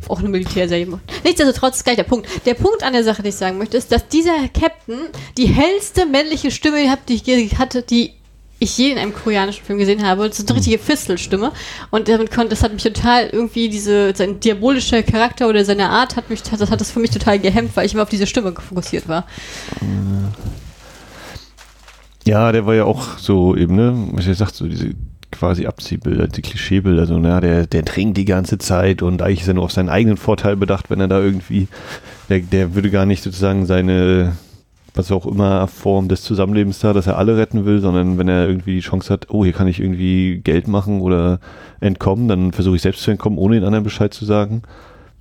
Auch 0.09 0.21
eine 0.21 0.29
Militärserie 0.29 0.87
macht. 0.87 1.03
Nichtsdestotrotz 1.25 1.77
ist 1.79 1.85
gleich 1.85 1.97
der 1.97 2.05
Punkt. 2.05 2.29
Der 2.47 2.55
Punkt 2.55 2.85
an 2.85 2.93
der 2.93 3.03
Sache, 3.03 3.23
die 3.23 3.31
ich 3.31 3.35
sagen 3.35 3.59
möchte, 3.59 3.77
ist, 3.77 3.91
dass 3.91 4.07
dieser 4.09 4.49
Captain 4.49 5.01
die 5.37 5.47
hellste 5.47 6.07
männliche 6.07 6.53
Stimme 6.53 6.89
hat, 6.89 7.01
die 7.09 7.15
ich 7.15 7.59
hatte, 7.59 7.83
die 7.83 8.13
ich 8.59 8.77
je 8.79 8.91
in 8.91 8.99
einem 8.99 9.15
koreanischen 9.15 9.65
Film 9.65 9.79
gesehen 9.79 10.07
habe. 10.07 10.29
Das 10.29 10.39
ist 10.39 10.49
eine 10.49 10.59
richtige 10.59 10.79
Fistelstimme. 10.79 11.53
Und 11.91 12.09
damit 12.09 12.31
konnte, 12.31 12.51
das 12.51 12.63
hat 12.63 12.73
mich 12.73 12.83
total 12.83 13.29
irgendwie 13.31 13.69
diese, 13.69 14.15
sein 14.15 14.41
diabolischer 14.41 15.03
Charakter 15.03 15.49
oder 15.49 15.65
seine 15.65 15.91
Art 15.91 16.17
hat 16.17 16.31
mich, 16.31 16.43
das 16.43 16.71
hat 16.71 16.81
das 16.81 16.91
für 16.91 17.01
mich 17.01 17.11
total 17.11 17.39
gehemmt, 17.39 17.77
weil 17.77 17.87
ich 17.87 17.95
immer 17.95 18.03
auf 18.03 18.09
diese 18.09 18.27
Stimme 18.27 18.53
fokussiert 18.53 19.09
war. 19.09 19.27
Ja, 22.25 22.51
der 22.51 22.67
war 22.67 22.75
ja 22.75 22.85
auch 22.85 23.19
so 23.19 23.55
eben, 23.55 23.77
ne, 23.77 24.09
was 24.13 24.27
ihr 24.27 24.35
sagt, 24.35 24.55
so 24.55 24.67
diese 24.67 24.95
quasi 25.31 25.67
Abziehbilder, 25.67 26.29
die 26.29 26.43
Klischeebilder, 26.43 27.07
so, 27.07 27.19
na, 27.19 27.41
der, 27.41 27.67
der 27.67 27.85
trinkt 27.85 28.17
die 28.17 28.25
ganze 28.25 28.59
Zeit 28.59 29.03
und 29.03 29.23
eigentlich 29.23 29.43
ist 29.43 29.49
er 29.49 29.55
nur 29.55 29.65
auf 29.65 29.73
seinen 29.73 29.89
eigenen 29.89 30.17
Vorteil 30.17 30.57
bedacht, 30.57 30.89
wenn 30.89 31.01
er 31.01 31.09
da 31.09 31.21
irgendwie, 31.21 31.69
der, 32.29 32.41
der 32.41 32.75
würde 32.75 32.91
gar 32.91 33.07
nicht 33.07 33.23
sozusagen 33.23 33.67
seine, 33.67 34.37
was 34.97 35.13
auch 35.13 35.27
immer, 35.27 35.67
Form 35.69 36.09
des 36.09 36.23
Zusammenlebens 36.23 36.79
da, 36.81 36.93
dass 36.93 37.07
er 37.07 37.19
alle 37.19 37.37
retten 37.37 37.65
will, 37.65 37.81
sondern 37.81 38.19
wenn 38.19 38.29
er 38.29 38.47
irgendwie 38.49 38.75
die 38.77 38.81
Chance 38.81 39.13
hat, 39.13 39.27
oh, 39.31 39.45
hier 39.45 39.53
kann 39.53 39.69
ich 39.69 39.81
irgendwie 39.81 40.41
Geld 40.43 40.69
machen 40.69 41.01
oder 41.01 41.39
entkommen, 41.81 42.29
dann 42.29 42.53
versuche 42.53 42.77
ich 42.77 42.83
selbst 42.83 43.03
zu 43.03 43.11
entkommen, 43.11 43.39
ohne 43.39 43.57
den 43.57 43.65
anderen 43.65 43.85
Bescheid 43.85 44.13
zu 44.15 44.25
sagen. 44.25 44.63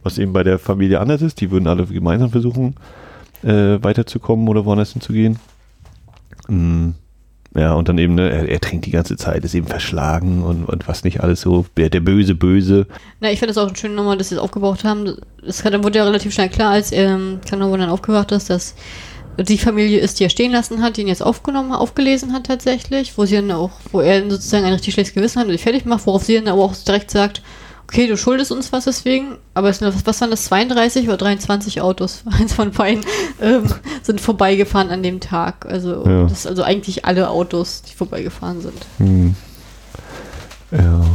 Was 0.03 0.17
eben 0.17 0.33
bei 0.33 0.43
der 0.43 0.59
Familie 0.59 0.99
anders 0.99 1.21
ist, 1.21 1.41
die 1.41 1.51
würden 1.51 1.67
alle 1.67 1.85
gemeinsam 1.85 2.29
versuchen, 2.29 2.75
äh, 3.43 3.77
weiterzukommen 3.81 4.47
oder 4.47 4.65
woanders 4.65 4.93
hinzugehen. 4.93 5.39
Mm, 6.47 6.91
Ja, 7.55 7.73
und 7.73 7.87
dann 7.87 7.97
eben, 7.97 8.15
ne, 8.15 8.29
er, 8.29 8.49
er 8.49 8.59
trinkt 8.59 8.85
die 8.85 8.91
ganze 8.91 9.15
Zeit, 9.15 9.45
ist 9.45 9.55
eben 9.55 9.67
verschlagen 9.67 10.43
und, 10.43 10.65
und 10.65 10.87
was 10.89 11.05
nicht 11.05 11.21
alles 11.21 11.39
so, 11.39 11.65
der, 11.77 11.89
der 11.89 12.01
böse 12.01 12.35
Böse. 12.35 12.85
Na, 13.21 13.31
ich 13.31 13.39
finde 13.39 13.51
es 13.51 13.57
auch 13.57 13.73
schön 13.75 13.95
nochmal, 13.95 14.17
dass 14.17 14.29
sie 14.29 14.35
es 14.35 14.41
aufgebaut 14.41 14.83
haben. 14.83 15.15
Es 15.47 15.63
wurde 15.63 15.97
ja 15.97 16.03
relativ 16.03 16.33
schnell 16.33 16.49
klar, 16.49 16.71
als 16.71 16.91
ähm, 16.91 17.39
Kanowo 17.49 17.77
dann 17.77 17.89
aufgewacht 17.89 18.33
ist, 18.33 18.49
dass 18.49 18.75
die 19.37 19.57
Familie 19.57 19.99
ist, 19.99 20.19
die 20.19 20.23
er 20.25 20.29
stehen 20.29 20.51
lassen 20.51 20.81
hat, 20.81 20.97
die 20.97 21.01
ihn 21.01 21.07
jetzt 21.07 21.23
aufgenommen, 21.23 21.71
aufgelesen 21.71 22.33
hat 22.33 22.45
tatsächlich, 22.45 23.17
wo 23.17 23.25
sie 23.25 23.35
dann 23.35 23.51
auch, 23.51 23.71
wo 23.91 23.99
er 24.01 24.29
sozusagen 24.29 24.65
ein 24.65 24.73
richtig 24.73 24.93
schlechtes 24.93 25.13
Gewissen 25.15 25.39
hat 25.39 25.47
und 25.47 25.51
die 25.53 25.57
fertig 25.57 25.85
macht, 25.85 26.05
worauf 26.05 26.23
sie 26.23 26.35
dann 26.35 26.47
aber 26.47 26.63
auch 26.63 26.75
direkt 26.75 27.11
sagt, 27.11 27.41
okay, 27.87 28.07
du 28.07 28.17
schuldest 28.17 28.51
uns 28.51 28.71
was 28.71 28.85
deswegen, 28.85 29.37
aber 29.53 29.69
es 29.69 29.77
sind, 29.79 29.93
was, 30.05 30.21
waren 30.21 30.31
das, 30.31 30.45
32 30.45 31.07
oder 31.07 31.17
23 31.17 31.81
Autos, 31.81 32.23
eins 32.39 32.53
von 32.53 32.71
beiden, 32.71 33.05
ähm, 33.41 33.65
sind 34.01 34.21
vorbeigefahren 34.21 34.89
an 34.89 35.03
dem 35.03 35.19
Tag. 35.19 35.65
Also, 35.65 36.03
Ja. 36.05 36.23
das 36.23 36.39
ist 36.39 36.47
also 36.47 36.63
eigentlich 36.63 37.05
alle 37.05 37.29
Autos, 37.29 37.83
die 37.83 37.93
vorbeigefahren 37.93 38.61
sind. 38.61 38.85
Hm. 38.97 39.35
Ja. 40.71 41.05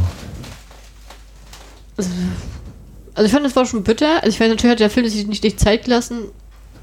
Also, 1.97 2.09
also 3.13 3.25
ich 3.25 3.31
fand, 3.31 3.45
das 3.45 3.55
war 3.55 3.65
schon 3.65 3.83
bitter. 3.83 4.15
Also 4.23 4.29
ich 4.29 4.39
weiß, 4.39 4.49
natürlich 4.49 4.71
hat 4.71 4.79
der 4.79 4.89
Film 4.89 5.07
sich 5.07 5.27
nicht, 5.27 5.43
nicht 5.43 5.59
Zeit 5.59 5.83
gelassen, 5.85 6.19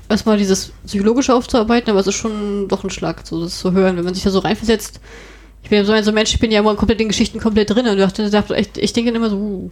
erstmal 0.08 0.38
dieses 0.38 0.72
Psychologische 0.86 1.34
aufzuarbeiten, 1.34 1.90
aber 1.90 2.00
es 2.00 2.06
ist 2.06 2.14
schon 2.14 2.68
doch 2.68 2.84
ein 2.84 2.90
Schlag, 2.90 3.26
so 3.26 3.42
das 3.42 3.58
zu 3.58 3.72
hören, 3.72 3.96
wenn 3.96 4.04
man 4.04 4.14
sich 4.14 4.24
da 4.24 4.30
so 4.30 4.38
reinversetzt. 4.38 5.00
Ich 5.62 5.70
bin 5.70 5.78
ja 5.78 5.84
so 5.84 5.92
ein 5.92 6.14
Mensch, 6.14 6.32
ich 6.32 6.40
bin 6.40 6.50
ja 6.50 6.60
immer 6.60 6.74
komplett 6.76 7.00
in 7.00 7.08
Geschichten 7.08 7.40
komplett 7.40 7.70
drin 7.70 7.86
und 7.86 7.98
dachte, 7.98 8.56
ich, 8.56 8.68
ich 8.76 8.92
denke 8.92 9.10
immer 9.10 9.28
so, 9.28 9.36
uh, 9.36 9.70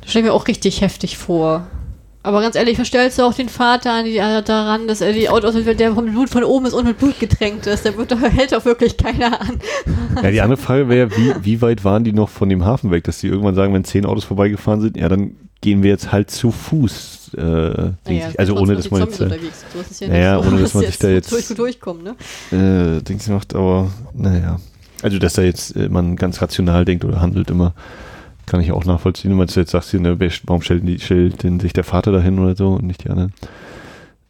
das 0.00 0.10
stelle 0.10 0.26
ich 0.26 0.30
mir 0.30 0.34
auch 0.34 0.48
richtig 0.48 0.80
heftig 0.80 1.16
vor. 1.16 1.66
Aber 2.24 2.40
ganz 2.40 2.54
ehrlich, 2.54 2.76
verstellst 2.76 3.18
du 3.18 3.24
auch 3.24 3.34
den 3.34 3.48
Vater 3.48 4.04
äh, 4.04 4.42
daran, 4.42 4.86
dass 4.86 5.00
er 5.00 5.12
die 5.12 5.28
Autos, 5.28 5.56
der 5.64 5.92
vom 5.92 6.06
Blut 6.06 6.30
von 6.30 6.44
oben 6.44 6.66
ist 6.66 6.72
und 6.72 6.84
mit 6.86 6.98
Blut 6.98 7.18
getränkt 7.18 7.66
ist. 7.66 7.84
Der 7.84 7.96
wird, 7.96 8.14
hält 8.36 8.54
auch 8.54 8.64
wirklich 8.64 8.96
keiner 8.96 9.40
an. 9.40 9.58
Ja, 10.22 10.30
die 10.30 10.40
andere 10.40 10.56
Frage 10.56 10.88
wäre, 10.88 11.10
wie, 11.16 11.34
wie 11.42 11.62
weit 11.62 11.84
waren 11.84 12.04
die 12.04 12.12
noch 12.12 12.28
von 12.28 12.48
dem 12.48 12.64
Hafen 12.64 12.92
weg, 12.92 13.04
dass 13.04 13.18
die 13.18 13.26
irgendwann 13.26 13.56
sagen, 13.56 13.74
wenn 13.74 13.84
zehn 13.84 14.06
Autos 14.06 14.24
vorbeigefahren 14.24 14.80
sind, 14.80 14.96
ja, 14.96 15.08
dann 15.08 15.34
gehen 15.62 15.82
wir 15.82 15.90
jetzt 15.90 16.12
halt 16.12 16.30
zu 16.30 16.52
Fuß. 16.52 17.21
Äh, 17.34 17.92
naja, 18.06 18.28
also 18.36 18.56
ohne, 18.56 18.76
dass 18.76 18.90
man 18.90 19.02
jetzt, 19.02 19.20
äh, 19.20 19.28
ja 20.00 20.08
naja, 20.08 20.38
ohne 20.38 20.60
dass 20.60 20.74
man 20.74 20.84
sich 20.84 20.98
da 20.98 21.08
jetzt 21.08 21.32
durch, 21.32 21.48
durchkommen, 21.48 22.02
ne? 22.02 22.96
Äh, 22.98 23.02
Dings 23.02 23.28
macht, 23.28 23.54
aber 23.54 23.90
naja. 24.14 24.58
Also, 25.02 25.18
dass 25.18 25.34
da 25.34 25.42
jetzt 25.42 25.76
äh, 25.76 25.88
man 25.88 26.16
ganz 26.16 26.40
rational 26.40 26.84
denkt 26.84 27.04
oder 27.04 27.20
handelt 27.20 27.50
immer. 27.50 27.74
Kann 28.46 28.60
ich 28.60 28.72
auch 28.72 28.84
nachvollziehen, 28.84 29.38
wenn 29.38 29.46
du 29.46 29.60
jetzt 29.60 29.70
sagst, 29.70 29.94
ne, 29.94 30.18
warum 30.44 30.62
stellt, 30.62 30.86
die, 30.86 30.98
stellt 30.98 31.42
denn 31.42 31.60
sich 31.60 31.72
der 31.72 31.84
Vater 31.84 32.10
dahin 32.10 32.38
oder 32.38 32.56
so 32.56 32.70
und 32.70 32.84
nicht 32.84 33.04
die 33.04 33.10
anderen? 33.10 33.32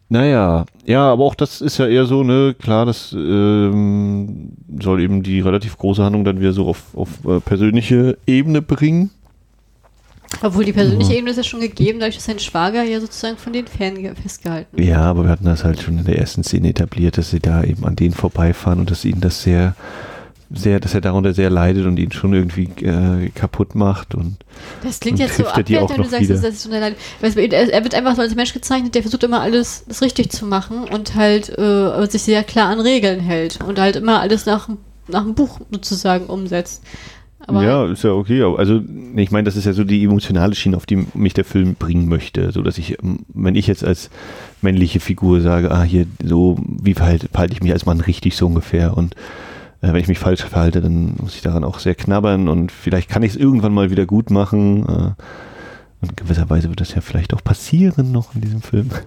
Naja, 0.09 0.65
ja, 0.85 1.11
aber 1.11 1.23
auch 1.23 1.33
das 1.33 1.61
ist 1.61 1.79
ja 1.79 1.87
eher 1.87 2.05
so, 2.05 2.23
ne, 2.23 2.55
klar, 2.59 2.85
das 2.85 3.13
ähm, 3.13 4.51
soll 4.79 5.01
eben 5.01 5.23
die 5.23 5.39
relativ 5.39 5.77
große 5.77 6.03
Handlung 6.03 6.23
dann 6.23 6.39
wieder 6.39 6.53
so 6.53 6.67
auf, 6.67 6.95
auf 6.95 7.25
äh, 7.25 7.39
persönliche 7.39 8.17
Ebene 8.27 8.61
bringen. 8.61 9.09
Obwohl 10.41 10.65
die 10.65 10.73
persönliche 10.73 11.11
ja. 11.11 11.17
Ebene 11.17 11.31
ist 11.31 11.37
ja 11.37 11.43
schon 11.43 11.61
gegeben, 11.61 11.99
dadurch, 11.99 12.15
dass 12.15 12.25
sein 12.25 12.39
Schwager 12.39 12.83
ja 12.83 12.99
sozusagen 12.99 13.37
von 13.37 13.53
den 13.53 13.67
Fan 13.67 13.97
festgehalten. 14.15 14.81
Ja, 14.81 15.01
aber 15.01 15.23
wir 15.23 15.29
hatten 15.29 15.45
das 15.45 15.63
halt 15.63 15.81
schon 15.81 15.99
in 15.99 16.05
der 16.05 16.17
ersten 16.17 16.43
Szene 16.43 16.69
etabliert, 16.69 17.17
dass 17.17 17.29
sie 17.31 17.39
da 17.39 17.63
eben 17.63 17.85
an 17.85 17.95
denen 17.95 18.13
vorbeifahren 18.13 18.79
und 18.79 18.91
dass 18.91 19.05
ihnen 19.05 19.21
das 19.21 19.43
sehr 19.43 19.75
sehr, 20.55 20.79
dass 20.79 20.93
er 20.93 21.01
darunter 21.01 21.33
sehr 21.33 21.49
leidet 21.49 21.85
und 21.85 21.97
ihn 21.97 22.11
schon 22.11 22.33
irgendwie 22.33 22.69
äh, 22.85 23.29
kaputt 23.29 23.75
macht 23.75 24.13
und 24.13 24.37
das 24.83 24.99
klingt 24.99 25.19
jetzt 25.19 25.37
so 25.37 25.45
abwertend, 25.45 25.89
wenn 25.89 26.03
du 26.03 26.09
sagst, 26.09 26.29
dass 26.29 26.41
das 26.41 26.63
so 26.63 26.69
leid. 26.69 26.95
Er 27.21 27.83
wird 27.83 27.95
einfach 27.95 28.15
so 28.15 28.21
als 28.21 28.35
Mensch 28.35 28.53
gezeichnet, 28.53 28.93
der 28.93 29.01
versucht 29.01 29.23
immer 29.23 29.41
alles 29.41 29.83
das 29.87 30.01
richtig 30.01 30.29
zu 30.31 30.45
machen 30.45 30.83
und 30.83 31.15
halt 31.15 31.49
äh, 31.57 32.05
sich 32.07 32.21
sehr 32.21 32.43
klar 32.43 32.69
an 32.69 32.79
Regeln 32.79 33.19
hält 33.19 33.59
und 33.67 33.79
halt 33.79 33.95
immer 33.95 34.19
alles 34.19 34.45
nach, 34.45 34.69
nach 35.07 35.23
dem 35.23 35.33
Buch 35.33 35.59
sozusagen 35.71 36.27
umsetzt. 36.27 36.83
Aber 37.47 37.63
ja, 37.63 37.85
ist 37.87 38.03
ja 38.03 38.11
okay. 38.11 38.41
Also 38.41 38.81
ich 39.15 39.31
meine, 39.31 39.43
das 39.43 39.55
ist 39.55 39.65
ja 39.65 39.73
so 39.73 39.83
die 39.83 40.03
emotionale 40.03 40.55
Schiene, 40.55 40.77
auf 40.77 40.85
die 40.85 41.05
mich 41.13 41.33
der 41.33 41.43
Film 41.43 41.75
bringen 41.75 42.07
möchte. 42.07 42.51
So 42.51 42.61
dass 42.61 42.77
ich, 42.77 42.97
wenn 43.33 43.55
ich 43.55 43.67
jetzt 43.67 43.83
als 43.83 44.09
männliche 44.61 44.99
Figur 44.99 45.41
sage, 45.41 45.71
ah, 45.71 45.83
hier 45.83 46.05
so, 46.23 46.57
wie 46.63 46.93
verhalte, 46.93 47.27
verhalte 47.29 47.53
ich 47.53 47.61
mich 47.61 47.73
als 47.73 47.85
Mann 47.85 47.99
richtig 47.99 48.35
so 48.35 48.47
ungefähr 48.47 48.95
und 48.95 49.15
äh, 49.81 49.91
wenn 49.91 49.97
ich 49.97 50.07
mich 50.07 50.19
falsch 50.19 50.43
verhalte, 50.43 50.81
dann 50.81 51.15
muss 51.19 51.35
ich 51.35 51.41
daran 51.41 51.65
auch 51.65 51.79
sehr 51.79 51.95
knabbern 51.95 52.47
und 52.47 52.71
vielleicht 52.71 53.09
kann 53.09 53.23
ich 53.23 53.31
es 53.31 53.37
irgendwann 53.37 53.73
mal 53.73 53.91
wieder 53.91 54.05
gut 54.05 54.31
machen. 54.31 54.87
Äh, 54.87 55.11
und 56.01 56.09
in 56.09 56.15
gewisser 56.15 56.49
Weise 56.49 56.69
wird 56.69 56.81
das 56.81 56.93
ja 56.95 57.01
vielleicht 57.01 57.33
auch 57.33 57.43
passieren 57.43 58.11
noch 58.11 58.33
in 58.35 58.41
diesem 58.41 58.61
Film. 58.61 58.89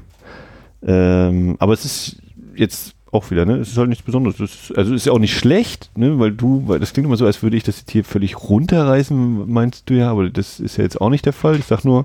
Ähm, 0.89 1.57
aber 1.59 1.73
es 1.73 1.85
ist 1.85 2.23
jetzt 2.55 2.96
auch 3.17 3.31
wieder, 3.31 3.45
ne? 3.45 3.57
Es 3.57 3.69
ist 3.69 3.79
halt 3.79 3.89
nichts 3.89 4.05
Besonderes. 4.05 4.39
Ist, 4.39 4.77
also 4.77 4.95
ist 4.95 5.07
ja 5.07 5.13
auch 5.13 5.19
nicht 5.19 5.37
schlecht, 5.37 5.91
ne? 5.97 6.19
Weil 6.19 6.33
du, 6.33 6.63
weil 6.67 6.79
das 6.79 6.93
klingt 6.93 7.07
immer 7.07 7.17
so, 7.17 7.27
als 7.27 7.43
würde 7.43 7.57
ich 7.57 7.63
das 7.65 7.79
jetzt 7.79 7.91
hier 7.91 8.05
völlig 8.05 8.39
runterreißen, 8.39 9.51
meinst 9.51 9.89
du 9.89 9.95
ja, 9.95 10.11
aber 10.11 10.29
das 10.31 10.61
ist 10.61 10.77
ja 10.77 10.85
jetzt 10.85 11.01
auch 11.01 11.11
nicht 11.11 11.25
der 11.25 11.33
Fall. 11.33 11.57
Ich 11.57 11.65
sag 11.65 11.85
nur, 11.85 12.05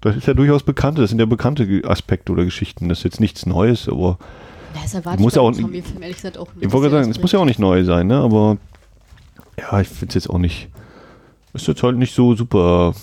das 0.00 0.16
ist 0.16 0.26
ja 0.26 0.34
durchaus 0.34 0.62
bekannt, 0.62 0.98
das 0.98 1.10
sind 1.10 1.18
ja 1.18 1.26
bekannte 1.26 1.82
Aspekte 1.84 2.32
oder 2.32 2.44
Geschichten. 2.44 2.88
Das 2.88 2.98
ist 2.98 3.04
jetzt 3.04 3.20
nichts 3.20 3.46
Neues, 3.46 3.88
aber 3.88 4.18
ja, 4.74 4.82
das 4.82 4.94
erwarte 4.94 5.22
muss 5.22 5.34
ich 5.34 5.38
auch, 5.38 5.52
Zombiefilm 5.52 6.02
ehrlich 6.02 6.16
gesagt 6.16 6.38
auch 6.38 6.52
nicht. 6.54 6.66
Ich 6.66 6.72
wollte 6.72 6.90
sagen, 6.90 7.10
es 7.10 7.20
muss 7.20 7.32
ja 7.32 7.38
auch 7.38 7.44
nicht 7.44 7.58
neu 7.58 7.84
sein, 7.84 8.08
ne? 8.08 8.18
Aber 8.18 8.58
ja, 9.58 9.80
ich 9.80 9.88
finde 9.88 10.08
es 10.08 10.14
jetzt 10.14 10.30
auch 10.30 10.38
nicht. 10.38 10.68
Ist 11.54 11.66
jetzt 11.66 11.82
halt 11.82 11.96
nicht 11.96 12.14
so 12.14 12.34
super 12.34 12.94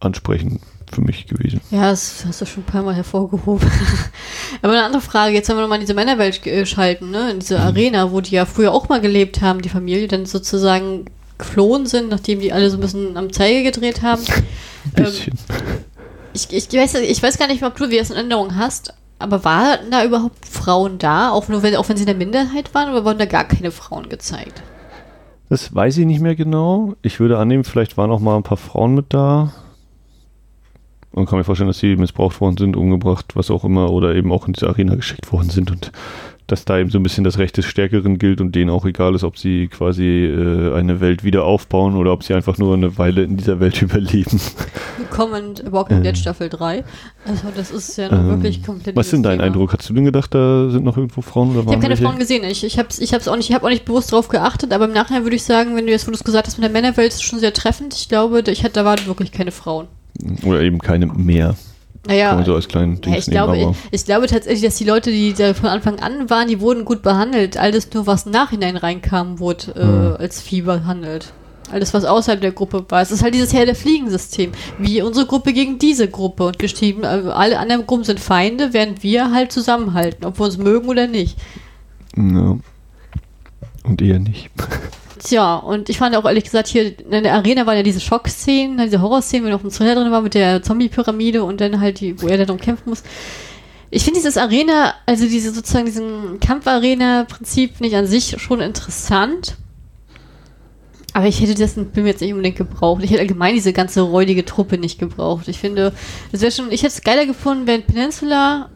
ansprechend 0.00 0.60
für 0.94 1.00
mich 1.00 1.26
gewesen. 1.26 1.60
Ja, 1.70 1.90
das 1.90 2.24
hast 2.26 2.40
du 2.40 2.46
schon 2.46 2.62
ein 2.62 2.66
paar 2.66 2.82
Mal 2.82 2.94
hervorgehoben. 2.94 3.68
Aber 4.62 4.72
eine 4.72 4.84
andere 4.84 5.02
Frage, 5.02 5.34
jetzt 5.34 5.48
haben 5.48 5.56
wir 5.56 5.62
nochmal 5.62 5.78
in 5.78 5.82
diese 5.82 5.94
Männerwelt 5.94 6.42
geschalten, 6.42 7.10
ne? 7.10 7.30
In 7.30 7.40
diese 7.40 7.58
mhm. 7.58 7.64
Arena, 7.64 8.12
wo 8.12 8.20
die 8.20 8.34
ja 8.34 8.46
früher 8.46 8.72
auch 8.72 8.88
mal 8.88 9.00
gelebt 9.00 9.40
haben, 9.40 9.62
die 9.62 9.68
Familie, 9.68 10.08
dann 10.08 10.26
sozusagen 10.26 11.06
geflohen 11.38 11.86
sind, 11.86 12.10
nachdem 12.10 12.40
die 12.40 12.52
alle 12.52 12.70
so 12.70 12.76
ein 12.76 12.80
bisschen 12.80 13.16
am 13.16 13.32
Zeige 13.32 13.62
gedreht 13.62 14.02
haben. 14.02 14.22
ein 14.22 14.92
bisschen. 15.04 15.34
Ähm, 15.48 15.84
ich, 16.34 16.52
ich, 16.52 16.72
weiß, 16.72 16.94
ich 16.94 17.22
weiß 17.22 17.38
gar 17.38 17.48
nicht, 17.48 17.62
ob 17.62 17.76
du 17.76 17.90
wie 17.90 17.98
das 17.98 18.10
in 18.10 18.16
Erinnerung 18.16 18.56
hast, 18.56 18.94
aber 19.18 19.44
waren 19.44 19.90
da 19.90 20.04
überhaupt 20.04 20.46
Frauen 20.46 20.98
da, 20.98 21.30
auch, 21.30 21.48
nur 21.48 21.62
wenn, 21.62 21.76
auch 21.76 21.88
wenn 21.88 21.96
sie 21.96 22.02
in 22.02 22.06
der 22.06 22.16
Minderheit 22.16 22.74
waren, 22.74 22.90
oder 22.90 23.04
wurden 23.04 23.18
da 23.18 23.26
gar 23.26 23.44
keine 23.44 23.70
Frauen 23.70 24.08
gezeigt? 24.08 24.62
Das 25.48 25.74
weiß 25.74 25.98
ich 25.98 26.06
nicht 26.06 26.20
mehr 26.20 26.34
genau. 26.34 26.94
Ich 27.02 27.20
würde 27.20 27.38
annehmen, 27.38 27.64
vielleicht 27.64 27.98
waren 27.98 28.10
auch 28.10 28.20
mal 28.20 28.36
ein 28.36 28.42
paar 28.42 28.56
Frauen 28.56 28.94
mit 28.94 29.12
da. 29.12 29.52
Und 31.12 31.26
kann 31.26 31.38
mir 31.38 31.44
vorstellen, 31.44 31.68
dass 31.68 31.78
sie 31.78 31.96
missbraucht 31.96 32.40
worden 32.40 32.56
sind, 32.56 32.76
umgebracht, 32.76 33.36
was 33.36 33.50
auch 33.50 33.64
immer, 33.64 33.90
oder 33.90 34.14
eben 34.14 34.32
auch 34.32 34.46
in 34.46 34.54
diese 34.54 34.68
Arena 34.68 34.94
geschickt 34.94 35.30
worden 35.30 35.50
sind 35.50 35.70
und 35.70 35.92
dass 36.52 36.64
da 36.66 36.78
eben 36.78 36.90
so 36.90 36.98
ein 36.98 37.02
bisschen 37.02 37.24
das 37.24 37.38
Recht 37.38 37.56
des 37.56 37.64
Stärkeren 37.64 38.18
gilt 38.18 38.40
und 38.40 38.54
denen 38.54 38.68
auch 38.68 38.84
egal 38.84 39.14
ist, 39.14 39.24
ob 39.24 39.38
sie 39.38 39.68
quasi 39.68 40.26
äh, 40.26 40.74
eine 40.74 41.00
Welt 41.00 41.24
wieder 41.24 41.44
aufbauen 41.44 41.96
oder 41.96 42.12
ob 42.12 42.24
sie 42.24 42.34
einfach 42.34 42.58
nur 42.58 42.74
eine 42.74 42.98
Weile 42.98 43.22
in 43.22 43.38
dieser 43.38 43.58
Welt 43.58 43.80
überleben. 43.82 44.38
Willkommen 44.98 45.56
in 45.56 45.72
Walking 45.72 45.98
äh. 45.98 46.02
Dead 46.02 46.18
Staffel 46.18 46.50
3. 46.50 46.84
Also 47.26 47.48
das 47.56 47.70
ist 47.70 47.96
ja 47.96 48.10
ähm, 48.10 48.28
wirklich 48.28 48.62
komplett. 48.62 48.96
Was 48.96 49.06
ist 49.06 49.12
denn 49.12 49.22
dein 49.22 49.38
Thema. 49.38 49.46
Eindruck? 49.46 49.72
Hast 49.72 49.88
du 49.88 49.94
denn 49.94 50.04
gedacht, 50.04 50.34
da 50.34 50.68
sind 50.68 50.84
noch 50.84 50.96
irgendwo 50.98 51.22
Frauen? 51.22 51.52
Oder 51.52 51.60
ich 51.60 51.66
habe 51.68 51.76
keine 51.76 51.88
welche? 51.90 52.02
Frauen 52.02 52.18
gesehen. 52.18 52.44
Ich, 52.44 52.64
ich 52.64 52.78
habe 52.78 52.88
ich 52.98 53.14
hab's 53.14 53.28
auch, 53.28 53.36
nicht, 53.36 53.48
ich 53.48 53.54
hab 53.54 53.64
auch 53.64 53.70
nicht 53.70 53.84
bewusst 53.84 54.12
drauf 54.12 54.28
geachtet, 54.28 54.72
aber 54.72 54.84
im 54.86 54.92
Nachhinein 54.92 55.22
würde 55.22 55.36
ich 55.36 55.44
sagen, 55.44 55.74
wenn 55.76 55.86
du 55.86 55.92
jetzt, 55.92 56.06
wo 56.06 56.10
du 56.10 56.16
es 56.16 56.24
gesagt 56.24 56.46
hast 56.46 56.58
mit 56.58 56.64
der 56.64 56.70
Männerwelt, 56.70 57.12
ist 57.12 57.22
schon 57.22 57.38
sehr 57.38 57.54
treffend. 57.54 57.94
Ich 57.94 58.08
glaube, 58.08 58.42
ich 58.46 58.64
hatte, 58.64 58.74
da 58.74 58.84
waren 58.84 59.06
wirklich 59.06 59.32
keine 59.32 59.52
Frauen. 59.52 59.86
Oder 60.44 60.60
eben 60.60 60.78
keine 60.78 61.06
mehr. 61.06 61.56
Naja, 62.06 62.42
so 62.44 62.56
als 62.56 62.66
kleinen 62.66 63.00
ja, 63.04 63.16
ich, 63.16 63.26
glaube, 63.26 63.56
ich, 63.56 63.66
ich, 63.92 64.04
glaube 64.04 64.26
tatsächlich, 64.26 64.62
dass 64.62 64.76
die 64.76 64.84
Leute, 64.84 65.12
die 65.12 65.34
da 65.34 65.54
von 65.54 65.68
Anfang 65.68 66.00
an 66.00 66.28
waren, 66.28 66.48
die 66.48 66.60
wurden 66.60 66.84
gut 66.84 67.00
behandelt. 67.02 67.56
Alles 67.56 67.92
nur, 67.94 68.08
was 68.08 68.26
im 68.26 68.32
Nachhinein 68.32 68.76
reinkam, 68.76 69.38
wurde 69.38 69.70
äh, 69.76 69.82
hm. 69.82 70.16
als 70.18 70.40
Vieh 70.40 70.62
behandelt. 70.62 71.32
Alles, 71.70 71.94
was 71.94 72.04
außerhalb 72.04 72.40
der 72.40 72.50
Gruppe 72.50 72.84
war. 72.88 73.02
Es 73.02 73.12
ist 73.12 73.22
halt 73.22 73.34
dieses 73.34 73.52
Herr 73.52 73.66
der 73.66 73.76
Fliegensystem. 73.76 74.50
Wie 74.78 75.00
unsere 75.00 75.26
Gruppe 75.26 75.52
gegen 75.52 75.78
diese 75.78 76.08
Gruppe. 76.08 76.46
Und 76.46 76.58
geschrieben, 76.58 77.04
äh, 77.04 77.06
alle 77.06 77.60
anderen 77.60 77.86
Gruppen 77.86 78.04
sind 78.04 78.18
Feinde, 78.18 78.72
während 78.72 79.04
wir 79.04 79.30
halt 79.30 79.52
zusammenhalten, 79.52 80.24
ob 80.24 80.40
wir 80.40 80.44
uns 80.44 80.58
mögen 80.58 80.88
oder 80.88 81.06
nicht. 81.06 81.38
Ja. 82.16 82.58
Und 83.84 84.02
eher 84.02 84.18
nicht. 84.18 84.50
Tja, 85.22 85.56
und 85.56 85.88
ich 85.88 85.98
fand 85.98 86.16
auch 86.16 86.24
ehrlich 86.24 86.44
gesagt, 86.44 86.68
hier 86.68 86.98
in 86.98 87.22
der 87.22 87.34
Arena 87.34 87.64
waren 87.64 87.76
ja 87.76 87.82
diese 87.82 88.00
Schockszenen, 88.00 88.78
diese 88.78 89.00
Horrorszenen, 89.00 89.46
wo 89.46 89.50
noch 89.50 89.62
ein 89.62 89.70
Trailer 89.70 89.94
drin 89.94 90.10
war 90.10 90.20
mit 90.20 90.34
der 90.34 90.62
Zombie-Pyramide 90.62 91.44
und 91.44 91.60
dann 91.60 91.80
halt 91.80 92.00
die, 92.00 92.20
wo 92.20 92.26
er 92.26 92.44
dann 92.44 92.58
kämpfen 92.58 92.90
muss. 92.90 93.04
Ich 93.90 94.04
finde 94.04 94.18
dieses 94.18 94.36
Arena, 94.36 94.94
also 95.06 95.26
diese 95.26 95.52
sozusagen 95.52 95.86
diesen 95.86 96.40
Kampfarena-Prinzip 96.40 97.80
nicht 97.80 97.94
an 97.94 98.06
sich 98.06 98.36
schon 98.40 98.60
interessant. 98.60 99.56
Aber 101.12 101.26
ich 101.26 101.40
hätte 101.40 101.54
das 101.54 101.74
Film 101.74 102.06
jetzt 102.06 102.22
nicht 102.22 102.32
unbedingt 102.32 102.56
gebraucht. 102.56 103.04
Ich 103.04 103.10
hätte 103.10 103.20
allgemein 103.20 103.54
diese 103.54 103.72
ganze 103.74 104.00
räudige 104.00 104.44
Truppe 104.46 104.78
nicht 104.78 104.98
gebraucht. 104.98 105.46
Ich 105.46 105.58
finde, 105.58 105.92
es 106.32 106.40
wäre 106.40 106.50
schon, 106.50 106.72
ich 106.72 106.82
hätte 106.82 106.94
es 106.94 107.02
geiler 107.02 107.26
gefunden, 107.26 107.66
wenn 107.66 107.82
Peninsula 107.82 108.70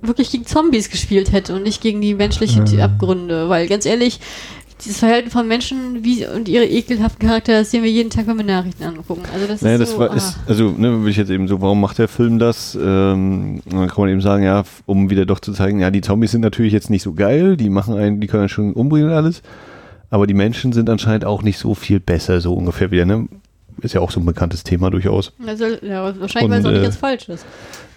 wirklich 0.00 0.30
gegen 0.30 0.46
Zombies 0.46 0.88
gespielt 0.88 1.32
hätte 1.32 1.54
und 1.54 1.64
nicht 1.64 1.80
gegen 1.82 2.00
die 2.00 2.14
menschlichen 2.14 2.64
mhm. 2.64 2.80
Abgründe. 2.80 3.48
Weil 3.48 3.66
ganz 3.66 3.86
ehrlich, 3.86 4.20
dieses 4.82 4.98
Verhalten 4.98 5.30
von 5.30 5.46
Menschen 5.46 6.04
wie, 6.04 6.26
und 6.26 6.48
ihre 6.48 6.64
ekelhaften 6.64 7.26
Charaktere, 7.26 7.58
das 7.58 7.70
sehen 7.70 7.82
wir 7.82 7.90
jeden 7.90 8.10
Tag, 8.10 8.26
wenn 8.26 8.36
wir 8.36 8.44
Nachrichten 8.44 8.82
angucken. 8.82 9.22
Also 9.32 9.46
das 9.46 9.62
naja, 9.62 9.74
ist 9.74 9.80
das 9.80 9.90
so, 9.92 9.98
war, 9.98 10.10
ah. 10.10 10.14
ist, 10.14 10.36
also 10.46 10.70
ne, 10.70 10.98
würde 10.98 11.10
ich 11.10 11.16
jetzt 11.16 11.30
eben 11.30 11.48
so, 11.48 11.60
warum 11.60 11.80
macht 11.80 11.98
der 11.98 12.08
Film 12.08 12.38
das? 12.38 12.74
Ähm, 12.74 13.60
dann 13.66 13.88
kann 13.88 14.00
man 14.00 14.08
eben 14.08 14.20
sagen, 14.20 14.42
ja, 14.42 14.64
um 14.86 15.10
wieder 15.10 15.26
doch 15.26 15.40
zu 15.40 15.52
zeigen, 15.52 15.80
ja, 15.80 15.90
die 15.90 16.00
Zombies 16.00 16.32
sind 16.32 16.40
natürlich 16.40 16.72
jetzt 16.72 16.90
nicht 16.90 17.02
so 17.02 17.12
geil, 17.12 17.56
die 17.56 17.70
machen 17.70 17.94
einen, 17.96 18.20
die 18.20 18.26
können 18.26 18.42
einen 18.42 18.48
schon 18.48 18.72
umbringen 18.72 19.10
und 19.10 19.14
alles, 19.14 19.42
aber 20.10 20.26
die 20.26 20.34
Menschen 20.34 20.72
sind 20.72 20.90
anscheinend 20.90 21.24
auch 21.24 21.42
nicht 21.42 21.58
so 21.58 21.74
viel 21.74 22.00
besser, 22.00 22.40
so 22.40 22.54
ungefähr 22.54 22.90
wieder, 22.90 23.06
ne? 23.06 23.28
Ist 23.80 23.92
ja 23.92 24.00
auch 24.00 24.12
so 24.12 24.20
ein 24.20 24.24
bekanntes 24.24 24.62
Thema 24.62 24.88
durchaus. 24.90 25.32
Also, 25.44 25.64
ja, 25.82 26.18
wahrscheinlich, 26.20 26.50
weil 26.50 26.60
es 26.60 26.64
auch 26.64 26.70
nicht 26.70 26.82
ganz 26.84 26.94
äh, 26.94 26.98
falsch 26.98 27.28
ist. 27.28 27.44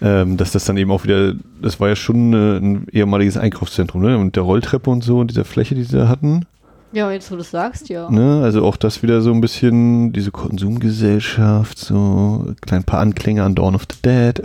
Ähm, 0.02 0.36
dass 0.36 0.50
das 0.50 0.64
dann 0.64 0.76
eben 0.76 0.90
auch 0.90 1.04
wieder, 1.04 1.34
das 1.62 1.78
war 1.78 1.88
ja 1.88 1.96
schon 1.96 2.32
äh, 2.32 2.58
ein 2.58 2.86
ehemaliges 2.90 3.36
Einkaufszentrum, 3.36 4.02
ne? 4.02 4.18
Und 4.18 4.34
der 4.34 4.42
Rolltreppe 4.42 4.90
und 4.90 5.04
so 5.04 5.20
und 5.20 5.30
dieser 5.30 5.44
Fläche, 5.44 5.76
die 5.76 5.84
sie 5.84 5.96
da 5.96 6.08
hatten. 6.08 6.46
Ja, 6.92 7.12
jetzt 7.12 7.30
wo 7.30 7.34
du 7.34 7.42
es 7.42 7.50
sagst, 7.50 7.90
ja. 7.90 8.10
Ne? 8.10 8.40
Also 8.42 8.64
auch 8.64 8.76
das 8.76 9.02
wieder 9.02 9.20
so 9.20 9.30
ein 9.32 9.40
bisschen, 9.40 10.12
diese 10.12 10.30
Konsumgesellschaft, 10.30 11.78
so 11.78 12.54
ein 12.70 12.84
paar 12.84 13.00
Anklänge 13.00 13.42
an 13.42 13.54
Dawn 13.54 13.74
of 13.74 13.86
the 13.90 13.98
Dead, 14.02 14.40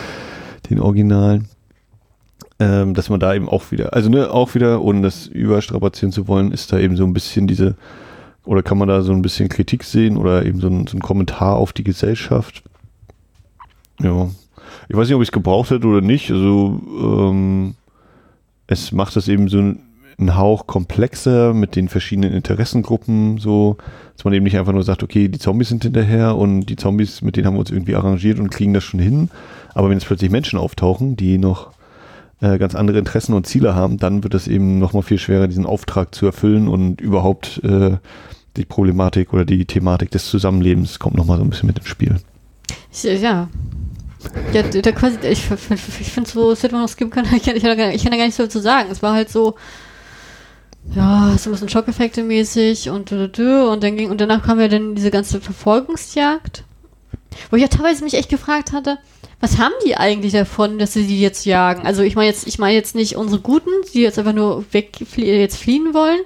den 0.70 0.80
Originalen. 0.80 1.48
Ähm, 2.60 2.94
dass 2.94 3.10
man 3.10 3.18
da 3.18 3.34
eben 3.34 3.48
auch 3.48 3.72
wieder, 3.72 3.94
also 3.94 4.08
ne, 4.08 4.30
auch 4.30 4.54
wieder, 4.54 4.80
ohne 4.80 5.02
das 5.02 5.26
überstrapazieren 5.26 6.12
zu 6.12 6.28
wollen, 6.28 6.52
ist 6.52 6.72
da 6.72 6.78
eben 6.78 6.96
so 6.96 7.04
ein 7.04 7.12
bisschen 7.12 7.48
diese, 7.48 7.74
oder 8.44 8.62
kann 8.62 8.78
man 8.78 8.86
da 8.86 9.02
so 9.02 9.12
ein 9.12 9.22
bisschen 9.22 9.48
Kritik 9.48 9.82
sehen 9.82 10.16
oder 10.16 10.46
eben 10.46 10.60
so 10.60 10.68
ein, 10.68 10.86
so 10.86 10.96
ein 10.96 11.02
Kommentar 11.02 11.56
auf 11.56 11.72
die 11.72 11.82
Gesellschaft. 11.82 12.62
Ja. 14.00 14.30
Ich 14.88 14.96
weiß 14.96 15.08
nicht, 15.08 15.16
ob 15.16 15.22
ich 15.22 15.28
es 15.28 15.32
gebraucht 15.32 15.70
hätte 15.70 15.86
oder 15.86 16.00
nicht. 16.00 16.30
Also, 16.30 16.80
ähm, 17.00 17.74
es 18.68 18.92
macht 18.92 19.16
das 19.16 19.28
eben 19.28 19.48
so 19.48 19.74
einen 20.18 20.36
Hauch 20.36 20.66
komplexer 20.66 21.54
mit 21.54 21.76
den 21.76 21.88
verschiedenen 21.88 22.32
Interessengruppen, 22.32 23.38
so, 23.38 23.76
dass 24.16 24.24
man 24.24 24.34
eben 24.34 24.44
nicht 24.44 24.58
einfach 24.58 24.72
nur 24.72 24.82
sagt, 24.82 25.02
okay, 25.02 25.28
die 25.28 25.38
Zombies 25.38 25.68
sind 25.68 25.82
hinterher 25.82 26.36
und 26.36 26.66
die 26.66 26.76
Zombies, 26.76 27.22
mit 27.22 27.36
denen 27.36 27.46
haben 27.46 27.54
wir 27.54 27.60
uns 27.60 27.70
irgendwie 27.70 27.96
arrangiert 27.96 28.38
und 28.38 28.50
kriegen 28.50 28.74
das 28.74 28.84
schon 28.84 29.00
hin. 29.00 29.30
Aber 29.74 29.88
wenn 29.88 29.98
jetzt 29.98 30.06
plötzlich 30.06 30.30
Menschen 30.30 30.58
auftauchen, 30.58 31.16
die 31.16 31.38
noch 31.38 31.72
äh, 32.40 32.58
ganz 32.58 32.74
andere 32.74 32.98
Interessen 32.98 33.34
und 33.34 33.46
Ziele 33.46 33.74
haben, 33.74 33.98
dann 33.98 34.22
wird 34.22 34.34
es 34.34 34.48
eben 34.48 34.78
noch 34.78 34.92
mal 34.92 35.02
viel 35.02 35.18
schwerer, 35.18 35.48
diesen 35.48 35.66
Auftrag 35.66 36.14
zu 36.14 36.26
erfüllen 36.26 36.68
und 36.68 37.00
überhaupt 37.00 37.62
äh, 37.64 37.96
die 38.56 38.64
Problematik 38.64 39.32
oder 39.32 39.44
die 39.44 39.64
Thematik 39.64 40.10
des 40.10 40.26
Zusammenlebens 40.26 40.98
kommt 40.98 41.16
noch 41.16 41.26
mal 41.26 41.38
so 41.38 41.44
ein 41.44 41.50
bisschen 41.50 41.66
mit 41.66 41.78
ins 41.78 41.88
Spiel. 41.88 42.16
Ja. 42.92 43.48
Ja, 44.54 44.62
da 44.62 44.92
quasi, 44.92 45.18
ich, 45.28 45.50
ich 45.50 46.12
finde 46.12 46.30
so, 46.30 46.52
es 46.52 46.62
hätte 46.62 46.74
man 46.74 46.82
noch 46.82 46.90
ich 46.98 47.10
kann, 47.10 47.24
ich, 47.34 47.42
kann, 47.42 47.56
ich 47.56 47.62
kann 48.02 48.10
da 48.10 48.16
gar 48.16 48.24
nicht 48.24 48.34
so 48.34 48.46
zu 48.46 48.60
sagen. 48.60 48.88
Es 48.90 49.02
war 49.02 49.12
halt 49.12 49.28
so, 49.28 49.54
ja, 50.92 51.36
so 51.38 51.50
ein 51.50 51.52
bisschen 51.52 51.68
Schockeffekte 51.68 52.22
mäßig 52.22 52.90
und 52.90 53.10
und 53.10 53.38
dann 53.82 53.96
ging, 53.96 54.10
und 54.10 54.20
danach 54.20 54.44
kam 54.44 54.60
ja 54.60 54.68
dann 54.68 54.94
diese 54.94 55.10
ganze 55.10 55.40
Verfolgungsjagd. 55.40 56.64
Wo 57.50 57.56
ich 57.56 57.62
ja 57.62 57.68
teilweise 57.68 58.04
mich 58.04 58.14
echt 58.14 58.28
gefragt 58.28 58.72
hatte, 58.72 58.98
was 59.40 59.58
haben 59.58 59.74
die 59.84 59.96
eigentlich 59.96 60.32
davon, 60.32 60.78
dass 60.78 60.92
sie 60.92 61.06
die 61.06 61.20
jetzt 61.20 61.44
jagen? 61.44 61.86
Also 61.86 62.02
ich 62.02 62.14
meine 62.14 62.28
jetzt, 62.28 62.46
ich 62.46 62.58
meine 62.58 62.74
jetzt 62.74 62.94
nicht 62.94 63.16
unsere 63.16 63.40
Guten, 63.40 63.70
die 63.92 64.02
jetzt 64.02 64.18
einfach 64.18 64.32
nur 64.32 64.64
weg 64.72 64.96
jetzt 65.16 65.56
fliehen 65.56 65.94
wollen, 65.94 66.20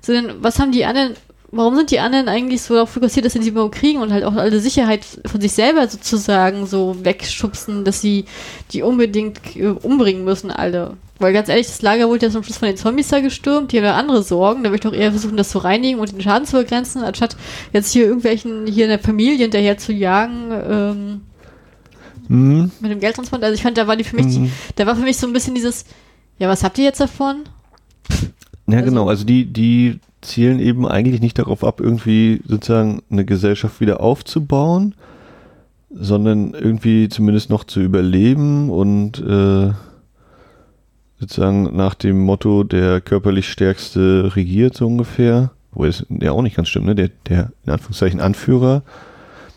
sondern 0.00 0.42
was 0.42 0.58
haben 0.58 0.72
die 0.72 0.84
anderen, 0.84 1.14
warum 1.52 1.76
sind 1.76 1.90
die 1.90 2.00
anderen 2.00 2.28
eigentlich 2.28 2.62
so 2.62 2.74
darauf 2.74 2.90
fokussiert, 2.90 3.26
dass 3.26 3.34
sie 3.34 3.40
die 3.40 3.48
überhaupt 3.48 3.74
kriegen 3.74 4.00
und 4.00 4.10
halt 4.12 4.24
auch 4.24 4.34
alle 4.34 4.58
Sicherheit 4.58 5.04
von 5.26 5.40
sich 5.40 5.52
selber 5.52 5.86
sozusagen 5.86 6.66
so 6.66 6.96
wegschubsen, 7.02 7.84
dass 7.84 8.00
sie 8.00 8.24
die 8.72 8.82
unbedingt 8.82 9.54
äh, 9.54 9.66
umbringen 9.68 10.24
müssen, 10.24 10.50
alle? 10.50 10.96
Weil 11.18 11.34
ganz 11.34 11.48
ehrlich, 11.48 11.66
das 11.66 11.82
Lager 11.82 12.08
wurde 12.08 12.26
ja 12.26 12.32
zum 12.32 12.42
Schluss 12.42 12.56
von 12.56 12.68
den 12.68 12.78
Zombies 12.78 13.08
da 13.08 13.20
gestürmt, 13.20 13.70
die 13.70 13.76
haben 13.76 13.84
ja 13.84 13.94
andere 13.94 14.22
Sorgen. 14.22 14.64
Da 14.64 14.70
möchte 14.70 14.88
ich 14.88 14.94
doch 14.94 14.98
eher 14.98 15.10
versuchen, 15.10 15.36
das 15.36 15.50
zu 15.50 15.58
reinigen 15.58 16.00
und 16.00 16.10
den 16.10 16.20
Schaden 16.22 16.46
zu 16.46 16.56
begrenzen, 16.56 17.04
anstatt 17.04 17.36
jetzt 17.72 17.92
hier 17.92 18.06
irgendwelchen 18.06 18.66
hier 18.66 18.86
in 18.86 18.90
der 18.90 18.98
Familie 18.98 19.44
hinterher 19.44 19.76
zu 19.76 19.92
jagen. 19.92 20.50
Ähm, 20.50 21.20
mhm. 22.28 22.70
Mit 22.80 22.90
dem 22.90 22.98
Geldtransport. 22.98 23.44
Also 23.44 23.54
ich 23.54 23.62
fand, 23.62 23.76
da 23.76 23.86
war 23.86 23.96
die 23.96 24.04
für 24.04 24.16
mich, 24.16 24.26
mhm. 24.26 24.50
da 24.76 24.86
war 24.86 24.96
für 24.96 25.02
mich 25.02 25.18
so 25.18 25.26
ein 25.26 25.32
bisschen 25.32 25.54
dieses, 25.54 25.84
ja, 26.38 26.48
was 26.48 26.64
habt 26.64 26.78
ihr 26.78 26.84
jetzt 26.84 27.00
davon? 27.00 27.44
Ja, 28.66 28.78
also, 28.78 28.90
genau. 28.90 29.08
Also 29.08 29.24
die, 29.24 29.44
die 29.44 30.00
zielen 30.22 30.60
eben 30.60 30.86
eigentlich 30.86 31.20
nicht 31.20 31.38
darauf 31.38 31.64
ab, 31.64 31.80
irgendwie 31.80 32.40
sozusagen 32.46 33.02
eine 33.10 33.24
Gesellschaft 33.24 33.80
wieder 33.80 34.00
aufzubauen, 34.00 34.94
sondern 35.90 36.54
irgendwie 36.54 37.08
zumindest 37.08 37.50
noch 37.50 37.64
zu 37.64 37.80
überleben 37.80 38.70
und 38.70 39.18
äh, 39.20 39.72
sozusagen 41.20 41.76
nach 41.76 41.94
dem 41.94 42.20
Motto, 42.20 42.64
der 42.64 43.00
körperlich 43.00 43.48
Stärkste 43.50 44.32
regiert 44.34 44.74
so 44.74 44.86
ungefähr. 44.86 45.50
Wo 45.74 45.84
es 45.84 46.06
ja 46.10 46.32
auch 46.32 46.42
nicht 46.42 46.56
ganz 46.56 46.68
stimmt, 46.68 46.86
ne? 46.86 46.94
Der, 46.94 47.10
der 47.28 47.50
in 47.64 47.72
Anführungszeichen 47.72 48.20
Anführer 48.20 48.82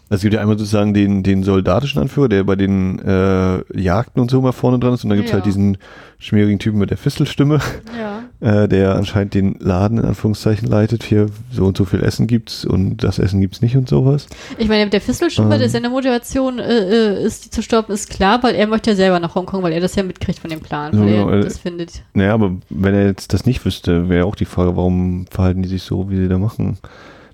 also 0.08 0.18
es 0.18 0.22
gibt 0.22 0.36
ja 0.36 0.42
einmal 0.42 0.58
sozusagen 0.58 0.94
den, 0.94 1.24
den 1.24 1.42
soldatischen 1.44 2.00
Anführer, 2.00 2.30
der 2.30 2.44
bei 2.44 2.56
den 2.56 3.00
äh, 3.00 3.80
Jagden 3.80 4.22
und 4.22 4.30
so 4.30 4.40
mal 4.40 4.52
vorne 4.52 4.78
dran 4.78 4.94
ist. 4.94 5.04
Und 5.04 5.10
dann 5.10 5.18
gibt 5.18 5.30
es 5.30 5.34
halt 5.34 5.46
ja. 5.46 5.46
halt 5.46 5.56
diesen 5.56 5.78
schmierigen 6.20 6.60
Typen 6.60 6.78
mit 6.78 6.92
der 6.92 6.98
Fistelstimme, 6.98 7.60
ja. 7.98 8.24
Äh, 8.40 8.68
der 8.68 8.96
anscheinend 8.96 9.34
den 9.34 9.56
Laden 9.60 9.98
in 9.98 10.06
Anführungszeichen 10.06 10.68
leitet. 10.68 11.04
Hier 11.04 11.28
so 11.52 11.66
und 11.66 11.78
so 11.78 11.86
viel 11.86 12.04
Essen 12.04 12.28
gibt's 12.28 12.66
und 12.66 12.98
das 12.98 13.20
Essen 13.20 13.42
gibt's 13.42 13.62
nicht 13.62 13.76
und 13.76 13.88
sowas. 13.90 14.28
Ich 14.58 14.68
meine, 14.68 14.90
der 14.90 15.02
Fistelstimme, 15.02 15.56
ähm, 15.56 15.62
dass 15.62 15.72
seine 15.72 15.90
Motivation 15.90 16.60
äh, 16.60 16.64
äh, 16.64 17.24
ist, 17.24 17.46
die 17.46 17.50
zu 17.50 17.62
stoppen, 17.62 17.94
ist 17.94 18.10
klar, 18.10 18.44
weil 18.44 18.56
er 18.56 18.68
möchte 18.68 18.92
ja 18.92 18.96
selber 18.96 19.20
nach 19.20 19.36
Hongkong, 19.36 19.64
weil 19.64 19.74
er 19.74 19.80
das 19.80 19.96
ja 19.96 20.04
mitkriegt 20.04 20.40
von 20.40 20.50
dem 20.50 20.62
Plan, 20.62 20.92
weil 20.98 21.10
so, 21.10 21.30
er 21.30 21.40
äh, 21.40 21.42
das 21.42 21.58
findet. 21.58 22.04
Naja, 22.14 22.34
aber 22.34 22.56
wenn 22.70 22.94
er 22.94 23.06
jetzt 23.06 23.34
das 23.34 23.46
nicht 23.46 23.64
wüsste, 23.66 24.10
wäre 24.10 24.26
auch 24.26 24.36
die 24.36 24.46
Frage, 24.46 24.76
warum 24.76 25.26
verhalten 25.28 25.62
die 25.62 25.70
sich 25.70 25.84
so, 25.84 26.10
wie 26.10 26.18
sie 26.18 26.28
da 26.28 26.38
machen. 26.38 26.78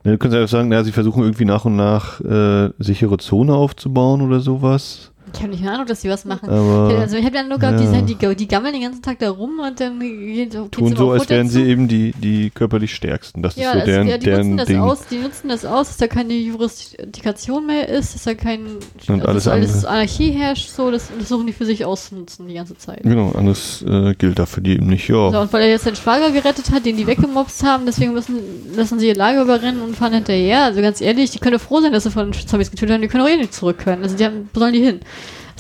Dann 0.04 0.18
können 0.18 0.32
Sie 0.32 0.38
ja 0.38 0.48
sagen, 0.48 0.70
naja, 0.70 0.84
Sie 0.84 0.92
versuchen 0.92 1.22
irgendwie 1.22 1.46
nach 1.46 1.66
und 1.66 1.76
nach 1.76 2.20
äh, 2.22 2.72
sichere 2.80 3.18
Zone 3.18 3.54
aufzubauen 3.54 4.22
oder 4.22 4.40
sowas. 4.40 5.11
Ich 5.34 5.40
habe 5.40 5.50
nicht 5.50 5.64
mehr 5.64 5.74
Ahnung, 5.74 5.86
dass 5.86 6.02
die 6.02 6.10
was 6.10 6.26
machen. 6.26 6.50
Aber, 6.50 6.98
also 7.00 7.18
ich 7.18 7.26
habe 7.26 7.36
ja 7.36 7.44
nur 7.44 7.60
gehabt, 7.60 7.80
ja. 7.80 8.02
die, 8.02 8.16
die, 8.16 8.36
die, 8.36 8.48
gammeln 8.48 8.74
den 8.74 8.84
ganzen 8.84 9.02
Tag 9.02 9.20
da 9.20 9.30
rum 9.30 9.60
und 9.60 9.80
dann 9.80 10.00
geht, 10.00 10.54
tun 10.72 10.96
so, 10.96 11.12
als 11.12 11.30
wären 11.30 11.50
sie 11.50 11.64
eben 11.64 11.88
die, 11.88 12.14
die 12.14 12.50
körperlich 12.50 12.94
stärksten. 12.94 13.42
Das 13.42 13.56
ja, 13.56 13.72
ist 13.72 13.80
so 13.80 13.86
deren, 13.86 14.08
ja, 14.08 14.18
die 14.18 14.26
deren 14.26 14.56
nutzen 14.56 14.58
das 14.58 14.68
Ding. 14.68 14.80
aus, 14.80 15.00
die 15.10 15.18
nutzen 15.18 15.50
das 15.50 15.66
aus, 15.66 15.88
dass 15.88 15.98
da 15.98 16.08
keine 16.08 16.34
Jurisdiktion 16.34 17.66
mehr 17.66 17.90
ist, 17.90 18.16
dass 18.16 18.24
da 18.24 18.34
kein 18.34 18.62
und 19.08 19.26
alles, 19.26 19.48
alles 19.48 19.86
Anarchie 19.86 20.32
herrscht, 20.32 20.70
so 20.70 20.92
das, 20.92 21.10
das 21.18 21.30
suchen 21.30 21.48
die 21.48 21.54
für 21.54 21.66
sich 21.66 21.86
auszunutzen 21.86 22.48
die 22.48 22.56
ganze 22.56 22.78
Zeit. 22.78 23.04
Genau, 23.04 23.32
alles 23.32 23.84
äh, 23.88 24.14
gilt 24.16 24.40
dafür 24.40 24.64
die 24.64 24.74
eben 24.74 24.88
nicht. 24.88 25.08
Ja. 25.08 25.32
So, 25.32 25.40
und 25.40 25.54
weil 25.54 25.64
er 25.64 25.70
jetzt 25.70 25.86
seinen 25.86 25.96
Schwager 25.96 26.32
gerettet 26.32 26.72
hat, 26.72 26.86
den 26.86 26.98
die 26.98 27.08
weggemobst 27.08 27.64
haben, 27.64 27.86
deswegen 27.86 28.14
müssen 28.14 28.40
lassen 28.76 29.00
sie 29.00 29.08
ihr 29.08 29.16
Lager 29.16 29.44
überrennen 29.44 29.82
und 29.82 29.96
fahren 29.96 30.14
hinterher. 30.14 30.64
Also 30.64 30.82
ganz 30.82 31.02
ehrlich, 31.02 31.32
die 31.32 31.40
können 31.40 31.60
froh 31.60 31.82
sein, 31.82 31.92
dass 31.92 32.04
sie 32.04 32.12
von 32.12 32.34
Zombies 32.34 32.72
getötet 32.72 32.94
haben, 32.94 33.02
die 33.02 33.08
können 33.08 33.24
auch 33.24 33.30
eh 33.30 33.38
nicht 33.38 33.54
zurück 33.54 33.80
können. 33.80 34.04
Also 34.04 34.16
die 34.16 34.26
haben, 34.26 34.50
wo 34.54 34.60
sollen 34.60 34.74
die 34.74 34.84
hin? 34.84 35.00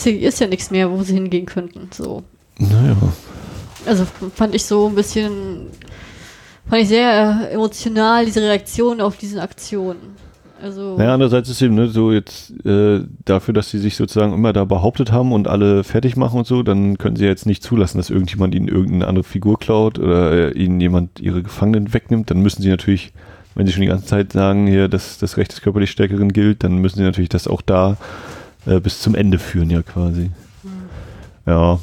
Ist 0.05 0.39
ja 0.39 0.47
nichts 0.47 0.71
mehr, 0.71 0.91
wo 0.91 1.03
sie 1.03 1.13
hingehen 1.13 1.45
könnten. 1.45 1.89
So. 1.91 2.23
Naja. 2.57 2.95
Also 3.85 4.05
fand 4.35 4.53
ich 4.55 4.65
so 4.65 4.87
ein 4.87 4.95
bisschen, 4.95 5.67
fand 6.69 6.83
ich 6.83 6.87
sehr 6.87 7.49
äh, 7.49 7.53
emotional, 7.53 8.25
diese 8.25 8.41
Reaktion 8.41 9.01
auf 9.01 9.17
diese 9.17 9.41
Aktion. 9.41 9.95
Also 10.61 10.95
naja, 10.95 11.15
andererseits 11.15 11.49
ist 11.49 11.61
eben 11.63 11.73
ne, 11.73 11.87
so 11.87 12.11
jetzt 12.11 12.53
äh, 12.65 13.01
dafür, 13.25 13.53
dass 13.53 13.71
sie 13.71 13.79
sich 13.79 13.95
sozusagen 13.95 14.33
immer 14.33 14.53
da 14.53 14.63
behauptet 14.63 15.11
haben 15.11 15.31
und 15.31 15.47
alle 15.47 15.83
fertig 15.83 16.15
machen 16.17 16.37
und 16.37 16.47
so, 16.47 16.61
dann 16.61 16.99
können 16.99 17.15
sie 17.15 17.25
jetzt 17.25 17.47
nicht 17.47 17.63
zulassen, 17.63 17.97
dass 17.97 18.11
irgendjemand 18.11 18.53
ihnen 18.53 18.67
irgendeine 18.67 19.07
andere 19.07 19.23
Figur 19.23 19.57
klaut 19.57 19.97
oder 19.97 20.31
äh, 20.31 20.51
ihnen 20.51 20.79
jemand 20.79 21.19
ihre 21.19 21.41
Gefangenen 21.41 21.93
wegnimmt. 21.93 22.29
Dann 22.29 22.41
müssen 22.41 22.61
sie 22.61 22.69
natürlich, 22.69 23.11
wenn 23.55 23.65
sie 23.65 23.73
schon 23.73 23.81
die 23.81 23.87
ganze 23.87 24.05
Zeit 24.05 24.33
sagen, 24.33 24.67
hier, 24.67 24.87
dass 24.87 25.17
das 25.17 25.37
Recht 25.37 25.51
des 25.51 25.61
körperlich 25.61 25.89
Stärkeren 25.89 26.31
gilt, 26.31 26.63
dann 26.63 26.77
müssen 26.77 26.97
sie 26.97 27.03
natürlich 27.03 27.29
das 27.29 27.47
auch 27.47 27.63
da 27.63 27.97
äh, 28.65 28.79
bis 28.79 29.01
zum 29.01 29.15
Ende 29.15 29.39
führen, 29.39 29.69
ja 29.69 29.81
quasi. 29.81 30.31
Mhm. 30.63 30.71
Ja. 31.45 31.79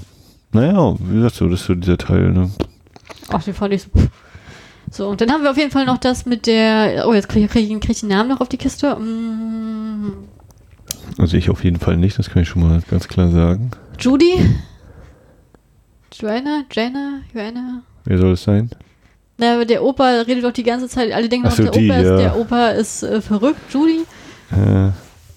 Naja, 0.53 0.97
wie 0.99 1.17
gesagt, 1.17 1.35
so, 1.35 1.49
das 1.49 1.61
ist 1.61 1.67
so 1.67 1.75
dieser 1.75 1.99
Teil, 1.99 2.33
ne? 2.33 2.51
Ach, 3.29 3.43
den 3.43 3.55
fand 3.55 3.75
ich 3.75 3.83
so. 3.83 3.91
So, 4.91 5.09
und 5.09 5.21
dann 5.21 5.31
haben 5.31 5.43
wir 5.43 5.51
auf 5.51 5.59
jeden 5.59 5.71
Fall 5.71 5.85
noch 5.85 5.99
das 5.99 6.25
mit 6.25 6.47
der. 6.47 7.05
Oh, 7.07 7.13
jetzt 7.13 7.29
kriege 7.29 7.47
krieg, 7.49 7.69
krieg 7.81 7.91
ich 7.91 8.01
den 8.01 8.09
Namen 8.09 8.31
noch 8.31 8.41
auf 8.41 8.49
die 8.49 8.57
Kiste. 8.57 8.97
Mm. 8.97 10.13
Also 11.19 11.37
ich 11.37 11.51
auf 11.51 11.63
jeden 11.65 11.79
Fall 11.79 11.97
nicht, 11.97 12.19
das 12.19 12.31
kann 12.31 12.43
ich 12.43 12.49
schon 12.49 12.63
mal 12.63 12.81
ganz 12.91 13.09
klar 13.09 13.31
sagen. 13.31 13.71
Judy? 13.99 14.57
Joanna? 16.13 16.65
Jenna? 16.73 17.21
Joanna? 17.35 17.83
Wer 18.05 18.19
soll 18.19 18.33
es 18.33 18.43
sein? 18.45 18.71
Na, 19.37 19.65
der 19.65 19.83
Opa 19.83 20.23
redet 20.23 20.45
doch 20.45 20.53
die 20.53 20.63
ganze 20.63 20.89
Zeit, 20.89 21.13
alle 21.13 21.29
denken, 21.29 21.51
so, 21.51 21.65
der, 21.65 21.73
die, 21.73 21.91
Opa 21.91 22.01
ja. 22.01 22.01
ist, 22.01 22.21
der 22.21 22.37
Opa 22.37 22.69
ist 22.69 23.03
äh, 23.03 23.21
verrückt, 23.21 23.61
Judy. 23.71 24.05
Äh. 24.51 24.91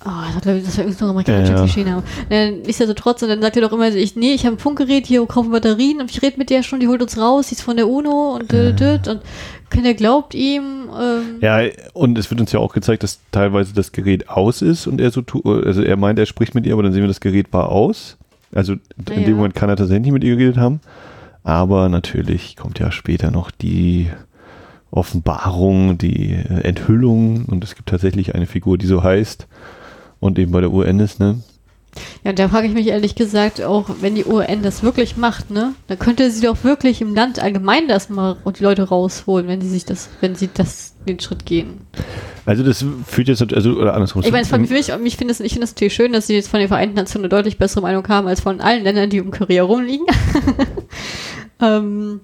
Oh, 0.04 0.10
das 0.34 0.46
war, 0.46 0.54
das 0.56 0.78
war 0.78 0.86
irgendein 0.86 1.10
amerikanischer 1.10 1.54
ja, 1.54 1.60
Klischee-Name. 1.60 2.04
Dann 2.30 2.62
ist 2.64 2.82
er 2.82 2.88
so 2.88 2.94
trotz 2.94 3.22
und 3.22 3.30
dann 3.30 3.42
sagt 3.42 3.56
er 3.56 3.62
doch 3.62 3.72
immer, 3.72 3.90
ich, 3.90 4.16
nee, 4.16 4.34
ich 4.34 4.46
habe 4.46 4.56
ein 4.56 4.60
Funkgerät, 4.60 5.06
hier 5.06 5.24
kaufen 5.28 5.52
Batterien 5.52 6.02
und 6.02 6.10
ich 6.10 6.22
rede 6.24 6.38
mit 6.38 6.50
der 6.50 6.64
schon, 6.64 6.80
die 6.80 6.88
holt 6.88 7.04
uns 7.04 7.20
raus, 7.20 7.50
die 7.50 7.56
ist 7.56 7.62
von 7.62 7.78
der 7.78 7.88
UNO 7.88 8.36
und 8.36 8.52
äh, 8.52 8.70
und, 8.70 9.08
und 9.08 9.22
keiner 9.70 9.94
glaubt 9.94 10.34
ihm. 10.34 10.90
Ähm. 11.00 11.38
Ja, 11.42 11.62
und 11.94 12.18
es 12.18 12.32
wird 12.32 12.42
uns 12.42 12.52
ja 12.52 12.60
auch 12.60 12.74
gezeigt, 12.74 13.04
dass 13.04 13.20
teilweise 13.32 13.74
das 13.74 13.92
Gerät 13.92 14.28
aus 14.28 14.64
ist 14.64 14.88
und 14.88 15.00
er 15.00 15.12
so 15.12 15.22
also 15.44 15.84
er 15.84 15.98
meint, 15.98 16.18
er 16.18 16.26
spricht 16.26 16.56
mit 16.56 16.66
ihr, 16.66 16.74
aber 16.74 16.84
dann 16.84 16.94
sehen 16.94 17.04
wir, 17.04 17.08
das 17.08 17.22
Gerät 17.22 17.54
war 17.54 17.70
aus. 17.70 18.18
Also 18.54 18.74
in 18.74 18.82
ja. 19.08 19.26
dem 19.28 19.38
Moment 19.38 19.54
kann 19.56 19.70
er 19.70 19.76
tatsächlich 19.76 20.12
mit 20.12 20.24
ihr 20.24 20.36
geredet 20.36 20.58
haben. 20.58 20.82
Aber 21.44 21.90
natürlich 21.90 22.56
kommt 22.56 22.80
ja 22.80 22.92
später 22.92 23.32
noch 23.32 23.52
die 23.52 24.10
Offenbarung, 24.92 25.98
die 25.98 26.34
äh, 26.34 26.62
Enthüllung 26.64 27.46
und 27.46 27.64
es 27.64 27.76
gibt 27.76 27.90
tatsächlich 27.90 28.36
eine 28.36 28.46
Figur, 28.46 28.78
die 28.78 28.88
so 28.88 29.04
heißt 29.04 29.48
und 30.22 30.40
eben 30.40 30.54
bei 30.54 30.62
der 30.62 30.72
UN 30.72 31.02
ist, 31.02 31.20
ne? 31.20 31.42
Ja, 32.24 32.32
da 32.32 32.48
frage 32.48 32.68
ich 32.68 32.74
mich 32.74 32.88
ehrlich 32.88 33.16
gesagt 33.16 33.62
auch, 33.62 33.90
wenn 34.00 34.16
die 34.16 34.24
UN 34.24 34.62
das 34.62 34.82
wirklich 34.82 35.18
macht, 35.18 35.52
ne, 35.52 35.74
dann 35.88 36.00
könnte 36.00 36.32
sie 36.32 36.46
doch 36.46 36.64
wirklich 36.64 37.02
im 37.02 37.14
Land 37.14 37.40
allgemein 37.44 37.90
das 37.90 38.10
mal 38.10 38.38
und 38.46 38.60
die 38.60 38.64
Leute 38.64 38.84
rausholen, 38.84 39.48
wenn 39.48 39.60
sie 39.60 39.68
sich 39.68 39.84
das, 39.84 40.08
wenn 40.22 40.36
sie 40.36 40.50
das 40.54 40.96
den 41.06 41.20
Schritt 41.20 41.46
gehen. 41.46 41.82
Also 42.46 42.64
das 42.64 42.86
führt 43.06 43.28
jetzt, 43.28 43.42
also 43.54 43.72
oder 43.72 43.94
andersrum. 43.94 44.24
Ich 44.24 44.32
meine, 44.32 44.46
für 44.46 44.58
mich, 44.58 44.72
ich 44.72 45.18
finde 45.18 45.32
es, 45.34 45.40
ich 45.42 45.54
finde 45.54 45.66
es 45.66 45.72
natürlich 45.72 45.94
schön, 45.94 46.14
dass 46.14 46.28
sie 46.28 46.36
jetzt 46.36 46.48
von 46.48 46.60
den 46.60 46.70
Vereinten 46.70 46.96
Nationen 46.96 47.26
eine 47.26 47.30
deutlich 47.30 47.58
bessere 47.58 47.82
Meinung 47.82 48.08
haben 48.08 48.28
als 48.28 48.40
von 48.40 48.62
allen 48.62 48.84
Ländern, 48.84 49.10
die 49.10 49.20
um 49.20 49.32
Korea 49.32 49.64
rumliegen. 49.64 50.06
ähm, 51.62 52.22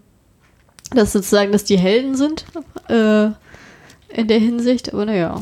dass 0.91 1.12
sozusagen, 1.12 1.52
dass 1.52 1.66
die 1.66 1.78
Helden 1.78 2.16
sind 2.16 2.45
äh, 2.88 3.26
in 4.10 4.28
der 4.28 4.39
Hinsicht, 4.39 4.93
aber 4.93 5.06
naja. 5.06 5.41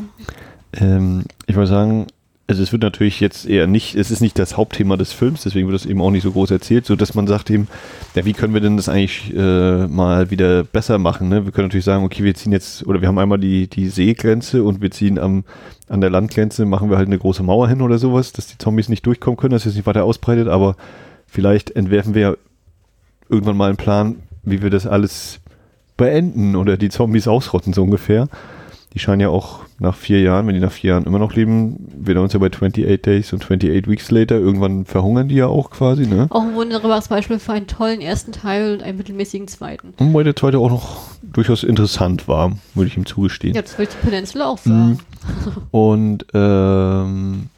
Ähm, 0.72 1.24
ich 1.46 1.54
würde 1.54 1.68
sagen, 1.68 2.06
also 2.48 2.62
es 2.62 2.70
wird 2.70 2.82
natürlich 2.82 3.18
jetzt 3.18 3.46
eher 3.46 3.66
nicht, 3.66 3.96
es 3.96 4.12
ist 4.12 4.20
nicht 4.20 4.38
das 4.38 4.56
Hauptthema 4.56 4.96
des 4.96 5.12
Films, 5.12 5.42
deswegen 5.42 5.66
wird 5.66 5.80
es 5.80 5.86
eben 5.86 6.00
auch 6.00 6.12
nicht 6.12 6.22
so 6.22 6.30
groß 6.30 6.52
erzählt, 6.52 6.86
so 6.86 6.94
dass 6.94 7.14
man 7.14 7.26
sagt 7.26 7.50
eben, 7.50 7.66
ja, 8.14 8.24
wie 8.24 8.34
können 8.34 8.54
wir 8.54 8.60
denn 8.60 8.76
das 8.76 8.88
eigentlich 8.88 9.34
äh, 9.34 9.86
mal 9.88 10.30
wieder 10.30 10.62
besser 10.62 10.98
machen? 10.98 11.28
Ne? 11.28 11.44
Wir 11.44 11.50
können 11.50 11.66
natürlich 11.66 11.84
sagen, 11.84 12.04
okay, 12.04 12.22
wir 12.22 12.34
ziehen 12.34 12.52
jetzt, 12.52 12.86
oder 12.86 13.00
wir 13.00 13.08
haben 13.08 13.18
einmal 13.18 13.38
die, 13.38 13.66
die 13.66 13.88
Seegrenze 13.88 14.62
und 14.62 14.80
wir 14.80 14.92
ziehen 14.92 15.18
am, 15.18 15.42
an 15.88 16.00
der 16.00 16.10
Landgrenze, 16.10 16.66
machen 16.66 16.88
wir 16.88 16.98
halt 16.98 17.08
eine 17.08 17.18
große 17.18 17.42
Mauer 17.42 17.68
hin 17.68 17.82
oder 17.82 17.98
sowas, 17.98 18.32
dass 18.32 18.46
die 18.46 18.58
Zombies 18.58 18.88
nicht 18.88 19.04
durchkommen 19.06 19.36
können, 19.36 19.52
dass 19.52 19.66
es 19.66 19.74
nicht 19.74 19.86
weiter 19.86 20.04
ausbreitet, 20.04 20.46
aber 20.46 20.76
vielleicht 21.26 21.72
entwerfen 21.72 22.14
wir 22.14 22.38
irgendwann 23.28 23.56
mal 23.56 23.68
einen 23.68 23.76
Plan, 23.76 24.22
wie 24.44 24.62
wir 24.62 24.70
das 24.70 24.86
alles 24.86 25.40
beenden 25.96 26.54
oder 26.54 26.76
die 26.76 26.90
Zombies 26.90 27.26
ausrotten, 27.26 27.72
so 27.72 27.82
ungefähr. 27.82 28.28
Die 28.94 29.00
scheinen 29.00 29.20
ja 29.20 29.30
auch 29.30 29.65
nach 29.78 29.94
vier 29.94 30.22
Jahren, 30.22 30.46
wenn 30.46 30.54
die 30.54 30.60
nach 30.60 30.72
vier 30.72 30.90
Jahren 30.90 31.04
immer 31.04 31.18
noch 31.18 31.34
leben, 31.34 31.88
wir 31.94 32.18
uns 32.20 32.32
ja 32.32 32.38
bei 32.38 32.46
28 32.46 33.02
Days 33.02 33.32
und 33.32 33.42
28 33.42 33.88
Weeks 33.88 34.10
later, 34.10 34.36
irgendwann 34.36 34.86
verhungern 34.86 35.28
die 35.28 35.34
ja 35.34 35.46
auch 35.48 35.70
quasi, 35.70 36.06
ne? 36.06 36.26
Auch 36.30 36.42
ein 36.42 36.54
wunderbares 36.54 37.08
Beispiel 37.08 37.38
für 37.38 37.52
einen 37.52 37.66
tollen 37.66 38.00
ersten 38.00 38.32
Teil 38.32 38.72
und 38.72 38.82
einen 38.82 38.96
mittelmäßigen 38.96 39.48
zweiten. 39.48 39.92
Und 39.98 40.14
weil 40.14 40.24
der 40.24 40.34
zweite 40.34 40.58
auch 40.58 40.70
noch 40.70 41.10
durchaus 41.22 41.62
interessant 41.62 42.26
war, 42.26 42.52
würde 42.74 42.88
ich 42.88 42.96
ihm 42.96 43.04
zugestehen. 43.04 43.54
Ja, 43.54 43.62
das 43.62 43.76
würde 43.76 43.90
ich 43.90 43.96
die 44.00 44.06
Peninsula 44.08 44.46
auch 44.46 44.58
sagen. 44.58 44.88
Mhm. 44.88 44.98
Und 45.70 46.26
ähm, 46.32 47.50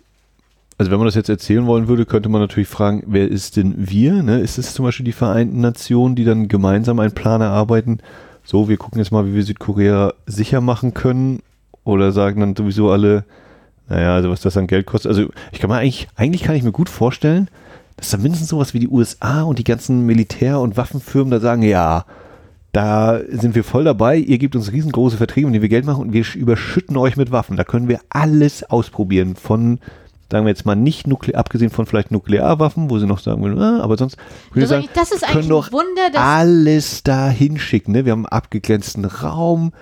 also 0.79 0.91
wenn 0.93 0.99
man 0.99 1.07
das 1.07 1.17
jetzt 1.17 1.29
erzählen 1.29 1.67
wollen 1.67 1.89
würde, 1.89 2.07
könnte 2.07 2.29
man 2.29 2.41
natürlich 2.41 2.69
fragen, 2.69 3.03
wer 3.07 3.29
ist 3.29 3.57
denn 3.57 3.75
wir? 3.77 4.23
Ne? 4.23 4.41
Ist 4.41 4.59
es 4.59 4.75
zum 4.75 4.85
Beispiel 4.85 5.05
die 5.05 5.13
Vereinten 5.13 5.61
Nationen, 5.61 6.15
die 6.15 6.25
dann 6.25 6.49
gemeinsam 6.49 7.01
einen 7.01 7.15
Plan 7.15 7.41
erarbeiten? 7.41 7.99
So, 8.45 8.69
wir 8.69 8.77
gucken 8.77 8.99
jetzt 8.99 9.11
mal, 9.11 9.27
wie 9.27 9.35
wir 9.35 9.43
Südkorea 9.43 10.15
sicher 10.27 10.61
machen 10.61 10.95
können. 10.95 11.41
Oder 11.89 12.13
sagen 12.13 12.41
dann 12.41 12.55
sowieso 12.55 12.91
alle, 12.91 13.25
naja, 13.89 14.15
also 14.15 14.29
was 14.29 14.43
das 14.43 14.59
an 14.59 14.67
Geld 14.67 14.85
kostet. 14.85 15.09
Also 15.09 15.31
ich 15.53 15.59
kann 15.59 15.71
mir 15.71 15.77
eigentlich, 15.77 16.07
eigentlich 16.17 16.43
kann 16.43 16.55
ich 16.55 16.63
mir 16.63 16.71
gut 16.71 16.91
vorstellen, 16.91 17.49
dass 17.97 18.11
da 18.11 18.19
mindestens 18.19 18.51
sowas 18.51 18.75
wie 18.75 18.79
die 18.79 18.89
USA 18.89 19.41
und 19.43 19.59
die 19.59 19.65
ganzen 19.65 20.05
Militär- 20.05 20.61
und 20.61 20.77
Waffenfirmen 20.77 21.31
da 21.31 21.41
sagen, 21.41 21.63
ja, 21.63 22.05
da 22.73 23.19
sind 23.31 23.55
wir 23.55 23.65
voll 23.65 23.85
dabei, 23.85 24.19
ihr 24.19 24.37
gebt 24.37 24.55
uns 24.55 24.71
riesengroße 24.71 25.17
Verträge, 25.17 25.47
mit 25.47 25.55
denen 25.55 25.63
wir 25.63 25.71
Geld 25.71 25.87
machen 25.87 26.03
und 26.03 26.13
wir 26.13 26.27
überschütten 26.35 26.99
euch 26.99 27.17
mit 27.17 27.33
Waffen. 27.33 27.57
Da 27.57 27.65
können 27.65 27.89
wir 27.89 28.01
alles 28.11 28.69
ausprobieren 28.69 29.35
von 29.35 29.81
sagen 30.31 30.45
wir 30.45 30.51
jetzt 30.51 30.67
mal 30.67 30.77
nicht 30.77 31.07
nuklear, 31.07 31.41
abgesehen 31.41 31.71
von 31.71 31.87
vielleicht 31.87 32.11
Nuklearwaffen, 32.11 32.91
wo 32.91 32.99
sie 32.99 33.07
noch 33.07 33.19
sagen 33.19 33.43
würden, 33.43 33.59
ah, 33.63 33.81
aber 33.83 33.97
sonst 33.97 34.19
würde 34.53 34.61
Also 34.61 34.75
sagen, 34.75 34.89
das 34.93 35.11
ist 35.11 35.27
können 35.27 35.49
doch 35.49 35.73
Wunder, 35.73 36.11
alles 36.21 37.03
da 37.03 37.31
hinschicken. 37.31 37.95
Ne? 37.95 38.05
Wir 38.05 38.13
haben 38.13 38.27
einen 38.27 38.33
abgegrenzten 38.33 39.07
Raum. 39.07 39.73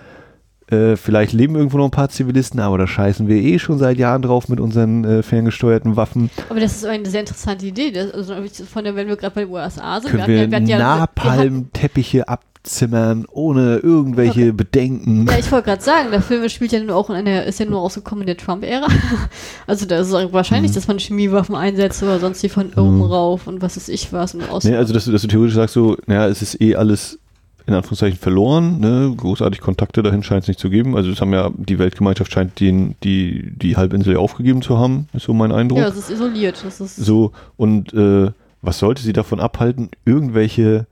Äh, 0.69 0.97
vielleicht 0.97 1.33
leben 1.33 1.55
irgendwo 1.55 1.79
noch 1.79 1.85
ein 1.85 1.91
paar 1.93 2.09
Zivilisten, 2.09 2.59
aber 2.59 2.77
da 2.77 2.87
scheißen 2.89 3.29
wir 3.29 3.37
eh 3.37 3.59
schon 3.61 3.79
seit 3.79 3.99
Jahren 3.99 4.23
drauf 4.23 4.49
mit 4.49 4.59
unseren 4.59 5.05
äh, 5.05 5.23
ferngesteuerten 5.23 5.95
Waffen. 5.95 6.29
Aber 6.49 6.59
das 6.59 6.75
ist 6.77 6.85
eine 6.85 7.09
sehr 7.09 7.21
interessante 7.21 7.67
Idee. 7.67 7.93
Das, 7.93 8.11
also 8.11 8.35
von 8.69 8.83
der, 8.83 8.97
wenn 8.97 9.07
wir 9.07 9.15
gerade 9.17 9.35
bei 9.35 9.45
den 9.45 9.53
USA 9.53 10.01
sind, 10.01 10.11
Können 10.11 10.27
wir 10.27 10.41
hatten 10.43 10.53
ja, 10.67 10.79
wir 10.79 10.79
ja, 10.79 10.79
wir 10.79 11.01
Napalm-Teppiche 11.01 12.29
abzimmern, 12.29 13.27
ohne 13.31 13.77
irgendwelche 13.77 14.53
Bedenken. 14.53 15.27
ja, 15.31 15.39
ich 15.39 15.53
wollte 15.53 15.67
gerade 15.67 15.83
sagen, 15.85 16.11
der 16.11 16.21
Film 16.21 16.49
spielt 16.49 16.73
ja 16.73 16.81
nur 16.81 16.97
auch 16.97 17.11
in 17.11 17.17
einer, 17.17 17.45
ist 17.45 17.61
ja 17.61 17.67
nur 17.67 17.79
rausgekommen 17.79 18.23
in 18.23 18.27
der 18.27 18.37
Trump-Ära. 18.37 18.89
Also 19.69 19.87
da 19.87 20.01
ist 20.01 20.11
es 20.11 20.33
wahrscheinlich, 20.33 20.73
Mhm. 20.73 20.75
dass 20.75 20.89
man 20.89 20.99
Chemiewaffen 20.99 21.55
einsetzt 21.55 22.03
oder 22.03 22.19
sonst 22.19 22.43
die 22.43 22.49
von 22.49 22.73
oben 22.75 23.03
rauf 23.03 23.47
und 23.47 23.63
was 23.63 23.77
ist 23.77 23.89
ich 23.89 24.13
was 24.13 24.35
und 24.35 24.49
aus. 24.51 24.65
Nee, 24.65 24.75
also 24.77 24.93
dass 24.93 25.05
du, 25.05 25.13
dass 25.13 25.23
du 25.23 25.29
theoretisch 25.29 25.55
sagst 25.55 25.75
so, 25.75 25.97
naja, 26.07 26.27
es 26.27 26.43
ist 26.43 26.61
eh 26.61 26.75
alles 26.77 27.19
in 27.67 27.75
Anführungszeichen 27.75 28.19
verloren, 28.19 28.79
ne? 28.79 29.13
großartig 29.17 29.61
Kontakte 29.61 30.03
dahin 30.03 30.23
scheint 30.23 30.43
es 30.43 30.49
nicht 30.49 30.61
zu 30.61 30.71
geben. 30.71 30.97
Also 30.97 31.11
es 31.11 31.21
haben 31.21 31.33
ja, 31.33 31.51
die 31.57 31.79
Weltgemeinschaft 31.79 32.33
scheint 32.33 32.61
den, 32.61 32.95
die, 33.03 33.51
die 33.57 33.77
Halbinsel 33.77 34.17
aufgegeben 34.17 34.63
zu 34.63 34.79
haben, 34.79 35.09
ist 35.13 35.25
so 35.25 35.35
mein 35.35 35.51
Eindruck. 35.51 35.79
ja, 35.79 35.89
es 35.89 35.97
ist 35.97 36.11
isoliert. 36.11 36.63
Das 36.65 36.81
ist, 36.81 36.97
So, 36.97 37.33
und 37.57 37.93
äh, 37.93 38.31
was 38.63 38.79
sollte 38.79 39.03
sie 39.03 39.13
davon 39.13 39.41
abhalten, 39.41 39.91
irgendwelche 40.05 40.87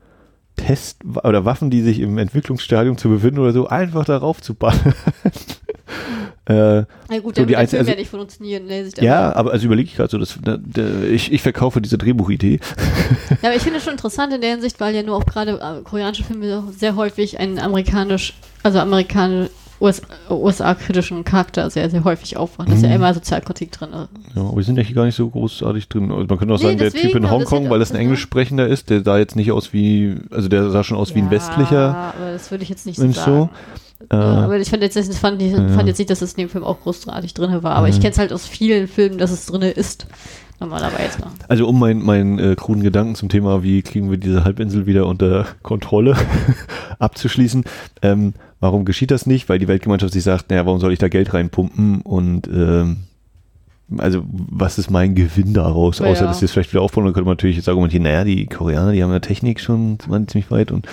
Test- 0.57 0.99
oder 1.23 1.45
Waffen, 1.45 1.69
die 1.69 1.81
sich 1.81 1.99
im 1.99 2.17
Entwicklungsstadium 2.17 2.97
zu 2.97 3.09
befinden 3.09 3.39
oder 3.39 3.53
so, 3.53 3.67
einfach 3.67 4.05
darauf 4.05 4.41
zu 4.41 4.53
ballern? 4.53 4.93
äh, 6.47 6.53
na 7.09 7.19
gut, 7.23 7.35
so 7.35 7.43
die 7.45 7.53
Film 7.55 7.59
also- 7.59 7.77
ja 7.77 7.95
nicht 7.95 8.09
funktionieren. 8.09 8.67
Der 8.67 8.85
sich 8.85 8.95
ja, 8.97 9.35
aber 9.35 9.51
also 9.51 9.65
überlege 9.65 9.89
ich 9.89 9.95
gerade 9.95 10.09
so, 10.11 10.17
das, 10.17 10.37
da, 10.43 10.57
da, 10.57 10.83
ich, 11.11 11.31
ich 11.31 11.41
verkaufe 11.41 11.81
diese 11.81 11.97
Drehbuchidee. 11.97 12.59
Ja, 13.41 13.49
aber 13.49 13.55
ich 13.55 13.63
finde 13.63 13.77
es 13.79 13.83
schon 13.83 13.93
interessant 13.93 14.33
in 14.33 14.41
der 14.41 14.51
Hinsicht, 14.51 14.79
weil 14.79 14.95
ja 14.95 15.03
nur 15.03 15.15
auch 15.17 15.25
gerade 15.25 15.53
äh, 15.53 15.81
koreanische 15.83 16.23
Filme 16.23 16.63
sehr 16.75 16.95
häufig 16.95 17.39
einen 17.39 17.59
amerikanisch, 17.59 18.33
also 18.63 18.79
amerikanisch 18.79 19.49
US, 19.81 20.01
USA-kritischen 20.29 21.23
Charakter 21.25 21.69
sehr, 21.69 21.89
sehr 21.89 22.03
häufig 22.03 22.37
aufmachen. 22.37 22.69
Da 22.71 22.75
ist 22.77 22.83
ja 22.83 22.89
Mhm. 22.89 22.95
immer 22.95 23.13
Sozialkritik 23.13 23.71
drin. 23.71 23.89
Ja, 23.91 24.07
aber 24.41 24.55
wir 24.55 24.63
sind 24.63 24.77
ja 24.77 24.83
hier 24.83 24.95
gar 24.95 25.05
nicht 25.05 25.15
so 25.15 25.29
großartig 25.29 25.89
drin. 25.89 26.11
Also 26.11 26.25
man 26.27 26.37
könnte 26.37 26.53
auch 26.53 26.59
Nee, 26.59 26.65
sagen, 26.67 26.77
der 26.77 26.91
Typ 26.91 27.13
in 27.15 27.29
Hongkong, 27.29 27.69
weil 27.69 27.79
das 27.79 27.89
ein 27.91 27.95
das- 27.95 28.01
Englischsprechender 28.01 28.67
ist, 28.67 28.89
der 28.89 29.03
sah 29.03 29.17
jetzt 29.17 29.35
nicht 29.35 29.51
aus 29.51 29.73
wie, 29.73 30.15
also 30.31 30.47
der 30.47 30.69
sah 30.69 30.83
schon 30.83 30.97
aus 30.97 31.13
wie 31.15 31.19
ein 31.19 31.29
westlicher 31.31 31.71
Ja, 31.73 32.13
aber 32.17 32.31
das 32.33 32.51
würde 32.51 32.63
ich 32.63 32.69
jetzt 32.69 32.85
nicht 32.85 32.97
so 32.99 33.11
sagen. 33.11 33.49
so. 33.49 33.49
Ja, 34.11 34.19
aber 34.43 34.59
ich 34.59 34.69
fand 34.69 34.83
jetzt, 34.83 34.95
ich 34.97 35.05
fand, 35.17 35.41
ich 35.41 35.51
Ja. 35.53 35.67
fand 35.69 35.87
jetzt 35.87 35.97
nicht, 35.97 36.09
dass 36.09 36.21
es 36.21 36.33
in 36.33 36.41
dem 36.41 36.49
Film 36.49 36.63
auch 36.63 36.81
großartig 36.81 37.33
drin 37.33 37.63
war. 37.63 37.75
Aber 37.75 37.87
ich 37.89 37.97
Mhm. 37.97 38.01
kenne 38.01 38.11
es 38.11 38.17
halt 38.19 38.33
aus 38.33 38.45
vielen 38.47 38.87
Filmen, 38.87 39.17
dass 39.17 39.31
es 39.31 39.45
drin 39.45 39.61
ist. 39.61 40.07
Normalerweise. 40.59 41.17
Also 41.49 41.67
um 41.67 41.77
meinen 41.79 42.01
mein, 42.03 42.39
äh, 42.39 42.55
kruden 42.55 42.81
Gedanken 42.81 43.15
zum 43.15 43.27
Thema, 43.27 43.61
wie 43.61 43.81
kriegen 43.81 44.09
wir 44.09 44.17
diese 44.17 44.45
Halbinsel 44.45 44.85
wieder 44.85 45.05
unter 45.05 45.45
Kontrolle 45.63 46.15
abzuschließen. 46.99 47.65
Ähm, 48.01 48.33
warum 48.61 48.85
geschieht 48.85 49.11
das 49.11 49.25
nicht? 49.25 49.49
Weil 49.49 49.59
die 49.59 49.67
Weltgemeinschaft 49.67 50.13
sich 50.13 50.23
sagt, 50.23 50.49
naja, 50.49 50.65
warum 50.65 50.79
soll 50.79 50.93
ich 50.93 50.99
da 50.99 51.09
Geld 51.09 51.33
reinpumpen? 51.33 52.01
Und 52.01 52.47
ähm, 52.47 52.97
also 53.97 54.23
was 54.29 54.77
ist 54.79 54.89
mein 54.89 55.13
Gewinn 55.13 55.53
daraus? 55.53 55.99
Ja, 55.99 56.05
Außer 56.07 56.21
ja. 56.21 56.27
dass 56.27 56.39
sie 56.39 56.45
es 56.45 56.51
vielleicht 56.51 56.71
wieder 56.73 56.81
aufbauen, 56.81 57.03
dann 57.05 57.13
könnte 57.13 57.25
man 57.25 57.33
natürlich 57.33 57.57
jetzt 57.57 57.69
argumentieren, 57.69 58.03
naja, 58.03 58.23
die 58.23 58.45
Koreaner, 58.47 58.93
die 58.93 59.03
haben 59.03 59.11
ja 59.11 59.19
Technik 59.19 59.59
schon 59.59 59.97
ziemlich 59.99 60.49
weit 60.51 60.71
und 60.71 60.87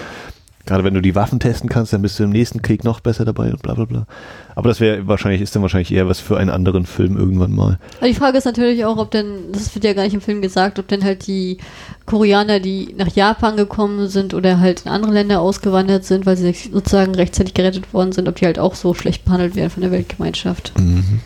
gerade 0.67 0.85
wenn 0.85 0.95
du 0.95 1.01
die 1.01 1.15
Waffen 1.15 1.41
testen 1.41 1.69
kannst, 1.69 1.93
dann 1.93 2.03
bist 2.03 2.19
du 2.19 2.25
im 2.25 2.31
nächsten 2.31 2.63
Krieg 2.63 2.85
noch 2.85 3.01
besser 3.01 3.25
dabei 3.25 3.51
und 3.51 3.63
bla 3.63 3.75
bla 3.75 3.85
bla. 3.85 4.07
Aber 4.55 4.69
das 4.69 4.81
wäre 4.81 5.07
wahrscheinlich, 5.09 5.41
ist 5.41 5.55
dann 5.55 5.63
wahrscheinlich 5.63 5.93
eher 5.93 6.09
was 6.09 6.21
für 6.21 6.39
einen 6.39 6.51
anderen 6.51 6.87
Film 6.87 7.17
irgendwann 7.17 7.53
mal. 7.53 7.79
Aber 7.99 8.07
die 8.07 8.15
Frage 8.15 8.39
ist 8.39 8.45
natürlich 8.45 8.85
auch, 8.85 8.97
ob 8.99 9.11
denn, 9.11 9.53
das 9.53 9.75
wird 9.75 9.85
ja 9.85 9.93
gar 9.93 10.05
nicht 10.05 10.15
im 10.15 10.21
Film 10.21 10.43
gesagt, 10.43 10.79
ob 10.79 10.89
denn 10.89 11.03
halt 11.05 11.27
die 11.27 11.59
Koreaner, 12.07 12.61
die 12.61 12.95
nach 12.97 13.09
Japan 13.09 13.57
gekommen 13.57 14.09
sind 14.09 14.35
oder 14.35 14.61
halt 14.61 14.83
in 14.83 14.91
andere 14.91 15.13
Länder 15.13 15.41
ausgewandert 15.41 16.05
sind, 16.05 16.27
weil 16.27 16.37
sie 16.37 16.53
sozusagen 16.53 17.15
rechtzeitig 17.15 17.55
gerettet 17.55 17.93
worden 17.93 18.13
sind, 18.13 18.29
ob 18.29 18.37
die 18.37 18.47
halt 18.47 18.59
auch 18.59 18.75
so 18.75 18.95
schlecht 18.95 19.25
behandelt 19.25 19.57
werden 19.57 19.71
von 19.71 19.83
der 19.83 19.91
Weltgemeinschaft. 19.91 20.73
Mhm. 20.79 21.21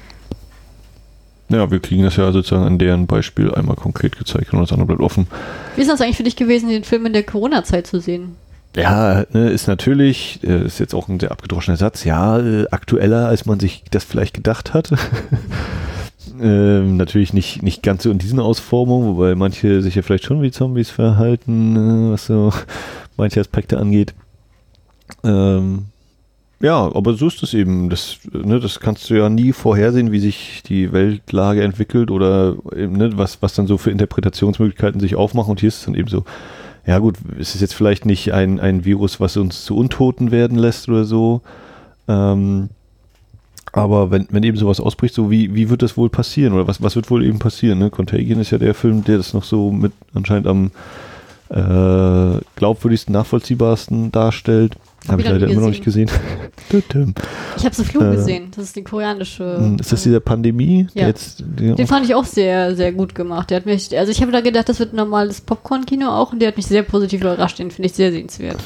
Ja, 1.48 1.70
wir 1.70 1.78
kriegen 1.78 2.02
das 2.02 2.16
ja 2.16 2.32
sozusagen 2.32 2.64
an 2.64 2.78
deren 2.78 3.06
Beispiel 3.06 3.54
einmal 3.54 3.76
konkret 3.76 4.18
gezeigt 4.18 4.52
und 4.52 4.60
das 4.60 4.72
andere 4.72 4.86
bleibt 4.86 5.00
offen. 5.00 5.28
Wie 5.76 5.82
ist 5.82 5.90
das 5.90 6.00
eigentlich 6.00 6.16
für 6.16 6.24
dich 6.24 6.34
gewesen, 6.34 6.68
den 6.68 6.82
Film 6.82 7.06
in 7.06 7.12
der 7.12 7.22
Corona-Zeit 7.22 7.86
zu 7.86 8.00
sehen? 8.00 8.34
Ja, 8.76 9.24
ne, 9.32 9.48
ist 9.48 9.68
natürlich, 9.68 10.40
äh, 10.44 10.66
ist 10.66 10.78
jetzt 10.78 10.94
auch 10.94 11.08
ein 11.08 11.18
sehr 11.18 11.30
abgedroschener 11.30 11.78
Satz, 11.78 12.04
ja, 12.04 12.38
äh, 12.38 12.66
aktueller, 12.70 13.26
als 13.26 13.46
man 13.46 13.58
sich 13.58 13.84
das 13.90 14.04
vielleicht 14.04 14.34
gedacht 14.34 14.74
hat. 14.74 14.90
ähm, 16.42 16.98
natürlich 16.98 17.32
nicht, 17.32 17.62
nicht 17.62 17.82
ganz 17.82 18.02
so 18.02 18.10
in 18.10 18.18
diesen 18.18 18.38
Ausformungen, 18.38 19.08
wobei 19.16 19.34
manche 19.34 19.80
sich 19.80 19.94
ja 19.94 20.02
vielleicht 20.02 20.24
schon 20.24 20.42
wie 20.42 20.50
Zombies 20.50 20.90
verhalten, 20.90 21.76
äh, 21.76 22.12
was 22.12 22.26
so 22.26 22.52
manche 23.16 23.40
Aspekte 23.40 23.78
angeht. 23.78 24.12
Ähm, 25.24 25.86
ja, 26.60 26.76
aber 26.76 27.14
so 27.14 27.28
ist 27.28 27.42
es 27.42 27.54
eben. 27.54 27.88
Das, 27.88 28.18
ne, 28.30 28.60
das 28.60 28.80
kannst 28.80 29.08
du 29.08 29.14
ja 29.14 29.30
nie 29.30 29.52
vorhersehen, 29.52 30.12
wie 30.12 30.20
sich 30.20 30.62
die 30.66 30.92
Weltlage 30.92 31.62
entwickelt 31.62 32.10
oder 32.10 32.56
eben, 32.74 32.96
ne, 32.98 33.16
was, 33.16 33.40
was 33.40 33.54
dann 33.54 33.66
so 33.66 33.78
für 33.78 33.90
Interpretationsmöglichkeiten 33.90 35.00
sich 35.00 35.16
aufmachen. 35.16 35.52
Und 35.52 35.60
hier 35.60 35.68
ist 35.68 35.78
es 35.78 35.84
dann 35.86 35.94
eben 35.94 36.08
so, 36.08 36.24
ja 36.86 36.98
gut, 36.98 37.16
es 37.38 37.54
ist 37.54 37.60
jetzt 37.60 37.74
vielleicht 37.74 38.06
nicht 38.06 38.32
ein, 38.32 38.60
ein 38.60 38.84
Virus, 38.84 39.18
was 39.18 39.36
uns 39.36 39.64
zu 39.64 39.76
Untoten 39.76 40.30
werden 40.30 40.56
lässt 40.56 40.88
oder 40.88 41.04
so. 41.04 41.42
Ähm, 42.06 42.68
aber 43.72 44.10
wenn, 44.10 44.26
wenn 44.30 44.44
eben 44.44 44.56
sowas 44.56 44.80
ausbricht, 44.80 45.12
so 45.12 45.30
wie, 45.30 45.54
wie 45.54 45.68
wird 45.68 45.82
das 45.82 45.96
wohl 45.96 46.08
passieren? 46.08 46.54
Oder 46.54 46.66
was, 46.66 46.80
was 46.80 46.94
wird 46.96 47.10
wohl 47.10 47.24
eben 47.24 47.40
passieren? 47.40 47.78
Ne? 47.78 47.90
Contagion 47.90 48.40
ist 48.40 48.52
ja 48.52 48.58
der 48.58 48.72
Film, 48.72 49.04
der 49.04 49.18
das 49.18 49.34
noch 49.34 49.44
so 49.44 49.70
mit 49.70 49.92
anscheinend 50.14 50.46
am 50.46 50.70
äh, 51.48 52.40
glaubwürdigsten, 52.56 53.12
nachvollziehbarsten 53.12 54.12
darstellt. 54.12 54.74
Habe 55.08 55.22
ich 55.22 55.28
leider 55.28 55.46
immer 55.46 55.60
noch 55.60 55.68
nicht 55.68 55.84
gesehen. 55.84 56.10
Ich 57.56 57.64
habe 57.64 57.74
so 57.74 57.84
Flug 57.84 58.02
Äh, 58.02 58.16
gesehen. 58.16 58.48
Das 58.56 58.64
ist 58.64 58.76
die 58.76 58.82
koreanische. 58.82 59.56
Hm, 59.58 59.76
ist 59.78 59.92
das 59.92 60.02
dieser 60.02 60.18
Pandemie? 60.20 60.88
Ja. 60.94 61.06
Jetzt, 61.06 61.44
der 61.46 61.74
Den 61.74 61.86
fand 61.86 62.04
ich 62.04 62.14
auch 62.14 62.24
sehr, 62.24 62.74
sehr 62.74 62.92
gut 62.92 63.14
gemacht. 63.14 63.50
Der 63.50 63.58
hat 63.58 63.66
mich, 63.66 63.96
also 63.96 64.10
ich 64.10 64.20
habe 64.20 64.32
da 64.32 64.40
gedacht, 64.40 64.68
das 64.68 64.80
wird 64.80 64.92
ein 64.92 64.96
normales 64.96 65.40
Popcorn-Kino 65.40 66.08
auch 66.08 66.32
und 66.32 66.40
der 66.40 66.48
hat 66.48 66.56
mich 66.56 66.66
sehr 66.66 66.82
positiv 66.82 67.20
überrascht. 67.20 67.58
Den 67.60 67.70
finde 67.70 67.86
ich 67.86 67.94
sehr 67.94 68.10
sehenswert. 68.10 68.58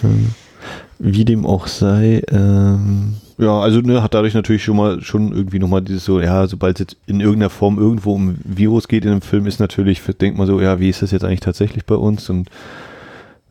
Wie 0.98 1.24
dem 1.26 1.44
auch 1.44 1.66
sei, 1.66 2.22
ähm, 2.30 3.16
ja, 3.40 3.60
also 3.60 3.80
ne, 3.80 4.02
hat 4.02 4.14
dadurch 4.14 4.34
natürlich 4.34 4.62
schon 4.62 4.76
mal 4.76 5.00
schon 5.02 5.32
irgendwie 5.32 5.58
nochmal 5.58 5.82
dieses 5.82 6.04
so, 6.04 6.20
ja, 6.20 6.46
sobald 6.46 6.76
es 6.76 6.80
jetzt 6.80 6.96
in 7.06 7.20
irgendeiner 7.20 7.50
Form 7.50 7.78
irgendwo 7.78 8.12
um 8.12 8.36
Virus 8.44 8.86
geht 8.86 9.04
in 9.04 9.12
einem 9.12 9.22
Film, 9.22 9.46
ist 9.46 9.60
natürlich, 9.60 10.02
denkt 10.02 10.38
man 10.38 10.46
so, 10.46 10.60
ja, 10.60 10.78
wie 10.78 10.88
ist 10.88 11.02
das 11.02 11.10
jetzt 11.10 11.24
eigentlich 11.24 11.40
tatsächlich 11.40 11.86
bei 11.86 11.94
uns? 11.94 12.28
Und 12.28 12.50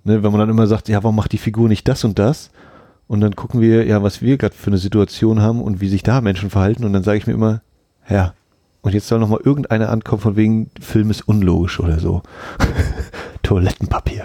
ne, 0.04 0.24
wenn 0.24 0.32
man 0.32 0.40
dann 0.40 0.50
immer 0.50 0.68
sagt, 0.68 0.90
ja, 0.90 1.04
warum 1.04 1.16
macht 1.16 1.32
die 1.32 1.38
Figur 1.38 1.68
nicht 1.68 1.88
das 1.88 2.04
und 2.04 2.20
das? 2.20 2.52
Und 3.08 3.22
dann 3.22 3.36
gucken 3.36 3.60
wir, 3.60 3.86
ja, 3.86 4.04
was 4.04 4.22
wir 4.22 4.38
gerade 4.38 4.54
für 4.54 4.68
eine 4.68 4.78
Situation 4.78 5.42
haben 5.42 5.62
und 5.62 5.82
wie 5.82 5.90
sich 5.90 6.04
da 6.04 6.22
Menschen 6.22 6.52
verhalten. 6.52 6.86
Und 6.86 6.94
dann 6.94 7.04
sage 7.04 7.18
ich 7.18 7.26
mir 7.26 7.34
immer, 7.34 7.62
ja, 8.08 8.34
Und 8.82 8.94
jetzt 8.94 9.08
soll 9.08 9.20
noch 9.20 9.28
mal 9.28 9.42
irgendeiner 9.44 9.90
ankommen 9.90 10.22
von 10.22 10.36
wegen, 10.36 10.70
Film 10.80 11.10
ist 11.10 11.28
unlogisch 11.28 11.80
oder 11.80 12.00
so. 12.00 12.22
Toilettenpapier. 13.44 14.24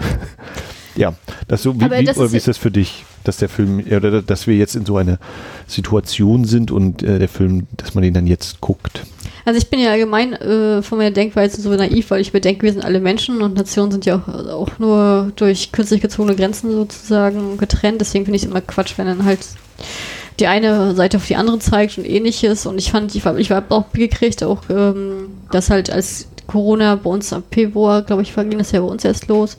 Ja, 0.97 1.14
das 1.49 1.62
so, 1.62 1.74
wie, 1.80 1.90
wie, 1.90 2.05
das 2.05 2.16
oder 2.16 2.26
ist- 2.26 2.32
wie 2.32 2.36
ist 2.36 2.49
das 2.49 2.59
für 2.59 2.70
dich, 2.70 3.05
dass 3.24 3.38
der 3.38 3.49
Film, 3.49 3.82
oder 3.86 4.22
dass 4.22 4.47
wir 4.47 4.55
jetzt 4.57 4.76
in 4.76 4.84
so 4.86 4.97
einer 4.97 5.18
Situation 5.66 6.45
sind 6.45 6.70
und 6.70 7.03
äh, 7.03 7.18
der 7.18 7.28
Film, 7.28 7.66
dass 7.76 7.95
man 7.95 8.03
den 8.03 8.14
dann 8.14 8.26
jetzt 8.26 8.61
guckt? 8.61 9.01
Also 9.47 9.59
ich 9.59 9.68
bin 9.68 9.78
ja 9.80 9.90
allgemein 9.90 10.32
äh, 10.32 10.80
von 10.82 10.97
meiner 10.99 11.11
Denkweise 11.11 11.61
so 11.61 11.68
naiv, 11.70 12.11
weil 12.11 12.20
ich 12.22 12.32
mir 12.32 12.40
denke, 12.40 12.62
wir 12.62 12.72
sind 12.72 12.84
alle 12.84 13.01
Menschen 13.01 13.42
und 13.42 13.55
Nationen 13.57 13.92
sind 13.92 14.07
ja 14.07 14.16
auch, 14.16 14.28
auch 14.49 14.78
nur 14.78 15.32
durch 15.36 15.70
künstlich 15.70 16.01
gezogene 16.01 16.34
Grenzen 16.34 16.70
sozusagen 16.70 17.59
getrennt. 17.59 18.01
Deswegen 18.01 18.24
finde 18.24 18.36
ich 18.36 18.45
es 18.45 18.49
immer 18.51 18.62
Quatsch, 18.62 18.95
wenn 18.97 19.07
dann 19.07 19.24
halt 19.24 19.40
die 20.40 20.47
eine 20.47 20.95
Seite 20.95 21.18
auf 21.18 21.26
die 21.26 21.36
andere 21.36 21.59
zeigt 21.59 21.99
und 21.99 22.09
ähnliches. 22.09 22.64
Und 22.64 22.78
ich 22.78 22.90
fand, 22.90 23.14
ich 23.14 23.24
war, 23.24 23.36
ich 23.36 23.51
war 23.51 23.62
auch 23.68 23.92
gekriegt, 23.92 24.42
auch 24.42 24.62
ähm, 24.70 25.26
dass 25.51 25.68
halt 25.68 25.90
als 25.90 26.26
Corona 26.47 26.95
bei 26.97 27.11
uns 27.11 27.30
ab 27.32 27.42
Februar, 27.51 28.01
glaube 28.03 28.22
ich, 28.22 28.34
ging 28.34 28.57
das 28.59 28.72
ja 28.72 28.80
bei 28.80 28.86
uns 28.86 29.05
erst 29.05 29.28
los. 29.28 29.59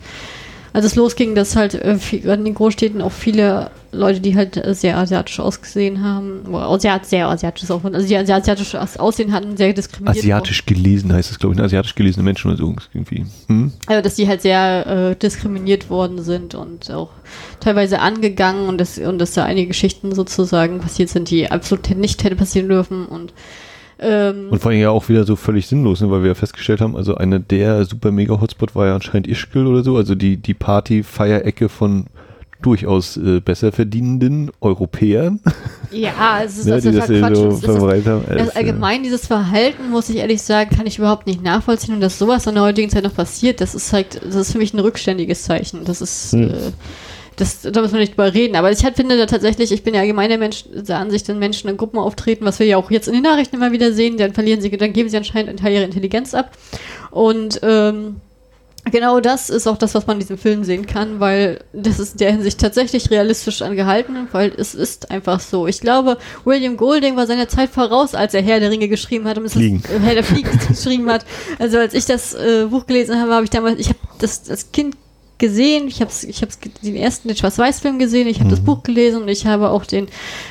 Als 0.76 0.84
es 0.84 0.94
losging, 0.94 1.34
dass 1.34 1.56
halt 1.56 1.74
äh, 1.74 1.96
viel, 1.96 2.20
gerade 2.20 2.40
in 2.40 2.44
den 2.44 2.52
Großstädten 2.52 3.00
auch 3.00 3.10
viele 3.10 3.70
Leute, 3.92 4.20
die 4.20 4.36
halt 4.36 4.58
äh, 4.58 4.74
sehr 4.74 4.98
asiatisch 4.98 5.40
ausgesehen 5.40 6.04
haben, 6.04 6.42
oder 6.48 6.68
Asiat, 6.68 7.06
sehr 7.06 7.28
asiatisch 7.28 7.70
auch, 7.70 7.82
also 7.82 8.06
die 8.06 8.14
asiatisch 8.14 8.74
Aussehen 8.74 9.32
hatten, 9.32 9.56
sehr 9.56 9.72
diskriminiert 9.72 10.18
Asiatisch 10.18 10.66
gelesen 10.66 11.14
heißt 11.14 11.30
es, 11.30 11.38
glaube 11.38 11.54
ich, 11.54 11.58
ne? 11.58 11.64
asiatisch 11.64 11.94
gelesene 11.94 12.24
Menschen 12.24 12.50
oder 12.50 12.58
so 12.58 12.76
irgendwie. 12.92 13.24
Hm? 13.46 13.72
Also, 13.86 14.02
dass 14.02 14.16
die 14.16 14.28
halt 14.28 14.42
sehr 14.42 14.86
äh, 14.86 15.16
diskriminiert 15.16 15.88
worden 15.88 16.22
sind 16.22 16.54
und 16.54 16.90
auch 16.90 17.08
teilweise 17.60 18.00
angegangen 18.00 18.68
und, 18.68 18.76
das, 18.76 18.98
und 18.98 19.18
dass 19.18 19.32
da 19.32 19.44
einige 19.44 19.68
Geschichten 19.68 20.14
sozusagen 20.14 20.80
passiert 20.80 21.08
sind, 21.08 21.30
die 21.30 21.50
absolut 21.50 21.88
nicht 21.96 22.22
hätte 22.22 22.36
passieren 22.36 22.68
dürfen 22.68 23.06
und 23.06 23.32
ähm, 23.98 24.48
Und 24.50 24.60
vor 24.60 24.70
allem 24.70 24.80
ja 24.80 24.90
auch 24.90 25.08
wieder 25.08 25.24
so 25.24 25.36
völlig 25.36 25.66
sinnlos, 25.66 26.00
ne, 26.00 26.10
weil 26.10 26.22
wir 26.22 26.28
ja 26.28 26.34
festgestellt 26.34 26.80
haben, 26.80 26.96
also 26.96 27.14
eine 27.14 27.40
der 27.40 27.84
super 27.84 28.10
mega 28.12 28.40
Hotspot 28.40 28.74
war 28.74 28.86
ja 28.86 28.94
anscheinend 28.94 29.26
Ischgl 29.26 29.66
oder 29.66 29.82
so, 29.82 29.96
also 29.96 30.14
die, 30.14 30.36
die 30.36 30.54
Party-Feierecke 30.54 31.68
von 31.68 32.06
durchaus 32.62 33.16
äh, 33.18 33.40
besser 33.40 33.70
verdienenden 33.70 34.50
Europäern, 34.60 35.40
ja, 35.90 36.40
es 36.44 36.58
ist 36.58 36.64
ne, 36.66 36.72
das 36.80 36.84
ist 36.86 37.00
halt 37.00 37.20
Quatsch. 37.20 37.36
so 37.36 37.48
ist 37.48 38.06
haben. 38.06 38.24
Das 38.28 38.48
Es, 38.48 38.54
äh, 38.54 38.58
allgemein, 38.58 39.02
dieses 39.02 39.26
Verhalten, 39.26 39.90
muss 39.90 40.08
ich 40.08 40.16
ehrlich 40.16 40.40
sagen, 40.42 40.74
kann 40.74 40.86
ich 40.86 40.98
überhaupt 40.98 41.26
nicht 41.26 41.42
nachvollziehen. 41.42 41.94
Und 41.94 42.00
dass 42.00 42.18
sowas 42.18 42.46
in 42.46 42.54
der 42.54 42.64
heutigen 42.64 42.88
Zeit 42.90 43.04
noch 43.04 43.14
passiert, 43.14 43.60
das 43.60 43.74
ist 43.74 43.92
halt, 43.92 44.20
das 44.24 44.34
ist 44.34 44.52
für 44.52 44.58
mich 44.58 44.72
ein 44.74 44.80
rückständiges 44.80 45.42
Zeichen. 45.44 45.84
Das 45.84 46.00
ist, 46.00 46.32
Hm. 46.32 46.50
äh, 46.50 46.54
das, 47.36 47.62
da 47.62 47.80
müssen 47.80 47.94
wir 47.94 48.00
nicht 48.00 48.12
drüber 48.12 48.32
reden. 48.32 48.56
Aber 48.56 48.70
ich 48.72 48.84
halt 48.84 48.96
finde 48.96 49.16
da 49.16 49.26
tatsächlich, 49.26 49.72
ich 49.72 49.82
bin 49.82 49.94
ja 49.94 50.00
allgemein 50.00 50.30
der 50.30 50.38
Mensch, 50.38 50.64
der 50.70 50.98
Ansicht, 50.98 51.28
wenn 51.28 51.38
Menschen 51.38 51.68
in 51.68 51.76
Gruppen 51.76 51.98
auftreten, 51.98 52.44
was 52.44 52.58
wir 52.58 52.66
ja 52.66 52.76
auch 52.76 52.90
jetzt 52.90 53.08
in 53.08 53.14
den 53.14 53.22
Nachrichten 53.22 53.56
immer 53.56 53.72
wieder 53.72 53.92
sehen, 53.92 54.16
dann 54.16 54.32
verlieren 54.32 54.60
sie, 54.60 54.70
dann 54.70 54.92
geben 54.92 55.08
sie 55.08 55.16
anscheinend 55.16 55.50
einen 55.50 55.58
Teil 55.58 55.74
ihrer 55.74 55.84
Intelligenz 55.84 56.34
ab. 56.34 56.50
Und, 57.10 57.60
ähm, 57.62 58.16
Genau 58.92 59.18
das 59.18 59.50
ist 59.50 59.66
auch 59.66 59.78
das, 59.78 59.96
was 59.96 60.06
man 60.06 60.16
in 60.16 60.20
diesem 60.20 60.38
Film 60.38 60.62
sehen 60.62 60.86
kann, 60.86 61.18
weil 61.18 61.64
das 61.72 61.98
ist 61.98 62.12
in 62.12 62.18
der 62.18 62.30
Hinsicht 62.30 62.60
tatsächlich 62.60 63.10
realistisch 63.10 63.60
angehalten, 63.60 64.28
weil 64.30 64.52
es 64.56 64.76
ist 64.76 65.10
einfach 65.10 65.40
so. 65.40 65.66
Ich 65.66 65.80
glaube, 65.80 66.18
William 66.44 66.76
Golding 66.76 67.16
war 67.16 67.26
seiner 67.26 67.48
Zeit 67.48 67.70
voraus, 67.70 68.14
als 68.14 68.32
er 68.32 68.42
Herr 68.42 68.60
der 68.60 68.70
Ringe 68.70 68.86
geschrieben 68.86 69.26
hat 69.26 69.38
und 69.38 69.46
es 69.46 69.56
äh, 69.56 69.80
Herr 70.04 70.14
der 70.14 70.22
Fliegen 70.22 70.56
geschrieben 70.68 71.10
hat. 71.10 71.26
Also 71.58 71.78
als 71.78 71.94
ich 71.94 72.04
das 72.04 72.34
äh, 72.34 72.66
Buch 72.70 72.86
gelesen 72.86 73.20
habe, 73.20 73.34
habe 73.34 73.42
ich 73.42 73.50
damals, 73.50 73.80
ich 73.80 73.88
habe 73.88 73.98
das 74.20 74.48
als 74.48 74.70
Kind 74.70 74.96
gesehen, 75.38 75.88
ich 75.88 76.00
habe 76.00 76.10
ich 76.28 76.42
hab's 76.42 76.58
den 76.82 76.96
ersten 76.96 77.28
den 77.28 77.36
Schwarz-Weiß-Film 77.36 77.98
gesehen, 77.98 78.26
ich 78.26 78.40
habe 78.40 78.50
das 78.50 78.60
Buch 78.60 78.82
gelesen 78.82 79.22
und 79.22 79.28
ich 79.28 79.46
habe 79.46 79.70
auch 79.70 79.84
den 79.84 80.08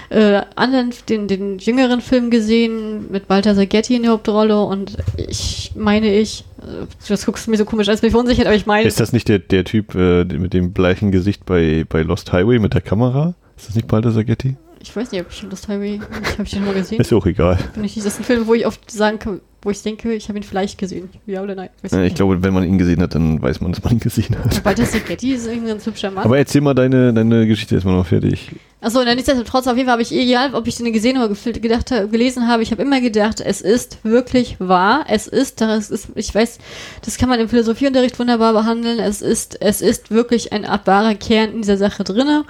äh, 0.09 0.41
anderen, 0.55 0.91
den, 1.09 1.27
den 1.27 1.57
jüngeren 1.57 2.01
Film 2.01 2.29
gesehen 2.29 3.11
mit 3.11 3.29
Walter 3.29 3.55
Sagetti 3.55 3.95
in 3.95 4.03
der 4.03 4.11
Hauptrolle 4.11 4.61
und 4.61 4.97
ich 5.17 5.71
meine 5.75 6.13
ich, 6.13 6.45
äh, 6.61 6.85
das 7.07 7.25
guckst 7.25 7.47
du 7.47 7.51
mir 7.51 7.57
so 7.57 7.65
komisch 7.65 7.87
ist 7.87 8.03
mir 8.03 8.11
verunsichert, 8.11 8.45
aber 8.45 8.55
ich 8.55 8.65
meine, 8.65 8.87
ist 8.87 8.99
das 8.99 9.13
nicht 9.13 9.27
der, 9.27 9.39
der 9.39 9.63
Typ 9.63 9.95
äh, 9.95 10.23
mit 10.25 10.53
dem 10.53 10.73
bleichen 10.73 11.11
Gesicht 11.11 11.45
bei, 11.45 11.85
bei 11.87 12.01
Lost 12.01 12.31
Highway 12.31 12.59
mit 12.59 12.73
der 12.73 12.81
Kamera? 12.81 13.33
Ist 13.57 13.69
das 13.69 13.75
nicht 13.75 13.87
Balder 13.87 14.11
Sagetti? 14.11 14.55
Ich 14.87 14.95
weiß 14.95 15.11
nicht, 15.11 15.21
ob 15.21 15.27
ich 15.31 15.37
schon 15.37 15.49
das 15.49 15.67
Highway, 15.67 15.99
ich 16.23 16.37
habe 16.37 16.49
den 16.49 16.65
mal 16.65 16.73
gesehen. 16.73 16.99
Ist 17.01 17.11
auch 17.11 17.25
egal. 17.25 17.57
Bin 17.73 17.83
ich 17.83 17.95
nicht, 17.95 18.05
das 18.05 18.13
ist 18.13 18.19
ein 18.19 18.23
Film, 18.23 18.45
wo 18.47 18.53
ich 18.53 18.65
oft 18.67 18.89
sagen 18.91 19.17
kann, 19.19 19.41
wo 19.63 19.71
ich 19.71 19.81
denke, 19.81 20.13
ich 20.13 20.29
habe 20.29 20.37
ihn 20.37 20.43
vielleicht 20.43 20.77
gesehen. 20.77 21.09
Ja 21.25 21.41
oder 21.41 21.55
nein? 21.55 21.69
Weiß 21.81 21.91
Ich 21.93 21.97
nicht. 21.97 22.15
glaube, 22.17 22.43
wenn 22.43 22.53
man 22.53 22.63
ihn 22.63 22.77
gesehen 22.77 23.01
hat, 23.01 23.15
dann 23.15 23.41
weiß 23.41 23.61
man, 23.61 23.71
dass 23.71 23.83
man 23.83 23.93
ihn 23.93 23.99
gesehen 23.99 24.35
hat. 24.37 24.63
Walter 24.63 24.85
Sagetti 24.85 25.33
ist 25.33 25.47
irgendwie 25.47 25.71
ein 25.71 25.83
hübscher 25.83 26.11
Mann. 26.11 26.23
Aber 26.23 26.37
erzähl 26.37 26.61
mal 26.61 26.75
deine, 26.75 27.11
deine 27.11 27.47
Geschichte 27.47 27.73
erstmal 27.73 27.95
noch 27.95 28.05
fertig. 28.05 28.51
Achso, 28.79 28.99
und 28.99 29.07
dann 29.07 29.15
nichtsdestotrotz, 29.15 29.65
auf 29.65 29.75
jeden 29.75 29.87
Fall 29.87 29.93
habe 29.93 30.03
ich, 30.03 30.11
egal 30.11 30.53
ob 30.53 30.67
ich 30.67 30.75
den 30.77 30.93
gesehen 30.93 31.17
oder 31.17 31.33
gedacht, 31.59 31.89
habe- 31.89 32.07
gelesen 32.09 32.47
habe, 32.47 32.61
ich 32.61 32.69
habe 32.71 32.83
immer 32.83 33.01
gedacht, 33.01 33.41
es 33.41 33.61
ist 33.61 33.97
wirklich 34.03 34.57
wahr. 34.59 35.05
Es 35.09 35.25
ist, 35.25 35.59
das 35.61 35.89
ist, 35.89 36.09
ich 36.13 36.35
weiß, 36.35 36.59
das 37.03 37.17
kann 37.17 37.29
man 37.29 37.39
im 37.39 37.49
Philosophieunterricht 37.49 38.19
wunderbar 38.19 38.53
behandeln. 38.53 38.99
Es 38.99 39.23
ist, 39.23 39.59
es 39.61 39.81
ist 39.81 40.11
wirklich 40.11 40.53
ein 40.53 40.67
wahrer 40.85 41.15
Kern 41.15 41.53
in 41.53 41.61
dieser 41.61 41.77
Sache 41.77 42.03
drinne. 42.03 42.43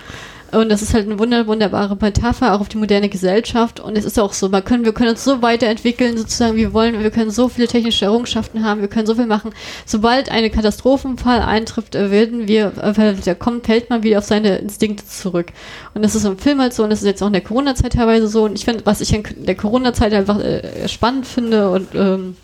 Und 0.56 0.70
das 0.70 0.82
ist 0.82 0.94
halt 0.94 1.06
eine 1.06 1.20
wunder, 1.20 1.48
wunderbare 1.48 1.98
Metapher 2.00 2.54
auch 2.54 2.62
auf 2.62 2.70
die 2.70 2.78
moderne 2.78 3.10
Gesellschaft. 3.10 3.80
Und 3.80 3.98
es 3.98 4.06
ist 4.06 4.20
auch 4.20 4.34
so, 4.34 4.50
man 4.50 4.64
können, 4.64 4.86
wir 4.86 4.94
können 4.94 5.12
uns 5.12 5.24
so 5.24 5.42
weiterentwickeln, 5.42 6.18
sozusagen, 6.18 6.56
wie 6.56 6.62
wir 6.62 6.74
wollen. 6.74 7.02
Wir 7.02 7.12
können 7.12 7.32
so 7.32 7.50
viele 7.50 7.68
technische 7.68 8.06
Errungenschaften 8.06 8.64
haben, 8.64 8.82
wir 8.82 8.88
können 8.88 9.06
so 9.06 9.16
viel 9.16 9.26
machen. 9.26 9.52
Sobald 9.86 10.30
eine 10.30 10.50
Katastrophenfall 10.50 11.42
eintrifft, 11.42 11.96
äh, 11.96 12.12
werden 12.12 12.48
wir, 12.48 12.72
äh, 12.82 13.36
kommt, 13.36 13.66
fällt 13.66 13.90
man 13.90 14.04
wieder 14.04 14.20
auf 14.20 14.26
seine 14.26 14.58
Instinkte 14.58 15.06
zurück. 15.06 15.48
Und 15.94 16.04
das 16.04 16.16
ist 16.16 16.26
im 16.26 16.38
Film 16.38 16.62
halt 16.62 16.74
so 16.74 16.84
und 16.84 16.90
das 16.90 17.00
ist 17.00 17.06
jetzt 17.06 17.22
auch 17.22 17.28
in 17.28 17.34
der 17.34 17.44
Corona-Zeit 17.44 17.94
teilweise 17.94 18.28
so. 18.28 18.46
Und 18.46 18.58
ich 18.58 18.66
finde, 18.66 18.86
was 18.86 19.02
ich 19.02 19.14
in 19.14 19.24
der 19.46 19.56
Corona-Zeit 19.56 20.14
einfach 20.14 20.40
äh, 20.40 20.88
spannend 20.88 21.28
finde 21.28 21.70
und 21.72 21.88
ähm, 21.94 22.36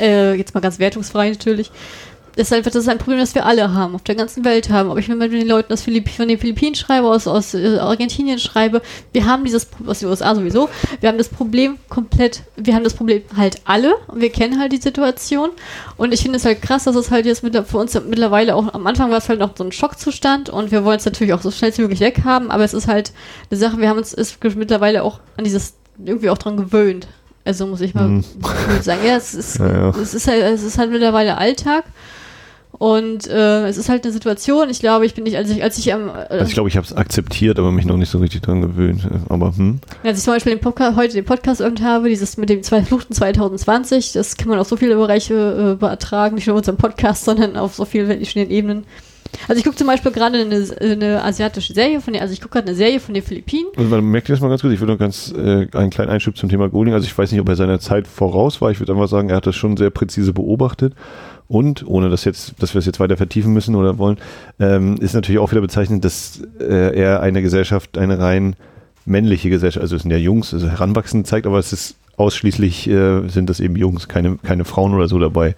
äh, 0.00 0.34
jetzt 0.34 0.54
mal 0.54 0.60
ganz 0.60 0.78
wertungsfrei 0.78 1.30
natürlich, 1.30 1.70
ist 2.36 2.52
einfach, 2.52 2.70
das 2.70 2.82
ist 2.84 2.88
ein 2.88 2.98
Problem, 2.98 3.18
das 3.18 3.34
wir 3.34 3.44
alle 3.44 3.72
haben, 3.74 3.94
auf 3.94 4.02
der 4.02 4.14
ganzen 4.14 4.44
Welt 4.44 4.70
haben. 4.70 4.90
Ob 4.90 4.98
ich 4.98 5.08
mir 5.08 5.16
mit 5.16 5.32
den 5.32 5.46
Leuten 5.46 5.72
aus 5.72 5.82
Philipp 5.82 6.08
von 6.08 6.28
den 6.28 6.38
Philippinen 6.38 6.74
schreibe, 6.74 7.08
aus, 7.08 7.26
aus 7.26 7.54
äh, 7.54 7.78
Argentinien 7.78 8.38
schreibe, 8.38 8.82
wir 9.12 9.26
haben 9.26 9.44
dieses, 9.44 9.64
Pro- 9.66 9.90
aus 9.90 9.98
den 10.00 10.08
USA 10.08 10.34
sowieso, 10.34 10.68
wir 11.00 11.08
haben 11.08 11.18
das 11.18 11.28
Problem 11.28 11.78
komplett, 11.88 12.42
wir 12.56 12.74
haben 12.74 12.84
das 12.84 12.94
Problem 12.94 13.22
halt 13.36 13.60
alle 13.64 13.94
und 14.08 14.20
wir 14.20 14.30
kennen 14.30 14.58
halt 14.60 14.72
die 14.72 14.76
Situation. 14.78 15.50
Und 15.96 16.14
ich 16.14 16.22
finde 16.22 16.36
es 16.38 16.44
halt 16.44 16.62
krass, 16.62 16.84
dass 16.84 16.96
es 16.96 17.10
halt 17.10 17.26
jetzt 17.26 17.42
mit, 17.42 17.56
für 17.66 17.78
uns 17.78 17.94
mittlerweile 18.08 18.54
auch, 18.54 18.72
am 18.74 18.86
Anfang 18.86 19.10
war 19.10 19.18
es 19.18 19.28
halt 19.28 19.40
noch 19.40 19.56
so 19.56 19.64
ein 19.64 19.72
Schockzustand 19.72 20.48
und 20.50 20.70
wir 20.70 20.84
wollen 20.84 20.98
es 20.98 21.04
natürlich 21.04 21.34
auch 21.34 21.42
so 21.42 21.50
schnell 21.50 21.76
wie 21.76 21.82
möglich 21.82 22.00
weghaben, 22.00 22.50
aber 22.50 22.64
es 22.64 22.74
ist 22.74 22.88
halt 22.88 23.12
eine 23.50 23.58
Sache, 23.58 23.78
wir 23.78 23.88
haben 23.88 23.98
uns 23.98 24.12
ist 24.12 24.42
mittlerweile 24.56 25.02
auch 25.02 25.20
an 25.36 25.44
dieses, 25.44 25.74
irgendwie 26.04 26.30
auch 26.30 26.38
dran 26.38 26.56
gewöhnt. 26.56 27.08
Also 27.44 27.66
muss 27.66 27.80
ich 27.80 27.94
mal 27.94 28.06
Mhm. 28.08 28.24
sagen, 28.82 29.00
ja, 29.04 29.16
es 29.16 29.34
ist, 29.34 29.58
Ja, 29.58 29.66
ja. 29.72 29.88
es 30.00 30.14
ist 30.14 30.28
halt, 30.28 30.42
es 30.42 30.62
ist 30.62 30.78
halt 30.78 30.90
mittlerweile 30.90 31.38
Alltag. 31.38 31.84
Und 32.80 33.26
äh, 33.26 33.66
es 33.66 33.76
ist 33.76 33.90
halt 33.90 34.04
eine 34.04 34.12
Situation, 34.14 34.70
ich 34.70 34.80
glaube, 34.80 35.04
ich 35.04 35.12
bin 35.12 35.24
nicht, 35.24 35.36
als 35.36 35.50
ich, 35.50 35.62
als 35.62 35.76
ich 35.76 35.92
am, 35.92 36.08
äh, 36.08 36.12
Also 36.30 36.46
ich 36.46 36.54
glaube, 36.54 36.70
ich 36.70 36.78
habe 36.78 36.86
es 36.86 36.94
akzeptiert, 36.94 37.58
aber 37.58 37.72
mich 37.72 37.84
noch 37.84 37.98
nicht 37.98 38.08
so 38.08 38.16
richtig 38.16 38.40
dran 38.40 38.62
gewöhnt. 38.62 39.02
Aber 39.28 39.54
hm. 39.54 39.80
als 40.02 40.16
ich 40.16 40.24
zum 40.24 40.32
Beispiel 40.32 40.54
den 40.54 40.62
Podcast, 40.62 40.96
heute 40.96 41.12
den 41.12 41.26
Podcast 41.26 41.60
irgend 41.60 41.82
habe, 41.82 42.08
dieses 42.08 42.38
mit 42.38 42.48
dem 42.48 42.62
zwei 42.62 42.82
Fluchten 42.82 43.12
2020, 43.12 44.12
das 44.14 44.38
kann 44.38 44.48
man 44.48 44.58
auf 44.58 44.66
so 44.66 44.78
viele 44.78 44.96
Bereiche 44.96 45.34
äh, 45.34 45.72
übertragen, 45.72 46.36
nicht 46.36 46.46
nur 46.46 46.54
in 46.54 46.60
unserem 46.60 46.78
Podcast, 46.78 47.26
sondern 47.26 47.58
auf 47.58 47.74
so 47.74 47.84
vielen 47.84 48.06
verschiedenen 48.06 48.50
Ebenen. 48.50 48.84
Also 49.48 49.58
ich 49.58 49.64
gucke 49.64 49.76
zum 49.76 49.86
Beispiel 49.86 50.12
gerade 50.12 50.38
eine, 50.38 50.66
eine 50.80 51.24
asiatische 51.24 51.72
Serie 51.72 52.00
von 52.00 52.12
den, 52.12 52.22
also 52.22 52.32
ich 52.32 52.40
gucke 52.40 52.54
gerade 52.54 52.68
eine 52.68 52.76
Serie 52.76 53.00
von 53.00 53.14
den 53.14 53.22
Philippinen. 53.22 53.68
Also 53.76 53.88
man 53.88 54.04
merkt 54.04 54.28
das 54.28 54.40
mal 54.40 54.48
ganz 54.48 54.62
gut. 54.62 54.72
Ich 54.72 54.80
würde 54.80 54.92
noch 54.92 54.98
ganz 54.98 55.32
äh, 55.36 55.66
einen 55.72 55.90
kleinen 55.90 56.10
Einschub 56.10 56.36
zum 56.36 56.48
Thema 56.48 56.68
Golding. 56.68 56.94
Also 56.94 57.06
ich 57.06 57.16
weiß 57.16 57.32
nicht, 57.32 57.40
ob 57.40 57.48
er 57.48 57.56
seiner 57.56 57.80
Zeit 57.80 58.06
voraus 58.06 58.60
war. 58.60 58.70
Ich 58.70 58.80
würde 58.80 58.92
einfach 58.92 59.08
sagen, 59.08 59.30
er 59.30 59.36
hat 59.36 59.46
das 59.46 59.56
schon 59.56 59.76
sehr 59.76 59.90
präzise 59.90 60.32
beobachtet. 60.32 60.94
Und 61.48 61.84
ohne 61.86 62.10
dass 62.10 62.24
jetzt, 62.24 62.54
dass 62.62 62.74
wir 62.74 62.78
es 62.78 62.86
jetzt 62.86 63.00
weiter 63.00 63.16
vertiefen 63.16 63.52
müssen 63.52 63.74
oder 63.74 63.98
wollen, 63.98 64.18
ähm, 64.60 64.96
ist 65.00 65.14
natürlich 65.14 65.40
auch 65.40 65.50
wieder 65.50 65.60
bezeichnend, 65.60 66.04
dass 66.04 66.42
äh, 66.60 66.96
er 66.96 67.20
eine 67.22 67.42
Gesellschaft, 67.42 67.98
eine 67.98 68.20
rein 68.20 68.54
männliche 69.04 69.50
Gesellschaft, 69.50 69.82
also 69.82 69.96
es 69.96 70.02
sind 70.02 70.12
ja 70.12 70.16
Jungs, 70.16 70.54
also 70.54 70.68
heranwachsend 70.68 71.26
zeigt, 71.26 71.46
aber 71.46 71.58
es 71.58 71.72
ist 71.72 71.96
ausschließlich 72.20 72.88
äh, 72.88 73.26
sind 73.28 73.50
das 73.50 73.60
eben 73.60 73.76
Jungs, 73.76 74.06
keine, 74.06 74.36
keine 74.36 74.64
Frauen 74.64 74.94
oder 74.94 75.08
so 75.08 75.18
dabei, 75.18 75.54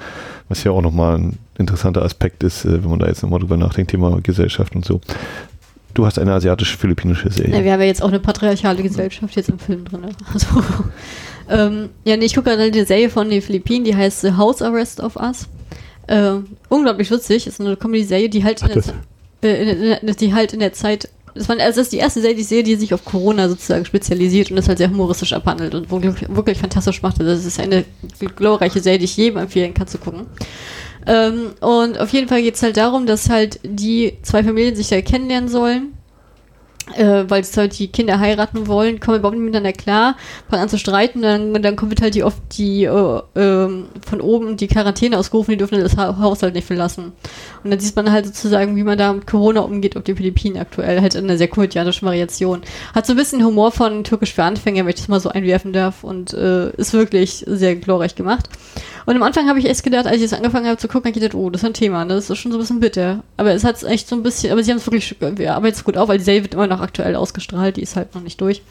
was 0.48 0.62
ja 0.64 0.70
auch 0.70 0.80
nochmal 0.80 1.18
ein 1.18 1.38
interessanter 1.58 2.02
Aspekt 2.02 2.42
ist, 2.44 2.64
äh, 2.64 2.82
wenn 2.82 2.88
man 2.90 3.00
da 3.00 3.06
jetzt 3.08 3.22
nochmal 3.22 3.40
drüber 3.40 3.56
nachdenkt, 3.56 3.90
Thema 3.90 4.20
Gesellschaft 4.22 4.76
und 4.76 4.84
so. 4.84 5.00
Du 5.94 6.06
hast 6.06 6.18
eine 6.18 6.32
asiatisch-philippinische 6.32 7.30
Serie. 7.30 7.58
Ja, 7.58 7.64
wir 7.64 7.72
haben 7.72 7.80
ja 7.80 7.86
jetzt 7.86 8.02
auch 8.02 8.08
eine 8.08 8.20
patriarchale 8.20 8.82
Gesellschaft 8.82 9.36
jetzt 9.36 9.50
im 9.50 9.58
Film 9.58 9.84
drin. 9.84 10.00
Also, 10.32 10.46
ähm, 11.50 11.90
ja, 12.04 12.16
nee, 12.16 12.24
ich 12.24 12.34
gucke 12.34 12.50
gerade 12.50 12.62
eine 12.62 12.86
Serie 12.86 13.10
von 13.10 13.28
den 13.28 13.42
Philippinen, 13.42 13.84
die 13.84 13.94
heißt 13.94 14.22
The 14.22 14.32
House 14.32 14.62
Arrest 14.62 15.00
of 15.00 15.16
Us. 15.16 15.48
Äh, 16.06 16.34
unglaublich 16.68 17.10
witzig, 17.10 17.46
ist 17.46 17.60
eine 17.60 17.76
Comedy-Serie, 17.76 18.30
die 18.30 18.44
halt 18.44 18.62
in 18.62 18.78
Ach, 18.78 18.92
der, 19.42 20.02
äh, 20.02 20.14
die 20.14 20.32
halt 20.32 20.54
in 20.54 20.60
der 20.60 20.72
Zeit 20.72 21.08
das, 21.34 21.48
war, 21.48 21.58
also 21.58 21.80
das 21.80 21.86
ist 21.86 21.92
die 21.92 21.98
erste 21.98 22.20
Serie, 22.20 22.36
die 22.36 22.42
ich 22.42 22.48
sehe, 22.48 22.62
die 22.62 22.76
sich 22.76 22.92
auf 22.94 23.04
Corona 23.04 23.48
sozusagen 23.48 23.84
spezialisiert 23.84 24.50
und 24.50 24.56
das 24.56 24.68
halt 24.68 24.78
sehr 24.78 24.90
humoristisch 24.90 25.32
abhandelt 25.32 25.74
und 25.74 25.90
wirklich, 25.90 26.28
wirklich 26.28 26.58
fantastisch 26.58 27.02
macht. 27.02 27.20
Also 27.20 27.32
das 27.32 27.44
ist 27.44 27.60
eine 27.60 27.84
glorreiche 28.36 28.80
Serie, 28.80 28.98
die 28.98 29.06
ich 29.06 29.16
jedem 29.16 29.38
empfehlen 29.38 29.74
kann 29.74 29.86
zu 29.86 29.98
gucken. 29.98 30.26
Ähm, 31.06 31.52
und 31.60 31.98
auf 31.98 32.10
jeden 32.10 32.28
Fall 32.28 32.42
geht 32.42 32.54
es 32.54 32.62
halt 32.62 32.76
darum, 32.76 33.06
dass 33.06 33.28
halt 33.30 33.60
die 33.64 34.18
zwei 34.22 34.44
Familien 34.44 34.76
sich 34.76 34.88
da 34.88 35.00
kennenlernen 35.00 35.48
sollen. 35.48 35.94
Äh, 36.96 37.28
weil 37.28 37.42
es 37.42 37.56
halt 37.56 37.78
die 37.78 37.88
Kinder 37.88 38.18
heiraten 38.18 38.66
wollen, 38.66 39.00
kommen 39.00 39.18
überhaupt 39.18 39.36
nicht 39.36 39.44
miteinander 39.44 39.72
klar, 39.72 40.16
fangen 40.48 40.62
an 40.62 40.68
zu 40.68 40.78
streiten, 40.78 41.22
dann, 41.22 41.52
dann 41.62 41.76
kommt 41.76 42.00
halt 42.00 42.14
die 42.14 42.24
oft 42.24 42.40
die 42.56 42.84
äh, 42.84 43.20
ähm, 43.36 43.86
von 44.06 44.20
oben 44.20 44.56
die 44.56 44.68
Quarantäne 44.68 45.18
ausgerufen, 45.18 45.52
die 45.52 45.56
dürfen 45.56 45.80
das 45.80 45.96
ha 45.96 46.18
Haus 46.18 46.42
halt 46.42 46.54
nicht 46.54 46.66
verlassen. 46.66 47.12
Und 47.64 47.70
dann 47.70 47.80
sieht 47.80 47.96
man 47.96 48.10
halt 48.10 48.26
sozusagen, 48.26 48.76
wie 48.76 48.82
man 48.82 48.98
da 48.98 49.12
mit 49.12 49.26
Corona 49.26 49.60
umgeht 49.60 49.96
auf 49.96 50.04
den 50.04 50.16
Philippinen 50.16 50.58
aktuell, 50.58 51.00
halt 51.00 51.14
in 51.14 51.24
einer 51.24 51.38
sehr 51.38 51.48
komödiantischen 51.48 52.06
Variation. 52.06 52.62
Hat 52.94 53.06
so 53.06 53.12
ein 53.14 53.16
bisschen 53.16 53.44
Humor 53.44 53.72
von 53.72 54.04
Türkisch 54.04 54.34
für 54.34 54.44
Anfänger, 54.44 54.84
wenn 54.84 54.90
ich 54.90 54.96
das 54.96 55.08
mal 55.08 55.20
so 55.20 55.30
einwerfen 55.30 55.72
darf, 55.72 56.04
und 56.04 56.34
äh, 56.34 56.70
ist 56.76 56.92
wirklich 56.92 57.44
sehr 57.46 57.76
glorreich 57.76 58.14
gemacht. 58.14 58.48
Und 59.04 59.16
am 59.16 59.22
Anfang 59.22 59.48
habe 59.48 59.58
ich 59.58 59.66
echt 59.66 59.82
gedacht, 59.82 60.06
als 60.06 60.18
ich 60.18 60.24
es 60.24 60.32
angefangen 60.32 60.66
habe 60.66 60.76
zu 60.76 60.86
gucken, 60.86 61.10
habe 61.10 61.18
ich 61.18 61.22
gedacht, 61.22 61.34
oh, 61.34 61.50
das 61.50 61.62
ist 61.62 61.66
ein 61.66 61.74
Thema, 61.74 62.04
ne? 62.04 62.14
das 62.14 62.30
ist 62.30 62.38
schon 62.38 62.52
so 62.52 62.58
ein 62.58 62.60
bisschen 62.60 62.80
bitter. 62.80 63.22
Aber 63.36 63.52
es 63.52 63.64
hat 63.64 63.82
echt 63.82 64.08
so 64.08 64.16
ein 64.16 64.22
bisschen, 64.22 64.52
aber 64.52 64.62
sie 64.62 64.70
haben 64.70 64.78
es 64.78 64.86
wirklich, 64.86 65.16
wir 65.20 65.54
arbeiten 65.54 65.74
es 65.74 65.84
gut 65.84 65.96
auf, 65.96 66.08
weil 66.08 66.18
die 66.18 66.24
Serie 66.24 66.42
wird 66.42 66.54
immer 66.54 66.66
noch 66.66 66.80
aktuell 66.82 67.16
ausgestrahlt, 67.16 67.76
die 67.76 67.82
ist 67.82 67.96
halt 67.96 68.14
noch 68.14 68.22
nicht 68.22 68.40
durch. 68.40 68.62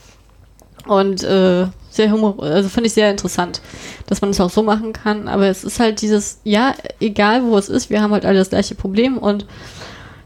Und 0.87 1.23
äh, 1.23 1.67
sehr 1.89 2.11
humor, 2.11 2.41
also 2.41 2.69
finde 2.69 2.87
ich 2.87 2.93
sehr 2.93 3.11
interessant, 3.11 3.61
dass 4.07 4.21
man 4.21 4.31
es 4.31 4.39
auch 4.39 4.49
so 4.49 4.63
machen 4.63 4.93
kann. 4.93 5.27
Aber 5.27 5.47
es 5.47 5.63
ist 5.63 5.79
halt 5.79 6.01
dieses, 6.01 6.39
ja, 6.43 6.73
egal 6.99 7.43
wo 7.43 7.57
es 7.57 7.69
ist, 7.69 7.89
wir 7.89 8.01
haben 8.01 8.13
halt 8.13 8.25
alle 8.25 8.39
das 8.39 8.49
gleiche 8.49 8.75
Problem 8.75 9.17
und 9.17 9.45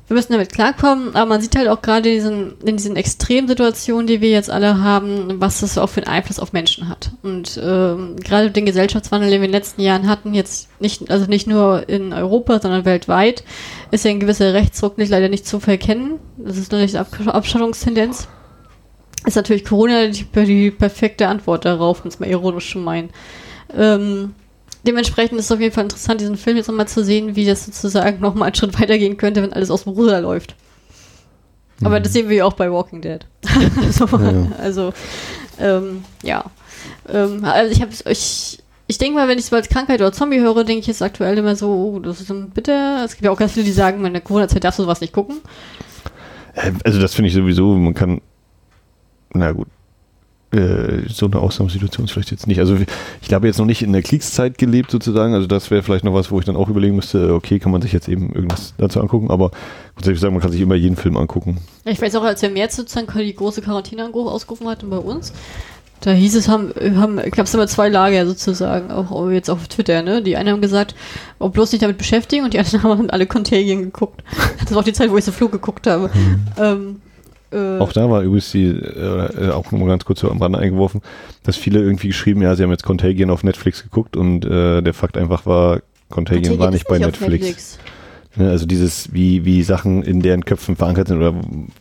wir 0.08 0.16
müssen 0.16 0.34
damit 0.34 0.52
klarkommen, 0.52 1.16
aber 1.16 1.26
man 1.26 1.42
sieht 1.42 1.56
halt 1.56 1.68
auch 1.68 1.82
gerade 1.82 2.12
diesen, 2.12 2.60
in 2.64 2.78
diesen 2.78 2.96
Extremsituationen, 2.96 4.06
die 4.06 4.22
wir 4.22 4.30
jetzt 4.30 4.52
alle 4.52 4.82
haben, 4.82 5.42
was 5.42 5.62
das 5.62 5.80
auch 5.80 5.90
für 5.90 6.02
einen 6.02 6.16
Einfluss 6.16 6.38
auf 6.38 6.54
Menschen 6.54 6.90
hat. 6.90 7.12
Und 7.24 7.60
ähm, 7.64 8.16
gerade 8.18 8.52
den 8.52 8.68
Gesellschaftswandel, 8.68 9.32
den 9.32 9.42
wir 9.42 9.46
in 9.46 9.52
den 9.52 9.60
letzten 9.60 9.82
Jahren 9.82 10.08
hatten, 10.08 10.36
jetzt 10.36 10.70
nicht, 10.80 11.10
also 11.10 11.26
nicht 11.26 11.48
nur 11.48 11.90
in 11.90 12.14
Europa, 12.14 12.60
sondern 12.62 12.86
weltweit, 12.86 13.44
ist 13.90 14.06
ja 14.06 14.12
ein 14.12 14.20
gewisser 14.20 14.54
Rechtsdruck 14.54 15.00
nicht 15.00 15.10
leider 15.10 15.28
nicht 15.28 15.48
zu 15.48 15.60
verkennen. 15.60 16.20
Das 16.38 16.58
ist 16.58 16.72
nicht 16.72 16.96
eine 16.96 17.34
Abschattungstendenz. 17.34 18.28
Ist 19.26 19.36
natürlich 19.36 19.66
Corona 19.66 20.06
die, 20.06 20.26
die 20.46 20.70
perfekte 20.70 21.28
Antwort 21.28 21.66
darauf, 21.66 22.04
um 22.04 22.10
es 22.10 22.20
mal 22.20 22.30
ironisch 22.30 22.72
zu 22.72 22.78
meinen. 22.78 23.10
Ähm, 23.76 24.36
dementsprechend 24.88 25.40
ist 25.40 25.46
es 25.46 25.52
auf 25.52 25.60
jeden 25.60 25.74
Fall 25.74 25.84
interessant, 25.84 26.22
diesen 26.22 26.38
Film 26.38 26.58
jetzt 26.58 26.68
nochmal 26.68 26.88
zu 26.88 27.04
sehen, 27.04 27.36
wie 27.36 27.46
das 27.46 27.66
sozusagen 27.66 28.20
nochmal 28.20 28.48
einen 28.48 28.56
Schritt 28.56 28.80
weitergehen 28.80 29.18
könnte, 29.18 29.42
wenn 29.42 29.54
alles 29.54 29.72
aus 29.72 29.84
dem 29.84 29.94
Ruder 29.94 30.22
läuft. 30.22 30.56
Aber 31.84 32.00
mhm. 32.00 32.04
das 32.04 32.14
sehen 32.14 32.30
wir 32.30 32.38
ja 32.38 32.46
auch 32.46 32.54
bei 32.54 32.72
Walking 32.72 33.02
Dead. 33.02 33.26
also, 33.86 34.06
ja. 34.06 34.52
also 34.58 34.94
ähm, 35.60 36.04
ja. 36.24 36.46
Ähm, 37.12 37.44
also 37.44 37.72
ich 37.72 37.82
habe 37.82 37.92
ich, 38.10 38.60
ich 38.88 38.98
denke 38.98 39.16
mal, 39.18 39.28
wenn 39.28 39.38
ich 39.38 39.46
es 39.46 39.54
als 39.54 39.70
Krankheit 39.70 40.00
oder 40.00 40.12
Zombie 40.12 40.40
höre, 40.40 40.64
denke 40.64 40.82
ich 40.82 40.88
jetzt 40.88 41.02
aktuell 41.02 41.38
immer 41.38 41.56
so, 41.56 41.70
oh, 41.70 42.00
das 42.00 42.22
ist 42.22 42.32
ein 42.32 42.50
bitter. 42.52 43.04
Es 43.04 43.14
gibt 43.14 43.26
ja 43.26 43.32
auch 43.32 43.38
ganz 43.38 43.54
viele, 43.54 43.66
die 43.66 43.72
sagen, 43.72 44.06
in 44.06 44.14
der 44.14 44.22
Corona-Zeit 44.22 44.64
darfst 44.64 44.80
du 44.80 44.84
sowas 44.84 45.02
nicht 45.02 45.14
gucken. 45.14 45.38
Äh, 46.54 46.72
also 46.84 47.02
das 47.02 47.14
finde 47.14 47.28
ich 47.30 47.34
sowieso, 47.34 47.76
man 47.76 47.94
kann, 47.94 48.22
na 49.34 49.52
gut, 49.52 49.68
äh, 50.56 51.10
so 51.10 51.26
eine 51.26 51.40
Ausnahmesituation 51.40 52.06
ist 52.06 52.12
vielleicht 52.12 52.32
jetzt 52.32 52.48
nicht. 52.48 52.60
Also 52.60 52.78
ich 53.22 53.34
habe 53.34 53.48
jetzt 53.48 53.58
noch 53.58 53.66
nicht 53.66 53.82
in 53.82 53.92
der 53.92 54.02
Kriegszeit 54.02 54.58
gelebt 54.58 54.92
sozusagen, 54.92 55.34
also 55.34 55.48
das 55.48 55.70
wäre 55.70 55.84
vielleicht 55.84 56.06
noch 56.06 56.14
was, 56.14 56.32
wo 56.32 56.40
ich 56.40 56.46
dann 56.46 56.56
auch 56.56 56.70
überlegen 56.70 56.96
müsste, 56.96 57.34
okay, 57.34 57.60
kann 57.60 57.72
man 57.72 57.82
sich 57.82 57.92
jetzt 57.92 58.08
eben 58.08 58.34
irgendwas 58.34 58.74
dazu 58.78 59.02
angucken, 59.02 59.32
aber 59.32 59.52
grundsätzlich 59.96 60.22
sagen, 60.22 60.34
man 60.34 60.42
kann 60.42 60.52
sich 60.52 60.62
immer 60.62 60.76
jeden 60.76 60.96
Film 60.96 61.18
angucken. 61.18 61.58
Ich 61.84 62.02
weiß 62.02 62.16
auch, 62.16 62.24
als 62.24 62.42
wir 62.42 62.50
im 62.50 62.54
März 62.54 62.76
sozusagen 62.76 63.08
die 63.18 63.36
große 63.36 63.62
Quarantäne 63.62 64.10
ausgerufen 64.14 64.68
hatten 64.68 64.90
bei 64.90 64.98
uns, 64.98 65.34
da 66.02 66.12
hieß 66.12 66.36
es, 66.36 66.48
haben, 66.48 66.72
haben 66.98 67.18
gab 67.32 67.48
es 67.48 67.54
immer 67.54 67.68
zwei 67.68 67.90
Lager 67.90 68.26
sozusagen, 68.26 68.92
auch 68.92 69.30
jetzt 69.30 69.50
auf 69.50 69.68
Twitter, 69.68 70.04
ne? 70.04 70.22
Die 70.22 70.38
einen 70.38 70.50
haben 70.50 70.62
gesagt, 70.62 70.94
oh, 71.40 71.50
bloß 71.50 71.72
nicht 71.72 71.82
damit 71.82 71.98
beschäftigen 71.98 72.44
und 72.44 72.54
die 72.54 72.60
anderen 72.60 72.84
haben 73.00 73.10
alle 73.10 73.26
Contagion 73.26 73.82
geguckt. 73.82 74.24
Das 74.60 74.72
war 74.72 74.80
auch 74.80 74.84
die 74.84 74.94
Zeit, 74.94 75.10
wo 75.10 75.18
ich 75.18 75.26
so 75.26 75.32
Flug 75.32 75.52
geguckt 75.52 75.88
habe. 75.88 76.12
Mhm. 76.14 76.46
Ähm, 76.58 77.02
äh, 77.56 77.80
auch 77.80 77.94
da 77.94 78.10
war 78.10 78.22
übrigens 78.22 78.52
die, 78.52 78.66
äh, 78.66 79.50
auch 79.52 79.72
nochmal 79.72 79.88
ganz 79.88 80.06
kurz 80.06 80.20
so 80.20 80.30
am 80.30 80.42
Rande 80.42 80.60
eingeworfen, 80.60 81.02
dass 81.44 81.56
viele 81.56 81.80
irgendwie 81.80 82.08
geschrieben, 82.08 82.42
ja, 82.42 82.56
sie 82.56 82.64
haben 82.64 82.72
jetzt 82.72 82.84
Contagion 82.84 83.30
auf 83.30 83.44
Netflix 83.44 83.84
geguckt 83.84 84.18
und 84.18 84.46
äh, 84.46 84.82
der 84.82 84.94
Fakt 84.94 85.18
einfach 85.18 85.46
war, 85.46 85.82
Contagion, 86.10 86.44
Contagion 86.44 86.60
war 86.60 86.72
nicht 86.72 86.88
bei 86.88 86.98
nicht 86.98 87.08
Netflix. 87.08 87.46
Netflix. 87.46 87.80
Ne, 88.38 88.50
also 88.50 88.66
dieses, 88.66 89.14
wie, 89.14 89.46
wie 89.46 89.64
Sachen 89.64 90.04
in 90.04 90.22
deren 90.22 90.44
Köpfen 90.44 90.76
verankert 90.76 91.08
sind 91.08 91.18
oder 91.18 91.34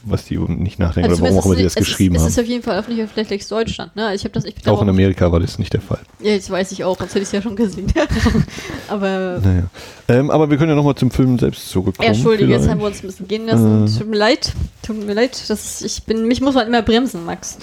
was 0.05 0.25
die 0.27 0.39
nicht 0.39 0.79
nachdenken 0.79 1.11
also 1.11 1.23
oder 1.23 1.31
warum 1.31 1.41
auch 1.41 1.47
immer 1.47 1.57
sie 1.57 1.65
das 1.65 1.75
geschrieben 1.75 2.15
ist, 2.15 2.21
haben. 2.21 2.27
Das 2.29 2.37
ist 2.37 2.43
auf 2.43 2.49
jeden 2.49 2.63
Fall 2.63 2.85
Netflix 3.17 3.49
Deutschland. 3.49 3.97
Ne? 3.97 4.15
Ich 4.15 4.23
das, 4.23 4.45
ich 4.45 4.55
auch 4.69 4.81
in 4.81 4.89
Amerika 4.89 5.33
war 5.33 5.41
das 5.41 5.59
nicht 5.59 5.73
der 5.73 5.81
Fall. 5.81 5.99
Ja, 6.21 6.37
das 6.37 6.49
weiß 6.49 6.71
ich 6.71 6.85
auch, 6.85 6.97
sonst 6.97 7.11
hätte 7.11 7.23
ich 7.23 7.29
es 7.29 7.33
ja 7.33 7.43
schon 7.43 7.57
gesehen. 7.57 7.93
aber 8.89 9.41
naja. 9.43 9.65
ähm, 10.07 10.31
aber 10.31 10.49
wir 10.49 10.57
können 10.57 10.71
ja 10.71 10.77
nochmal 10.77 10.95
zum 10.95 11.11
Film 11.11 11.41
selbst 11.41 11.69
zurückkommen. 11.71 12.07
Ja, 12.07 12.15
Entschuldige, 12.15 12.53
jetzt 12.53 12.69
haben 12.69 12.79
wir 12.79 12.87
uns 12.87 13.03
ein 13.03 13.09
bisschen 13.09 13.27
gehen 13.27 13.47
lassen. 13.47 13.87
Äh, 13.87 13.99
tut 13.99 14.09
mir 14.09 14.17
leid. 14.17 14.53
Tut 14.83 15.05
mir 15.05 15.15
leid. 15.15 15.43
Das, 15.49 15.83
ich 15.83 16.05
bin, 16.05 16.29
mich 16.29 16.41
muss 16.41 16.55
man 16.55 16.69
immer 16.69 16.83
bremsen, 16.83 17.25
Max. 17.25 17.59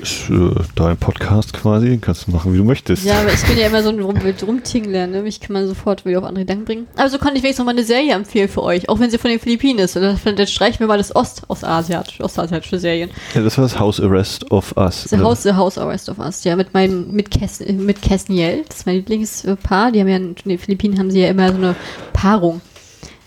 Ist 0.00 0.30
äh, 0.30 0.50
dein 0.76 0.96
Podcast 0.96 1.54
quasi. 1.54 1.98
Kannst 2.00 2.28
du 2.28 2.30
machen, 2.30 2.52
wie 2.52 2.58
du 2.58 2.64
möchtest. 2.64 3.04
Ja, 3.04 3.20
aber 3.20 3.32
ich 3.32 3.42
bin 3.42 3.58
ja 3.58 3.66
immer 3.66 3.82
so 3.82 3.88
ein 3.88 3.98
Rum 3.98 4.16
Rumtingler. 4.46 5.08
Ne? 5.08 5.22
Mich 5.22 5.40
kann 5.40 5.54
man 5.54 5.66
sofort 5.66 6.04
wieder 6.04 6.18
auf 6.18 6.24
andere 6.24 6.44
Gedanken 6.44 6.64
bringen. 6.66 6.86
Aber 6.96 7.08
so 7.08 7.18
konnte 7.18 7.38
ich 7.38 7.42
wenigstens 7.42 7.58
noch 7.58 7.66
mal 7.66 7.72
eine 7.72 7.84
Serie 7.84 8.11
Serie 8.12 8.16
empfehlen 8.16 8.48
für 8.48 8.62
euch, 8.62 8.88
auch 8.88 8.98
wenn 9.00 9.10
sie 9.10 9.18
von 9.18 9.30
den 9.30 9.40
Philippinen 9.40 9.78
ist. 9.78 9.96
Oder 9.96 10.14
dann 10.24 10.46
streichen 10.46 10.80
wir 10.80 10.86
mal 10.86 10.98
das 10.98 11.14
Ost 11.14 11.42
ostasiatische, 11.48 12.22
ostasiatische 12.22 12.78
Serien. 12.78 13.10
Ja, 13.34 13.42
das 13.42 13.58
war 13.58 13.64
das 13.64 13.78
House 13.78 14.00
Arrest 14.00 14.50
of 14.50 14.76
Us. 14.76 15.04
The 15.04 15.18
House, 15.18 15.42
the 15.42 15.52
House 15.52 15.78
Arrest 15.78 16.08
of 16.08 16.18
Us, 16.18 16.44
ja, 16.44 16.56
mit 16.56 16.74
meinem, 16.74 17.10
mit, 17.10 17.30
Kes, 17.30 17.60
mit 17.60 18.02
Kesniel, 18.02 18.64
das 18.68 18.78
ist 18.78 18.86
mein 18.86 18.96
Lieblingspaar. 18.96 19.92
Die 19.92 20.00
haben 20.00 20.08
ja, 20.08 20.16
in 20.16 20.34
den 20.44 20.58
Philippinen 20.58 20.98
haben 20.98 21.10
sie 21.10 21.20
ja 21.20 21.28
immer 21.28 21.48
so 21.48 21.56
eine 21.56 21.76
Paarung. 22.12 22.60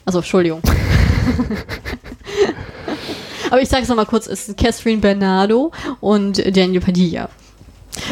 Also, 0.05 0.19
Entschuldigung. 0.19 0.61
Aber 3.49 3.61
ich 3.61 3.69
sage 3.69 3.83
es 3.83 3.89
nochmal 3.89 4.05
kurz, 4.05 4.27
es 4.27 4.49
ist 4.49 4.57
Catherine 4.57 5.01
Bernardo 5.01 5.71
und 5.99 6.37
Daniel 6.55 6.81
Padilla. 6.81 7.29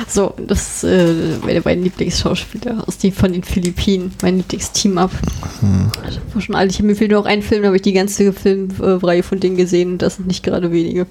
So, 0.08 0.34
das 0.38 0.84
äh, 0.84 1.38
meine 1.44 1.62
beiden 1.62 1.84
Lieblingsschauspieler 1.84 2.88
aus 2.88 2.98
die, 2.98 3.12
von 3.12 3.34
den 3.34 3.44
Philippinen, 3.44 4.14
mein 4.22 4.38
Lieblingsteam-Up. 4.38 5.12
Hm. 5.60 5.92
Ich, 6.38 6.46
schon 6.46 6.56
alt. 6.56 6.72
ich 6.72 6.78
habe 6.80 6.88
mir 6.88 7.08
nur 7.08 7.20
noch 7.20 7.26
ein 7.26 7.42
Film, 7.42 7.64
da 7.64 7.68
habe 7.68 7.76
ich 7.76 7.82
die 7.82 7.94
ganze 7.94 8.32
Filmreihe 8.34 9.24
von 9.24 9.40
denen 9.40 9.58
gesehen 9.58 9.94
und 9.94 10.02
das 10.02 10.16
sind 10.16 10.28
nicht 10.28 10.44
gerade 10.44 10.72
wenige. 10.72 11.06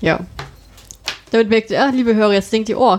Ja. 0.00 0.20
Damit 1.30 1.48
merkt 1.48 1.70
ihr, 1.70 1.82
ah, 1.82 1.90
liebe 1.90 2.14
Hörer, 2.14 2.34
jetzt 2.34 2.52
denkt 2.52 2.68
ihr, 2.68 2.78
oh, 2.78 2.98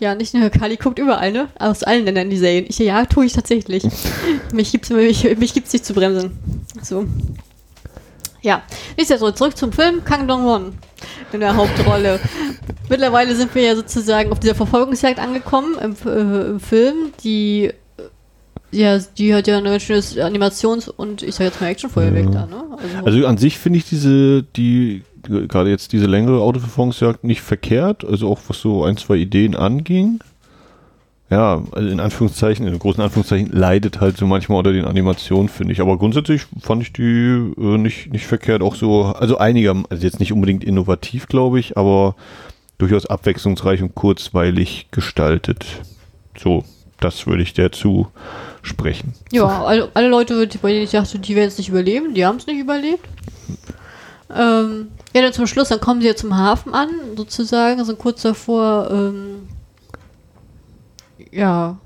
ja, 0.00 0.14
nicht 0.14 0.34
nur 0.34 0.50
Kali 0.50 0.76
guckt 0.76 0.98
überall, 0.98 1.32
ne? 1.32 1.48
Aus 1.58 1.82
allen 1.82 2.04
Ländern 2.04 2.28
die 2.28 2.36
Serien. 2.36 2.66
Ich, 2.68 2.78
ja, 2.78 3.04
tue 3.06 3.26
ich 3.26 3.32
tatsächlich. 3.32 3.84
mich 4.52 4.72
gibt's, 4.72 4.90
mich, 4.90 5.38
mich 5.38 5.54
gibt's 5.54 5.72
nicht 5.72 5.84
zu 5.84 5.94
bremsen. 5.94 6.38
So. 6.82 7.06
Ja, 8.44 8.62
nichtsdestotrotz 8.98 9.38
zurück 9.38 9.56
zum 9.56 9.72
Film 9.72 10.04
Kang 10.04 10.28
Dong-won 10.28 10.74
in 11.32 11.40
der 11.40 11.56
Hauptrolle. 11.56 12.20
Mittlerweile 12.90 13.34
sind 13.34 13.54
wir 13.54 13.62
ja 13.62 13.74
sozusagen 13.74 14.30
auf 14.32 14.38
dieser 14.38 14.54
Verfolgungsjagd 14.54 15.18
angekommen 15.18 15.76
im, 15.82 15.96
äh, 16.06 16.50
im 16.50 16.60
Film, 16.60 17.12
die 17.24 17.72
ja, 18.70 18.98
die 18.98 19.34
hat 19.34 19.46
ja 19.46 19.56
ein 19.56 19.80
schönes 19.80 20.18
Animations- 20.18 20.90
und 20.90 21.22
ich 21.22 21.36
sag 21.36 21.44
jetzt 21.46 21.60
mal 21.62 21.68
Actionfeuerwerk 21.68 22.26
ja. 22.26 22.30
da, 22.30 22.46
ne? 22.46 22.64
Also, 22.76 23.06
also 23.06 23.26
an 23.26 23.38
sich 23.38 23.58
finde 23.58 23.78
ich 23.78 23.88
diese, 23.88 24.42
die, 24.42 25.04
gerade 25.22 25.70
jetzt 25.70 25.92
diese 25.92 26.06
längere 26.06 26.42
Autoverfolgungsjagd 26.42 27.24
nicht 27.24 27.40
verkehrt, 27.40 28.04
also 28.04 28.28
auch 28.28 28.40
was 28.48 28.60
so 28.60 28.84
ein, 28.84 28.98
zwei 28.98 29.16
Ideen 29.16 29.56
anging 29.56 30.20
ja, 31.34 31.62
also 31.72 31.88
in 31.88 31.98
Anführungszeichen, 31.98 32.64
in 32.64 32.78
großen 32.78 33.02
Anführungszeichen, 33.02 33.50
leidet 33.50 34.00
halt 34.00 34.16
so 34.16 34.24
manchmal 34.24 34.58
unter 34.58 34.72
den 34.72 34.84
Animationen, 34.84 35.48
finde 35.48 35.72
ich. 35.72 35.80
Aber 35.80 35.98
grundsätzlich 35.98 36.46
fand 36.60 36.80
ich 36.82 36.92
die 36.92 37.02
äh, 37.02 37.76
nicht, 37.76 38.12
nicht 38.12 38.24
verkehrt, 38.24 38.62
auch 38.62 38.76
so, 38.76 39.06
also 39.06 39.36
einiger, 39.38 39.74
also 39.90 40.04
jetzt 40.04 40.20
nicht 40.20 40.32
unbedingt 40.32 40.62
innovativ, 40.62 41.26
glaube 41.26 41.58
ich, 41.58 41.76
aber 41.76 42.14
durchaus 42.78 43.06
abwechslungsreich 43.06 43.82
und 43.82 43.96
kurzweilig 43.96 44.86
gestaltet. 44.92 45.66
So, 46.38 46.62
das 47.00 47.26
würde 47.26 47.42
ich 47.42 47.52
dazu 47.52 48.06
sprechen. 48.62 49.14
Ja, 49.32 49.64
alle, 49.64 49.88
alle 49.92 50.08
Leute, 50.08 50.48
bei 50.62 50.70
denen 50.70 50.84
ich 50.84 50.92
dachte, 50.92 51.18
die 51.18 51.34
werden 51.34 51.48
es 51.48 51.58
nicht 51.58 51.68
überleben, 51.68 52.14
die 52.14 52.24
haben 52.24 52.36
es 52.36 52.46
nicht 52.46 52.60
überlebt. 52.60 53.08
Ähm, 54.32 54.86
ja, 55.12 55.22
dann 55.22 55.32
zum 55.32 55.48
Schluss, 55.48 55.68
dann 55.68 55.80
kommen 55.80 56.00
sie 56.00 56.06
ja 56.06 56.14
zum 56.14 56.36
Hafen 56.36 56.74
an, 56.74 56.90
sozusagen, 57.16 57.84
sind 57.84 57.98
kurz 57.98 58.22
davor, 58.22 58.88
ähm, 58.92 59.48
ja, 61.34 61.76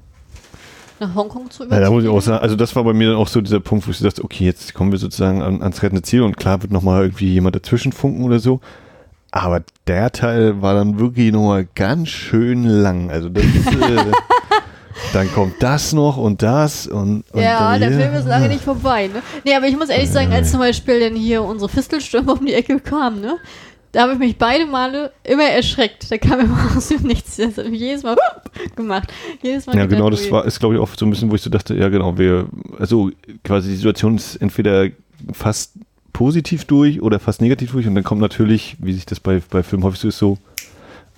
nach 1.01 1.15
Hongkong 1.15 1.51
zu 1.51 1.65
überziehen. 1.65 1.83
Ja, 1.83 1.89
da 1.89 1.91
muss 1.93 2.05
ich 2.05 2.11
auch 2.11 2.21
sagen, 2.21 2.43
also 2.43 2.57
das 2.57 2.75
war 2.75 2.85
bei 2.85 2.93
mir 2.93 3.09
dann 3.09 3.17
auch 3.17 3.29
so 3.29 3.41
dieser 3.41 3.61
Punkt, 3.61 3.87
wo 3.87 3.91
ich 3.91 3.99
dachte, 4.01 4.25
okay, 4.25 4.45
jetzt 4.45 4.75
kommen 4.75 4.91
wir 4.91 4.99
sozusagen 4.99 5.43
an, 5.43 5.63
ans 5.63 5.83
rettende 5.83 6.03
Ziel 6.03 6.23
und 6.23 6.37
klar 6.37 6.61
wird 6.63 6.73
nochmal 6.73 7.03
irgendwie 7.03 7.33
jemand 7.33 7.55
dazwischen 7.57 7.93
funken 7.93 8.25
oder 8.25 8.39
so. 8.41 8.61
Aber 9.31 9.63
der 9.87 10.11
Teil 10.11 10.63
war 10.63 10.75
dann 10.75 10.99
wirklich 10.99 11.33
nochmal 11.33 11.69
ganz 11.75 12.09
schön 12.09 12.65
lang. 12.65 13.11
Also 13.11 13.29
das 13.29 13.45
ist, 13.45 13.67
äh, 13.69 14.05
dann 15.13 15.33
kommt 15.33 15.63
das 15.63 15.93
noch 15.93 16.17
und 16.17 16.43
das 16.43 16.87
und, 16.87 17.25
und 17.31 17.41
Ja, 17.41 17.79
der 17.79 17.93
Film 17.93 18.15
ist 18.15 18.27
lange 18.27 18.49
nicht 18.49 18.65
vorbei, 18.65 19.09
ne? 19.09 19.23
Nee, 19.45 19.55
aber 19.55 19.67
ich 19.67 19.77
muss 19.77 19.91
ehrlich 19.91 20.11
sagen, 20.11 20.33
als 20.33 20.51
zum 20.51 20.61
Beispiel 20.61 20.99
dann 21.01 21.15
hier 21.15 21.43
unsere 21.43 21.69
Fistelstürme 21.69 22.33
um 22.33 22.45
die 22.45 22.55
Ecke 22.55 22.81
kamen, 22.81 23.21
ne? 23.21 23.37
Da 23.93 24.03
habe 24.03 24.13
ich 24.13 24.19
mich 24.19 24.37
beide 24.37 24.67
Male 24.67 25.13
immer 25.25 25.45
erschreckt. 25.45 26.11
Da 26.11 26.19
kam 26.19 26.41
immer 26.41 26.71
aus 26.77 26.89
dem 26.89 27.03
Nichts. 27.03 27.37
Das 27.37 27.59
habe 27.59 27.69
ich 27.71 27.81
jedes 27.81 28.03
Mal 28.03 28.17
gemacht. 28.77 29.13
Jedes 29.43 29.67
Mal 29.67 29.77
ja, 29.77 29.87
genau, 29.87 30.11
das 30.11 30.31
war, 30.31 30.45
ist 30.45 30.61
glaube 30.61 30.75
ich 30.75 30.81
auch 30.81 30.89
so 30.97 31.07
ein 31.07 31.11
bisschen, 31.11 31.31
wo 31.31 31.35
ich 31.35 31.43
so 31.43 31.51
dachte, 31.51 31.75
ja 31.75 31.89
genau, 31.89 32.19
wir, 32.19 32.49
also 32.79 33.11
quasi 33.45 33.71
die 33.71 33.77
Situation 33.77 34.17
ist 34.17 34.37
entweder 34.37 34.89
fast 35.33 35.75
positiv 36.13 36.65
durch 36.65 37.01
oder 37.01 37.19
fast 37.19 37.41
negativ 37.41 37.73
durch 37.73 37.87
und 37.87 37.95
dann 37.95 38.05
kommt 38.05 38.21
natürlich, 38.21 38.77
wie 38.81 38.93
sich 38.93 39.07
das 39.07 39.21
bei, 39.21 39.41
bei 39.51 39.63
Filmen 39.63 39.85
häufig 39.85 40.01
so 40.01 40.09
ist, 40.09 40.19
so 40.19 40.39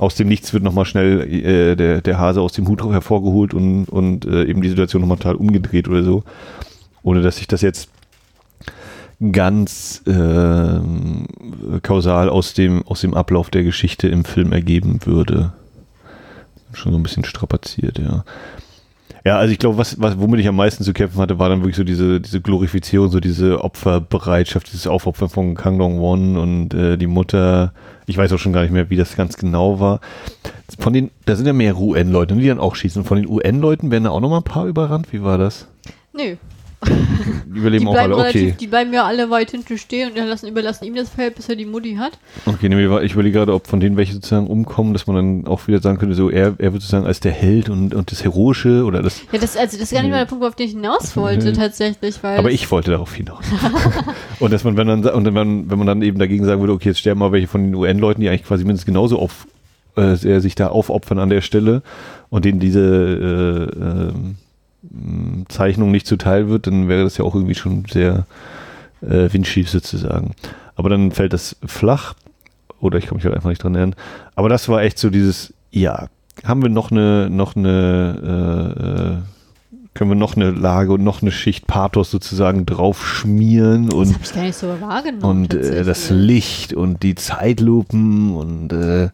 aus 0.01 0.15
dem 0.15 0.29
Nichts 0.29 0.53
wird 0.55 0.63
nochmal 0.63 0.87
schnell 0.87 1.21
äh, 1.21 1.77
der, 1.77 2.01
der 2.01 2.19
Hase 2.19 2.41
aus 2.41 2.53
dem 2.53 2.67
Hut 2.69 2.83
hervorgeholt 2.83 3.53
und, 3.53 3.85
und 3.85 4.25
äh, 4.25 4.45
eben 4.45 4.63
die 4.63 4.71
Situation 4.71 5.03
nochmal 5.03 5.19
total 5.19 5.35
umgedreht 5.35 5.89
oder 5.89 6.03
so. 6.03 6.25
Ohne 7.03 7.21
dass 7.21 7.37
sich 7.37 7.47
das 7.47 7.61
jetzt 7.61 7.91
ganz 9.33 10.03
äh, 10.07 10.81
kausal 11.83 12.29
aus 12.29 12.55
dem, 12.55 12.87
aus 12.87 13.03
dem 13.03 13.15
Ablauf 13.15 13.51
der 13.51 13.63
Geschichte 13.63 14.09
im 14.09 14.25
Film 14.25 14.53
ergeben 14.53 15.01
würde. 15.05 15.53
Schon 16.73 16.93
so 16.93 16.99
ein 16.99 17.03
bisschen 17.03 17.25
strapaziert, 17.25 17.99
ja. 17.99 18.25
Ja, 19.23 19.37
also 19.37 19.53
ich 19.53 19.59
glaube, 19.59 19.77
was, 19.77 20.01
was, 20.01 20.19
womit 20.19 20.41
ich 20.41 20.49
am 20.49 20.57
meisten 20.57 20.83
zu 20.83 20.95
kämpfen 20.95 21.21
hatte, 21.21 21.39
war 21.39 21.51
dann 21.51 21.61
wirklich 21.61 21.77
so 21.77 21.85
diese, 21.85 22.23
diese 22.23 22.41
Glorifizierung, 22.41 23.11
so 23.11 23.21
diese 23.21 23.63
Opferbereitschaft, 23.63 24.69
dieses 24.73 24.87
Aufopfern 24.87 25.29
von 25.29 25.55
Kang 25.55 25.79
Dong 25.79 26.01
Won 26.01 26.39
und 26.39 26.73
äh, 26.73 26.97
die 26.97 27.07
Mutter. 27.07 27.75
Ich 28.07 28.17
weiß 28.17 28.33
auch 28.33 28.39
schon 28.39 28.55
gar 28.55 28.63
nicht 28.63 28.73
mehr, 28.73 28.89
wie 28.89 28.97
das 28.97 29.17
ganz 29.17 29.37
genau 29.37 29.79
war. 29.79 30.01
Von 30.79 30.95
den, 30.95 31.11
da 31.27 31.37
sind 31.37 31.45
ja 31.45 31.53
mehr 31.53 31.79
UN-Leute, 31.79 32.35
die 32.35 32.47
dann 32.47 32.59
auch 32.59 32.75
schießen. 32.75 33.05
Von 33.05 33.19
den 33.19 33.29
UN-Leuten 33.29 33.91
werden 33.91 34.05
da 34.05 34.11
auch 34.11 34.21
noch 34.21 34.31
mal 34.31 34.39
ein 34.39 34.43
paar 34.43 34.67
überrannt. 34.67 35.13
Wie 35.13 35.23
war 35.23 35.37
das? 35.37 35.69
Nö, 36.15 36.37
überleben 37.55 37.85
die 37.85 37.91
auch 37.91 37.97
alle, 37.97 38.15
okay. 38.15 38.23
relativ, 38.23 38.57
die 38.57 38.67
bleiben 38.67 38.93
ja 38.93 39.05
alle 39.05 39.29
weit 39.29 39.51
hinten 39.51 39.77
stehen 39.77 40.11
und 40.11 40.17
lassen, 40.17 40.49
überlassen 40.49 40.85
ihm 40.85 40.95
das 40.95 41.11
Feld, 41.11 41.35
bis 41.35 41.49
er 41.49 41.57
die 41.57 41.67
Mutti 41.67 41.97
hat. 41.97 42.13
Okay, 42.47 42.69
nee, 42.69 43.05
ich 43.05 43.13
überlege 43.13 43.39
gerade, 43.39 43.53
ob 43.53 43.67
von 43.67 43.81
denen 43.81 43.97
welche 43.97 44.15
sozusagen 44.15 44.47
umkommen, 44.47 44.93
dass 44.93 45.07
man 45.07 45.17
dann 45.17 45.47
auch 45.47 45.67
wieder 45.67 45.81
sagen 45.81 45.99
könnte, 45.99 46.15
so 46.15 46.31
er, 46.31 46.55
er 46.59 46.73
wird 46.73 46.83
sozusagen 46.83 47.07
als 47.07 47.21
der 47.21 47.33
Held 47.33 47.69
und, 47.69 47.95
und 47.95 48.11
das 48.11 48.25
Heroische 48.25 48.85
oder 48.85 49.03
das. 49.03 49.21
Ja, 49.33 49.39
das, 49.39 49.57
also, 49.57 49.77
das 49.77 49.85
ist 49.85 49.93
gar 49.93 50.03
nicht 50.03 50.11
mal 50.11 50.19
der 50.19 50.27
Punkt, 50.27 50.45
auf 50.45 50.55
den 50.55 50.67
ich 50.67 50.73
hinaus 50.73 51.17
wollte, 51.17 51.53
tatsächlich, 51.53 52.23
weil. 52.23 52.39
Aber 52.39 52.51
ich 52.51 52.71
wollte 52.71 52.91
darauf 52.93 53.15
hinaus. 53.15 53.45
und 54.41 54.53
dass 54.53 54.65
man, 54.65 54.77
wenn 54.77 54.87
dann, 54.87 55.05
und 55.05 55.25
wenn, 55.27 55.71
wenn 55.71 55.79
man 55.79 55.87
dann 55.87 56.03
eben 56.03 56.19
dagegen 56.19 56.45
sagen 56.45 56.61
würde, 56.61 56.73
okay, 56.73 56.91
jetzt 56.91 57.01
sterben 57.01 57.21
mal 57.21 57.33
welche 57.33 57.47
von 57.47 57.63
den 57.63 57.75
UN-Leuten, 57.75 58.21
die 58.21 58.29
eigentlich 58.29 58.45
quasi 58.45 58.65
mindestens 58.65 58.87
genauso 58.87 59.19
auf, 59.19 59.47
äh, 59.97 60.15
sich 60.15 60.55
da 60.55 60.69
aufopfern 60.69 61.19
an 61.19 61.29
der 61.29 61.43
Stelle 61.43 61.83
und 62.31 62.45
denen 62.45 62.61
diese 62.61 62.81
äh, 62.81 64.17
mh, 64.17 64.35
Zeichnung 65.49 65.91
nicht 65.91 66.07
zuteil 66.07 66.49
wird, 66.49 66.67
dann 66.67 66.89
wäre 66.89 67.05
das 67.05 67.17
ja 67.17 67.25
auch 67.25 67.35
irgendwie 67.35 67.55
schon 67.55 67.85
sehr 67.91 68.27
äh, 69.03 69.33
windschief 69.33 69.71
sozusagen. 69.71 70.35
Aber 70.77 70.89
dann 70.89 71.13
fällt 71.13 71.33
das 71.33 71.57
flach 71.65 72.15
oder 72.81 72.99
ich 72.99 73.07
kann 73.07 73.17
mich 73.17 73.25
halt 73.25 73.35
einfach 73.35 73.51
nicht 73.51 73.63
dran 73.63 73.75
erinnern. 73.75 73.97
Aber 74.35 74.49
das 74.49 74.69
war 74.69 74.83
echt 74.83 74.99
so 74.99 75.11
dieses, 75.11 75.53
ja, 75.71 76.09
haben 76.45 76.63
wir 76.63 76.71
noch 76.71 76.91
eine, 76.91 77.29
noch 77.31 77.57
eine, 77.57 78.73
äh, 78.73 78.83
äh, 78.83 79.17
können 79.95 80.11
wir 80.11 80.17
noch 80.17 80.37
eine 80.37 80.51
Lage 80.51 80.93
und 80.93 81.05
noch 81.05 81.21
eine 81.21 81.33
Schicht 81.33 81.67
Pathos 81.67 82.11
sozusagen 82.11 82.65
drauf 82.65 83.07
schmieren 83.07 83.89
das 83.89 83.95
und 83.95 84.17
ich 84.23 84.33
gar 84.33 84.43
nicht 84.43 84.57
so 84.57 84.81
wahrgenommen. 84.81 85.43
und 85.43 85.55
äh, 85.55 85.85
das. 85.85 86.11
Licht 86.11 86.73
und 86.73 87.03
die 87.03 87.15
Zeitlupen 87.15 88.35
und 88.35 88.73
äh, 88.73 89.11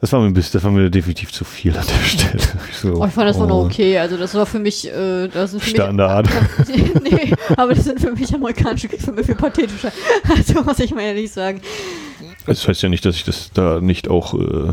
das 0.00 0.12
war 0.12 0.20
mir 0.20 0.26
ein 0.26 0.32
bisschen, 0.32 0.52
das 0.54 0.64
war 0.64 0.70
mir 0.70 0.88
definitiv 0.88 1.30
zu 1.30 1.44
viel 1.44 1.76
an 1.76 1.84
der 1.86 2.06
Stelle. 2.06 2.42
Ich 2.70 2.76
so, 2.78 2.94
Oh, 2.94 3.04
ich 3.04 3.12
fand 3.12 3.28
das 3.28 3.38
war 3.38 3.46
noch 3.46 3.64
okay. 3.64 3.98
Also 3.98 4.16
das 4.16 4.34
war 4.34 4.46
für 4.46 4.58
mich, 4.58 4.88
äh, 4.88 5.28
das 5.28 5.50
sind 5.50 5.62
für 5.62 5.70
Standard. 5.70 6.26
Mich, 6.66 6.94
nee, 7.02 7.34
aber 7.56 7.74
das 7.74 7.84
sind 7.84 8.00
für 8.00 8.12
mich 8.12 8.34
amerikanische 8.34 8.88
Kriegsfilme 8.88 9.22
viel 9.24 9.34
pathetischer. 9.34 9.92
Also 10.28 10.62
muss 10.62 10.78
ich 10.78 10.94
mal 10.94 11.02
ehrlich 11.02 11.30
sagen. 11.30 11.60
Das 12.46 12.66
heißt 12.66 12.82
ja 12.82 12.88
nicht, 12.88 13.04
dass 13.04 13.16
ich 13.16 13.24
das 13.24 13.50
da 13.52 13.80
nicht 13.80 14.08
auch 14.08 14.32
äh, 14.34 14.72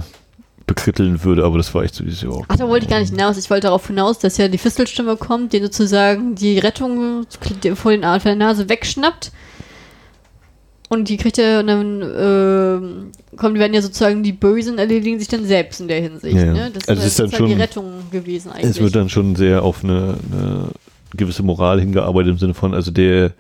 bekritteln 0.66 1.24
würde, 1.24 1.44
aber 1.44 1.58
das 1.58 1.74
war 1.76 1.84
echt 1.84 1.96
so 1.96 2.06
dieses 2.06 2.22
Jahr. 2.22 2.44
Ach, 2.48 2.56
da 2.56 2.68
wollte 2.70 2.86
ich 2.86 2.90
gar 2.90 3.00
nicht 3.00 3.10
hinaus. 3.10 3.38
Ich 3.38 3.50
wollte 3.50 3.68
darauf 3.68 3.88
hinaus, 3.88 4.20
dass 4.20 4.38
ja 4.38 4.48
die 4.48 4.58
Fistelstimme 4.58 5.18
kommt, 5.18 5.52
die 5.52 5.60
sozusagen 5.62 6.36
die 6.36 6.60
Rettung 6.60 7.26
vor 7.76 7.92
den 7.92 8.02
der 8.02 8.36
Nase 8.36 8.70
wegschnappt. 8.70 9.32
Und 10.90 11.10
die 11.10 11.18
kriegt 11.18 11.38
und 11.38 11.68
dann 11.68 12.02
ähm, 12.02 13.12
kommen, 13.36 13.60
werden 13.60 13.74
ja 13.74 13.82
sozusagen 13.82 14.24
die 14.24 14.32
Bösen 14.32 14.78
erledigen 14.78 15.20
sich 15.20 15.28
dann 15.28 15.46
selbst 15.46 15.82
in 15.82 15.90
der 15.90 16.02
Hinsicht. 16.02 16.36
Ja, 16.38 16.46
ja. 16.46 16.54
Ne? 16.54 16.72
Das 16.74 16.88
Also 16.88 17.02
es 17.02 17.08
ist 17.08 17.20
dann 17.20 17.26
sozusagen 17.28 17.46
die 17.48 17.52
schon- 17.54 17.62
Rettung 17.62 17.94
gewesen 18.10 18.52
eigentlich. 18.52 18.70
Es 18.72 18.80
wird 18.80 18.96
dann 18.96 19.10
schon 19.10 19.36
sehr 19.36 19.64
auf 19.64 19.84
eine, 19.84 20.16
eine 20.32 20.70
gewisse 21.16 21.44
Moral 21.44 21.82
hingearbeitet 21.82 22.32
im 22.32 22.38
Sinne 22.38 22.54
von, 22.54 22.74
also 22.74 22.92
der, 22.92 23.34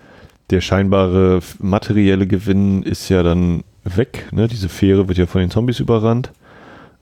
der 0.49 0.60
scheinbare 0.60 1.40
materielle 1.60 2.28
Gewinn 2.28 2.84
ist 2.84 3.07
ja 3.07 3.24
dann 3.24 3.64
weg. 3.86 4.28
Ne? 4.32 4.49
Diese 4.49 4.68
Fähre 4.68 5.07
wird 5.07 5.18
ja 5.18 5.26
von 5.26 5.40
den 5.40 5.49
Zombies 5.49 5.80
überrannt. 5.80 6.32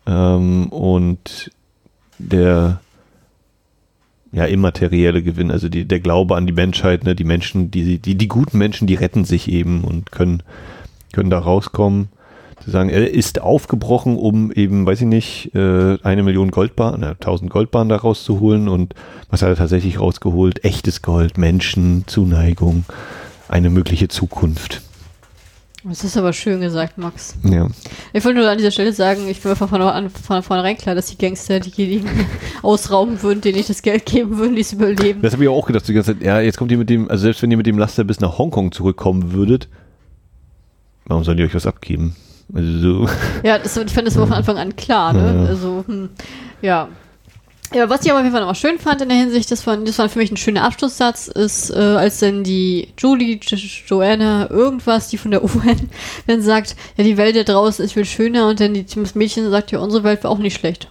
Ähm, 0.05 0.67
und 0.67 1.49
der 2.19 2.79
ja, 4.35 4.43
immaterielle 4.43 5.23
Gewinn, 5.23 5.49
also 5.49 5.69
die, 5.69 5.85
der 5.85 6.01
Glaube 6.01 6.35
an 6.35 6.45
die 6.45 6.51
Menschheit, 6.51 7.05
ne? 7.05 7.15
die 7.15 7.23
Menschen, 7.23 7.71
die, 7.71 7.99
die, 7.99 8.15
die 8.15 8.27
guten 8.27 8.57
Menschen, 8.57 8.85
die 8.85 8.95
retten 8.95 9.23
sich 9.23 9.49
eben 9.49 9.85
und 9.85 10.11
können, 10.11 10.43
können 11.13 11.29
da 11.29 11.39
rauskommen. 11.39 12.09
Zu 12.61 12.69
sagen, 12.69 12.89
er 12.89 13.09
ist 13.09 13.41
aufgebrochen, 13.41 14.17
um 14.17 14.51
eben, 14.51 14.85
weiß 14.85 15.01
ich 15.01 15.07
nicht, 15.07 15.55
äh, 15.55 15.97
eine 16.03 16.23
Million 16.23 16.51
Goldbahn, 16.51 17.01
äh, 17.03 17.07
1000 17.11 17.49
Goldbahn 17.49 17.87
da 17.87 17.95
rauszuholen 17.95 18.67
und 18.67 18.93
was 19.29 19.41
hat 19.41 19.49
er 19.49 19.55
tatsächlich 19.55 20.01
rausgeholt? 20.01 20.65
Echtes 20.65 21.01
Gold, 21.01 21.37
Menschen, 21.37 22.03
Zuneigung, 22.05 22.83
eine 23.47 23.69
mögliche 23.69 24.09
Zukunft. 24.09 24.81
Das 25.87 26.03
ist 26.03 26.17
aber 26.17 26.33
schön 26.33 26.61
gesagt, 26.61 26.97
Max. 26.97 27.35
Ja. 27.43 27.67
Ich 28.11 28.25
wollte 28.25 28.39
nur 28.39 28.49
an 28.49 28.57
dieser 28.57 28.71
Stelle 28.71 28.91
sagen, 28.91 29.27
ich 29.27 29.39
bin 29.39 29.51
mir 29.51 29.55
von 29.55 29.69
vornherein, 30.41 30.77
klar, 30.77 30.95
dass 30.95 31.05
die 31.07 31.17
Gangster 31.17 31.59
diejenigen 31.59 32.09
ausrauben 32.63 33.21
würden, 33.21 33.41
denen 33.41 33.59
ich 33.59 33.67
das 33.67 33.83
Geld 33.83 34.07
geben 34.07 34.39
würden, 34.39 34.55
die 34.55 34.61
es 34.61 34.73
überleben. 34.73 35.21
Das 35.21 35.33
habe 35.33 35.43
ich 35.43 35.49
auch 35.49 35.67
gedacht, 35.67 35.87
die 35.87 35.93
ganze 35.93 36.13
Zeit, 36.17 36.25
ja, 36.25 36.39
jetzt 36.39 36.57
kommt 36.57 36.71
ihr 36.71 36.79
mit 36.79 36.89
dem, 36.89 37.07
also 37.09 37.21
selbst 37.21 37.43
wenn 37.43 37.51
ihr 37.51 37.57
mit 37.57 37.67
dem 37.67 37.77
Laster 37.77 38.03
bis 38.03 38.19
nach 38.19 38.39
Hongkong 38.39 38.71
zurückkommen 38.71 39.31
würdet, 39.31 39.69
warum 41.05 41.23
sollen 41.23 41.37
die 41.37 41.43
euch 41.43 41.53
was 41.53 41.67
abgeben? 41.67 42.15
Also 42.51 42.79
so. 42.79 43.09
Ja, 43.43 43.59
das, 43.59 43.77
ich 43.77 43.93
fand 43.93 44.07
das 44.07 44.17
war 44.17 44.25
von 44.25 44.35
Anfang 44.35 44.57
an 44.57 44.75
klar, 44.75 45.13
ne? 45.13 45.43
Ja. 45.43 45.49
Also, 45.49 45.83
hm, 45.85 46.09
ja. 46.63 46.89
Ja, 47.73 47.89
was 47.89 48.05
ich 48.05 48.11
aber 48.11 48.19
auf 48.19 48.23
jeden 48.23 48.31
Fall 48.33 48.41
nochmal 48.41 48.55
schön 48.55 48.79
fand 48.79 49.01
in 49.01 49.09
der 49.09 49.17
Hinsicht, 49.17 49.51
das 49.51 49.65
war, 49.67 49.75
das 49.75 49.97
war 49.97 50.07
für 50.07 50.19
mich 50.19 50.31
ein 50.31 50.37
schöner 50.37 50.63
Abschlusssatz, 50.63 51.27
ist, 51.27 51.71
äh, 51.71 51.75
als 51.75 52.19
dann 52.19 52.43
die 52.43 52.89
Julie, 52.97 53.39
Jo- 53.43 53.57
Joanna, 53.87 54.49
irgendwas, 54.49 55.09
die 55.09 55.17
von 55.17 55.31
der 55.31 55.43
UN, 55.43 55.89
dann 56.27 56.41
sagt, 56.41 56.75
ja, 56.95 57.03
die 57.03 57.17
Welt 57.17 57.35
da 57.35 57.43
draußen 57.43 57.83
ist 57.83 57.93
viel 57.93 58.05
schöner 58.05 58.47
und 58.47 58.59
dann 58.59 58.73
die, 58.75 58.85
das 58.85 59.15
Mädchen 59.15 59.49
sagt, 59.49 59.71
ja, 59.71 59.79
unsere 59.79 60.03
Welt 60.03 60.23
war 60.23 60.31
auch 60.31 60.37
nicht 60.37 60.55
schlecht. 60.57 60.89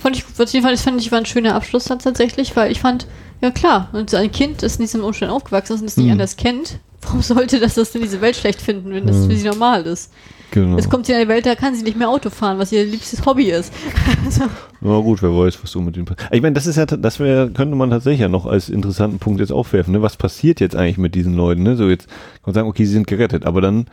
Fand 0.00 0.16
ich, 0.16 0.24
was 0.36 0.54
ich 0.54 0.60
fand, 0.60 0.74
das 0.74 0.82
fand 0.82 1.00
ich 1.00 1.10
war 1.10 1.18
ein 1.18 1.26
schöner 1.26 1.54
Abschlusssatz 1.54 2.04
tatsächlich, 2.04 2.54
weil 2.54 2.70
ich 2.70 2.80
fand, 2.80 3.06
ja 3.40 3.50
klar, 3.50 3.88
und 3.92 4.14
ein 4.14 4.30
Kind, 4.32 4.62
das 4.62 4.76
in 4.76 4.82
diesem 4.82 5.04
Umstand 5.04 5.32
aufgewachsen 5.32 5.74
ist 5.74 5.80
und 5.80 5.86
das 5.86 5.96
nicht 5.96 6.06
Hm. 6.06 6.12
anders 6.12 6.36
kennt, 6.36 6.78
warum 7.02 7.22
sollte 7.22 7.60
das 7.60 7.74
das 7.74 7.92
denn 7.92 8.02
diese 8.02 8.20
Welt 8.20 8.36
schlecht 8.36 8.60
finden, 8.60 8.90
wenn 8.92 9.06
das 9.06 9.16
Hm. 9.16 9.30
für 9.30 9.36
sie 9.36 9.46
normal 9.48 9.86
ist? 9.86 10.12
Genau. 10.50 10.76
Jetzt 10.76 10.88
kommt 10.88 11.04
sie 11.04 11.12
in 11.12 11.18
eine 11.18 11.28
Welt, 11.28 11.44
da 11.44 11.54
kann 11.54 11.74
sie 11.74 11.82
nicht 11.82 11.98
mehr 11.98 12.08
Auto 12.08 12.30
fahren, 12.30 12.58
was 12.58 12.72
ihr 12.72 12.82
liebstes 12.84 13.26
Hobby 13.26 13.50
ist. 13.50 13.70
also, 14.24 14.44
Na 14.80 14.98
gut, 15.00 15.22
wer 15.22 15.30
weiß, 15.30 15.62
was 15.62 15.70
so 15.70 15.80
mit 15.80 15.94
dem 15.96 16.06
passiert. 16.06 16.32
Ich 16.32 16.40
meine, 16.40 16.54
das 16.54 16.66
ist 16.66 16.76
ja, 16.76 16.86
das 16.86 17.20
wäre, 17.20 17.50
könnte 17.50 17.76
man 17.76 17.90
tatsächlich 17.90 18.20
ja 18.20 18.28
noch 18.28 18.46
als 18.46 18.70
interessanten 18.70 19.18
Punkt 19.18 19.40
jetzt 19.40 19.52
aufwerfen. 19.52 19.92
Ne? 19.92 20.00
Was 20.00 20.16
passiert 20.16 20.60
jetzt 20.60 20.74
eigentlich 20.74 20.96
mit 20.96 21.14
diesen 21.14 21.34
Leuten? 21.36 21.64
Ne? 21.64 21.76
So 21.76 21.90
jetzt 21.90 22.06
kann 22.08 22.16
man 22.46 22.54
sagen, 22.54 22.68
okay, 22.68 22.86
sie 22.86 22.92
sind 22.92 23.06
gerettet, 23.06 23.44
aber 23.44 23.60
dann 23.60 23.88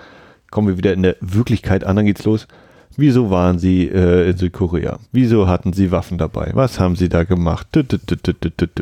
kommen 0.49 0.69
wir 0.69 0.77
wieder 0.77 0.93
in 0.93 1.03
der 1.03 1.17
Wirklichkeit 1.19 1.84
an, 1.84 1.97
dann 1.97 2.05
geht's 2.05 2.23
los. 2.23 2.47
Wieso 2.98 3.30
waren 3.30 3.60
sie 3.60 3.88
äh, 3.88 4.30
in 4.30 4.38
Südkorea? 4.38 4.99
Wieso 5.12 5.48
hatten 5.48 5.74
sie 5.74 5.91
Waffen 5.91 6.18
dabei? 6.18 6.52
Was 6.53 6.80
haben 6.80 6.95
sie 6.95 7.10
da 7.10 7.24
gemacht? 7.24 7.68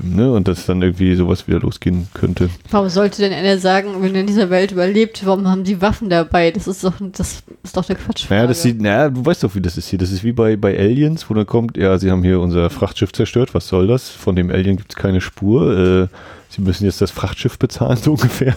Ne? 0.03 0.31
Und 0.31 0.47
dass 0.47 0.65
dann 0.67 0.81
irgendwie 0.81 1.15
sowas 1.15 1.47
wieder 1.47 1.59
losgehen 1.59 2.07
könnte. 2.13 2.49
warum 2.69 2.89
sollte 2.89 3.21
denn 3.23 3.33
einer 3.33 3.57
sagen, 3.57 3.89
wenn 4.01 4.13
er 4.13 4.21
in 4.21 4.27
dieser 4.27 4.49
Welt 4.49 4.71
überlebt, 4.71 5.25
warum 5.25 5.47
haben 5.47 5.65
sie 5.65 5.81
Waffen 5.81 6.09
dabei? 6.09 6.51
Das 6.51 6.67
ist 6.67 6.83
doch, 6.83 6.93
das 6.99 7.43
ist 7.63 7.75
doch 7.75 7.89
eine 7.89 7.97
Quatsch. 7.97 8.29
Naja, 8.29 8.45
das 8.45 8.61
sieht, 8.61 8.79
naja, 8.81 9.09
du 9.09 9.25
weißt 9.25 9.43
doch, 9.43 9.55
wie 9.55 9.61
das 9.61 9.77
ist 9.77 9.87
hier. 9.87 9.99
Das 9.99 10.11
ist 10.11 10.23
wie 10.23 10.31
bei, 10.31 10.55
bei 10.57 10.77
Aliens, 10.77 11.29
wo 11.29 11.33
dann 11.33 11.47
kommt, 11.47 11.77
ja, 11.77 11.97
sie 11.97 12.11
haben 12.11 12.23
hier 12.23 12.39
unser 12.39 12.69
Frachtschiff 12.69 13.11
zerstört, 13.13 13.55
was 13.55 13.67
soll 13.67 13.87
das? 13.87 14.09
Von 14.09 14.35
dem 14.35 14.51
Alien 14.51 14.77
gibt 14.77 14.91
es 14.91 14.95
keine 14.95 15.21
Spur. 15.21 15.77
Äh, 16.03 16.07
sie 16.49 16.61
müssen 16.61 16.85
jetzt 16.85 17.01
das 17.01 17.11
Frachtschiff 17.11 17.57
bezahlen, 17.57 17.97
so 18.01 18.11
ungefähr. 18.11 18.55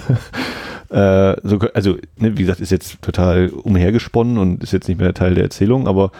Äh, 0.90 1.36
so, 1.42 1.58
also, 1.74 1.96
ne, 2.16 2.36
wie 2.36 2.42
gesagt, 2.42 2.60
ist 2.60 2.70
jetzt 2.70 3.00
total 3.02 3.48
umhergesponnen 3.48 4.38
und 4.38 4.62
ist 4.62 4.72
jetzt 4.72 4.88
nicht 4.88 5.00
mehr 5.00 5.14
Teil 5.14 5.34
der 5.34 5.44
Erzählung, 5.44 5.88
aber 5.88 6.12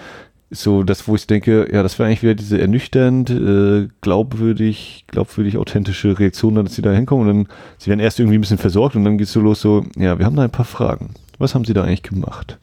ist 0.48 0.62
so 0.62 0.82
das, 0.82 1.09
wo 1.09 1.16
ich 1.16 1.26
denke, 1.26 1.68
ja, 1.72 1.82
das 1.82 1.98
wäre 1.98 2.06
eigentlich 2.06 2.22
wieder 2.22 2.34
diese 2.34 2.60
ernüchternd, 2.60 3.30
äh, 3.30 3.88
glaubwürdig, 4.01 5.05
glaubwürdig 5.09 5.59
authentische 5.59 6.18
Reaktion, 6.18 6.55
dass 6.55 6.74
sie 6.74 6.82
da 6.82 6.93
hinkommen 6.93 7.28
und 7.28 7.36
dann, 7.36 7.56
sie 7.78 7.88
werden 7.88 8.01
erst 8.01 8.20
irgendwie 8.20 8.38
ein 8.38 8.43
bisschen 8.43 8.59
versorgt 8.59 8.94
und 8.94 9.05
dann 9.05 9.18
geht's 9.18 9.32
so 9.32 9.40
los, 9.40 9.60
so, 9.60 9.84
ja, 9.97 10.18
wir 10.18 10.26
haben 10.26 10.36
da 10.36 10.43
ein 10.43 10.51
paar 10.51 10.64
Fragen. 10.64 11.10
Was 11.38 11.55
haben 11.55 11.64
sie 11.64 11.74
da 11.74 11.82
eigentlich 11.82 12.02
gemacht? 12.02 12.59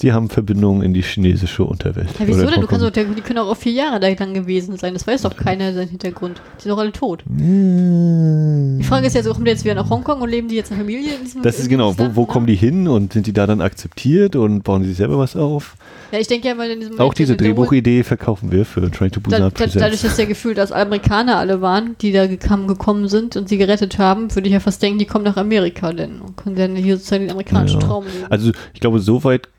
Sie 0.00 0.12
haben 0.12 0.28
Verbindungen 0.30 0.82
in 0.82 0.94
die 0.94 1.02
chinesische 1.02 1.64
Unterwelt. 1.64 2.08
Ja, 2.18 2.26
wieso 2.26 2.46
denn? 2.46 2.60
Du 2.60 2.66
kannst 2.68 2.84
doch, 2.84 2.90
die 2.90 3.20
können 3.20 3.38
auch 3.38 3.48
auf 3.48 3.58
vier 3.58 3.72
Jahre 3.72 3.98
da 3.98 4.08
lang 4.08 4.32
gewesen 4.32 4.76
sein. 4.76 4.94
Das 4.94 5.06
weiß 5.06 5.22
doch 5.22 5.36
keiner 5.36 5.72
seinen 5.74 5.88
Hintergrund. 5.88 6.40
Die 6.58 6.62
sind 6.62 6.70
doch 6.70 6.78
alle 6.78 6.92
tot. 6.92 7.24
Die 7.28 8.84
Frage 8.84 9.06
ist 9.06 9.14
ja 9.14 9.22
so, 9.22 9.32
kommen 9.32 9.44
die 9.44 9.50
jetzt 9.50 9.64
wieder 9.64 9.74
nach 9.74 9.90
Hongkong 9.90 10.20
und 10.20 10.30
leben 10.30 10.48
die 10.48 10.54
jetzt 10.54 10.70
eine 10.70 10.80
Familie 10.80 11.14
in 11.14 11.24
diesem 11.24 11.42
Das 11.42 11.58
ist 11.58 11.68
genau, 11.68 11.98
wo, 11.98 12.14
wo 12.14 12.26
kommen 12.26 12.46
die 12.46 12.54
hin 12.54 12.86
und 12.86 13.12
sind 13.12 13.26
die 13.26 13.32
da 13.32 13.46
dann 13.46 13.60
akzeptiert 13.60 14.36
und 14.36 14.62
bauen 14.62 14.82
die 14.82 14.88
sich 14.88 14.98
selber 14.98 15.18
was 15.18 15.34
auf? 15.36 15.76
Ja, 16.12 16.18
ich 16.18 16.26
denke 16.28 16.48
ja 16.48 16.54
mal 16.54 16.70
in 16.70 16.80
diesem 16.80 16.98
Auch 17.00 17.12
diese 17.12 17.36
Drehbuchidee 17.36 18.02
verkaufen 18.02 18.50
wir 18.50 18.64
für 18.64 18.90
Train 18.90 19.10
to 19.10 19.20
Da, 19.20 19.24
Busan 19.24 19.40
da, 19.42 19.50
Presents. 19.50 19.74
dadurch, 19.74 20.02
dass 20.02 20.16
ja 20.16 20.24
gefühlt, 20.24 20.56
dass 20.58 20.72
Amerikaner 20.72 21.36
alle 21.38 21.60
waren, 21.60 21.96
die 22.00 22.12
da 22.12 22.26
gekommen 22.26 23.08
sind 23.08 23.36
und 23.36 23.48
sie 23.48 23.58
gerettet 23.58 23.98
haben, 23.98 24.34
würde 24.34 24.48
ich 24.48 24.54
ja 24.54 24.60
fast 24.60 24.82
denken, 24.82 24.98
die 24.98 25.06
kommen 25.06 25.24
nach 25.24 25.36
Amerika 25.36 25.92
denn 25.92 26.20
und 26.20 26.36
können 26.36 26.56
dann 26.56 26.76
hier 26.76 26.96
sozusagen 26.96 27.24
den 27.24 27.32
amerikanischen 27.32 27.80
Ja. 27.80 27.86
Traum 27.86 28.04
leben. 28.04 28.26
Also 28.30 28.52
ich 28.72 28.80
glaube, 28.80 29.00
soweit 29.00 29.46
äh, 29.46 29.57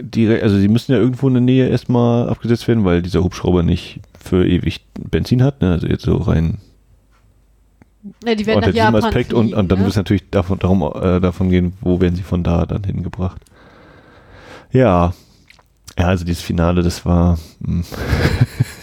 direkt, 0.00 0.42
also 0.42 0.58
sie 0.58 0.68
müssen 0.68 0.92
ja 0.92 0.98
irgendwo 0.98 1.28
in 1.28 1.34
der 1.34 1.42
Nähe 1.42 1.68
erstmal 1.68 2.28
abgesetzt 2.28 2.68
werden, 2.68 2.84
weil 2.84 3.02
dieser 3.02 3.22
Hubschrauber 3.22 3.62
nicht 3.62 4.00
für 4.18 4.46
ewig 4.46 4.84
Benzin 4.94 5.42
hat, 5.42 5.60
ne? 5.60 5.72
also 5.72 5.86
jetzt 5.86 6.04
so 6.04 6.16
rein 6.16 6.58
ja, 8.24 8.34
die 8.34 8.46
werden 8.46 8.58
unter 8.58 8.68
nach 8.68 8.74
diesem 8.74 8.94
Japan 8.94 9.04
Aspekt 9.04 9.32
und, 9.32 9.46
fliegen, 9.46 9.58
und 9.58 9.72
dann 9.72 9.78
ne? 9.80 9.84
muss 9.84 9.96
natürlich 9.96 10.30
davon, 10.30 10.58
darum, 10.58 10.82
äh, 10.82 11.20
davon 11.20 11.50
gehen, 11.50 11.72
wo 11.80 12.00
werden 12.00 12.14
sie 12.14 12.22
von 12.22 12.42
da 12.42 12.64
dann 12.64 12.84
hingebracht. 12.84 13.40
Ja, 14.72 15.12
ja, 15.98 16.06
also 16.06 16.24
dieses 16.24 16.42
Finale, 16.42 16.82
das 16.82 17.04
war 17.04 17.38
mh, 17.60 17.84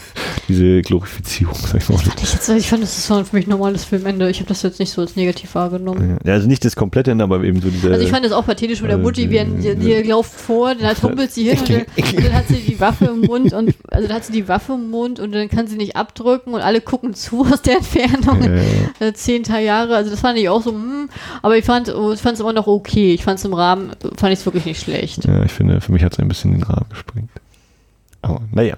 diese 0.47 0.81
Glorifizierung, 0.81 1.55
sag 1.55 1.81
ich 1.81 1.89
mal. 1.89 1.99
Ich, 2.21 2.33
jetzt, 2.33 2.49
ich 2.49 2.69
fand, 2.69 2.83
das 2.83 2.97
ist 2.97 3.11
ein 3.11 3.25
für 3.25 3.35
mich 3.35 3.47
normales 3.47 3.83
Filmende. 3.85 4.29
Ich 4.29 4.37
habe 4.39 4.47
das 4.47 4.61
jetzt 4.61 4.79
nicht 4.79 4.91
so 4.91 5.01
als 5.01 5.15
negativ 5.15 5.55
wahrgenommen. 5.55 6.19
Ja, 6.23 6.33
also 6.33 6.47
nicht 6.47 6.63
das 6.65 6.75
komplette 6.75 7.11
Ende, 7.11 7.23
aber 7.23 7.43
eben 7.43 7.61
so 7.61 7.69
diese. 7.69 7.91
Also 7.91 8.03
ich 8.03 8.11
fand 8.11 8.25
es 8.25 8.31
auch 8.31 8.45
pathetisch 8.45 8.81
mit 8.81 8.91
der 8.91 8.97
äh, 8.99 9.01
Mutti, 9.01 9.29
wie 9.29 9.39
ein- 9.39 9.59
die, 9.59 9.75
die 9.75 9.93
lauft 10.09 10.31
vor, 10.33 10.75
dann 10.75 10.95
humpelt 11.01 11.31
sie 11.31 11.49
hin 11.49 11.57
und 11.59 11.69
dann, 11.69 11.85
dann 12.23 12.33
hat 12.33 12.47
sie 12.47 12.55
die 12.61 12.79
Waffe 12.79 13.05
im 13.05 13.21
Mund 13.21 13.53
und 13.53 13.73
also 13.89 14.07
dann 14.07 14.15
hat 14.17 14.25
sie 14.25 14.33
die 14.33 14.47
Waffe 14.47 14.73
im 14.73 14.89
Mund 14.91 15.19
und 15.19 15.31
dann 15.33 15.49
kann 15.49 15.67
sie 15.67 15.77
nicht 15.77 15.95
abdrücken 15.95 16.53
und 16.53 16.61
alle 16.61 16.81
gucken 16.81 17.13
zu 17.13 17.45
aus 17.51 17.61
der 17.61 17.77
Entfernung. 17.77 18.41
äh, 18.43 19.07
äh, 19.07 19.13
zehn 19.13 19.43
Jahre, 19.43 19.95
also 19.95 20.11
das 20.11 20.19
fand 20.19 20.37
ich 20.37 20.49
auch 20.49 20.61
so, 20.61 20.71
hm, 20.71 21.09
aber 21.41 21.57
ich 21.57 21.65
fand 21.65 21.87
ich 21.87 22.21
fand 22.21 22.33
es 22.35 22.39
immer 22.39 22.53
noch 22.53 22.67
okay. 22.67 23.13
Ich 23.13 23.23
fand 23.23 23.39
es 23.39 23.45
im 23.45 23.53
Rahmen, 23.53 23.91
fand 24.15 24.33
ich 24.33 24.39
es 24.39 24.45
wirklich 24.45 24.65
nicht 24.65 24.81
schlecht. 24.81 25.25
ja, 25.25 25.43
ich 25.43 25.51
finde, 25.51 25.81
für 25.81 25.91
mich 25.91 26.03
hat 26.03 26.13
es 26.13 26.19
ein 26.19 26.27
bisschen 26.27 26.51
den 26.51 26.63
Rahmen 26.63 26.85
gesprengt. 26.89 27.29
Aber 28.21 28.41
naja. 28.51 28.75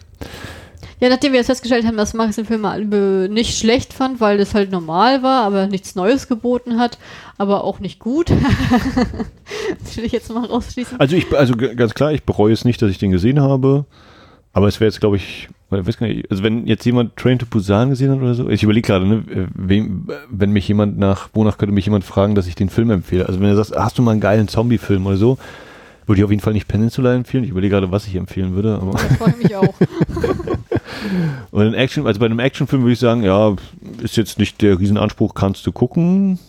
Ja, 1.00 1.10
nachdem 1.10 1.32
wir 1.32 1.40
jetzt 1.40 1.48
festgestellt 1.48 1.86
haben, 1.86 1.98
dass 1.98 2.16
Max 2.16 2.38
den 2.38 2.46
Film 2.46 2.66
alle 2.66 3.30
nicht 3.30 3.58
schlecht 3.58 3.94
fand, 3.94 4.20
weil 4.20 4.38
das 4.38 4.56
halt 4.56 4.72
normal 4.72 5.22
war, 5.22 5.44
aber 5.44 5.68
nichts 5.68 5.96
Neues 5.96 6.28
geboten 6.28 6.80
hat, 6.80 6.98
aber 7.38 7.64
auch 7.64 7.80
nicht 7.80 8.00
gut. 8.00 8.30
Will 9.96 10.06
ich 10.06 10.12
jetzt 10.12 10.34
mal 10.34 10.46
rausschließen. 10.46 11.00
Also 11.00 11.16
ich, 11.16 11.32
also 11.36 11.56
ganz 11.56 11.94
klar, 11.94 12.14
ich 12.14 12.24
bereue 12.24 12.52
es 12.54 12.66
nicht, 12.66 12.82
dass 12.82 12.90
ich 12.90 12.98
den 12.98 13.12
gesehen 13.12 13.40
habe. 13.40 13.86
Aber 14.54 14.68
es 14.68 14.80
wäre 14.80 14.90
jetzt, 14.90 15.00
glaube 15.00 15.18
ich, 15.18 15.50
nicht, 15.70 16.32
also 16.32 16.42
wenn 16.42 16.66
jetzt 16.66 16.84
jemand 16.84 17.16
Train 17.16 17.38
to 17.38 17.46
Busan 17.46 17.92
gesehen 17.92 18.10
hat 18.10 18.18
oder 18.18 18.34
so, 18.34 18.50
ich 18.50 18.64
überlege 18.64 18.88
gerade, 18.88 19.06
ne, 19.06 19.24
äh, 19.30 19.48
wem, 19.54 20.08
wenn 20.32 20.52
mich 20.52 20.68
jemand 20.68 20.98
nach, 20.98 21.30
wonach 21.34 21.60
könnte 21.60 21.76
mich 21.76 21.86
jemand 21.86 22.06
fragen, 22.06 22.34
dass 22.34 22.48
ich 22.48 22.56
den 22.56 22.70
Film 22.70 22.90
empfehle? 22.90 23.28
Also 23.28 23.40
wenn 23.40 23.50
er 23.50 23.56
sagt, 23.56 23.80
hast 23.80 24.00
du 24.00 24.02
mal 24.02 24.12
einen 24.12 24.22
geilen 24.22 24.48
Zombie-Film 24.48 25.06
oder 25.06 25.18
so, 25.18 25.38
würde 26.08 26.22
ich 26.22 26.24
auf 26.24 26.32
jeden 26.32 26.42
Fall 26.42 26.54
nicht 26.54 26.68
Peninsula 26.68 27.14
empfehlen. 27.14 27.44
Ich 27.44 27.52
überlege 27.52 27.76
gerade, 27.76 27.92
was 27.92 28.08
ich 28.08 28.16
empfehlen 28.16 28.56
würde. 28.56 28.80
Aber 28.82 28.92
Das 29.10 29.18
freut 29.18 29.44
mich 29.44 29.56
auch. 29.56 29.76
und 31.52 31.62
ein 31.68 31.74
Action, 31.74 32.06
also 32.08 32.20
bei 32.20 32.26
einem 32.26 32.40
Actionfilm 32.40 32.82
würde 32.84 32.94
ich 32.94 33.00
sagen, 33.00 33.24
ja, 33.24 33.56
ist 34.02 34.18
jetzt 34.18 34.40
nicht 34.40 34.62
der 34.62 34.80
Riesenanspruch, 34.80 35.34
kannst 35.34 35.66
du 35.68 35.72
gucken, 35.72 36.40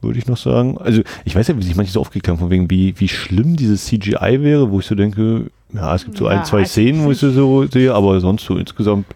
würde 0.00 0.18
ich 0.18 0.26
noch 0.26 0.36
sagen. 0.36 0.78
Also 0.78 1.02
ich 1.24 1.34
weiß 1.34 1.48
ja, 1.48 1.56
wie 1.56 1.62
sich 1.62 1.76
manche 1.76 1.92
so 1.92 2.00
aufgeregt 2.00 2.28
haben, 2.28 2.38
von 2.38 2.50
wegen, 2.50 2.70
wie, 2.70 2.94
wie 2.98 3.08
schlimm 3.08 3.56
dieses 3.56 3.86
CGI 3.86 4.38
wäre, 4.42 4.70
wo 4.70 4.80
ich 4.80 4.86
so 4.86 4.94
denke, 4.94 5.50
ja, 5.72 5.94
es 5.94 6.04
gibt 6.04 6.16
so 6.18 6.26
Ja, 6.26 6.38
ein, 6.38 6.44
zwei 6.44 6.64
Szenen, 6.64 7.04
wo 7.04 7.10
ich 7.10 7.18
so, 7.18 7.30
so 7.30 7.66
sehe, 7.66 7.92
aber 7.94 8.20
sonst 8.20 8.44
so 8.44 8.56
insgesamt, 8.56 9.06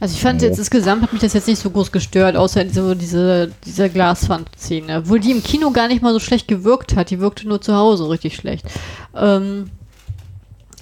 Also 0.00 0.14
ich 0.14 0.20
fand 0.20 0.42
Oh. 0.42 0.44
jetzt 0.44 0.58
insgesamt 0.58 1.02
hat 1.02 1.12
mich 1.12 1.22
das 1.22 1.32
jetzt 1.32 1.46
nicht 1.48 1.60
so 1.60 1.70
groß 1.70 1.90
gestört, 1.92 2.36
außer 2.36 2.68
so 2.68 2.94
diese, 2.94 3.52
diese 3.64 3.88
Glaswand-Szene. 3.88 4.98
Obwohl 4.98 5.20
die 5.20 5.30
im 5.30 5.42
Kino 5.42 5.70
gar 5.70 5.88
nicht 5.88 6.02
mal 6.02 6.12
so 6.12 6.20
schlecht 6.20 6.46
gewirkt 6.48 6.94
hat. 6.96 7.10
Die 7.10 7.20
wirkte 7.20 7.48
nur 7.48 7.60
zu 7.62 7.74
Hause 7.74 8.10
richtig 8.10 8.36
schlecht. 8.36 8.66
Ähm, 9.16 9.70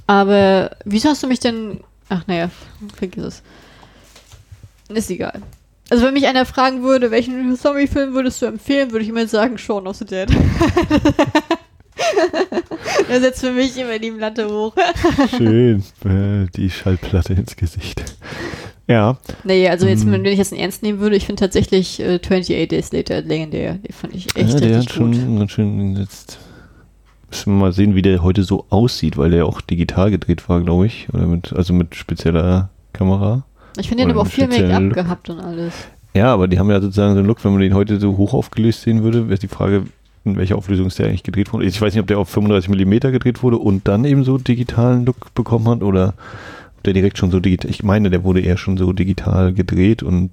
aber 0.06 0.70
wieso 0.84 1.10
hast 1.10 1.22
du 1.22 1.26
mich 1.28 1.40
denn. 1.40 1.80
Ach 2.14 2.26
naja, 2.26 2.50
vergiss 2.94 3.24
es. 3.24 3.42
Ist 4.94 5.10
egal. 5.10 5.40
Also 5.88 6.04
wenn 6.04 6.12
mich 6.12 6.26
einer 6.26 6.44
fragen 6.44 6.82
würde, 6.82 7.10
welchen 7.10 7.56
Zombie-Film 7.56 8.12
würdest 8.12 8.42
du 8.42 8.46
empfehlen, 8.46 8.90
würde 8.92 9.02
ich 9.02 9.08
immer 9.08 9.26
sagen, 9.26 9.56
Shaun 9.56 9.86
of 9.86 9.96
the 9.96 10.04
Dead. 10.04 10.28
Der 13.08 13.20
setzt 13.20 13.40
für 13.40 13.52
mich 13.52 13.76
immer 13.78 13.98
die 13.98 14.10
Latte 14.10 14.46
hoch. 14.48 14.74
schön, 15.36 15.82
äh, 16.04 16.46
die 16.54 16.68
Schallplatte 16.70 17.32
ins 17.34 17.56
Gesicht. 17.56 18.02
Ja, 18.88 19.16
Nee, 19.44 19.68
also 19.68 19.86
jetzt, 19.86 20.04
Mhm. 20.04 20.12
wenn 20.12 20.24
ich 20.26 20.36
jetzt 20.38 20.52
einen 20.52 20.60
ernst 20.60 20.82
nehmen 20.82 20.98
würde, 21.00 21.16
ich 21.16 21.24
finde 21.24 21.40
tatsächlich 21.40 22.00
äh, 22.00 22.16
28 22.22 22.68
Days 22.68 22.92
Later 22.92 23.22
legendär. 23.22 23.74
Den 23.74 23.92
fand 23.92 24.14
ich 24.14 24.26
echt 24.36 24.54
ja 24.54 24.60
der 24.60 24.68
hat 24.70 24.82
richtig 24.82 24.98
gut. 24.98 25.14
schon 25.16 25.38
ganz 25.38 25.50
schön 25.52 25.96
jetzt. 25.96 26.38
Müssen 27.32 27.54
wir 27.54 27.60
mal 27.60 27.72
sehen, 27.72 27.94
wie 27.94 28.02
der 28.02 28.22
heute 28.22 28.42
so 28.42 28.66
aussieht, 28.68 29.16
weil 29.16 29.30
der 29.30 29.46
auch 29.46 29.62
digital 29.62 30.10
gedreht 30.10 30.50
war, 30.50 30.60
glaube 30.60 30.84
ich. 30.84 31.08
Oder 31.14 31.26
mit, 31.26 31.54
also 31.54 31.72
mit 31.72 31.94
spezieller 31.94 32.68
Kamera. 32.92 33.44
Ich 33.78 33.88
finde 33.88 34.04
den 34.04 34.10
aber 34.10 34.20
auch 34.20 34.26
viel 34.26 34.48
Make-up 34.48 34.92
gehabt 34.92 35.30
und 35.30 35.40
alles. 35.40 35.72
Ja, 36.14 36.26
aber 36.34 36.46
die 36.46 36.58
haben 36.58 36.70
ja 36.70 36.78
sozusagen 36.78 37.14
so 37.14 37.20
einen 37.20 37.26
Look, 37.26 37.42
wenn 37.42 37.52
man 37.52 37.62
den 37.62 37.72
heute 37.72 37.98
so 37.98 38.18
hoch 38.18 38.34
aufgelöst 38.34 38.82
sehen 38.82 39.02
würde, 39.02 39.30
wäre 39.30 39.38
die 39.38 39.48
Frage, 39.48 39.84
in 40.26 40.36
welcher 40.36 40.56
Auflösung 40.56 40.86
ist 40.88 40.98
der 40.98 41.06
eigentlich 41.06 41.22
gedreht 41.22 41.54
wurde. 41.54 41.64
Ich 41.64 41.80
weiß 41.80 41.94
nicht, 41.94 42.02
ob 42.02 42.06
der 42.06 42.18
auf 42.18 42.28
35 42.28 42.68
mm 42.68 43.10
gedreht 43.12 43.42
wurde 43.42 43.56
und 43.56 43.88
dann 43.88 44.04
eben 44.04 44.24
so 44.24 44.36
digitalen 44.36 45.06
Look 45.06 45.32
bekommen 45.34 45.66
hat 45.68 45.82
oder 45.82 46.12
ob 46.76 46.82
der 46.84 46.92
direkt 46.92 47.16
schon 47.16 47.30
so 47.30 47.40
digital, 47.40 47.70
ich 47.70 47.82
meine, 47.82 48.10
der 48.10 48.24
wurde 48.24 48.40
eher 48.42 48.58
schon 48.58 48.76
so 48.76 48.92
digital 48.92 49.54
gedreht 49.54 50.02
und 50.02 50.28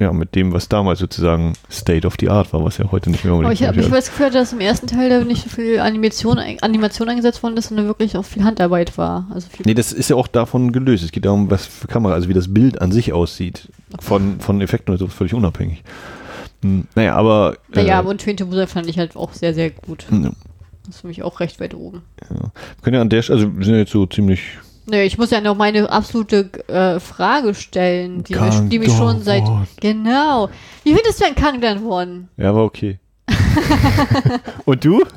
ja, 0.00 0.12
mit 0.12 0.34
dem, 0.34 0.52
was 0.52 0.68
damals 0.68 0.98
sozusagen 0.98 1.54
State 1.70 2.06
of 2.06 2.14
the 2.20 2.28
Art 2.28 2.52
war, 2.52 2.64
was 2.64 2.78
ja 2.78 2.90
heute 2.90 3.10
nicht 3.10 3.24
mehr 3.24 3.34
Aber 3.34 3.52
ich 3.52 3.64
habe 3.64 3.80
das 3.80 4.06
Gefühl, 4.06 4.30
dass 4.30 4.52
im 4.52 4.60
ersten 4.60 4.86
Teil 4.86 5.10
da 5.10 5.24
nicht 5.24 5.42
so 5.42 5.50
viel 5.50 5.80
Animation, 5.80 6.38
Animation 6.60 7.08
eingesetzt 7.08 7.42
worden 7.42 7.56
ist, 7.56 7.68
sondern 7.68 7.86
wirklich 7.86 8.16
auch 8.16 8.24
viel 8.24 8.44
Handarbeit 8.44 8.96
war. 8.98 9.26
Also 9.32 9.48
viel 9.48 9.66
Nee, 9.66 9.74
das 9.74 9.92
ist 9.92 10.10
ja 10.10 10.16
auch 10.16 10.28
davon 10.28 10.72
gelöst. 10.72 11.04
Es 11.04 11.12
geht 11.12 11.24
darum, 11.24 11.50
was 11.50 11.66
für 11.66 11.88
Kamera, 11.88 12.14
also 12.14 12.28
wie 12.28 12.34
das 12.34 12.52
Bild 12.52 12.80
an 12.80 12.92
sich 12.92 13.12
aussieht. 13.12 13.68
Von, 14.00 14.40
von 14.40 14.60
Effekten 14.60 14.92
oder 14.92 14.98
so, 14.98 15.08
völlig 15.08 15.34
unabhängig. 15.34 15.82
Hm, 16.62 16.86
naja, 16.94 17.14
aber. 17.14 17.56
naja, 17.74 17.88
äh, 17.88 17.98
aber 17.98 18.10
und 18.10 18.20
Train 18.20 18.36
to 18.36 18.46
Busan 18.46 18.66
fand 18.66 18.86
ich 18.88 18.98
halt 18.98 19.16
auch 19.16 19.32
sehr, 19.32 19.54
sehr 19.54 19.70
gut. 19.70 20.06
ja, 20.10 20.30
Das 20.84 20.96
ist 20.96 21.00
für 21.00 21.06
mich 21.06 21.22
auch 21.22 21.40
recht 21.40 21.60
weit 21.60 21.74
oben. 21.74 22.02
ja. 22.30 22.36
Wir 22.36 22.50
können 22.82 22.94
ja 22.94 23.00
an 23.00 23.08
der 23.08 23.22
Stelle, 23.22 23.40
also 23.40 23.56
wir 23.56 23.64
sind 23.64 23.74
ja 23.74 23.80
jetzt 23.80 23.92
so 23.92 24.06
ziemlich 24.06 24.40
Nee, 24.90 25.04
ich 25.04 25.18
muss 25.18 25.30
ja 25.30 25.40
noch 25.40 25.54
meine 25.54 25.90
absolute 25.90 26.50
äh, 26.68 26.98
Frage 26.98 27.54
stellen, 27.54 28.24
die, 28.24 28.34
mich, 28.34 28.54
die 28.70 28.78
mich 28.78 28.92
schon 28.92 29.22
seit. 29.22 29.42
Genau. 29.80 30.48
Wie 30.82 30.94
findest 30.94 31.20
du 31.20 31.26
ein 31.26 31.34
Kangdan 31.34 31.84
Won? 31.84 32.28
Ja, 32.38 32.54
war 32.54 32.64
okay. 32.64 32.98
Und 34.64 34.84
du? 34.84 35.02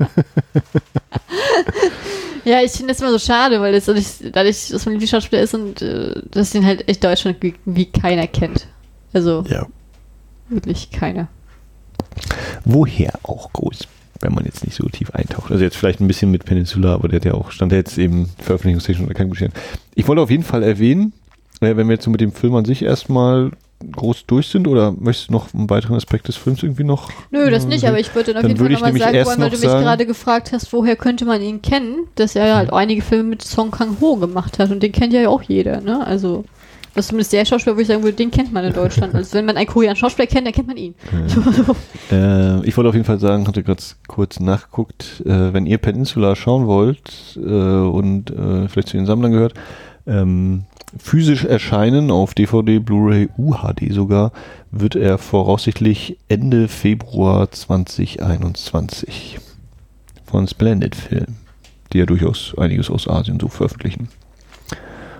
Ja, 2.44 2.60
ich 2.60 2.72
finde 2.72 2.92
das 2.92 3.00
immer 3.00 3.12
so 3.12 3.20
schade, 3.20 3.60
weil 3.60 3.72
das 3.72 3.84
dadurch, 3.84 4.06
dadurch 4.32 4.68
dass 4.70 4.84
man 4.84 4.94
Lieblingsschauspieler 4.94 5.42
ist 5.42 5.54
und 5.54 5.80
äh, 5.80 6.12
dass 6.32 6.50
den 6.50 6.66
halt 6.66 6.88
echt 6.88 7.04
Deutschland 7.04 7.36
wie, 7.40 7.54
wie 7.64 7.86
keiner 7.86 8.26
kennt. 8.26 8.66
Also 9.12 9.44
Ja. 9.48 9.66
wirklich 10.48 10.90
keiner. 10.90 11.28
Woher 12.64 13.12
auch 13.22 13.52
groß, 13.52 13.86
wenn 14.22 14.32
man 14.34 14.44
jetzt 14.44 14.64
nicht 14.64 14.76
so 14.76 14.88
tief 14.88 15.10
eintaucht. 15.14 15.50
Also 15.50 15.62
jetzt 15.62 15.76
vielleicht 15.76 16.00
ein 16.00 16.08
bisschen 16.08 16.30
mit 16.30 16.44
Peninsula, 16.44 16.94
aber 16.94 17.08
der 17.08 17.16
hat 17.20 17.24
ja 17.24 17.34
auch, 17.34 17.50
stand 17.50 17.72
ja 17.72 17.78
jetzt 17.78 17.98
eben 17.98 18.28
Veröffentlichungstechnisch 18.38 19.02
unter 19.02 19.14
keinem 19.14 19.30
Geschehen. 19.30 19.52
Ich 19.94 20.08
wollte 20.08 20.22
auf 20.22 20.30
jeden 20.30 20.44
Fall 20.44 20.62
erwähnen, 20.62 21.12
äh, 21.60 21.76
wenn 21.76 21.86
wir 21.88 21.94
jetzt 21.94 22.04
so 22.04 22.10
mit 22.10 22.20
dem 22.20 22.32
Film 22.32 22.54
an 22.54 22.64
sich 22.64 22.82
erstmal 22.82 23.50
groß 23.90 24.26
durch 24.26 24.46
sind, 24.46 24.68
oder 24.68 24.92
möchtest 24.92 25.28
du 25.30 25.32
noch 25.32 25.52
einen 25.52 25.68
weiteren 25.68 25.96
Aspekt 25.96 26.28
des 26.28 26.36
Films 26.36 26.62
irgendwie 26.62 26.84
noch? 26.84 27.10
Nö, 27.32 27.50
das 27.50 27.66
nicht, 27.66 27.84
aber 27.88 27.98
ich 27.98 28.14
würde 28.14 28.32
dann 28.32 28.44
auf 28.44 28.48
jeden 28.48 28.60
Fall 28.60 28.70
nochmal 28.70 28.92
sagen 28.96 29.26
wollen, 29.26 29.38
weil 29.40 29.50
du 29.50 29.56
mich 29.56 29.60
sagen- 29.68 29.82
gerade 29.84 30.06
gefragt 30.06 30.52
hast, 30.52 30.72
woher 30.72 30.94
könnte 30.94 31.24
man 31.24 31.42
ihn 31.42 31.62
kennen, 31.62 32.06
dass 32.14 32.36
er 32.36 32.54
halt 32.54 32.72
einige 32.72 33.02
Filme 33.02 33.30
mit 33.30 33.42
Song 33.42 33.72
Kang-ho 33.72 34.16
gemacht 34.16 34.60
hat 34.60 34.70
und 34.70 34.84
den 34.84 34.92
kennt 34.92 35.12
ja 35.12 35.28
auch 35.28 35.42
jeder, 35.42 35.80
ne? 35.80 36.06
Also, 36.06 36.44
das 36.94 37.06
ist 37.06 37.08
zumindest 37.08 37.32
der 37.32 37.44
Schauspieler, 37.44 37.76
wo 37.76 37.80
ich 37.80 37.86
sagen 37.86 38.02
würde, 38.02 38.16
den 38.16 38.30
kennt 38.30 38.52
man 38.52 38.64
in 38.64 38.72
Deutschland. 38.72 39.14
Also, 39.14 39.34
wenn 39.34 39.46
man 39.46 39.56
einen 39.56 39.66
koreanischen 39.66 40.00
Schauspieler 40.00 40.26
kennt, 40.26 40.46
dann 40.46 40.52
kennt 40.52 40.68
man 40.68 40.76
ihn. 40.76 40.94
Äh, 42.10 42.66
ich 42.66 42.76
wollte 42.76 42.88
auf 42.88 42.94
jeden 42.94 43.06
Fall 43.06 43.18
sagen, 43.18 43.46
hatte 43.46 43.62
gerade 43.62 43.82
kurz 44.06 44.38
nachgeguckt, 44.38 45.22
äh, 45.24 45.54
wenn 45.54 45.64
ihr 45.64 45.78
Peninsula 45.78 46.36
schauen 46.36 46.66
wollt 46.66 47.38
äh, 47.38 47.40
und 47.40 48.30
äh, 48.30 48.68
vielleicht 48.68 48.88
zu 48.88 48.96
den 48.96 49.06
Sammlern 49.06 49.32
gehört, 49.32 49.54
ähm, 50.06 50.64
physisch 50.98 51.44
erscheinen 51.44 52.10
auf 52.10 52.34
DVD, 52.34 52.78
Blu-ray, 52.80 53.28
UHD 53.38 53.92
sogar, 53.92 54.32
wird 54.70 54.96
er 54.96 55.18
voraussichtlich 55.18 56.18
Ende 56.28 56.68
Februar 56.68 57.50
2021 57.50 59.38
von 60.24 60.46
Splendid 60.46 60.94
Film, 60.94 61.36
die 61.92 61.98
ja 61.98 62.06
durchaus 62.06 62.54
einiges 62.58 62.90
aus 62.90 63.08
Asien 63.08 63.38
so 63.40 63.48
veröffentlichen. 63.48 64.08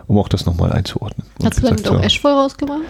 Um 0.07 0.19
auch 0.19 0.29
das 0.29 0.47
nochmal 0.47 0.73
einzuordnen. 0.73 1.27
Und 1.39 1.47
Hast 1.47 1.59
du 1.59 1.63
damit 1.67 1.89
auch 1.89 1.95
ja, 1.95 2.01
Ashfall 2.01 2.33
rausgebracht? 2.35 2.81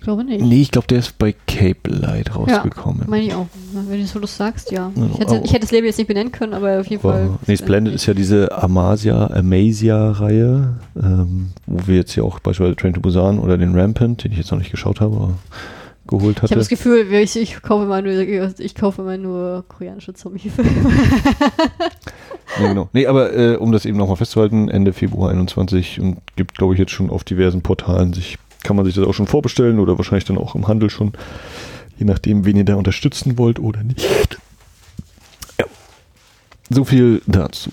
glaube 0.00 0.24
nicht. 0.24 0.44
Nee, 0.44 0.62
ich 0.62 0.72
glaube, 0.72 0.88
der 0.88 0.98
ist 0.98 1.16
bei 1.16 1.32
Cape 1.46 1.88
Light 1.88 2.34
rausgekommen. 2.34 3.04
Meine 3.06 3.24
ich 3.24 3.34
auch. 3.34 3.46
Wenn 3.72 4.00
du 4.00 4.06
so 4.06 4.18
das 4.18 4.36
sagst, 4.36 4.72
ja. 4.72 4.90
Ja, 4.96 5.06
Ich 5.12 5.18
hätte, 5.20 5.36
aber- 5.36 5.44
ich 5.44 5.50
hätte 5.52 5.60
das 5.60 5.70
Label 5.70 5.86
jetzt 5.86 5.98
nicht 5.98 6.08
benennen 6.08 6.32
können, 6.32 6.54
aber 6.54 6.80
auf 6.80 6.86
jeden 6.88 7.02
Fall. 7.02 7.28
Wow. 7.28 7.38
Nee, 7.46 7.56
Splendid 7.56 7.94
ist 7.94 8.06
ja 8.06 8.14
diese 8.14 8.50
Amasia, 8.50 9.28
Amasia-Reihe, 9.28 10.74
ähm, 11.00 11.50
wo 11.66 11.86
wir 11.86 11.96
jetzt 11.96 12.16
ja 12.16 12.24
auch 12.24 12.40
beispielsweise 12.40 12.74
Train 12.76 12.94
to 12.94 13.00
Busan 13.00 13.38
oder 13.38 13.56
den 13.56 13.78
Rampant, 13.78 14.24
den 14.24 14.32
ich 14.32 14.38
jetzt 14.38 14.50
noch 14.50 14.58
nicht 14.58 14.72
geschaut 14.72 15.00
habe, 15.00 15.14
aber 15.14 15.34
geholt 16.08 16.38
Ich 16.38 16.42
hatte. 16.42 16.50
habe 16.50 16.58
das 16.60 16.68
Gefühl, 16.68 17.06
ich, 17.12 17.36
ich 17.36 17.62
kaufe 17.62 17.84
immer 17.84 18.02
nur, 18.02 18.12
ich 18.58 18.74
kaufe 18.74 19.02
immer 19.02 19.16
nur 19.18 19.64
koreanische 19.68 20.14
Zombie-Filme. 20.14 20.70
Nee, 22.60 22.68
genau. 22.68 22.88
Nee, 22.92 23.06
aber 23.06 23.32
äh, 23.34 23.56
um 23.56 23.72
das 23.72 23.84
eben 23.86 23.96
nochmal 23.98 24.16
festzuhalten, 24.16 24.68
Ende 24.68 24.92
Februar 24.92 25.30
21 25.30 26.00
und 26.00 26.18
gibt, 26.36 26.56
glaube 26.58 26.74
ich, 26.74 26.78
jetzt 26.80 26.92
schon 26.92 27.08
auf 27.10 27.24
diversen 27.24 27.62
Portalen 27.62 28.12
sich, 28.12 28.38
kann 28.62 28.76
man 28.76 28.84
sich 28.84 28.94
das 28.94 29.06
auch 29.06 29.14
schon 29.14 29.26
vorbestellen 29.26 29.78
oder 29.78 29.96
wahrscheinlich 29.98 30.24
dann 30.24 30.38
auch 30.38 30.54
im 30.54 30.68
Handel 30.68 30.90
schon, 30.90 31.12
je 31.98 32.04
nachdem, 32.04 32.44
wen 32.44 32.56
ihr 32.56 32.64
da 32.64 32.74
unterstützen 32.76 33.38
wollt 33.38 33.58
oder 33.58 33.82
nicht. 33.82 34.38
Ja. 35.58 35.64
So 36.70 36.84
viel 36.84 37.22
dazu. 37.26 37.70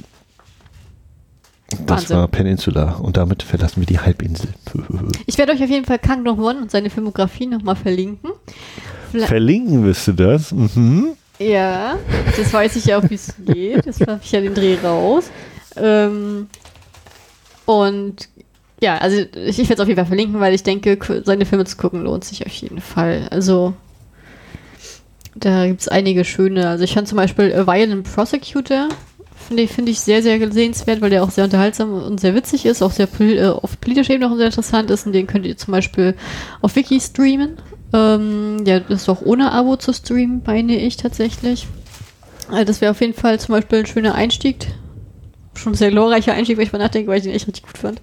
Das 1.85 2.03
Wahnsinn. 2.03 2.17
war 2.17 2.27
Peninsula 2.27 2.93
und 2.95 3.15
damit 3.17 3.43
verlassen 3.43 3.81
wir 3.81 3.85
die 3.85 3.99
Halbinsel. 3.99 4.49
Ich 5.27 5.37
werde 5.37 5.51
euch 5.53 5.63
auf 5.63 5.69
jeden 5.69 5.85
Fall 5.85 5.99
Kang 5.99 6.23
Dong 6.25 6.39
Won 6.39 6.57
und 6.63 6.71
seine 6.71 6.89
Filmografie 6.89 7.45
nochmal 7.45 7.75
verlinken. 7.75 8.31
Vielleicht- 9.11 9.27
Verlinken 9.29 9.83
wirst 9.83 10.07
du 10.07 10.13
das? 10.13 10.51
Mhm. 10.51 11.09
Ja, 11.39 11.97
das 12.35 12.51
weiß 12.51 12.75
ich 12.75 12.85
ja 12.85 12.99
auch, 12.99 13.09
wie 13.09 13.15
es 13.15 13.33
geht. 13.45 13.87
Das 13.87 14.01
habe 14.01 14.19
ich 14.21 14.31
ja 14.31 14.41
den 14.41 14.53
Dreh 14.53 14.77
raus. 14.83 15.31
Ähm, 15.77 16.47
und 17.65 18.27
ja, 18.81 18.97
also 18.97 19.17
ich, 19.17 19.59
ich 19.59 19.69
werde 19.69 19.73
es 19.75 19.79
auf 19.79 19.87
jeden 19.87 19.97
Fall 19.97 20.05
verlinken, 20.05 20.39
weil 20.39 20.53
ich 20.53 20.63
denke, 20.63 20.97
seine 21.23 21.45
Filme 21.45 21.65
zu 21.65 21.77
gucken 21.77 22.03
lohnt 22.03 22.25
sich 22.25 22.45
auf 22.45 22.51
jeden 22.53 22.81
Fall. 22.81 23.27
Also 23.31 23.73
da 25.35 25.67
gibt 25.67 25.81
es 25.81 25.87
einige 25.87 26.25
schöne. 26.25 26.67
Also 26.67 26.83
ich 26.83 26.93
fand 26.93 27.07
zum 27.07 27.17
Beispiel 27.17 27.53
A 27.53 27.65
Violent 27.65 28.11
Prosecutor, 28.13 28.89
finde 29.47 29.63
ich, 29.63 29.71
finde 29.71 29.91
ich 29.91 29.99
sehr, 29.99 30.21
sehr 30.21 30.51
sehenswert, 30.51 31.01
weil 31.01 31.09
der 31.09 31.23
auch 31.23 31.31
sehr 31.31 31.45
unterhaltsam 31.45 31.93
und 31.93 32.19
sehr 32.19 32.35
witzig 32.35 32.65
ist, 32.65 32.81
auch 32.81 32.91
sehr 32.91 33.07
äh, 33.19 33.47
auf 33.47 33.79
politischer 33.79 34.13
Ebene 34.13 34.31
auch 34.31 34.35
sehr 34.35 34.47
interessant 34.47 34.91
ist. 34.91 35.05
Und 35.05 35.13
den 35.13 35.27
könnt 35.27 35.45
ihr 35.45 35.57
zum 35.57 35.71
Beispiel 35.71 36.15
auf 36.61 36.75
Wiki 36.75 36.99
streamen. 36.99 37.57
Ähm, 37.93 38.63
ja, 38.65 38.79
das 38.79 39.03
ist 39.03 39.09
auch 39.09 39.21
ohne 39.21 39.51
Abo 39.51 39.75
zu 39.75 39.93
streamen, 39.93 40.41
meine 40.45 40.75
ich 40.75 40.97
tatsächlich. 40.97 41.67
Also 42.49 42.65
das 42.65 42.81
wäre 42.81 42.91
auf 42.91 43.01
jeden 43.01 43.13
Fall 43.13 43.39
zum 43.39 43.53
Beispiel 43.53 43.79
ein 43.79 43.85
schöner 43.85 44.15
Einstieg. 44.15 44.67
Schon 45.55 45.73
ein 45.73 45.75
sehr 45.75 45.91
glorreicher 45.91 46.33
Einstieg, 46.33 46.57
wenn 46.57 46.65
ich 46.65 46.71
mal 46.71 46.79
nachdenke, 46.79 47.09
weil 47.09 47.17
ich 47.17 47.23
den 47.23 47.33
echt 47.33 47.47
richtig 47.47 47.65
gut 47.65 47.77
fand. 47.77 48.01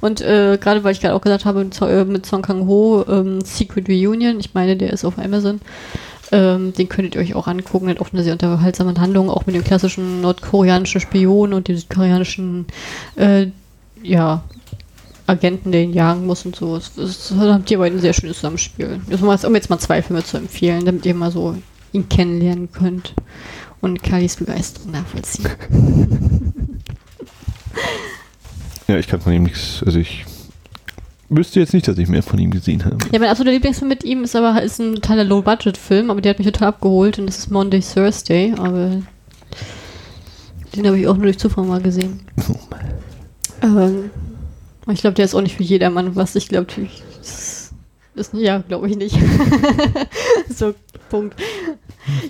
Und 0.00 0.20
äh, 0.20 0.58
gerade 0.60 0.84
weil 0.84 0.92
ich 0.92 1.00
gerade 1.00 1.14
auch 1.14 1.20
gesagt 1.20 1.44
habe, 1.44 1.64
mit, 1.64 1.80
äh, 1.80 2.04
mit 2.04 2.26
Song 2.26 2.42
Kang 2.42 2.66
Ho, 2.66 3.04
ähm, 3.08 3.40
Secret 3.40 3.88
Reunion, 3.88 4.38
ich 4.38 4.54
meine, 4.54 4.76
der 4.76 4.92
ist 4.92 5.04
auf 5.04 5.18
Amazon. 5.18 5.60
Ähm, 6.32 6.72
den 6.72 6.88
könntet 6.88 7.14
ihr 7.14 7.20
euch 7.20 7.34
auch 7.34 7.46
angucken. 7.46 7.86
Der 7.86 7.96
hat 7.96 8.02
auch 8.02 8.12
eine 8.12 8.22
sehr 8.22 8.32
unterhaltsame 8.32 8.94
Handlung, 8.98 9.28
auch 9.28 9.46
mit 9.46 9.54
dem 9.54 9.64
klassischen 9.64 10.20
nordkoreanischen 10.20 11.00
Spion 11.00 11.52
und 11.52 11.68
dem 11.68 11.76
südkoreanischen 11.76 12.66
äh, 13.16 13.48
ja, 14.02 14.44
Agenten, 15.26 15.72
der 15.72 15.82
ihn 15.82 15.92
jagen 15.92 16.26
muss 16.26 16.44
und 16.44 16.56
so. 16.56 16.76
Das, 16.76 17.32
habt 17.36 17.70
ihr 17.70 17.78
beide 17.78 17.96
ein 17.96 18.00
sehr 18.00 18.12
schönes 18.12 18.36
Zusammenspiel. 18.36 19.00
Das 19.08 19.20
mal, 19.20 19.38
um 19.44 19.54
jetzt 19.54 19.70
mal 19.70 19.78
zwei 19.78 20.02
Filme 20.02 20.22
zu 20.22 20.36
empfehlen, 20.36 20.84
damit 20.84 21.06
ihr 21.06 21.14
mal 21.14 21.30
so 21.30 21.56
ihn 21.92 22.08
kennenlernen 22.08 22.70
könnt 22.72 23.14
und 23.80 24.02
Kalis 24.02 24.36
Begeisterung 24.36 24.92
nachvollziehen. 24.92 25.48
Ja, 28.86 28.98
ich 28.98 29.08
kann 29.08 29.20
von 29.20 29.32
ihm 29.32 29.44
nichts, 29.44 29.82
also 29.84 29.98
ich 29.98 30.26
wüsste 31.30 31.60
jetzt 31.60 31.72
nicht, 31.72 31.88
dass 31.88 31.96
ich 31.96 32.08
mehr 32.08 32.22
von 32.22 32.38
ihm 32.38 32.50
gesehen 32.50 32.84
habe. 32.84 32.98
Ja, 33.12 33.18
mein 33.18 33.30
absoluter 33.30 33.52
Lieblingsfilm 33.52 33.88
mit 33.88 34.04
ihm 34.04 34.24
ist 34.24 34.36
aber 34.36 34.62
ist 34.62 34.78
ein 34.78 34.96
totaler 34.96 35.24
Low-Budget-Film, 35.24 36.10
aber 36.10 36.20
der 36.20 36.30
hat 36.30 36.38
mich 36.38 36.46
total 36.46 36.68
abgeholt 36.68 37.18
und 37.18 37.26
das 37.26 37.38
ist 37.38 37.50
Monday 37.50 37.80
Thursday, 37.80 38.52
aber 38.56 39.02
den 40.76 40.86
habe 40.86 40.98
ich 40.98 41.06
auch 41.06 41.14
nur 41.14 41.24
durch 41.24 41.38
Zufall 41.38 41.64
mal 41.64 41.80
gesehen. 41.80 42.20
Ähm, 43.62 44.10
ich 44.92 45.00
glaube, 45.00 45.14
der 45.14 45.24
ist 45.24 45.34
auch 45.34 45.40
nicht 45.40 45.56
für 45.56 45.62
jedermann 45.62 46.14
was. 46.14 46.34
Ich 46.36 46.48
glaube, 46.48 46.68
ist, 48.14 48.32
ja, 48.32 48.58
glaube 48.58 48.88
ich 48.88 48.96
nicht. 48.96 49.16
so, 50.48 50.74
Punkt. 51.08 51.40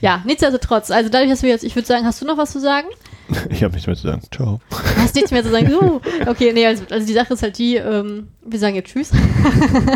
Ja, 0.01 0.23
nichtsdestotrotz. 0.25 0.91
Also 0.91 1.11
dadurch, 1.11 1.31
dass 1.31 1.43
wir 1.43 1.51
jetzt, 1.51 1.65
ich 1.65 1.75
würde 1.75 1.87
sagen, 1.87 2.07
hast 2.07 2.23
du 2.23 2.27
noch 2.27 2.39
was 2.39 2.53
zu 2.53 2.61
sagen? 2.61 2.89
Ich 3.51 3.63
habe 3.65 3.73
nichts 3.75 3.87
mehr 3.87 3.97
zu 3.97 4.03
sagen. 4.07 4.23
Ciao. 4.35 4.61
Du 4.71 4.77
hast 5.03 5.15
nichts 5.15 5.31
mehr 5.31 5.43
zu 5.43 5.51
sagen. 5.51 5.71
So. 5.71 6.01
Okay, 6.27 6.53
nee, 6.53 6.67
also, 6.67 6.83
also 6.91 7.07
die 7.07 7.13
Sache 7.13 7.35
ist 7.35 7.43
halt 7.43 7.57
die, 7.59 7.77
ähm, 7.77 8.29
wir 8.45 8.59
sagen 8.59 8.75
jetzt 8.77 8.91
Tschüss. 8.93 9.11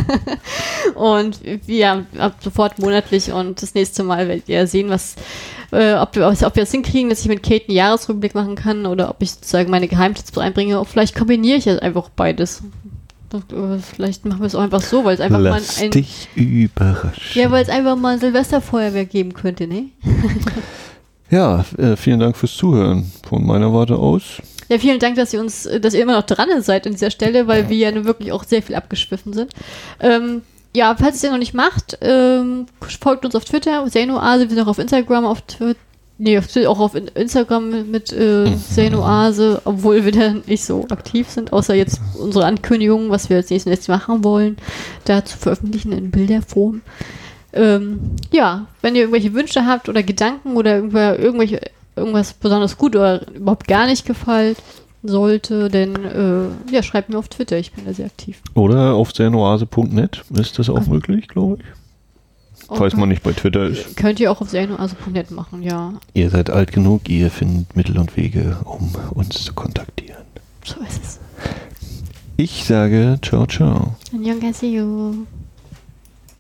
und 0.95 1.41
wir 1.67 2.07
ab 2.19 2.37
sofort 2.41 2.79
monatlich 2.79 3.31
und 3.33 3.61
das 3.63 3.75
nächste 3.75 4.03
Mal 4.03 4.29
werdet 4.29 4.49
ihr 4.49 4.67
sehen, 4.67 4.89
was, 4.89 5.17
äh, 5.73 5.95
ob, 5.95 6.15
wir- 6.17 6.27
ob 6.29 6.57
wir 6.57 6.63
es 6.63 6.71
hinkriegen, 6.71 7.11
dass 7.11 7.21
ich 7.21 7.29
mit 7.29 7.43
Kate 7.43 7.67
einen 7.69 7.77
Jahresrückblick 7.77 8.35
machen 8.35 8.55
kann 8.55 8.87
oder 8.87 9.11
ob 9.11 9.17
ich 9.23 9.33
sozusagen 9.33 9.71
meine 9.71 9.89
Geheimtipps 9.89 10.37
einbringe. 10.39 10.77
Oder 10.81 10.89
vielleicht 10.89 11.15
kombiniere 11.15 11.59
ich 11.59 11.65
jetzt 11.67 11.83
einfach 11.83 12.09
beides. 12.11 12.63
Äh, 13.33 13.79
Vielleicht 13.95 14.25
machen 14.25 14.41
wir 14.41 14.47
es 14.47 14.55
auch 14.55 14.63
einfach 14.63 14.81
so, 14.81 15.05
weil 15.05 15.15
es 15.15 15.21
einfach 15.21 15.39
Lass 15.39 15.77
mal 15.77 15.85
ein. 15.85 15.91
dich 15.91 16.29
überraschen. 16.35 17.21
Ja, 17.35 17.51
weil 17.51 17.63
es 17.63 17.69
einfach 17.69 17.95
mal 17.97 18.15
ein 18.15 18.21
Silvesterfeuerwerk 18.21 19.11
geben 19.11 19.35
könnte, 19.35 19.67
ne? 19.67 19.91
Ja, 21.31 21.65
äh, 21.77 21.97
vielen 21.97 22.21
Dank 22.21 22.37
fürs 22.37 22.55
Zuhören 22.57 23.11
von 23.29 23.45
meiner 23.47 23.73
Warte 23.73 23.97
aus. 23.97 24.41
Ja, 24.69 24.79
vielen 24.79 24.99
Dank, 24.99 25.17
dass 25.17 25.33
ihr 25.33 25.41
uns, 25.41 25.69
dass 25.81 25.95
ihr 25.95 26.03
immer 26.03 26.15
noch 26.17 26.27
dran 26.27 26.49
seid 26.61 26.87
an 26.87 26.93
dieser 26.93 27.11
Stelle, 27.11 27.47
weil 27.47 27.69
wir 27.69 27.77
ja 27.77 27.91
nun 27.91 28.05
wirklich 28.05 28.33
auch 28.33 28.45
sehr 28.45 28.63
viel 28.63 28.75
abgeschwiffen 28.77 29.33
sind. 29.33 29.53
Ähm, 30.01 30.43
ja, 30.77 30.95
falls 30.99 31.15
ihr 31.15 31.17
es 31.17 31.23
ja 31.23 31.31
noch 31.31 31.39
nicht 31.39 31.55
macht, 31.55 31.99
ähm, 32.03 32.67
folgt 33.01 33.25
uns 33.25 33.35
auf 33.35 33.45
Twitter, 33.45 33.87
Zenoase, 33.89 34.43
wir 34.49 34.51
sind 34.55 34.61
auch 34.61 34.69
auf 34.71 34.79
Instagram, 34.79 35.25
auf 35.25 35.41
Twitter. 35.43 35.81
Nee, 36.21 36.37
auch 36.67 36.81
auf 36.81 36.97
In- 36.97 37.07
Instagram 37.15 37.91
mit 37.93 38.13
äh, 38.13 38.51
Zenoase, 38.75 39.63
obwohl 39.65 40.05
wir 40.05 40.11
da 40.11 40.35
nicht 40.49 40.65
so 40.65 40.85
aktiv 40.91 41.29
sind, 41.31 41.53
außer 41.53 41.75
jetzt 41.75 42.01
unsere 42.19 42.45
Ankündigung, 42.45 43.09
was 43.09 43.31
wir 43.31 43.37
als 43.37 43.51
nächstes 43.51 43.87
machen 43.87 44.25
wollen, 44.25 44.57
da 45.05 45.25
zu 45.25 45.39
veröffentlichen 45.39 45.93
in 45.93 46.11
Bilderform. 46.11 46.81
Ähm, 47.53 48.01
ja, 48.31 48.67
wenn 48.83 48.95
ihr 48.95 49.03
irgendwelche 49.03 49.33
Wünsche 49.35 49.67
habt 49.67 49.89
oder 49.89 50.03
Gedanken 50.03 50.57
oder 50.57 50.77
irgendwelche, 51.19 51.61
irgendwas 51.97 52.35
besonders 52.35 52.77
gut 52.77 52.95
oder 52.95 53.27
überhaupt 53.35 53.67
gar 53.67 53.87
nicht 53.87 54.05
gefallen 54.05 54.57
sollte, 55.03 55.69
dann 55.69 56.05
äh, 56.05 56.75
ja, 56.75 56.83
schreibt 56.83 57.09
mir 57.09 57.19
auf 57.19 57.29
Twitter, 57.29 57.57
ich 57.59 57.73
bin 57.73 57.85
da 57.85 57.93
sehr 57.93 58.07
aktiv. 58.07 58.41
Oder 58.55 58.95
auf 58.95 59.13
sernoase.net 59.13 60.25
ist 60.35 60.59
das 60.59 60.69
auch 60.69 60.87
möglich, 60.87 61.29
glaube 61.29 61.59
ich. 61.61 61.65
Falls 62.77 62.95
man 62.95 63.09
nicht 63.09 63.23
bei 63.23 63.33
Twitter 63.33 63.65
ist. 63.65 63.97
Könnt 63.97 64.21
ihr 64.21 64.31
auch 64.31 64.43
auf 64.43 64.51
sernoase.net 64.51 65.31
machen, 65.31 65.63
ja. 65.63 65.95
Ihr 66.13 66.29
seid 66.29 66.51
alt 66.51 66.73
genug, 66.73 67.09
ihr 67.09 67.31
findet 67.31 67.75
Mittel 67.77 67.97
und 67.99 68.17
Wege, 68.17 68.59
um 68.65 68.93
uns 69.15 69.45
zu 69.45 69.55
kontaktieren. 69.55 70.25
So 70.65 70.81
ist 70.81 71.03
es. 71.03 71.21
Ich 72.37 72.65
sage 72.65 73.19
ciao, 73.23 73.47
ciao. 73.47 73.97
Annyeonghaseyo. 74.13 75.15